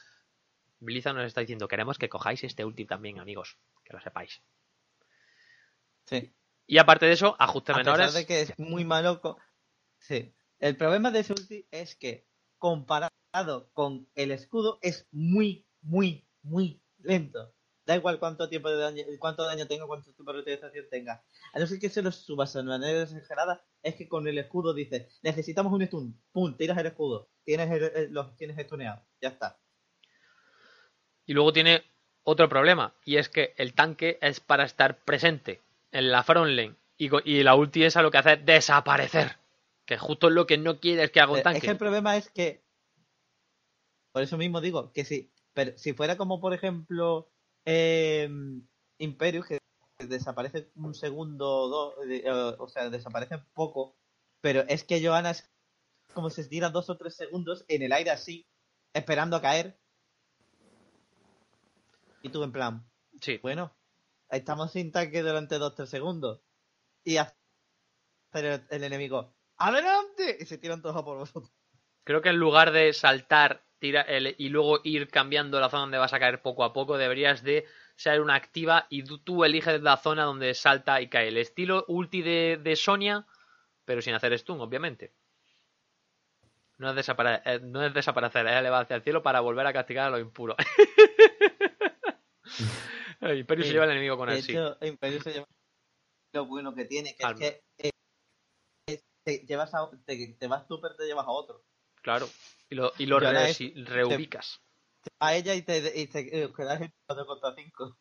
Blizzard 0.80 1.16
nos 1.16 1.26
está 1.26 1.42
diciendo, 1.42 1.68
queremos 1.68 1.98
que 1.98 2.10
cojáis 2.10 2.44
este 2.44 2.64
ulti 2.64 2.86
también, 2.86 3.20
amigos, 3.20 3.58
que 3.84 3.94
lo 3.94 4.02
sepáis. 4.02 4.42
sí. 6.06 6.32
Y 6.70 6.80
aparte 6.80 7.06
de 7.06 7.14
eso, 7.14 7.34
ajustes 7.40 7.74
A 7.76 7.80
pesar 7.80 7.94
menores. 7.94 8.14
de 8.14 8.26
que 8.26 8.42
es 8.42 8.60
muy 8.60 8.84
malo. 8.84 9.22
Sí. 10.00 10.34
El 10.60 10.76
problema 10.76 11.12
de 11.12 11.20
ese 11.22 11.32
ulti 11.32 11.66
es 11.72 11.96
que 11.96 12.28
comparado 12.58 13.10
con 13.72 14.10
el 14.16 14.32
escudo 14.32 14.78
es 14.82 15.08
muy, 15.12 15.66
muy, 15.82 16.28
muy 16.44 16.82
lento. 16.98 17.54
Da 17.88 17.96
igual 17.96 18.20
cuánto 18.20 18.50
tiempo 18.50 18.70
de 18.70 18.78
daño, 18.78 19.04
cuánto 19.18 19.44
daño 19.46 19.66
tenga, 19.66 19.88
cuánto 19.88 20.12
tiempo 20.12 20.34
de 20.34 20.40
utilización 20.40 20.86
tenga. 20.92 21.24
A 21.54 21.60
no 21.60 21.66
ser 21.66 21.80
que 21.80 21.90
se 21.90 22.02
lo 22.02 22.12
subas 22.12 22.52
de 22.54 22.62
manera 22.64 23.02
exagerada, 23.04 23.64
es 23.82 23.96
que 23.96 24.10
con 24.10 24.28
el 24.28 24.38
escudo 24.38 24.74
dices, 24.74 25.18
necesitamos 25.24 25.72
un 25.72 25.86
stun. 25.88 26.22
Pum, 26.34 26.58
tiras 26.58 26.78
el 26.78 26.88
escudo. 26.88 27.30
Tienes 27.46 27.72
el, 27.72 27.84
el- 27.96 28.12
los 28.12 28.36
tienes 28.36 28.58
stuneados. 28.64 29.02
Ya 29.22 29.30
está. 29.30 29.58
Y 31.26 31.34
luego 31.34 31.54
tiene 31.54 31.82
otro 32.24 32.50
problema, 32.50 32.94
y 33.06 33.16
es 33.18 33.30
que 33.30 33.54
el 33.58 33.74
tanque 33.74 34.18
es 34.22 34.42
para 34.42 34.66
estar 34.66 34.98
presente 35.06 35.62
en 35.94 36.12
la 36.12 36.24
front 36.24 36.52
lane. 36.52 36.76
Y, 36.98 37.10
y 37.24 37.44
la 37.44 37.56
ulti 37.56 37.86
esa 37.86 38.02
lo 38.02 38.12
que 38.12 38.18
hace 38.18 38.34
es 38.34 38.46
desaparecer. 38.46 39.38
Que 39.86 39.98
justo 39.98 40.28
es 40.28 40.34
lo 40.34 40.46
que 40.46 40.58
no 40.58 40.82
quieres 40.82 41.10
que 41.12 41.22
haga 41.22 41.32
un 41.32 41.40
Eh, 41.40 41.44
tanque. 41.44 41.60
Es 41.60 41.64
que 41.64 41.72
el 41.72 41.78
problema 41.78 42.18
es 42.18 42.30
que. 42.30 42.66
Por 44.12 44.24
eso 44.24 44.38
mismo 44.38 44.60
digo 44.60 44.92
que 44.92 45.06
si, 45.06 45.32
pero 45.54 45.78
si 45.78 45.94
fuera 45.94 46.18
como 46.18 46.42
por 46.42 46.54
ejemplo 46.54 47.32
eh, 47.70 48.30
Imperius, 48.98 49.46
que 49.46 49.60
desaparece 50.00 50.72
un 50.76 50.94
segundo 50.94 51.46
o 51.50 51.68
dos, 51.68 51.94
eh, 52.10 52.24
o 52.30 52.68
sea, 52.70 52.90
desaparece 52.90 53.40
poco, 53.54 53.98
pero 54.40 54.62
es 54.70 54.86
que 54.86 55.06
Johanna 55.06 55.32
es 55.32 55.52
como 56.14 56.30
se 56.30 56.42
estira 56.42 56.70
dos 56.70 56.90
o 56.90 56.98
tres 56.98 57.16
segundos 57.18 57.66
en 57.68 57.82
el 57.82 57.92
aire 57.92 58.10
así, 58.10 58.48
esperando 58.94 59.36
a 59.36 59.42
caer. 59.42 59.78
Y 62.24 62.30
tú 62.30 62.42
en 62.44 62.54
plan, 62.54 62.90
Sí. 63.22 63.38
bueno, 63.42 63.76
estamos 64.30 64.72
sin 64.72 64.94
tanque 64.94 65.22
durante 65.22 65.58
dos 65.58 65.74
o 65.74 65.76
tres 65.76 65.90
segundos. 65.90 66.42
Y 67.04 67.18
hace 67.18 67.36
el, 68.32 68.66
el 68.70 68.84
enemigo, 68.86 69.36
¡adelante! 69.58 70.38
Y 70.40 70.46
se 70.46 70.58
tiran 70.58 70.82
todos 70.82 70.96
a 70.96 71.04
por 71.04 71.18
vosotros. 71.18 71.52
Creo 72.08 72.22
que 72.22 72.30
en 72.30 72.38
lugar 72.38 72.72
de 72.72 72.94
saltar 72.94 73.64
tira 73.80 74.00
el- 74.00 74.34
y 74.38 74.48
luego 74.48 74.80
ir 74.86 75.10
cambiando 75.10 75.60
la 75.60 75.68
zona 75.70 75.82
donde 75.82 75.98
vas 75.98 76.14
a 76.14 76.20
caer 76.20 76.42
poco 76.42 76.64
a 76.64 76.72
poco, 76.72 76.98
deberías 76.98 77.44
de 77.44 77.66
ser 77.98 78.22
una 78.22 78.36
activa 78.36 78.88
y 78.90 79.04
tú, 79.04 79.18
tú 79.18 79.44
eliges 79.44 79.82
la 79.82 79.98
zona 79.98 80.24
donde 80.24 80.54
salta 80.54 81.02
y 81.02 81.10
cae. 81.10 81.28
El 81.28 81.36
estilo 81.36 81.84
ulti 81.90 82.22
de, 82.22 82.62
de 82.64 82.78
Sonia, 82.78 83.26
pero 83.84 84.02
sin 84.02 84.14
hacer 84.14 84.32
stun, 84.40 84.62
obviamente. 84.62 85.12
No 86.78 86.92
es, 86.92 86.96
desapare- 86.96 87.42
eh, 87.44 87.60
no 87.62 87.84
es 87.86 87.94
desaparecer, 87.94 88.48
es 88.48 88.54
elevar 88.54 88.84
hacia 88.84 88.96
el 88.96 89.02
cielo 89.02 89.22
para 89.22 89.42
volver 89.42 89.68
a 89.68 89.74
castigar 89.74 90.08
a 90.08 90.12
los 90.12 90.22
impuros. 90.22 90.56
El 93.20 93.40
Imperio 93.40 93.66
se 93.66 93.74
lleva 93.74 93.84
al 93.84 93.92
enemigo 93.92 94.16
con 94.16 94.30
él, 94.30 94.42
sí. 94.42 94.58
Imperio 94.82 95.22
se 95.22 95.34
lleva 95.34 95.48
lo 96.34 96.46
bueno 96.46 96.74
que 96.74 96.86
tiene, 96.86 97.16
que 97.18 97.24
es 97.26 97.34
que 97.34 97.64
eh, 97.80 97.90
eh, 98.88 99.02
te, 99.26 99.40
llevas 99.40 99.74
a, 99.74 99.90
te, 100.06 100.36
te 100.40 100.48
vas 100.48 100.66
tú, 100.68 100.80
pero 100.80 100.96
te 100.96 101.06
llevas 101.06 101.26
a 101.26 101.32
otro. 101.32 101.66
Claro. 102.08 102.30
Y 102.70 102.76
lo, 102.76 102.94
y 102.98 103.06
lo 103.06 103.18
es- 103.20 103.60
reubicas. 103.86 104.62
A 105.20 105.36
ella 105.36 105.54
y 105.56 105.62
te, 105.62 106.00
y 106.00 106.08
te 106.08 106.44
eh, 106.44 106.54
quedas 106.56 106.80
en 106.80 106.94
4 107.06 107.26
contra 107.26 107.54
5. 107.54 107.98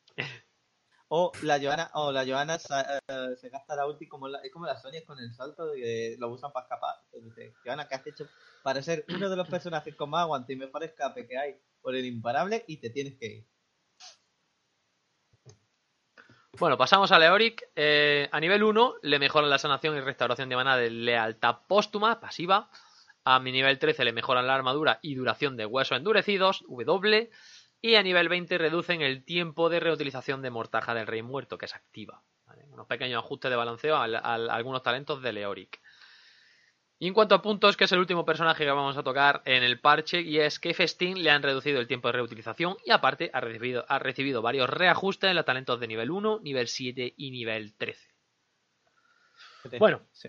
O 1.09 1.33
la 1.43 1.59
Joana, 1.61 1.91
o 1.95 2.13
la 2.13 2.25
Joana 2.25 2.55
eh, 2.57 3.37
se 3.37 3.49
gasta 3.49 3.75
la 3.75 3.85
ulti 3.85 4.07
como 4.07 4.29
la, 4.29 4.39
es 4.43 4.53
como 4.53 4.67
la 4.67 4.77
Sonia 4.77 5.05
con 5.05 5.19
el 5.19 5.35
salto 5.35 5.67
de 5.67 5.81
que 5.81 6.17
lo 6.21 6.29
usan 6.29 6.53
para 6.53 6.67
escapar. 6.67 6.95
Entonces, 7.13 7.53
Joana, 7.65 7.89
¿qué 7.89 7.97
has 7.97 8.07
hecho 8.07 8.29
para 8.63 8.81
ser 8.81 9.05
uno 9.09 9.29
de 9.29 9.37
los 9.37 9.49
personajes 9.49 9.97
con 9.97 10.11
más 10.11 10.23
aguante 10.23 10.53
y 10.53 10.57
mejor 10.57 10.85
escape 10.85 11.27
que 11.27 11.37
hay 11.37 11.57
por 11.81 11.97
el 11.97 12.05
imparable 12.05 12.65
y 12.69 12.77
te 12.77 12.91
tienes 12.91 13.19
que 13.19 13.27
ir? 13.27 13.47
Bueno, 16.59 16.79
pasamos 16.79 17.11
a 17.11 17.19
Leoric. 17.19 17.69
Eh, 17.75 18.29
a 18.31 18.39
nivel 18.41 18.63
1 18.63 18.95
le 19.03 19.19
mejoran 19.19 19.51
la 19.51 19.59
sanación 19.59 19.97
y 19.97 20.01
restauración 20.01 20.49
de 20.49 20.57
maná 20.57 20.77
de 20.77 20.91
lealtad 20.91 21.59
póstuma, 21.67 22.21
pasiva. 22.21 22.71
A 23.29 23.41
mi 23.41 23.51
nivel 23.51 23.81
13 23.81 24.05
le 24.05 24.13
mejoran 24.13 24.47
la 24.47 24.55
armadura 24.55 25.01
y 25.03 25.17
duración 25.17 25.57
de 25.57 25.67
huesos 25.67 25.99
endurecidos, 25.99 26.65
W. 26.69 27.29
Y 27.83 27.97
a 27.97 28.03
nivel 28.05 28.29
20 28.29 28.57
reducen 28.57 29.03
el 29.03 29.25
tiempo 29.25 29.69
de 29.69 29.81
reutilización 29.81 30.43
de 30.43 30.51
mortaja 30.51 30.95
del 30.95 31.09
rey 31.09 31.23
muerto, 31.23 31.59
que 31.59 31.65
es 31.65 31.75
activa. 31.75 32.23
¿vale? 32.47 32.63
Unos 32.71 32.87
pequeños 32.87 33.19
ajustes 33.25 33.51
de 33.51 33.57
balanceo 33.57 33.97
a, 33.97 34.05
a- 34.05 34.35
a 34.35 34.35
algunos 34.55 34.81
talentos 34.85 35.21
de 35.23 35.33
Leoric. 35.33 35.81
Y 37.01 37.09
en 37.09 37.15
cuanto 37.15 37.35
a 37.35 37.43
puntos, 37.43 37.77
que 37.77 37.85
es 37.85 37.93
el 37.93 37.99
último 37.99 38.25
personaje 38.25 38.65
que 38.65 38.71
vamos 38.71 38.97
a 38.97 39.03
tocar 39.03 39.43
en 39.45 39.65
el 39.65 39.81
parche, 39.81 40.21
y 40.21 40.39
es 40.39 40.61
que 40.61 40.73
Festín 40.73 41.21
le 41.25 41.31
han 41.33 41.43
reducido 41.43 41.81
el 41.81 41.89
tiempo 41.89 42.07
de 42.09 42.13
reutilización 42.13 42.77
y 42.87 42.93
aparte 42.93 43.29
ha 43.35 43.41
recibido, 43.41 43.85
ha 43.89 43.99
recibido 43.99 44.41
varios 44.41 44.71
reajustes 44.71 45.31
en 45.31 45.37
los 45.37 45.45
talentos 45.45 45.81
de 45.81 45.89
nivel 45.89 46.13
1, 46.13 46.39
nivel 46.45 46.69
7 46.69 47.13
y 47.17 47.33
nivel 47.33 47.75
13. 47.77 48.09
Bueno, 49.81 50.01
Sí. 50.13 50.29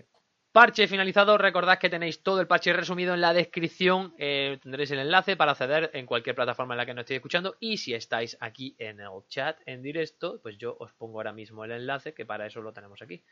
Parche 0.58 0.88
finalizado, 0.88 1.38
recordad 1.38 1.78
que 1.78 1.88
tenéis 1.88 2.20
todo 2.20 2.40
el 2.40 2.48
parche 2.48 2.72
resumido 2.72 3.14
en 3.14 3.20
la 3.20 3.32
descripción, 3.32 4.12
eh, 4.18 4.58
tendréis 4.60 4.90
el 4.90 4.98
enlace 4.98 5.36
para 5.36 5.52
acceder 5.52 5.92
en 5.94 6.04
cualquier 6.04 6.34
plataforma 6.34 6.74
en 6.74 6.78
la 6.78 6.84
que 6.84 6.94
nos 6.94 7.02
estéis 7.02 7.18
escuchando 7.18 7.56
y 7.60 7.76
si 7.76 7.94
estáis 7.94 8.36
aquí 8.40 8.74
en 8.80 8.98
el 8.98 9.08
chat 9.28 9.56
en 9.66 9.84
directo, 9.84 10.40
pues 10.42 10.58
yo 10.58 10.76
os 10.80 10.92
pongo 10.94 11.20
ahora 11.20 11.32
mismo 11.32 11.64
el 11.64 11.70
enlace, 11.70 12.12
que 12.12 12.26
para 12.26 12.44
eso 12.44 12.60
lo 12.60 12.72
tenemos 12.72 13.00
aquí. 13.02 13.22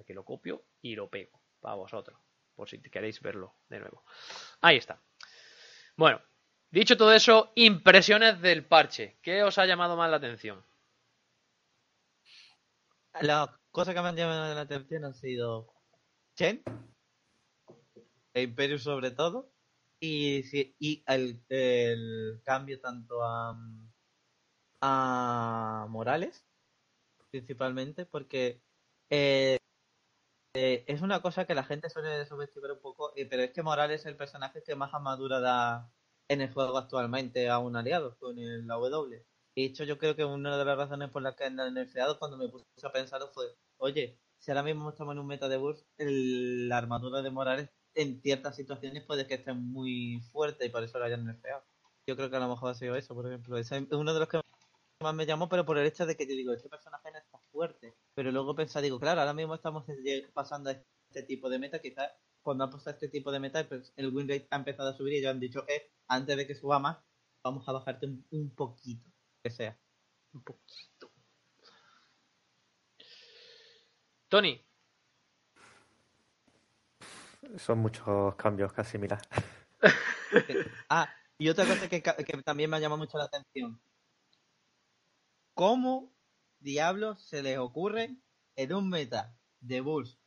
Aquí 0.00 0.14
lo 0.14 0.24
copio 0.24 0.64
y 0.80 0.96
lo 0.96 1.10
pego 1.10 1.38
para 1.60 1.74
vosotros, 1.74 2.18
por 2.54 2.66
si 2.66 2.80
queréis 2.80 3.20
verlo 3.20 3.56
de 3.68 3.80
nuevo. 3.80 4.02
Ahí 4.62 4.78
está. 4.78 4.98
Bueno, 5.98 6.22
dicho 6.70 6.96
todo 6.96 7.12
eso, 7.12 7.52
impresiones 7.56 8.40
del 8.40 8.64
parche. 8.64 9.18
¿Qué 9.20 9.42
os 9.42 9.58
ha 9.58 9.66
llamado 9.66 9.98
más 9.98 10.08
la 10.08 10.16
atención? 10.16 10.64
Las 13.20 13.50
cosas 13.70 13.94
que 13.94 14.00
me 14.00 14.08
han 14.08 14.16
llamado 14.16 14.54
la 14.54 14.62
atención 14.62 15.04
han 15.04 15.14
sido 15.14 15.73
Chen, 16.36 16.62
e 18.34 18.42
Imperium 18.42 18.78
sobre 18.78 19.10
todo, 19.10 19.52
y, 20.00 20.42
y 20.78 21.02
el, 21.06 21.44
el 21.48 22.42
cambio 22.44 22.80
tanto 22.80 23.22
a, 23.22 23.56
a 24.80 25.86
Morales, 25.88 26.44
principalmente, 27.30 28.06
porque 28.06 28.62
eh, 29.10 29.58
eh, 30.54 30.84
es 30.86 31.02
una 31.02 31.20
cosa 31.22 31.46
que 31.46 31.54
la 31.54 31.64
gente 31.64 31.90
suele 31.90 32.26
subestimar 32.26 32.72
un 32.72 32.80
poco, 32.80 33.12
eh, 33.16 33.26
pero 33.26 33.42
es 33.42 33.52
que 33.52 33.62
Morales 33.62 34.00
es 34.00 34.06
el 34.06 34.16
personaje 34.16 34.62
que 34.62 34.76
más 34.76 34.94
armadura 34.94 35.40
da 35.40 35.92
en 36.28 36.40
el 36.40 36.52
juego 36.52 36.78
actualmente 36.78 37.48
a 37.50 37.58
un 37.58 37.76
aliado 37.76 38.16
con 38.18 38.38
el 38.38 38.70
AW. 38.70 39.08
De 39.10 39.26
hecho, 39.56 39.84
yo 39.84 39.98
creo 39.98 40.16
que 40.16 40.24
una 40.24 40.56
de 40.58 40.64
las 40.64 40.76
razones 40.76 41.10
por 41.10 41.22
las 41.22 41.36
que 41.36 41.44
han 41.44 41.56
nerfeado 41.56 42.18
cuando 42.18 42.36
me 42.36 42.48
puse 42.48 42.66
a 42.82 42.92
pensarlo 42.92 43.28
fue, 43.32 43.46
oye, 43.78 44.18
si 44.44 44.50
ahora 44.50 44.62
mismo 44.62 44.90
estamos 44.90 45.12
en 45.14 45.18
un 45.20 45.26
meta 45.26 45.48
de 45.48 45.56
burst, 45.56 45.86
el- 45.98 46.68
la 46.68 46.78
armadura 46.78 47.22
de 47.22 47.30
Morales 47.30 47.70
en 47.94 48.20
ciertas 48.20 48.56
situaciones 48.56 49.04
puede 49.04 49.26
que 49.26 49.34
esté 49.34 49.52
muy 49.54 50.20
fuerte 50.32 50.66
y 50.66 50.70
por 50.70 50.82
eso 50.82 50.98
lo 50.98 51.04
hayan 51.06 51.24
nerfeado. 51.24 51.64
Yo 52.06 52.16
creo 52.16 52.28
que 52.30 52.36
a 52.36 52.40
lo 52.40 52.48
mejor 52.48 52.70
ha 52.70 52.74
sido 52.74 52.96
eso, 52.96 53.14
por 53.14 53.26
ejemplo. 53.26 53.56
Ese 53.56 53.76
es 53.78 53.92
uno 53.92 54.12
de 54.12 54.20
los 54.20 54.28
que 54.28 54.40
más 55.02 55.14
me 55.14 55.26
llamó, 55.26 55.48
pero 55.48 55.64
por 55.64 55.78
el 55.78 55.86
hecho 55.86 56.06
de 56.06 56.16
que 56.16 56.26
yo 56.26 56.34
digo, 56.34 56.52
este 56.52 56.68
personaje 56.68 57.10
no 57.12 57.18
está 57.18 57.38
fuerte. 57.52 57.94
Pero 58.14 58.32
luego 58.32 58.54
pensé, 58.54 58.80
digo, 58.82 59.00
claro, 59.00 59.20
ahora 59.20 59.34
mismo 59.34 59.54
estamos 59.54 59.84
pasando 60.34 60.70
a 60.70 60.72
este 60.72 61.22
tipo 61.24 61.48
de 61.48 61.58
meta, 61.58 61.80
quizás 61.80 62.12
cuando 62.42 62.64
ha 62.64 62.70
pasado 62.70 62.92
este 62.92 63.08
tipo 63.08 63.32
de 63.32 63.40
meta, 63.40 63.66
pues 63.68 63.92
el 63.96 64.14
win 64.14 64.28
rate 64.28 64.48
ha 64.50 64.56
empezado 64.56 64.90
a 64.90 64.96
subir 64.96 65.14
y 65.14 65.22
ya 65.22 65.30
han 65.30 65.40
dicho, 65.40 65.64
eh, 65.68 65.92
antes 66.08 66.36
de 66.36 66.46
que 66.46 66.54
suba 66.54 66.78
más, 66.78 66.98
vamos 67.44 67.68
a 67.68 67.72
bajarte 67.72 68.06
un, 68.06 68.26
un 68.30 68.54
poquito, 68.54 69.10
que 69.42 69.50
sea. 69.50 69.78
Un 70.32 70.42
poquito. 70.44 70.93
Tony, 74.28 74.64
Son 77.58 77.78
muchos 77.78 78.34
cambios 78.36 78.72
casi, 78.72 78.98
mira. 78.98 79.20
Ah, 80.88 81.08
y 81.38 81.48
otra 81.48 81.64
cosa 81.64 81.88
que, 81.88 82.02
que 82.02 82.42
también 82.42 82.68
me 82.68 82.76
ha 82.76 82.80
llamado 82.80 82.98
mucho 82.98 83.18
la 83.18 83.24
atención. 83.24 83.80
¿Cómo 85.54 86.12
diablos 86.58 87.22
se 87.22 87.42
les 87.42 87.58
ocurre 87.58 88.16
en 88.56 88.74
un 88.74 88.88
meta 88.88 89.38
de 89.60 89.80
Bulls 89.80 90.18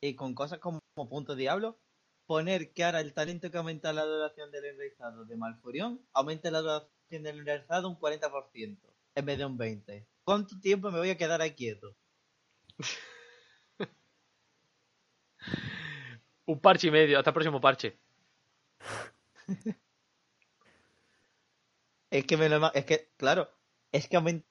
y 0.00 0.14
con 0.14 0.34
cosas 0.34 0.60
como, 0.60 0.78
como 0.94 1.08
punto 1.08 1.34
diablo 1.34 1.80
poner 2.26 2.72
que 2.72 2.84
ahora 2.84 3.00
el 3.00 3.12
talento 3.12 3.50
que 3.50 3.58
aumenta 3.58 3.92
la 3.92 4.04
duración 4.04 4.52
del 4.52 4.66
enraizado 4.66 5.24
de 5.24 5.36
Malfurión 5.36 6.06
aumente 6.12 6.52
la 6.52 6.60
duración 6.60 7.24
del 7.24 7.40
enraizado 7.40 7.88
un 7.88 7.98
40% 7.98 8.78
en 9.16 9.26
vez 9.26 9.38
de 9.38 9.44
un 9.46 9.58
20%? 9.58 10.06
¿Cuánto 10.24 10.60
tiempo 10.60 10.92
me 10.92 10.98
voy 10.98 11.10
a 11.10 11.16
quedar 11.16 11.40
ahí 11.40 11.54
quieto? 11.54 11.96
un 16.46 16.60
parche 16.60 16.88
y 16.88 16.90
medio, 16.90 17.18
hasta 17.18 17.30
el 17.30 17.34
próximo 17.34 17.60
parche. 17.60 17.98
Es 22.10 22.24
que 22.26 22.36
me 22.36 22.48
lo 22.48 22.72
es 22.72 22.84
que, 22.84 23.10
claro, 23.16 23.48
es 23.92 24.08
que 24.08 24.16
aumenta 24.16 24.46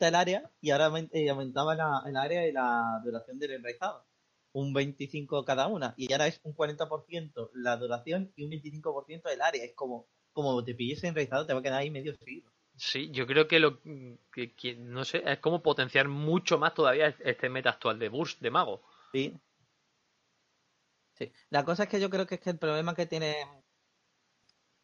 el 0.00 0.14
área 0.14 0.50
y 0.60 0.70
ahora 0.70 0.90
eh, 1.12 1.30
aumentaba 1.30 1.74
la, 1.74 2.02
el 2.06 2.16
área 2.16 2.46
y 2.46 2.52
la 2.52 3.00
duración 3.04 3.38
del 3.38 3.52
enraizado. 3.52 4.06
Un 4.52 4.72
25 4.72 5.44
cada 5.44 5.66
una. 5.66 5.94
Y 5.96 6.12
ahora 6.12 6.26
es 6.28 6.40
un 6.44 6.52
40% 6.52 7.50
la 7.54 7.76
duración 7.76 8.32
y 8.36 8.44
un 8.44 8.50
25% 8.50 9.28
el 9.30 9.42
área. 9.42 9.64
Es 9.64 9.74
como, 9.74 10.06
como 10.32 10.62
te 10.64 10.74
pilles 10.74 11.02
enraizado, 11.04 11.46
te 11.46 11.54
va 11.54 11.60
a 11.60 11.62
quedar 11.62 11.80
ahí 11.80 11.90
medio 11.90 12.14
seguido. 12.14 12.50
Sí, 12.76 13.10
yo 13.12 13.26
creo 13.26 13.46
que 13.48 13.60
lo 13.60 13.80
que, 14.32 14.54
que- 14.56 14.74
no 14.76 15.04
sé, 15.04 15.22
es 15.26 15.38
como 15.38 15.62
potenciar 15.62 16.08
mucho 16.08 16.58
más 16.58 16.74
todavía 16.74 17.08
este 17.20 17.48
meta 17.48 17.70
actual 17.70 17.98
de 17.98 18.08
Burst 18.08 18.40
de 18.40 18.50
Mago. 18.50 18.82
Sí. 19.12 19.40
Sí. 21.14 21.32
La 21.50 21.64
cosa 21.64 21.84
es 21.84 21.88
que 21.88 22.00
yo 22.00 22.10
creo 22.10 22.26
que 22.26 22.36
es 22.36 22.40
que 22.40 22.50
el 22.50 22.58
problema 22.58 22.94
que 22.94 23.06
tiene 23.06 23.36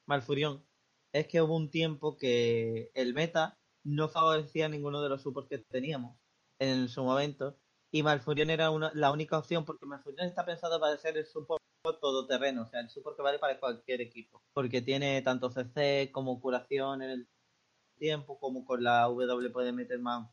Malfurión 0.07 0.65
es 1.13 1.27
que 1.27 1.43
hubo 1.43 1.57
un 1.57 1.71
tiempo 1.71 2.17
que 2.17 2.91
el 2.95 3.15
meta 3.15 3.59
no 3.85 4.09
favorecía 4.09 4.69
ninguno 4.69 5.03
de 5.03 5.09
los 5.09 5.23
supports 5.23 5.49
que 5.49 5.59
teníamos 5.59 6.19
en 6.59 6.89
su 6.89 7.03
momento 7.03 7.57
y 7.91 8.03
Malfurión 8.03 8.51
era 8.51 8.71
una, 8.71 8.93
la 8.95 9.11
única 9.11 9.39
opción 9.39 9.65
porque 9.65 9.87
Malfurión 9.87 10.27
está 10.27 10.45
pensado 10.45 10.79
para 10.79 10.97
ser 10.99 11.17
el 11.17 11.27
support 11.27 11.61
todoterreno, 12.01 12.63
o 12.63 12.67
sea, 12.67 12.81
el 12.81 12.91
support 12.91 13.17
que 13.17 13.23
vale 13.23 13.39
para 13.39 13.59
cualquier 13.59 14.01
equipo, 14.01 14.43
porque 14.53 14.83
tiene 14.83 15.23
tanto 15.23 15.51
CC 15.51 16.11
como 16.13 16.41
curación 16.41 17.03
en 17.03 17.11
el 17.11 17.29
tiempo, 17.99 18.39
como 18.39 18.65
con 18.65 18.85
la 18.85 19.03
W 19.03 19.51
puede 19.51 19.73
meter 19.73 19.99
más 19.99 20.29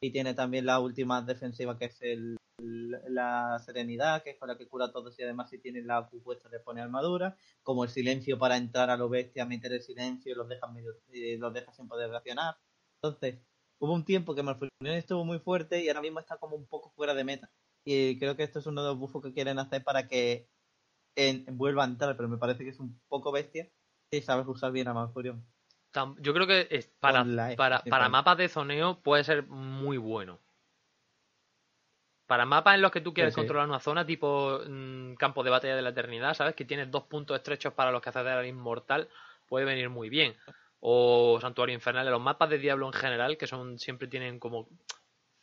y 0.00 0.12
tiene 0.12 0.34
también 0.34 0.66
la 0.66 0.78
última 0.78 1.22
defensiva 1.22 1.78
que 1.78 1.86
es 1.86 2.00
el 2.02 2.36
la 2.58 3.58
serenidad, 3.64 4.22
que 4.22 4.30
es 4.30 4.38
con 4.38 4.48
la 4.48 4.56
que 4.56 4.66
cura 4.68 4.90
todos 4.92 5.18
y 5.18 5.22
además 5.22 5.50
si 5.50 5.58
tienes 5.58 5.84
la 5.84 6.08
puesta 6.08 6.48
le 6.48 6.60
pone 6.60 6.80
armadura, 6.80 7.36
como 7.62 7.84
el 7.84 7.90
silencio 7.90 8.38
para 8.38 8.56
entrar 8.56 8.90
a 8.90 8.96
lo 8.96 9.08
bestia, 9.08 9.44
meter 9.44 9.72
el 9.72 9.82
silencio 9.82 10.32
y 10.32 10.34
los 10.34 10.48
dejas 10.48 10.72
medio, 10.72 10.94
eh, 11.12 11.36
los 11.38 11.52
dejas 11.52 11.76
sin 11.76 11.88
poder 11.88 12.10
reaccionar. 12.10 12.56
Entonces, 13.02 13.38
hubo 13.78 13.92
un 13.92 14.04
tiempo 14.04 14.34
que 14.34 14.42
Malfurion 14.42 14.70
estuvo 14.86 15.24
muy 15.24 15.38
fuerte 15.38 15.82
y 15.82 15.88
ahora 15.88 16.00
mismo 16.00 16.20
está 16.20 16.38
como 16.38 16.56
un 16.56 16.66
poco 16.66 16.90
fuera 16.90 17.14
de 17.14 17.24
meta. 17.24 17.50
Y 17.84 18.18
creo 18.18 18.36
que 18.36 18.42
esto 18.42 18.58
es 18.58 18.66
uno 18.66 18.82
de 18.82 18.88
los 18.88 18.98
buffos 18.98 19.22
que 19.22 19.32
quieren 19.32 19.58
hacer 19.58 19.84
para 19.84 20.08
que 20.08 20.48
en- 21.14 21.44
vuelva 21.56 21.84
a 21.84 21.86
entrar, 21.86 22.16
pero 22.16 22.28
me 22.28 22.38
parece 22.38 22.64
que 22.64 22.70
es 22.70 22.80
un 22.80 22.98
poco 23.08 23.32
bestia 23.32 23.70
y 24.10 24.20
sabes 24.22 24.46
usar 24.46 24.72
bien 24.72 24.88
a 24.88 24.94
Malfurion. 24.94 25.44
Yo 26.20 26.34
creo 26.34 26.46
que 26.46 26.66
es- 26.70 26.86
para, 27.00 27.24
para, 27.56 27.82
para 27.90 28.08
mapas 28.08 28.36
de 28.38 28.48
zoneo 28.48 29.00
puede 29.02 29.24
ser 29.24 29.46
muy 29.46 29.96
bueno. 29.98 30.40
Para 32.26 32.44
mapas 32.44 32.74
en 32.74 32.82
los 32.82 32.90
que 32.90 33.00
tú 33.00 33.14
quieres 33.14 33.32
Sí, 33.32 33.40
sí. 33.40 33.40
controlar 33.42 33.68
una 33.68 33.78
zona, 33.78 34.04
tipo 34.04 34.60
mm, 34.66 35.14
campo 35.14 35.44
de 35.44 35.50
batalla 35.50 35.76
de 35.76 35.82
la 35.82 35.90
eternidad, 35.90 36.34
¿sabes? 36.34 36.54
Que 36.54 36.64
tienes 36.64 36.90
dos 36.90 37.04
puntos 37.04 37.36
estrechos 37.36 37.72
para 37.72 37.92
los 37.92 38.02
cazadores 38.02 38.38
al 38.38 38.46
inmortal, 38.46 39.08
puede 39.48 39.64
venir 39.64 39.88
muy 39.90 40.08
bien. 40.08 40.34
O 40.80 41.38
Santuario 41.40 41.74
Infernal, 41.74 42.10
los 42.10 42.20
mapas 42.20 42.50
de 42.50 42.58
Diablo 42.58 42.86
en 42.86 42.92
general, 42.92 43.36
que 43.36 43.46
son 43.46 43.78
siempre 43.78 44.08
tienen 44.08 44.38
como 44.40 44.68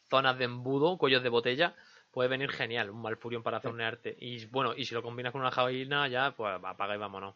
zonas 0.10 0.38
de 0.38 0.46
embudo, 0.46 0.98
cuellos 0.98 1.24
de 1.24 1.30
botella, 1.30 1.74
puede 2.12 2.30
venir 2.30 2.52
genial, 2.52 2.90
un 2.90 3.02
Malfurion 3.02 3.44
para 3.44 3.60
Sí. 3.60 3.68
zonearte. 3.68 4.16
Y 4.20 4.46
bueno, 4.48 4.74
y 4.76 4.86
si 4.86 4.94
lo 4.94 5.02
combinas 5.02 5.32
con 5.32 5.42
una 5.42 5.52
jabalina, 5.52 6.08
ya, 6.08 6.32
pues 6.36 6.54
apaga 6.64 6.96
y 6.96 6.98
vámonos. 7.00 7.36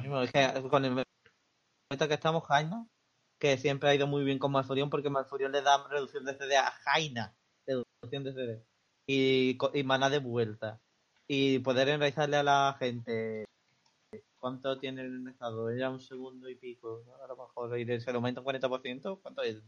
Mismo, 0.00 0.22
es 0.22 0.32
que 0.32 0.68
con 0.68 0.84
el 0.84 1.04
meta 1.90 2.08
que 2.08 2.14
estamos, 2.14 2.44
Jaina, 2.46 2.86
que 3.38 3.56
siempre 3.56 3.88
ha 3.88 3.94
ido 3.94 4.06
muy 4.06 4.24
bien 4.24 4.38
con 4.38 4.52
Malfurion 4.52 4.90
porque 4.90 5.10
Malfurion 5.10 5.52
le 5.52 5.62
da 5.62 5.86
reducción 5.88 6.24
de 6.24 6.34
CD 6.34 6.56
a 6.56 6.70
Jaina, 6.70 7.34
reducción 7.66 8.24
de 8.24 8.32
CD. 8.32 8.64
Y, 9.06 9.58
y 9.74 9.82
mana 9.84 10.10
de 10.10 10.18
vuelta. 10.18 10.80
Y 11.26 11.60
poder 11.60 11.88
enraizarle 11.88 12.36
a 12.36 12.42
la 12.42 12.76
gente. 12.78 13.44
¿Cuánto 14.38 14.78
tiene 14.78 15.02
el 15.02 15.26
estado? 15.28 15.70
Era 15.70 15.90
un 15.90 16.00
segundo 16.00 16.48
y 16.48 16.56
pico. 16.56 17.02
¿no? 17.06 17.14
A 17.22 17.26
lo 17.26 17.36
mejor 17.36 17.78
y 17.78 18.00
se 18.00 18.10
le 18.10 18.16
aumenta 18.16 18.40
un 18.40 18.46
40%. 18.46 19.20
¿Cuánto 19.22 19.42
es? 19.42 19.62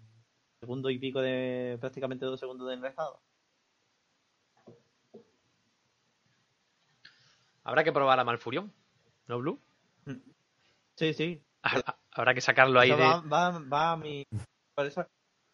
Segundo 0.61 0.91
y 0.91 0.99
pico 0.99 1.21
de 1.21 1.79
prácticamente 1.81 2.27
dos 2.27 2.41
segundos 2.41 2.68
de 2.68 2.75
enraizado. 2.75 3.23
Habrá 7.62 7.85
que 7.85 7.93
probar 7.93 8.18
a 8.18 8.25
Malfurion, 8.25 8.73
¿no, 9.27 9.39
Blue? 9.39 9.61
Sí, 10.97 11.14
sí. 11.14 11.43
Habrá, 11.63 11.99
habrá 12.13 12.35
que 12.35 12.41
sacarlo 12.41 12.81
ahí 12.81 12.91
de... 12.91 12.97
va, 12.97 13.21
va, 13.21 13.59
va 13.59 13.93
a 13.93 13.97
mi. 13.97 14.25
Por 14.75 14.87
eso, 14.87 15.07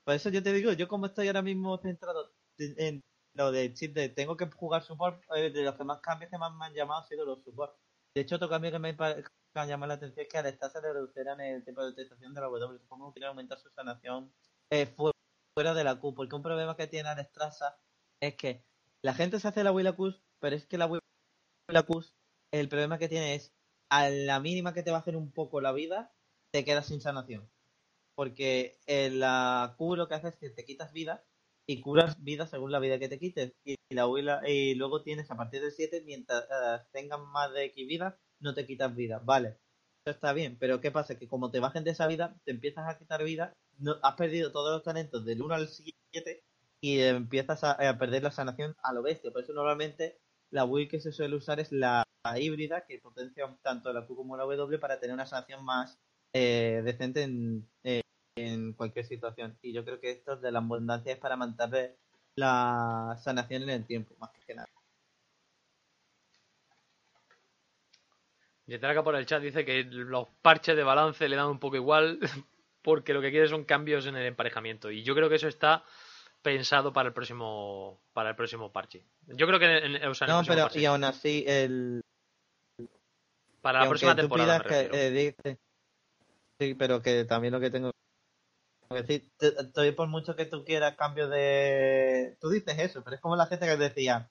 por 0.04 0.14
eso 0.14 0.30
yo 0.30 0.42
te 0.42 0.52
digo, 0.52 0.72
yo 0.72 0.88
como 0.88 1.06
estoy 1.06 1.26
ahora 1.26 1.42
mismo 1.42 1.76
centrado 1.78 2.32
en, 2.58 3.02
lo 3.34 3.52
de 3.52 3.72
chip 3.74 3.94
de 3.94 4.08
tengo 4.08 4.36
que 4.36 4.46
jugar 4.50 4.82
support, 4.82 5.22
eh, 5.34 5.50
de 5.50 5.62
los 5.62 5.74
que 5.74 5.84
más 5.84 6.00
cambios 6.00 6.30
que 6.30 6.38
más 6.38 6.54
me 6.54 6.66
han 6.66 6.74
llamado 6.74 7.02
han 7.02 7.08
sido 7.08 7.24
los 7.24 7.42
support. 7.42 7.76
De 8.14 8.22
hecho, 8.22 8.36
otro 8.36 8.48
cambio 8.48 8.70
que 8.70 8.78
me, 8.78 8.96
ha 8.98 9.66
llamado 9.66 9.88
la 9.88 9.94
atención 9.94 10.24
es 10.24 10.32
que 10.32 10.48
estar 10.48 10.70
se 10.70 10.80
le 10.80 10.92
reducirán 10.92 11.40
el 11.40 11.64
tiempo 11.64 11.82
de 11.82 11.90
detectación 11.90 12.32
de 12.32 12.40
la 12.40 12.46
W. 12.46 12.78
Supongo 12.78 13.08
que 13.10 13.14
quiere 13.14 13.26
aumentar 13.28 13.58
su 13.58 13.68
sanación 13.70 14.32
eh, 14.70 14.86
fu- 14.86 15.10
fuera 15.54 15.74
de 15.74 15.84
la 15.84 15.96
Q, 15.96 16.14
porque 16.14 16.36
un 16.36 16.42
problema 16.42 16.76
que 16.76 16.86
tiene 16.86 17.08
Alestraza 17.08 17.78
es 18.22 18.34
que 18.36 18.64
la 19.02 19.12
gente 19.12 19.38
se 19.40 19.48
hace 19.48 19.64
la 19.64 19.72
Willa 19.72 19.92
Q, 19.92 20.14
pero 20.40 20.56
es 20.56 20.66
que 20.66 20.78
la 20.78 20.86
Willa 20.86 21.82
Q, 21.86 22.04
el 22.52 22.68
problema 22.68 22.98
que 22.98 23.08
tiene 23.08 23.34
es 23.34 23.52
a 23.88 24.08
la 24.10 24.40
mínima 24.40 24.74
que 24.74 24.82
te 24.82 24.90
bajen 24.90 25.16
un 25.16 25.30
poco 25.32 25.60
la 25.60 25.72
vida, 25.72 26.12
te 26.50 26.64
quedas 26.64 26.86
sin 26.86 27.00
sanación. 27.00 27.48
Porque 28.14 28.78
en 28.86 29.20
la 29.20 29.74
Q 29.78 29.96
lo 29.96 30.08
que 30.08 30.14
hace 30.14 30.28
es 30.28 30.36
que 30.36 30.50
te 30.50 30.64
quitas 30.64 30.92
vida 30.92 31.24
y 31.66 31.80
curas 31.80 32.22
vida 32.22 32.46
según 32.46 32.72
la 32.72 32.78
vida 32.78 32.98
que 32.98 33.08
te 33.08 33.18
quites. 33.18 33.52
Y, 33.64 33.76
la 33.90 34.06
y 34.48 34.74
luego 34.74 35.02
tienes 35.02 35.30
a 35.30 35.36
partir 35.36 35.60
del 35.62 35.72
7, 35.72 36.02
mientras 36.06 36.44
eh, 36.44 36.78
tengas 36.92 37.20
más 37.20 37.52
de 37.52 37.64
X 37.66 37.86
vida, 37.86 38.18
no 38.40 38.54
te 38.54 38.66
quitas 38.66 38.94
vida. 38.94 39.20
Vale, 39.24 39.58
eso 40.04 40.14
está 40.14 40.32
bien, 40.32 40.56
pero 40.58 40.80
¿qué 40.80 40.90
pasa? 40.90 41.18
Que 41.18 41.28
como 41.28 41.50
te 41.50 41.60
bajen 41.60 41.84
de 41.84 41.90
esa 41.90 42.06
vida, 42.06 42.36
te 42.44 42.52
empiezas 42.52 42.88
a 42.88 42.98
quitar 42.98 43.22
vida, 43.24 43.52
no, 43.78 43.96
has 44.02 44.14
perdido 44.14 44.52
todos 44.52 44.72
los 44.72 44.82
talentos 44.82 45.24
del 45.24 45.42
1 45.42 45.54
al 45.54 45.68
7 45.68 46.44
y 46.80 47.00
empiezas 47.00 47.64
a, 47.64 47.72
a 47.72 47.98
perder 47.98 48.22
la 48.22 48.30
sanación 48.30 48.76
a 48.82 48.92
lo 48.92 49.02
bestia. 49.02 49.32
Por 49.32 49.42
eso 49.42 49.52
normalmente 49.52 50.18
la 50.50 50.64
build 50.64 50.88
que 50.90 51.00
se 51.00 51.12
suele 51.12 51.36
usar 51.36 51.60
es 51.60 51.72
la 51.72 52.05
híbrida, 52.38 52.84
que 52.86 52.98
potencia 52.98 53.46
tanto 53.62 53.92
la 53.92 54.06
Q 54.06 54.16
como 54.16 54.36
la 54.36 54.44
W 54.44 54.78
para 54.78 54.98
tener 54.98 55.14
una 55.14 55.26
sanación 55.26 55.64
más 55.64 55.98
eh, 56.32 56.82
decente 56.84 57.22
en, 57.22 57.68
eh, 57.84 58.02
en 58.36 58.72
cualquier 58.74 59.06
situación. 59.06 59.58
Y 59.62 59.72
yo 59.72 59.84
creo 59.84 60.00
que 60.00 60.10
esto 60.10 60.36
de 60.36 60.50
la 60.52 60.58
abundancia 60.58 61.12
es 61.12 61.18
para 61.18 61.36
mantener 61.36 61.96
la 62.36 63.16
sanación 63.22 63.62
en 63.62 63.70
el 63.70 63.86
tiempo, 63.86 64.14
más 64.18 64.30
que 64.46 64.54
nada. 64.54 64.68
Yetraka 68.66 69.04
por 69.04 69.14
el 69.14 69.26
chat 69.26 69.42
dice 69.42 69.64
que 69.64 69.84
los 69.84 70.26
parches 70.42 70.76
de 70.76 70.82
balance 70.82 71.28
le 71.28 71.36
dan 71.36 71.46
un 71.46 71.58
poco 71.60 71.76
igual 71.76 72.18
porque 72.82 73.14
lo 73.14 73.20
que 73.20 73.30
quiere 73.30 73.48
son 73.48 73.64
cambios 73.64 74.06
en 74.06 74.16
el 74.16 74.26
emparejamiento 74.26 74.90
y 74.90 75.02
yo 75.02 75.14
creo 75.14 75.28
que 75.28 75.36
eso 75.36 75.48
está 75.48 75.84
pensado 76.42 76.92
para 76.92 77.08
el 77.08 77.14
próximo 77.14 78.00
para 78.12 78.30
el 78.30 78.36
próximo 78.36 78.72
parche. 78.72 79.02
Yo 79.28 79.46
creo 79.46 79.58
que 79.58 79.66
en, 79.78 79.96
en- 79.96 80.08
o 80.08 80.14
sea, 80.14 80.26
en 80.28 80.34
No, 80.34 80.42
pero 80.44 80.62
parche. 80.62 80.80
y 80.80 80.84
aún 80.84 81.04
así, 81.04 81.44
el, 81.46 82.00
para 83.66 83.80
la 83.80 83.88
próxima 83.88 84.14
temporada 84.14 84.58
me 84.58 84.64
que, 84.64 85.06
eh, 85.06 85.10
dice- 85.10 85.58
Sí, 86.60 86.74
pero 86.74 87.02
que 87.02 87.24
también 87.24 87.52
lo 87.52 87.60
que 87.60 87.70
tengo 87.70 87.90
que 88.88 89.02
decir, 89.02 89.30
estoy 89.40 89.90
por 89.90 90.08
mucho 90.08 90.36
que 90.36 90.46
tú 90.46 90.64
quieras 90.64 90.94
cambio 90.96 91.28
de... 91.28 92.36
Tú 92.40 92.48
dices 92.50 92.78
eso, 92.78 93.02
pero 93.02 93.16
es 93.16 93.20
como 93.20 93.34
la 93.34 93.46
gente 93.46 93.66
que 93.66 93.76
decía, 93.76 94.30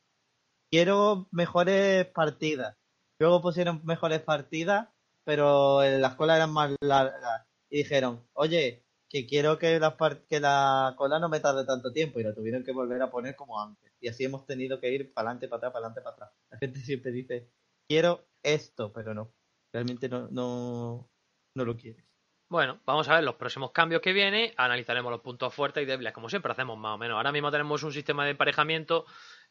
quiero 0.72 1.28
mejores 1.32 2.06
partidas. 2.06 2.78
Luego 3.20 3.41
pusieron 3.41 3.82
mejores 3.84 4.22
partidas, 4.22 4.88
pero 5.26 5.84
las 5.84 6.16
colas 6.16 6.38
eran 6.38 6.52
más 6.53 6.72
largas. 6.82 7.45
Y 7.70 7.80
dijeron, 7.80 8.26
oye, 8.34 8.86
que 9.10 9.28
quiero 9.28 9.60
que 9.60 9.78
la, 9.80 9.98
que 10.30 10.40
la 10.40 10.95
cola 10.98 11.20
no 11.20 11.28
me 11.30 11.41
tarde 11.41 11.66
tanto 11.66 11.91
tiempo. 11.91 12.20
Y 12.20 12.24
la 12.24 12.34
tuvieron 12.34 12.64
que 12.64 12.72
volver 12.72 13.02
a 13.02 13.12
poner 13.12 13.36
como 13.36 13.62
antes. 13.62 13.91
Y 13.99 14.07
así 14.07 14.24
hemos 14.24 14.45
tenido 14.45 14.80
que 14.80 14.90
ir 14.91 15.14
para 15.14 15.30
adelante, 15.30 15.48
para 15.49 15.57
atrás, 15.57 15.74
para 15.74 15.86
adelante, 15.88 16.02
para 16.02 16.16
atrás. 16.16 16.32
La 16.49 16.57
gente 16.57 16.80
siempre 16.80 17.12
dice, 17.12 17.49
quiero 17.88 18.26
esto, 18.44 18.91
pero 18.94 19.14
no. 19.14 19.32
Realmente 19.74 20.07
no, 20.10 20.28
no, 20.30 21.10
no 21.56 21.66
lo 21.66 21.76
quiere. 21.76 22.06
Bueno, 22.49 22.80
vamos 22.86 23.10
a 23.10 23.16
ver 23.16 23.24
los 23.24 23.36
próximos 23.36 23.72
cambios 23.72 24.02
que 24.02 24.14
viene, 24.14 24.53
analizaremos 24.56 25.12
los 25.12 25.22
puntos 25.22 25.53
fuertes 25.53 25.82
y 25.84 25.86
débiles, 25.86 26.14
como 26.14 26.30
siempre 26.30 26.52
hacemos 26.52 26.78
más 26.78 26.95
o 26.95 26.98
menos. 26.98 27.18
Ahora 27.18 27.32
mismo 27.32 27.49
tenemos 27.52 27.82
un 27.84 27.91
sistema 27.91 28.24
de 28.24 28.32
emparejamiento 28.32 29.06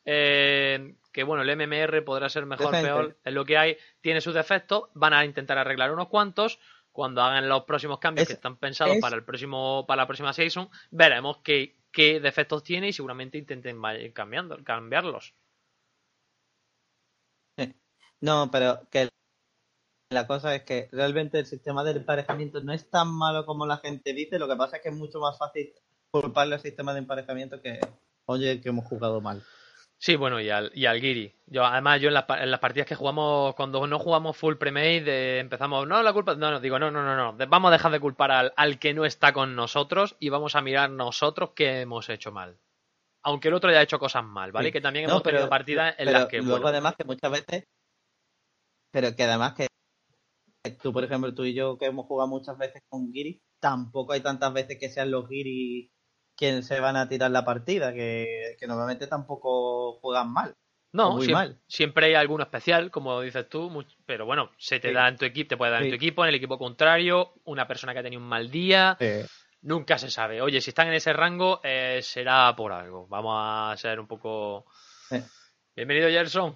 eh, 0.05 0.94
que, 1.12 1.24
bueno, 1.24 1.43
el 1.43 1.51
MMR 1.56 2.02
podrá 2.05 2.28
ser 2.28 2.47
mejor 2.47 2.66
o 2.66 2.70
Decente. 2.70 2.89
peor, 2.89 3.16
es 3.24 3.32
lo 3.35 3.44
que 3.44 3.59
hay, 3.59 3.77
tiene 4.01 4.20
sus 4.20 4.35
defectos, 4.35 4.85
van 4.94 5.12
a 5.12 5.24
intentar 5.24 5.59
arreglar 5.59 5.93
unos 5.93 6.09
cuantos. 6.09 6.59
Cuando 6.93 7.23
hagan 7.23 7.48
los 7.48 7.65
próximos 7.65 7.98
cambios 7.98 8.23
Es- 8.23 8.28
que 8.28 8.35
están 8.35 8.56
pensados 8.56 8.94
es- 8.97 9.01
para 9.01 9.16
el 9.16 9.24
próximo 9.24 9.85
para 9.89 10.02
la 10.02 10.06
próxima 10.06 10.32
season, 10.32 10.70
veremos 10.93 11.39
qué, 11.39 11.74
qué 11.90 12.20
defectos 12.20 12.62
tiene 12.62 12.89
y 12.89 12.93
seguramente 12.93 13.36
intenten 13.39 13.81
cambiando, 14.12 14.56
cambiarlos. 14.62 15.35
No, 18.24 18.51
pero 18.51 18.80
que 18.90 19.09
la 20.10 20.26
cosa 20.26 20.55
es 20.55 20.62
que 20.62 20.88
realmente 20.92 21.38
el 21.38 21.46
sistema 21.46 21.84
de 21.84 21.90
emparejamiento 21.92 22.60
no 22.62 22.72
es 22.72 22.88
tan 22.88 23.09
malo 23.09 23.44
como 23.44 23.66
la 23.66 23.76
gente 23.78 24.14
dice. 24.14 24.38
Lo 24.38 24.48
que 24.48 24.56
pasa 24.56 24.76
es 24.76 24.82
que 24.82 24.88
es 24.88 24.94
mucho 24.94 25.20
más 25.20 25.36
fácil 25.36 25.72
culparle 26.10 26.55
al 26.55 26.60
sistema 26.62 26.92
de 26.94 27.01
emparejamiento 27.01 27.60
que, 27.60 27.80
oye, 28.26 28.60
que 28.62 28.70
hemos 28.70 28.86
jugado 28.86 29.20
mal. 29.20 29.42
Sí, 29.98 30.16
bueno, 30.16 30.40
y 30.40 30.48
al, 30.51 30.70
y 30.74 30.86
al 30.86 31.01
Giri. 31.01 31.34
Yo, 31.46 31.64
además, 31.66 32.01
yo 32.01 32.09
en 32.09 32.14
las, 32.14 32.24
pa- 32.24 32.42
en 32.42 32.51
las 32.51 32.60
partidas 32.60 32.86
que 32.86 32.94
jugamos, 32.94 33.55
cuando 33.55 33.86
no 33.86 33.98
jugamos 33.98 34.36
full 34.36 34.55
premade, 34.56 35.05
eh, 35.06 35.38
empezamos, 35.38 35.86
no, 35.86 36.02
la 36.02 36.12
culpa, 36.12 36.34
no, 36.34 36.51
no, 36.51 36.60
digo, 36.60 36.78
no, 36.78 36.90
no, 36.90 37.02
no, 37.02 37.16
no, 37.16 37.46
vamos 37.48 37.68
a 37.68 37.72
dejar 37.72 37.92
de 37.92 38.01
culpar 38.01 38.30
al, 38.30 38.52
al 38.56 38.78
que 38.78 38.92
no 38.94 39.05
está 39.05 39.32
con 39.32 39.55
nosotros 39.55 40.16
y 40.18 40.28
vamos 40.30 40.56
a 40.56 40.62
mirar 40.62 40.90
nosotros 40.90 41.51
qué 41.55 41.80
hemos 41.82 42.09
hecho 42.09 42.32
mal. 42.32 42.56
Aunque 43.22 43.48
el 43.48 43.55
otro 43.55 43.70
haya 43.70 43.80
hecho 43.82 43.98
cosas 43.98 44.24
mal, 44.24 44.52
¿vale? 44.52 44.68
Sí. 44.68 44.72
Que 44.72 44.80
también 44.82 45.06
No, 45.06 45.12
hemos 45.12 45.22
tenido 45.22 45.48
partidas 45.48 45.94
en 45.98 46.06
pero 46.06 46.18
las 46.18 46.28
que, 46.28 46.36
luego 46.38 46.52
bueno, 46.52 46.68
además 46.68 46.94
que 46.96 47.05
muchas 47.05 47.30
veces, 47.30 47.64
pero 48.95 49.15
que 49.16 49.25
además 49.25 49.55
que 49.55 49.66
tú, 50.81 50.93
por 50.93 51.03
ejemplo, 51.03 51.35
tú 51.35 51.45
y 51.45 51.53
yo 51.53 51.77
que 51.77 51.87
hemos 51.87 52.07
jugado 52.07 52.29
muchas 52.29 52.57
veces 52.57 52.81
con 52.89 53.12
Giri, 53.12 53.43
tampoco 53.59 54.12
hay 54.12 54.21
tantas 54.21 54.53
veces 54.53 54.79
que 54.79 54.89
sean 54.89 55.11
los 55.11 55.29
Giri 55.29 55.91
quienes 56.37 56.66
se 56.69 56.79
van 56.79 56.97
a 56.97 57.09
tirar 57.09 57.33
la 57.33 57.45
partida, 57.45 57.93
que, 57.93 58.57
que 58.59 58.66
normalmente 58.69 59.09
tampoco 59.09 59.99
juegan 60.01 60.33
mal. 60.33 60.55
no, 60.93 61.12
muy 61.16 61.27
siem- 61.27 61.33
mal. 61.33 61.61
siempre 61.66 62.07
hay 62.07 62.15
alguno 62.15 62.45
especial, 62.45 62.93
como 62.93 63.21
dices 63.21 63.49
tú, 63.49 63.85
pero 64.07 64.27
bueno, 64.27 64.51
se 64.59 64.79
te 64.79 64.89
Sí. 64.89 64.95
da 64.95 65.09
en 65.09 65.16
tu 65.16 65.25
equipo, 65.25 65.49
te 65.49 65.57
puede 65.57 65.73
dar 65.73 65.83
en 65.83 65.89
tu 65.91 65.97
equipo, 65.97 66.23
en 66.25 66.29
el 66.29 66.35
equipo 66.37 66.57
contrario, 66.57 67.35
una 67.45 67.66
persona 67.66 67.93
que 67.93 67.99
ha 67.99 68.03
tenido 68.05 68.23
un 68.23 68.29
mal 68.29 68.49
día, 68.51 68.97
Nunca 69.62 69.97
se 69.97 70.11
sabe. 70.11 70.43
Oye, 70.43 70.61
si 70.61 70.71
están 70.71 70.89
en 70.89 70.93
ese 70.95 71.12
rango, 71.15 71.59
eh, 71.65 72.01
será 72.03 72.55
por 72.55 72.71
algo. 72.71 73.07
Vamos 73.09 73.35
a 73.39 73.75
ser 73.79 73.99
un 73.99 74.07
poco. 74.07 74.66
Eh. 75.11 75.23
Bienvenido, 75.75 76.11
Gerson. 76.11 76.55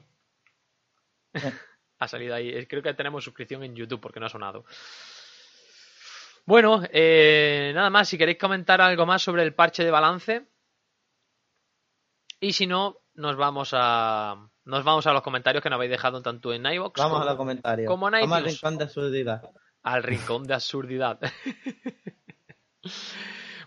Ha 1.98 2.08
salido 2.08 2.34
ahí. 2.34 2.50
Eh, 2.50 2.66
Creo 2.68 2.82
que 2.82 2.94
tenemos 2.94 3.24
suscripción 3.24 3.62
en 3.64 3.74
YouTube 3.74 4.00
porque 4.00 4.20
no 4.20 4.26
ha 4.26 4.30
sonado. 4.30 4.64
Bueno, 6.44 6.82
eh, 6.92 7.72
nada 7.74 7.90
más. 7.90 8.08
Si 8.08 8.16
queréis 8.16 8.38
comentar 8.38 8.80
algo 8.80 9.04
más 9.06 9.22
sobre 9.22 9.42
el 9.42 9.54
parche 9.54 9.84
de 9.84 9.90
balance. 9.90 10.46
Y 12.40 12.52
si 12.52 12.66
no, 12.66 12.98
nos 13.14 13.36
vamos 13.36 13.70
a. 13.72 14.36
Nos 14.64 14.84
vamos 14.84 15.06
a 15.06 15.12
los 15.12 15.22
comentarios 15.22 15.62
que 15.62 15.70
nos 15.70 15.76
habéis 15.76 15.90
dejado 15.90 16.20
tanto 16.22 16.52
en 16.52 16.64
iVoox 16.66 16.92
Vamos 16.98 17.12
como 17.12 17.22
a 17.22 17.26
los 17.26 17.36
comentarios. 17.36 17.88
como 17.88 18.08
en 18.08 18.12
Vamos 18.20 18.36
al 18.38 18.44
rincón 18.44 18.78
de 18.78 18.84
absurdidad. 18.84 19.42
al 19.82 20.02
rincón 20.02 20.44
de 20.44 20.54
absurdidad. 20.54 21.18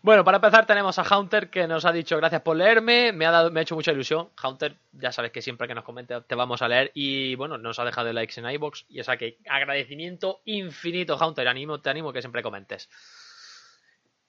bueno, 0.01 0.23
para 0.23 0.37
empezar 0.37 0.65
tenemos 0.65 0.97
a 0.97 1.17
Hunter 1.17 1.49
que 1.49 1.67
nos 1.67 1.85
ha 1.85 1.91
dicho 1.91 2.17
gracias 2.17 2.41
por 2.41 2.57
leerme, 2.57 3.11
me 3.11 3.25
ha, 3.25 3.31
dado, 3.31 3.51
me 3.51 3.59
ha 3.59 3.63
hecho 3.63 3.75
mucha 3.75 3.91
ilusión. 3.91 4.29
Hunter, 4.43 4.75
ya 4.93 5.11
sabes 5.11 5.31
que 5.31 5.41
siempre 5.41 5.67
que 5.67 5.75
nos 5.75 5.83
comentes 5.83 6.25
te 6.25 6.35
vamos 6.35 6.61
a 6.61 6.67
leer 6.67 6.91
y 6.93 7.35
bueno, 7.35 7.57
nos 7.57 7.79
ha 7.79 7.85
dejado 7.85 8.11
likes 8.11 8.39
en 8.39 8.49
iBox 8.49 8.85
y 8.89 8.99
o 8.99 9.03
sea 9.03 9.17
que 9.17 9.37
agradecimiento 9.47 10.41
infinito 10.45 11.17
Hunter, 11.17 11.47
animo, 11.47 11.81
te 11.81 11.89
animo 11.89 12.11
que 12.11 12.21
siempre 12.21 12.41
comentes. 12.41 12.89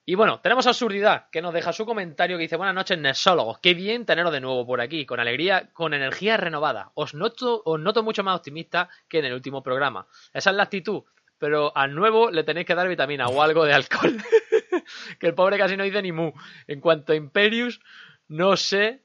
Y 0.05 0.17
bueno, 0.17 0.41
tenemos 0.41 0.67
a 0.67 0.71
Absurdidad, 0.71 1.31
que 1.31 1.41
nos 1.41 1.55
deja 1.55 1.73
su 1.73 1.87
comentario 1.87 2.37
que 2.37 2.43
dice 2.43 2.57
Buenas 2.57 2.75
noches, 2.75 2.99
Nesólogos. 2.99 3.61
Qué 3.61 3.73
bien 3.73 4.05
teneros 4.05 4.33
de 4.33 4.41
nuevo 4.41 4.67
por 4.67 4.81
aquí, 4.81 5.07
con 5.07 5.21
alegría, 5.21 5.71
con 5.73 5.95
energía 5.95 6.37
renovada. 6.37 6.91
Os 6.95 7.15
noto, 7.15 7.63
os 7.65 7.79
noto 7.79 8.03
mucho 8.03 8.25
más 8.25 8.37
optimista 8.37 8.89
que 9.09 9.21
en 9.21 9.27
el 9.27 9.35
último 9.35 9.63
programa. 9.63 10.09
Esa 10.33 10.51
es 10.51 10.57
la 10.57 10.65
actitud, 10.65 11.05
pero 11.43 11.77
al 11.77 11.93
nuevo 11.93 12.31
le 12.31 12.45
tenéis 12.45 12.69
que 12.69 12.77
dar 12.77 12.87
vitamina 12.87 13.27
o 13.27 13.43
algo 13.43 13.65
de 13.65 13.73
alcohol. 13.73 14.17
que 15.19 15.27
el 15.27 15.35
pobre 15.35 15.59
casi 15.59 15.77
no 15.77 15.83
dice 15.83 16.01
ni 16.01 16.13
mu. 16.13 16.31
En 16.69 16.81
cuanto 16.81 17.13
a 17.13 17.17
Imperius, 17.17 17.81
no 18.29 18.57
sé. 18.57 19.03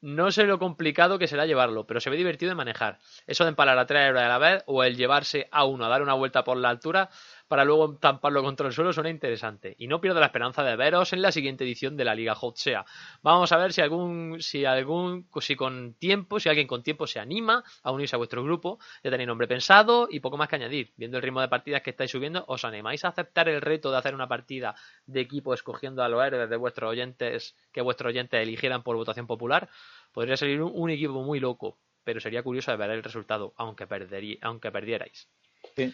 No 0.00 0.32
sé 0.32 0.44
lo 0.44 0.58
complicado 0.58 1.18
que 1.18 1.26
será 1.26 1.44
llevarlo, 1.44 1.86
pero 1.86 2.00
se 2.00 2.08
ve 2.08 2.16
divertido 2.16 2.48
de 2.48 2.54
manejar. 2.54 2.98
Eso 3.26 3.44
de 3.44 3.50
empalar 3.50 3.76
a 3.76 3.84
tres 3.84 4.06
héroes 4.06 4.24
a 4.24 4.28
la 4.28 4.38
vez 4.38 4.62
o 4.64 4.82
el 4.84 4.96
llevarse 4.96 5.48
a 5.52 5.66
uno 5.66 5.84
a 5.84 5.90
dar 5.90 6.00
una 6.00 6.14
vuelta 6.14 6.44
por 6.44 6.56
la 6.56 6.70
altura 6.70 7.10
para 7.50 7.64
luego 7.64 7.96
tamparlo 7.96 8.44
contra 8.44 8.68
el 8.68 8.72
suelo 8.72 8.92
suena 8.92 9.10
interesante. 9.10 9.74
Y 9.76 9.88
no 9.88 10.00
pierdo 10.00 10.20
la 10.20 10.26
esperanza 10.26 10.62
de 10.62 10.76
veros 10.76 11.12
en 11.12 11.20
la 11.20 11.32
siguiente 11.32 11.64
edición 11.64 11.96
de 11.96 12.04
la 12.04 12.14
Liga 12.14 12.36
Hot 12.36 12.56
Sea. 12.56 12.84
Vamos 13.22 13.50
a 13.50 13.56
ver 13.56 13.72
si 13.72 13.80
algún, 13.80 14.40
si 14.40 14.64
algún, 14.64 15.26
si 15.40 15.56
con 15.56 15.94
tiempo, 15.94 16.38
si 16.38 16.48
alguien 16.48 16.68
con 16.68 16.84
tiempo 16.84 17.08
se 17.08 17.18
anima 17.18 17.64
a 17.82 17.90
unirse 17.90 18.14
a 18.14 18.18
vuestro 18.18 18.44
grupo. 18.44 18.78
Ya 19.02 19.10
tenéis 19.10 19.26
nombre 19.26 19.48
pensado 19.48 20.06
y 20.08 20.20
poco 20.20 20.36
más 20.36 20.46
que 20.46 20.54
añadir. 20.54 20.92
Viendo 20.96 21.16
el 21.16 21.24
ritmo 21.24 21.40
de 21.40 21.48
partidas 21.48 21.82
que 21.82 21.90
estáis 21.90 22.12
subiendo, 22.12 22.44
¿os 22.46 22.64
animáis 22.64 23.04
a 23.04 23.08
aceptar 23.08 23.48
el 23.48 23.60
reto 23.60 23.90
de 23.90 23.98
hacer 23.98 24.14
una 24.14 24.28
partida 24.28 24.76
de 25.06 25.20
equipo 25.20 25.52
escogiendo 25.52 26.04
a 26.04 26.08
los 26.08 26.24
héroes 26.24 26.48
de 26.48 26.56
vuestros 26.56 26.88
oyentes 26.88 27.56
que 27.72 27.80
vuestros 27.80 28.10
oyentes 28.10 28.40
eligieran 28.40 28.84
por 28.84 28.94
votación 28.94 29.26
popular? 29.26 29.68
Podría 30.12 30.36
salir 30.36 30.62
un, 30.62 30.88
equipo 30.88 31.24
muy 31.24 31.40
loco, 31.40 31.80
pero 32.04 32.20
sería 32.20 32.44
curioso 32.44 32.70
de 32.70 32.76
ver 32.76 32.90
el 32.90 33.02
resultado, 33.02 33.54
aunque, 33.56 33.88
perderí, 33.88 34.38
aunque 34.40 34.70
perdierais. 34.70 35.28
Sí. 35.74 35.92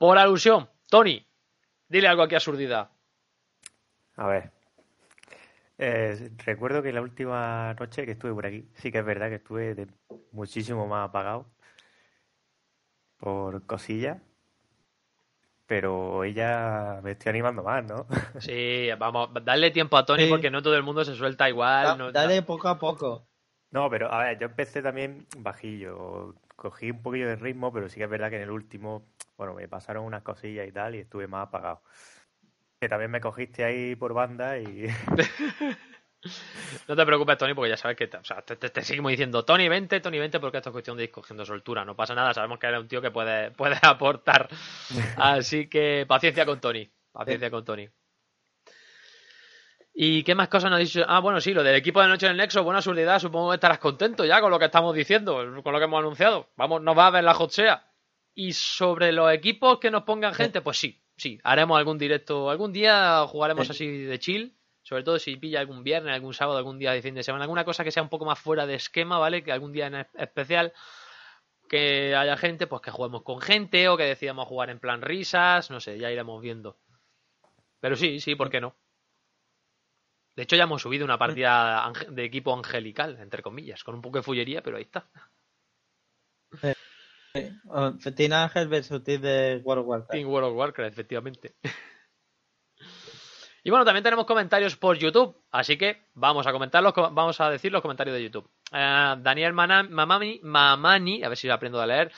Por 0.00 0.16
alusión, 0.16 0.66
Tony, 0.88 1.26
dile 1.86 2.08
algo 2.08 2.22
aquí 2.22 2.34
a 2.34 2.38
Absurdidad. 2.38 2.88
A 4.16 4.26
ver. 4.26 4.50
Eh, 5.76 6.30
recuerdo 6.38 6.82
que 6.82 6.90
la 6.90 7.02
última 7.02 7.74
noche 7.78 8.06
que 8.06 8.12
estuve 8.12 8.32
por 8.32 8.46
aquí, 8.46 8.66
sí 8.76 8.90
que 8.90 8.96
es 9.00 9.04
verdad 9.04 9.28
que 9.28 9.34
estuve 9.34 9.74
de 9.74 9.88
muchísimo 10.32 10.86
más 10.86 11.06
apagado 11.10 11.44
por 13.18 13.66
cosillas, 13.66 14.16
pero 15.66 16.24
ella 16.24 17.00
me 17.02 17.10
estoy 17.10 17.28
animando 17.28 17.62
más, 17.62 17.84
¿no? 17.84 18.06
Sí, 18.40 18.88
vamos, 18.98 19.28
darle 19.44 19.70
tiempo 19.70 19.98
a 19.98 20.06
Tony 20.06 20.22
Sí. 20.24 20.28
porque 20.30 20.50
no 20.50 20.62
todo 20.62 20.76
el 20.76 20.82
mundo 20.82 21.04
se 21.04 21.14
suelta 21.14 21.46
igual. 21.46 21.84
Da- 21.84 21.96
no- 21.96 22.10
dale 22.10 22.40
poco 22.40 22.68
a 22.68 22.78
poco. 22.78 23.26
No, 23.70 23.90
pero 23.90 24.10
a 24.10 24.24
ver, 24.24 24.38
yo 24.38 24.46
empecé 24.46 24.80
también 24.80 25.26
bajillo, 25.36 26.36
cogí 26.56 26.90
un 26.90 27.02
poquillo 27.02 27.28
de 27.28 27.36
ritmo, 27.36 27.70
pero 27.70 27.90
sí 27.90 27.98
que 27.98 28.04
es 28.04 28.10
verdad 28.10 28.30
que 28.30 28.36
en 28.36 28.42
el 28.44 28.50
último, 28.50 29.04
bueno, 29.40 29.54
me 29.54 29.68
pasaron 29.68 30.04
unas 30.04 30.22
cosillas 30.22 30.68
y 30.68 30.72
tal 30.72 30.94
y 30.94 30.98
estuve 30.98 31.26
más 31.26 31.48
apagado. 31.48 31.80
Que 32.78 32.90
también 32.90 33.10
me 33.10 33.22
cogiste 33.22 33.64
ahí 33.64 33.96
por 33.96 34.12
banda 34.12 34.58
y 34.58 34.86
No 36.88 36.94
te 36.94 37.06
preocupes, 37.06 37.38
Tony, 37.38 37.54
porque 37.54 37.70
ya 37.70 37.78
sabes 37.78 37.96
que 37.96 38.06
te, 38.06 38.18
o 38.18 38.24
sea, 38.24 38.42
te, 38.42 38.56
te- 38.56 38.68
te 38.68 38.82
seguimos 38.82 39.12
diciendo 39.12 39.42
Tony 39.42 39.66
20, 39.70 40.00
Tony 40.00 40.18
20, 40.18 40.40
porque 40.40 40.58
esto 40.58 40.68
es 40.68 40.72
cuestión 40.72 40.98
de 40.98 41.04
ir 41.04 41.10
cogiendo 41.10 41.46
soltura. 41.46 41.86
No 41.86 41.96
pasa 41.96 42.14
nada, 42.14 42.34
sabemos 42.34 42.58
que 42.58 42.66
eres 42.66 42.80
un 42.80 42.88
tío 42.88 43.00
que 43.00 43.10
puede, 43.10 43.50
puede 43.52 43.76
aportar. 43.80 44.46
Así 45.16 45.70
que 45.70 46.04
paciencia 46.06 46.44
con 46.44 46.60
Tony. 46.60 46.86
Paciencia 47.10 47.50
con 47.50 47.64
Tony. 47.64 47.88
¿Y 49.94 50.22
qué 50.22 50.34
más 50.34 50.48
cosas 50.48 50.70
nos 50.70 50.76
ha 50.76 50.80
dicho? 50.80 51.02
Ah, 51.08 51.20
bueno, 51.20 51.40
sí, 51.40 51.54
lo 51.54 51.62
del 51.62 51.76
equipo 51.76 52.02
de 52.02 52.08
Noche 52.08 52.26
en 52.26 52.32
el 52.32 52.38
Nexo, 52.38 52.62
buena 52.62 52.78
absurdidad. 52.80 53.18
Supongo 53.18 53.48
que 53.50 53.54
estarás 53.54 53.78
contento 53.78 54.26
ya 54.26 54.42
con 54.42 54.50
lo 54.50 54.58
que 54.58 54.66
estamos 54.66 54.94
diciendo, 54.94 55.36
con 55.62 55.72
lo 55.72 55.78
que 55.78 55.84
hemos 55.86 56.00
anunciado. 56.00 56.48
Vamos, 56.56 56.82
nos 56.82 56.96
va 56.96 57.06
a 57.06 57.10
ver 57.10 57.24
la 57.24 57.32
hotsea. 57.32 57.86
Y 58.34 58.52
sobre 58.52 59.12
los 59.12 59.32
equipos 59.32 59.78
que 59.78 59.90
nos 59.90 60.04
pongan 60.04 60.34
gente, 60.34 60.60
pues 60.62 60.78
sí, 60.78 61.02
sí, 61.16 61.38
haremos 61.44 61.76
algún 61.78 61.98
directo. 61.98 62.48
Algún 62.50 62.72
día 62.72 63.26
jugaremos 63.26 63.66
Sí. 63.66 63.72
así 63.72 63.86
de 64.04 64.18
chill. 64.18 64.56
Sobre 64.82 65.02
todo 65.02 65.18
si 65.18 65.36
pilla 65.36 65.60
algún 65.60 65.84
viernes, 65.84 66.14
algún 66.14 66.32
sábado, 66.32 66.56
algún 66.56 66.78
día 66.78 66.92
de 66.92 67.02
fin 67.02 67.14
de 67.14 67.22
semana, 67.22 67.44
alguna 67.44 67.64
cosa 67.66 67.84
que 67.84 67.90
sea 67.90 68.02
un 68.02 68.08
poco 68.08 68.24
más 68.24 68.38
fuera 68.38 68.66
de 68.66 68.74
esquema, 68.76 69.18
¿vale? 69.18 69.44
Que 69.44 69.52
algún 69.52 69.72
día 69.72 69.88
en 69.88 69.94
es- 69.96 70.06
especial 70.16 70.72
que 71.68 72.16
haya 72.16 72.36
gente, 72.38 72.66
pues 72.66 72.80
que 72.82 72.90
juguemos 72.90 73.22
con 73.22 73.40
gente 73.40 73.88
o 73.88 73.96
que 73.96 74.04
decidamos 74.04 74.48
jugar 74.48 74.70
en 74.70 74.80
plan 74.80 75.02
risas, 75.02 75.70
no 75.70 75.80
sé, 75.80 75.98
ya 75.98 76.10
iremos 76.10 76.40
viendo. 76.40 76.78
Pero 77.78 77.94
sí, 77.94 78.20
sí, 78.20 78.34
¿por 78.34 78.48
qué 78.50 78.60
no? 78.60 78.74
De 80.34 80.44
hecho, 80.44 80.56
ya 80.56 80.64
hemos 80.64 80.80
subido 80.82 81.04
una 81.04 81.18
partida 81.18 81.92
de 82.08 82.24
equipo 82.24 82.54
angelical, 82.56 83.18
entre 83.20 83.42
comillas, 83.42 83.84
con 83.84 83.94
un 83.94 84.00
poco 84.02 84.16
de 84.18 84.22
fullería, 84.22 84.62
pero 84.62 84.78
ahí 84.78 84.84
está. 84.84 85.10
Oh, 87.68 87.92
Team 88.16 88.32
Ángel 88.32 88.68
versus 88.68 89.02
Team 89.04 89.22
de 89.22 89.60
World 89.64 89.82
of 89.82 89.88
Warcraft. 89.88 90.10
Team 90.10 90.28
World 90.28 90.50
of 90.50 90.56
Warcraft, 90.56 90.92
efectivamente. 90.92 91.54
Y 93.62 93.68
bueno, 93.68 93.84
también 93.84 94.02
tenemos 94.02 94.24
comentarios 94.24 94.76
por 94.76 94.96
YouTube, 94.96 95.36
así 95.50 95.76
que 95.76 96.06
vamos 96.14 96.46
a 96.46 96.52
comentarlos, 96.52 96.94
vamos 96.94 97.38
a 97.42 97.50
decir 97.50 97.70
los 97.70 97.82
comentarios 97.82 98.16
de 98.16 98.22
YouTube. 98.22 98.50
Eh, 98.72 99.16
Daniel 99.18 99.52
Mamani, 99.52 100.40
Mamani, 100.42 101.22
a 101.22 101.28
ver 101.28 101.36
si 101.36 101.46
lo 101.46 101.52
aprendo 101.52 101.78
a 101.78 101.86
leer, 101.86 102.10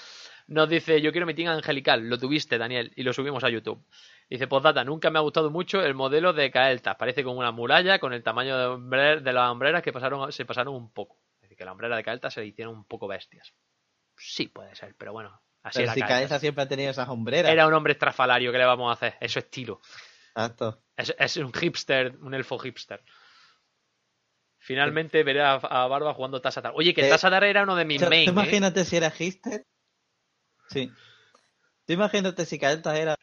nos 0.47 0.69
dice, 0.69 1.01
yo 1.01 1.11
quiero 1.11 1.27
mi 1.27 1.35
team 1.35 1.49
angelical, 1.49 2.09
lo 2.09 2.17
tuviste 2.17 2.59
Daniel, 2.59 2.93
y 2.95 3.03
lo 3.03 3.13
subimos 3.13 3.43
a 3.43 3.51
YouTube. 3.51 3.85
Dice, 4.31 4.47
postdata, 4.47 4.85
nunca 4.85 5.11
me 5.11 5.19
ha 5.19 5.23
gustado 5.23 5.51
mucho 5.51 5.83
el 5.83 5.95
modelo 5.95 6.33
de 6.33 6.51
Kael'thas, 6.53 6.95
parece 6.97 7.25
como 7.25 7.41
una 7.41 7.51
muralla 7.51 7.99
con 7.99 8.13
el 8.13 8.23
tamaño 8.23 8.79
de, 8.79 9.21
de 9.21 9.33
las 9.33 9.51
hombreras 9.51 9.83
que 9.83 9.93
pasaron, 9.93 10.31
se 10.31 10.45
pasaron 10.45 10.75
un 10.75 10.93
poco. 10.93 11.19
Es 11.37 11.43
decir, 11.43 11.59
que 11.59 11.65
la 11.65 11.73
hombrera 11.73 11.97
de 11.97 12.05
Kael'thas 12.05 12.35
se 12.35 12.41
le 12.41 12.47
hicieron 12.47 12.75
un 12.75 12.85
poco 12.85 13.09
bestias. 13.09 13.53
Sí, 14.17 14.49
puede 14.49 14.75
ser, 14.75 14.95
pero 14.97 15.13
bueno, 15.13 15.43
así 15.63 15.81
pero 15.81 15.93
era 15.93 16.29
si 16.29 16.39
siempre 16.39 16.65
ha 16.65 16.69
tenido 16.69 16.91
esas 16.91 17.09
hombreras. 17.09 17.51
Era 17.51 17.67
un 17.67 17.75
hombre 17.75 17.95
estrafalario, 17.95 18.53
¿qué 18.53 18.59
le 18.59 18.65
vamos 18.65 18.91
a 18.91 18.93
hacer? 18.93 19.17
Es 19.21 19.33
su 19.33 19.39
estilo. 19.39 19.81
Exacto. 20.35 20.83
Es, 20.97 21.37
un 21.37 21.53
hipster, 21.53 22.17
un 22.21 22.35
elfo 22.35 22.59
hipster. 22.59 23.03
Finalmente 24.59 25.25
veré 25.25 25.43
a, 25.43 25.59
Barba 25.59 26.15
jugando 26.15 26.41
Tassadar. 26.41 26.73
Oye, 26.77 26.95
que 26.95 27.07
eh, 27.07 27.11
Tassadar 27.11 27.45
era 27.45 27.65
uno 27.65 27.75
de 27.75 27.85
mis 27.85 28.01
main. 28.03 28.29
¿eh? 28.29 28.31
Imagínate 28.31 28.85
si 28.85 28.97
era 28.97 29.11
hipster. 29.11 29.67
Sí. 30.69 30.91
Tú 31.85 31.93
imagínate 31.93 32.47
si 32.47 32.59
Kael'thas 32.59 32.97
era 32.97 33.17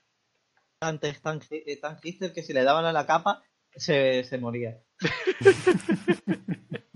antes 0.82 1.22
tan, 1.22 1.40
tan 1.82 2.00
hipster 2.02 2.34
que 2.34 2.44
si 2.44 2.54
le 2.54 2.64
daban 2.64 2.86
a 2.86 2.94
la 2.94 3.06
capa 3.06 3.42
se, 3.76 4.24
se 4.24 4.38
moría. 4.38 4.82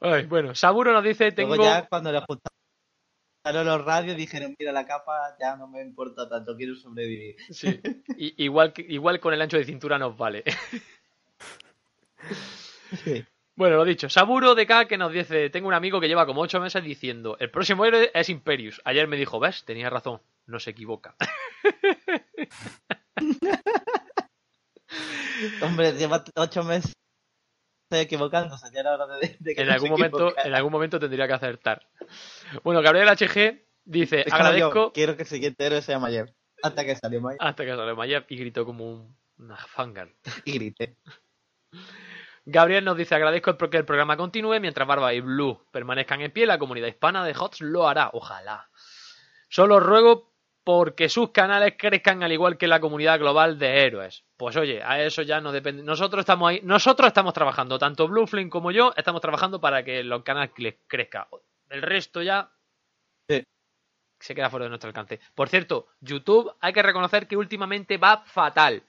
Ay, 0.00 0.26
bueno, 0.26 0.54
Saburo 0.54 0.92
nos 0.92 1.04
dice, 1.04 1.32
tengo... 1.32 1.56
Luego 1.56 1.64
ya 1.64 1.86
cuando 1.86 2.10
le 2.10 2.20
juntaron 2.20 2.50
los 3.44 3.84
radios 3.84 4.16
dijeron, 4.16 4.54
mira, 4.58 4.72
la 4.72 4.86
capa 4.86 5.36
ya 5.38 5.56
no 5.56 5.68
me 5.68 5.82
importa 5.82 6.28
tanto, 6.28 6.56
quiero 6.56 6.74
sobrevivir. 6.74 7.36
Sí, 7.50 7.80
igual, 8.16 8.72
igual 8.76 9.20
con 9.20 9.34
el 9.34 9.42
ancho 9.42 9.56
de 9.56 9.64
cintura 9.64 9.98
nos 9.98 10.16
vale. 10.16 10.44
Sí. 13.04 13.24
Bueno, 13.54 13.76
lo 13.76 13.84
dicho, 13.84 14.08
Saburo 14.08 14.56
de 14.56 14.66
K 14.66 14.86
que 14.86 14.98
nos 14.98 15.12
dice, 15.12 15.48
tengo 15.48 15.68
un 15.68 15.74
amigo 15.74 16.00
que 16.00 16.08
lleva 16.08 16.26
como 16.26 16.40
ocho 16.40 16.60
meses 16.60 16.82
diciendo, 16.82 17.36
el 17.38 17.50
próximo 17.50 17.84
héroe 17.84 18.10
es 18.12 18.28
Imperius. 18.28 18.82
Ayer 18.84 19.06
me 19.06 19.16
dijo, 19.16 19.38
ves, 19.38 19.64
tenía 19.64 19.88
razón, 19.88 20.20
no 20.46 20.58
se 20.58 20.70
equivoca. 20.70 21.14
Hombre, 25.62 25.92
lleva 25.92 26.24
ocho 26.34 26.64
meses 26.64 26.94
equivocándose, 27.98 28.68
ya 28.72 28.80
era 28.80 28.94
hora 28.94 29.06
de, 29.16 29.54
que 29.54 29.62
en 29.62 29.70
algún 29.70 29.90
momento 29.90 30.34
En 30.44 30.54
algún 30.54 30.72
momento 30.72 30.98
tendría 31.00 31.26
que 31.26 31.34
acertar. 31.34 31.86
Bueno, 32.62 32.82
Gabriel 32.82 33.08
HG 33.08 33.64
dice, 33.84 34.24
agradezco... 34.30 34.92
quiero 34.92 35.16
que 35.16 35.22
el 35.22 35.28
siguiente 35.28 35.66
héroe 35.66 35.82
sea 35.82 35.98
Mayer. 35.98 36.34
Hasta 36.62 36.84
que 36.84 36.94
salió 36.94 37.20
Mayer. 37.20 37.38
Hasta 37.40 37.64
que 37.64 37.74
salió 37.74 37.96
Mayer 37.96 38.26
y 38.28 38.36
gritó 38.36 38.64
como 38.64 38.90
un, 38.90 39.16
una. 39.38 39.58
Y 40.44 40.52
grité. 40.52 40.96
Gabriel 42.44 42.84
nos 42.84 42.96
dice, 42.96 43.14
agradezco 43.14 43.56
que 43.56 43.76
el 43.76 43.84
programa 43.84 44.16
continúe 44.16 44.60
mientras 44.60 44.86
Barba 44.86 45.12
y 45.14 45.20
Blue 45.20 45.64
permanezcan 45.70 46.20
en 46.20 46.32
pie. 46.32 46.46
La 46.46 46.58
comunidad 46.58 46.88
hispana 46.88 47.24
de 47.24 47.34
HOTS 47.38 47.60
lo 47.60 47.88
hará, 47.88 48.10
ojalá. 48.12 48.68
Solo 49.48 49.80
ruego 49.80 50.32
porque 50.64 51.08
sus 51.08 51.30
canales 51.30 51.74
crezcan 51.78 52.22
al 52.22 52.32
igual 52.32 52.58
que 52.58 52.66
la 52.66 52.80
comunidad 52.80 53.18
global 53.18 53.58
de 53.58 53.84
héroes. 53.84 54.24
Pues 54.36 54.56
oye, 54.56 54.82
a 54.82 55.02
eso 55.02 55.22
ya 55.22 55.40
no 55.40 55.52
depende. 55.52 55.82
Nosotros 55.82 56.20
estamos 56.20 56.50
ahí, 56.50 56.60
nosotros 56.62 57.08
estamos 57.08 57.32
trabajando, 57.32 57.78
tanto 57.78 58.08
Blue 58.08 58.26
Flame 58.26 58.50
como 58.50 58.70
yo, 58.70 58.92
estamos 58.96 59.20
trabajando 59.20 59.60
para 59.60 59.82
que 59.84 60.04
los 60.04 60.22
canales 60.22 60.52
crezcan. 60.86 61.26
El 61.68 61.82
resto 61.82 62.22
ya 62.22 62.50
se 64.20 64.34
queda 64.34 64.50
fuera 64.50 64.64
de 64.64 64.68
nuestro 64.68 64.88
alcance. 64.88 65.18
Por 65.34 65.48
cierto, 65.48 65.88
YouTube 66.00 66.54
hay 66.60 66.72
que 66.72 66.82
reconocer 66.82 67.26
que 67.26 67.36
últimamente 67.36 67.96
va 67.96 68.18
fatal. 68.18 68.82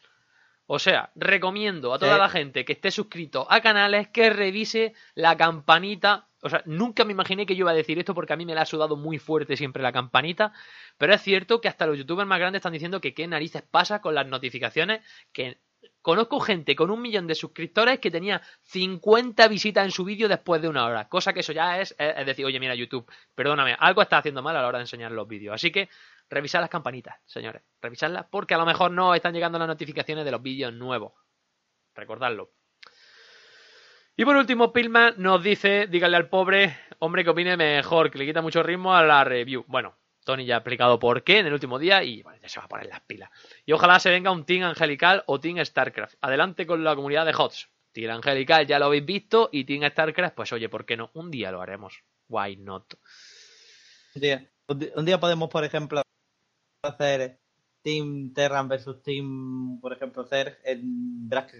O 0.73 0.79
sea, 0.79 1.11
recomiendo 1.15 1.93
a 1.93 1.99
toda 1.99 2.17
la 2.17 2.29
gente 2.29 2.63
que 2.63 2.71
esté 2.71 2.91
suscrito 2.91 3.45
a 3.49 3.59
canales 3.59 4.07
que 4.07 4.29
revise 4.29 4.93
la 5.15 5.35
campanita 5.35 6.29
o 6.43 6.49
sea, 6.49 6.63
nunca 6.65 7.03
me 7.03 7.11
imaginé 7.11 7.45
que 7.45 7.57
yo 7.57 7.63
iba 7.63 7.71
a 7.71 7.75
decir 7.75 7.99
esto 7.99 8.15
porque 8.15 8.31
a 8.31 8.37
mí 8.37 8.45
me 8.45 8.55
la 8.55 8.61
ha 8.61 8.65
sudado 8.65 8.95
muy 8.95 9.19
fuerte 9.19 9.57
siempre 9.57 9.83
la 9.83 9.91
campanita. 9.91 10.53
Pero 10.97 11.13
es 11.13 11.21
cierto 11.21 11.59
que 11.59 11.67
hasta 11.67 11.85
los 11.85 11.97
youtubers 11.97 12.27
más 12.27 12.39
grandes 12.39 12.59
están 12.59 12.73
diciendo 12.73 13.01
que 13.01 13.13
qué 13.13 13.27
narices 13.27 13.61
pasa 13.61 14.01
con 14.01 14.15
las 14.15 14.25
notificaciones. 14.25 15.01
Que 15.33 15.59
conozco 16.01 16.39
gente 16.39 16.75
con 16.75 16.89
un 16.89 17.01
millón 17.01 17.27
de 17.27 17.35
suscriptores 17.35 17.99
que 17.99 18.09
tenía 18.09 18.41
50 18.63 19.47
visitas 19.49 19.85
en 19.85 19.91
su 19.91 20.03
vídeo 20.03 20.27
después 20.27 20.61
de 20.61 20.69
una 20.69 20.85
hora. 20.85 21.09
Cosa 21.09 21.33
que 21.33 21.41
eso 21.41 21.53
ya 21.53 21.79
es, 21.79 21.95
es 21.97 22.25
decir, 22.25 22.45
oye, 22.45 22.59
mira 22.59 22.75
YouTube, 22.75 23.11
perdóname, 23.35 23.75
algo 23.77 24.01
está 24.01 24.17
haciendo 24.17 24.41
mal 24.41 24.55
a 24.55 24.61
la 24.61 24.67
hora 24.67 24.77
de 24.79 24.85
enseñar 24.85 25.11
los 25.11 25.27
vídeos. 25.27 25.53
Así 25.53 25.71
que 25.71 25.89
revisad 26.31 26.61
las 26.61 26.69
campanitas, 26.69 27.17
señores. 27.25 27.61
Revisadlas 27.81 28.25
porque 28.31 28.53
a 28.53 28.57
lo 28.57 28.65
mejor 28.65 28.91
no 28.91 29.13
están 29.13 29.33
llegando 29.33 29.59
las 29.59 29.67
notificaciones 29.67 30.25
de 30.25 30.31
los 30.31 30.41
vídeos 30.41 30.73
nuevos. 30.73 31.13
Recordadlo. 31.93 32.53
Y 34.15 34.25
por 34.25 34.35
último, 34.35 34.71
Pilman 34.71 35.15
nos 35.17 35.43
dice, 35.43 35.87
dígale 35.87 36.17
al 36.17 36.29
pobre 36.29 36.77
hombre 36.99 37.23
que 37.23 37.31
opine 37.31 37.57
mejor, 37.57 38.09
que 38.09 38.17
le 38.17 38.25
quita 38.25 38.41
mucho 38.41 38.63
ritmo 38.63 38.95
a 38.95 39.03
la 39.03 39.23
review. 39.23 39.65
Bueno, 39.67 39.97
Tony 40.23 40.45
ya 40.45 40.55
ha 40.55 40.57
explicado 40.59 40.99
por 40.99 41.23
qué 41.23 41.39
en 41.39 41.47
el 41.47 41.53
último 41.53 41.79
día 41.79 42.03
y 42.03 42.21
bueno, 42.21 42.39
ya 42.41 42.47
se 42.47 42.59
va 42.59 42.65
a 42.65 42.69
poner 42.69 42.87
las 42.87 43.01
pilas. 43.01 43.29
Y 43.65 43.73
ojalá 43.73 43.99
se 43.99 44.09
venga 44.09 44.31
un 44.31 44.45
Team 44.45 44.63
Angelical 44.63 45.23
o 45.27 45.39
Team 45.39 45.63
StarCraft. 45.65 46.15
Adelante 46.21 46.65
con 46.65 46.83
la 46.83 46.95
comunidad 46.95 47.25
de 47.25 47.33
HOTS. 47.33 47.69
Team 47.91 48.11
Angelical 48.11 48.65
ya 48.65 48.79
lo 48.79 48.85
habéis 48.85 49.05
visto 49.05 49.49
y 49.51 49.65
Team 49.65 49.89
StarCraft, 49.89 50.35
pues 50.35 50.53
oye, 50.53 50.69
¿por 50.69 50.85
qué 50.85 50.95
no? 50.95 51.11
Un 51.13 51.29
día 51.29 51.51
lo 51.51 51.61
haremos. 51.61 52.03
Why 52.29 52.55
not? 52.57 52.93
Un 54.15 54.21
día, 54.21 54.49
un 54.67 55.05
día 55.05 55.19
podemos, 55.19 55.49
por 55.49 55.63
ejemplo, 55.63 56.01
hacer 56.83 57.39
Team 57.83 58.33
Terran 58.33 58.67
versus 58.67 59.01
Team, 59.03 59.79
por 59.81 59.93
ejemplo, 59.93 60.25
Zerg 60.25 60.57
en 60.63 61.29
Drax 61.29 61.55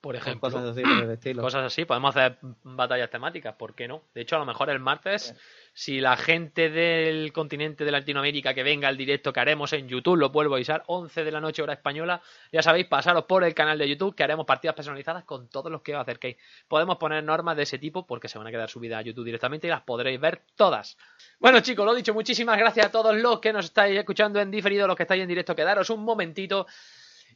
por 0.00 0.16
ejemplo. 0.16 0.50
Cosas 0.50 0.76
así, 0.76 1.34
Cosas 1.34 1.64
así, 1.64 1.84
podemos 1.84 2.16
hacer 2.16 2.38
batallas 2.62 3.10
temáticas, 3.10 3.54
¿por 3.54 3.74
qué 3.74 3.86
no? 3.86 4.02
De 4.14 4.22
hecho, 4.22 4.36
a 4.36 4.38
lo 4.38 4.46
mejor 4.46 4.70
el 4.70 4.80
martes, 4.80 5.34
si 5.74 6.00
la 6.00 6.16
gente 6.16 6.70
del 6.70 7.32
continente 7.32 7.84
de 7.84 7.92
Latinoamérica 7.92 8.54
que 8.54 8.62
venga 8.62 8.88
al 8.88 8.96
directo 8.96 9.32
que 9.32 9.40
haremos 9.40 9.72
en 9.72 9.88
YouTube, 9.88 10.16
lo 10.16 10.30
vuelvo 10.30 10.54
a 10.54 10.56
avisar, 10.56 10.82
11 10.86 11.24
de 11.24 11.32
la 11.32 11.40
noche 11.40 11.62
hora 11.62 11.74
española, 11.74 12.22
ya 12.50 12.62
sabéis, 12.62 12.86
pasaros 12.86 13.24
por 13.24 13.44
el 13.44 13.54
canal 13.54 13.78
de 13.78 13.88
YouTube 13.88 14.14
que 14.14 14.22
haremos 14.22 14.46
partidas 14.46 14.74
personalizadas 14.74 15.24
con 15.24 15.48
todos 15.48 15.70
los 15.70 15.82
que 15.82 15.94
os 15.94 16.00
acerquéis. 16.00 16.36
Podemos 16.66 16.96
poner 16.96 17.22
normas 17.22 17.56
de 17.56 17.64
ese 17.64 17.78
tipo 17.78 18.06
porque 18.06 18.28
se 18.28 18.38
van 18.38 18.46
a 18.46 18.50
quedar 18.50 18.70
subidas 18.70 19.00
a 19.00 19.02
YouTube 19.02 19.24
directamente 19.24 19.66
y 19.66 19.70
las 19.70 19.82
podréis 19.82 20.20
ver 20.20 20.42
todas. 20.56 20.96
Bueno 21.38 21.60
chicos, 21.60 21.84
lo 21.84 21.94
dicho, 21.94 22.14
muchísimas 22.14 22.58
gracias 22.58 22.86
a 22.86 22.90
todos 22.90 23.14
los 23.14 23.40
que 23.40 23.52
nos 23.52 23.66
estáis 23.66 23.98
escuchando 23.98 24.40
en 24.40 24.50
diferido, 24.50 24.86
los 24.86 24.96
que 24.96 25.02
estáis 25.02 25.22
en 25.22 25.28
directo, 25.28 25.54
quedaros 25.54 25.90
un 25.90 26.04
momentito 26.04 26.66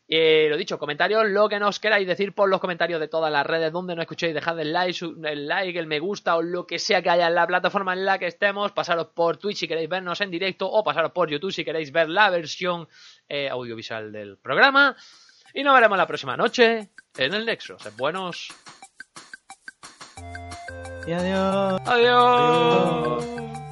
eh, 0.07 0.49
lo 0.51 0.57
dicho, 0.57 0.79
comentarios, 0.79 1.25
lo 1.27 1.49
que 1.49 1.59
nos 1.59 1.81
queráis 1.81 2.07
decir 2.07 2.35
por 2.35 2.49
los 2.49 2.61
comentarios 2.61 3.01
de 3.01 3.09
todas 3.09 3.33
las 3.33 3.47
redes 3.47 3.73
donde 3.73 3.95
nos 3.95 4.03
escuchéis, 4.03 4.35
dejad 4.35 4.61
el 4.61 4.73
like, 4.73 5.05
el 5.25 5.49
like, 5.49 5.79
el 5.79 5.87
me 5.87 5.99
gusta 5.99 6.37
o 6.37 6.43
lo 6.43 6.67
que 6.67 6.79
sea 6.79 7.03
que 7.03 7.11
haya 7.11 7.29
en 7.29 7.35
la 7.35 7.47
plataforma 7.47 7.95
en 7.95 8.05
la 8.05 8.19
que 8.19 8.27
estemos, 8.27 8.73
pasaros 8.73 9.09
por 9.15 9.39
Twitch 9.39 9.59
si 9.59 9.69
queréis 9.69 9.89
vernos 9.89 10.21
en 10.21 10.31
directo 10.31 10.71
o 10.71 10.85
pasaros 10.85 11.13
por 11.13 11.31
YouTube 11.31 11.53
si 11.53 11.65
queréis 11.65 11.91
ver 11.91 12.11
la 12.11 12.29
versión 12.29 12.87
eh, 13.29 13.49
audiovisual 13.49 14.13
del 14.13 14.37
programa. 14.37 14.95
Y 15.55 15.63
nos 15.63 15.75
veremos 15.75 15.97
la 15.97 16.07
próxima 16.07 16.37
noche 16.37 16.91
en 17.17 17.35
el 17.35 17.47
Nexo. 17.47 17.79
Sed 17.79 17.93
buenos. 17.97 18.49
Y 21.07 21.13
adiós. 21.13 21.81
Adiós. 21.87 23.64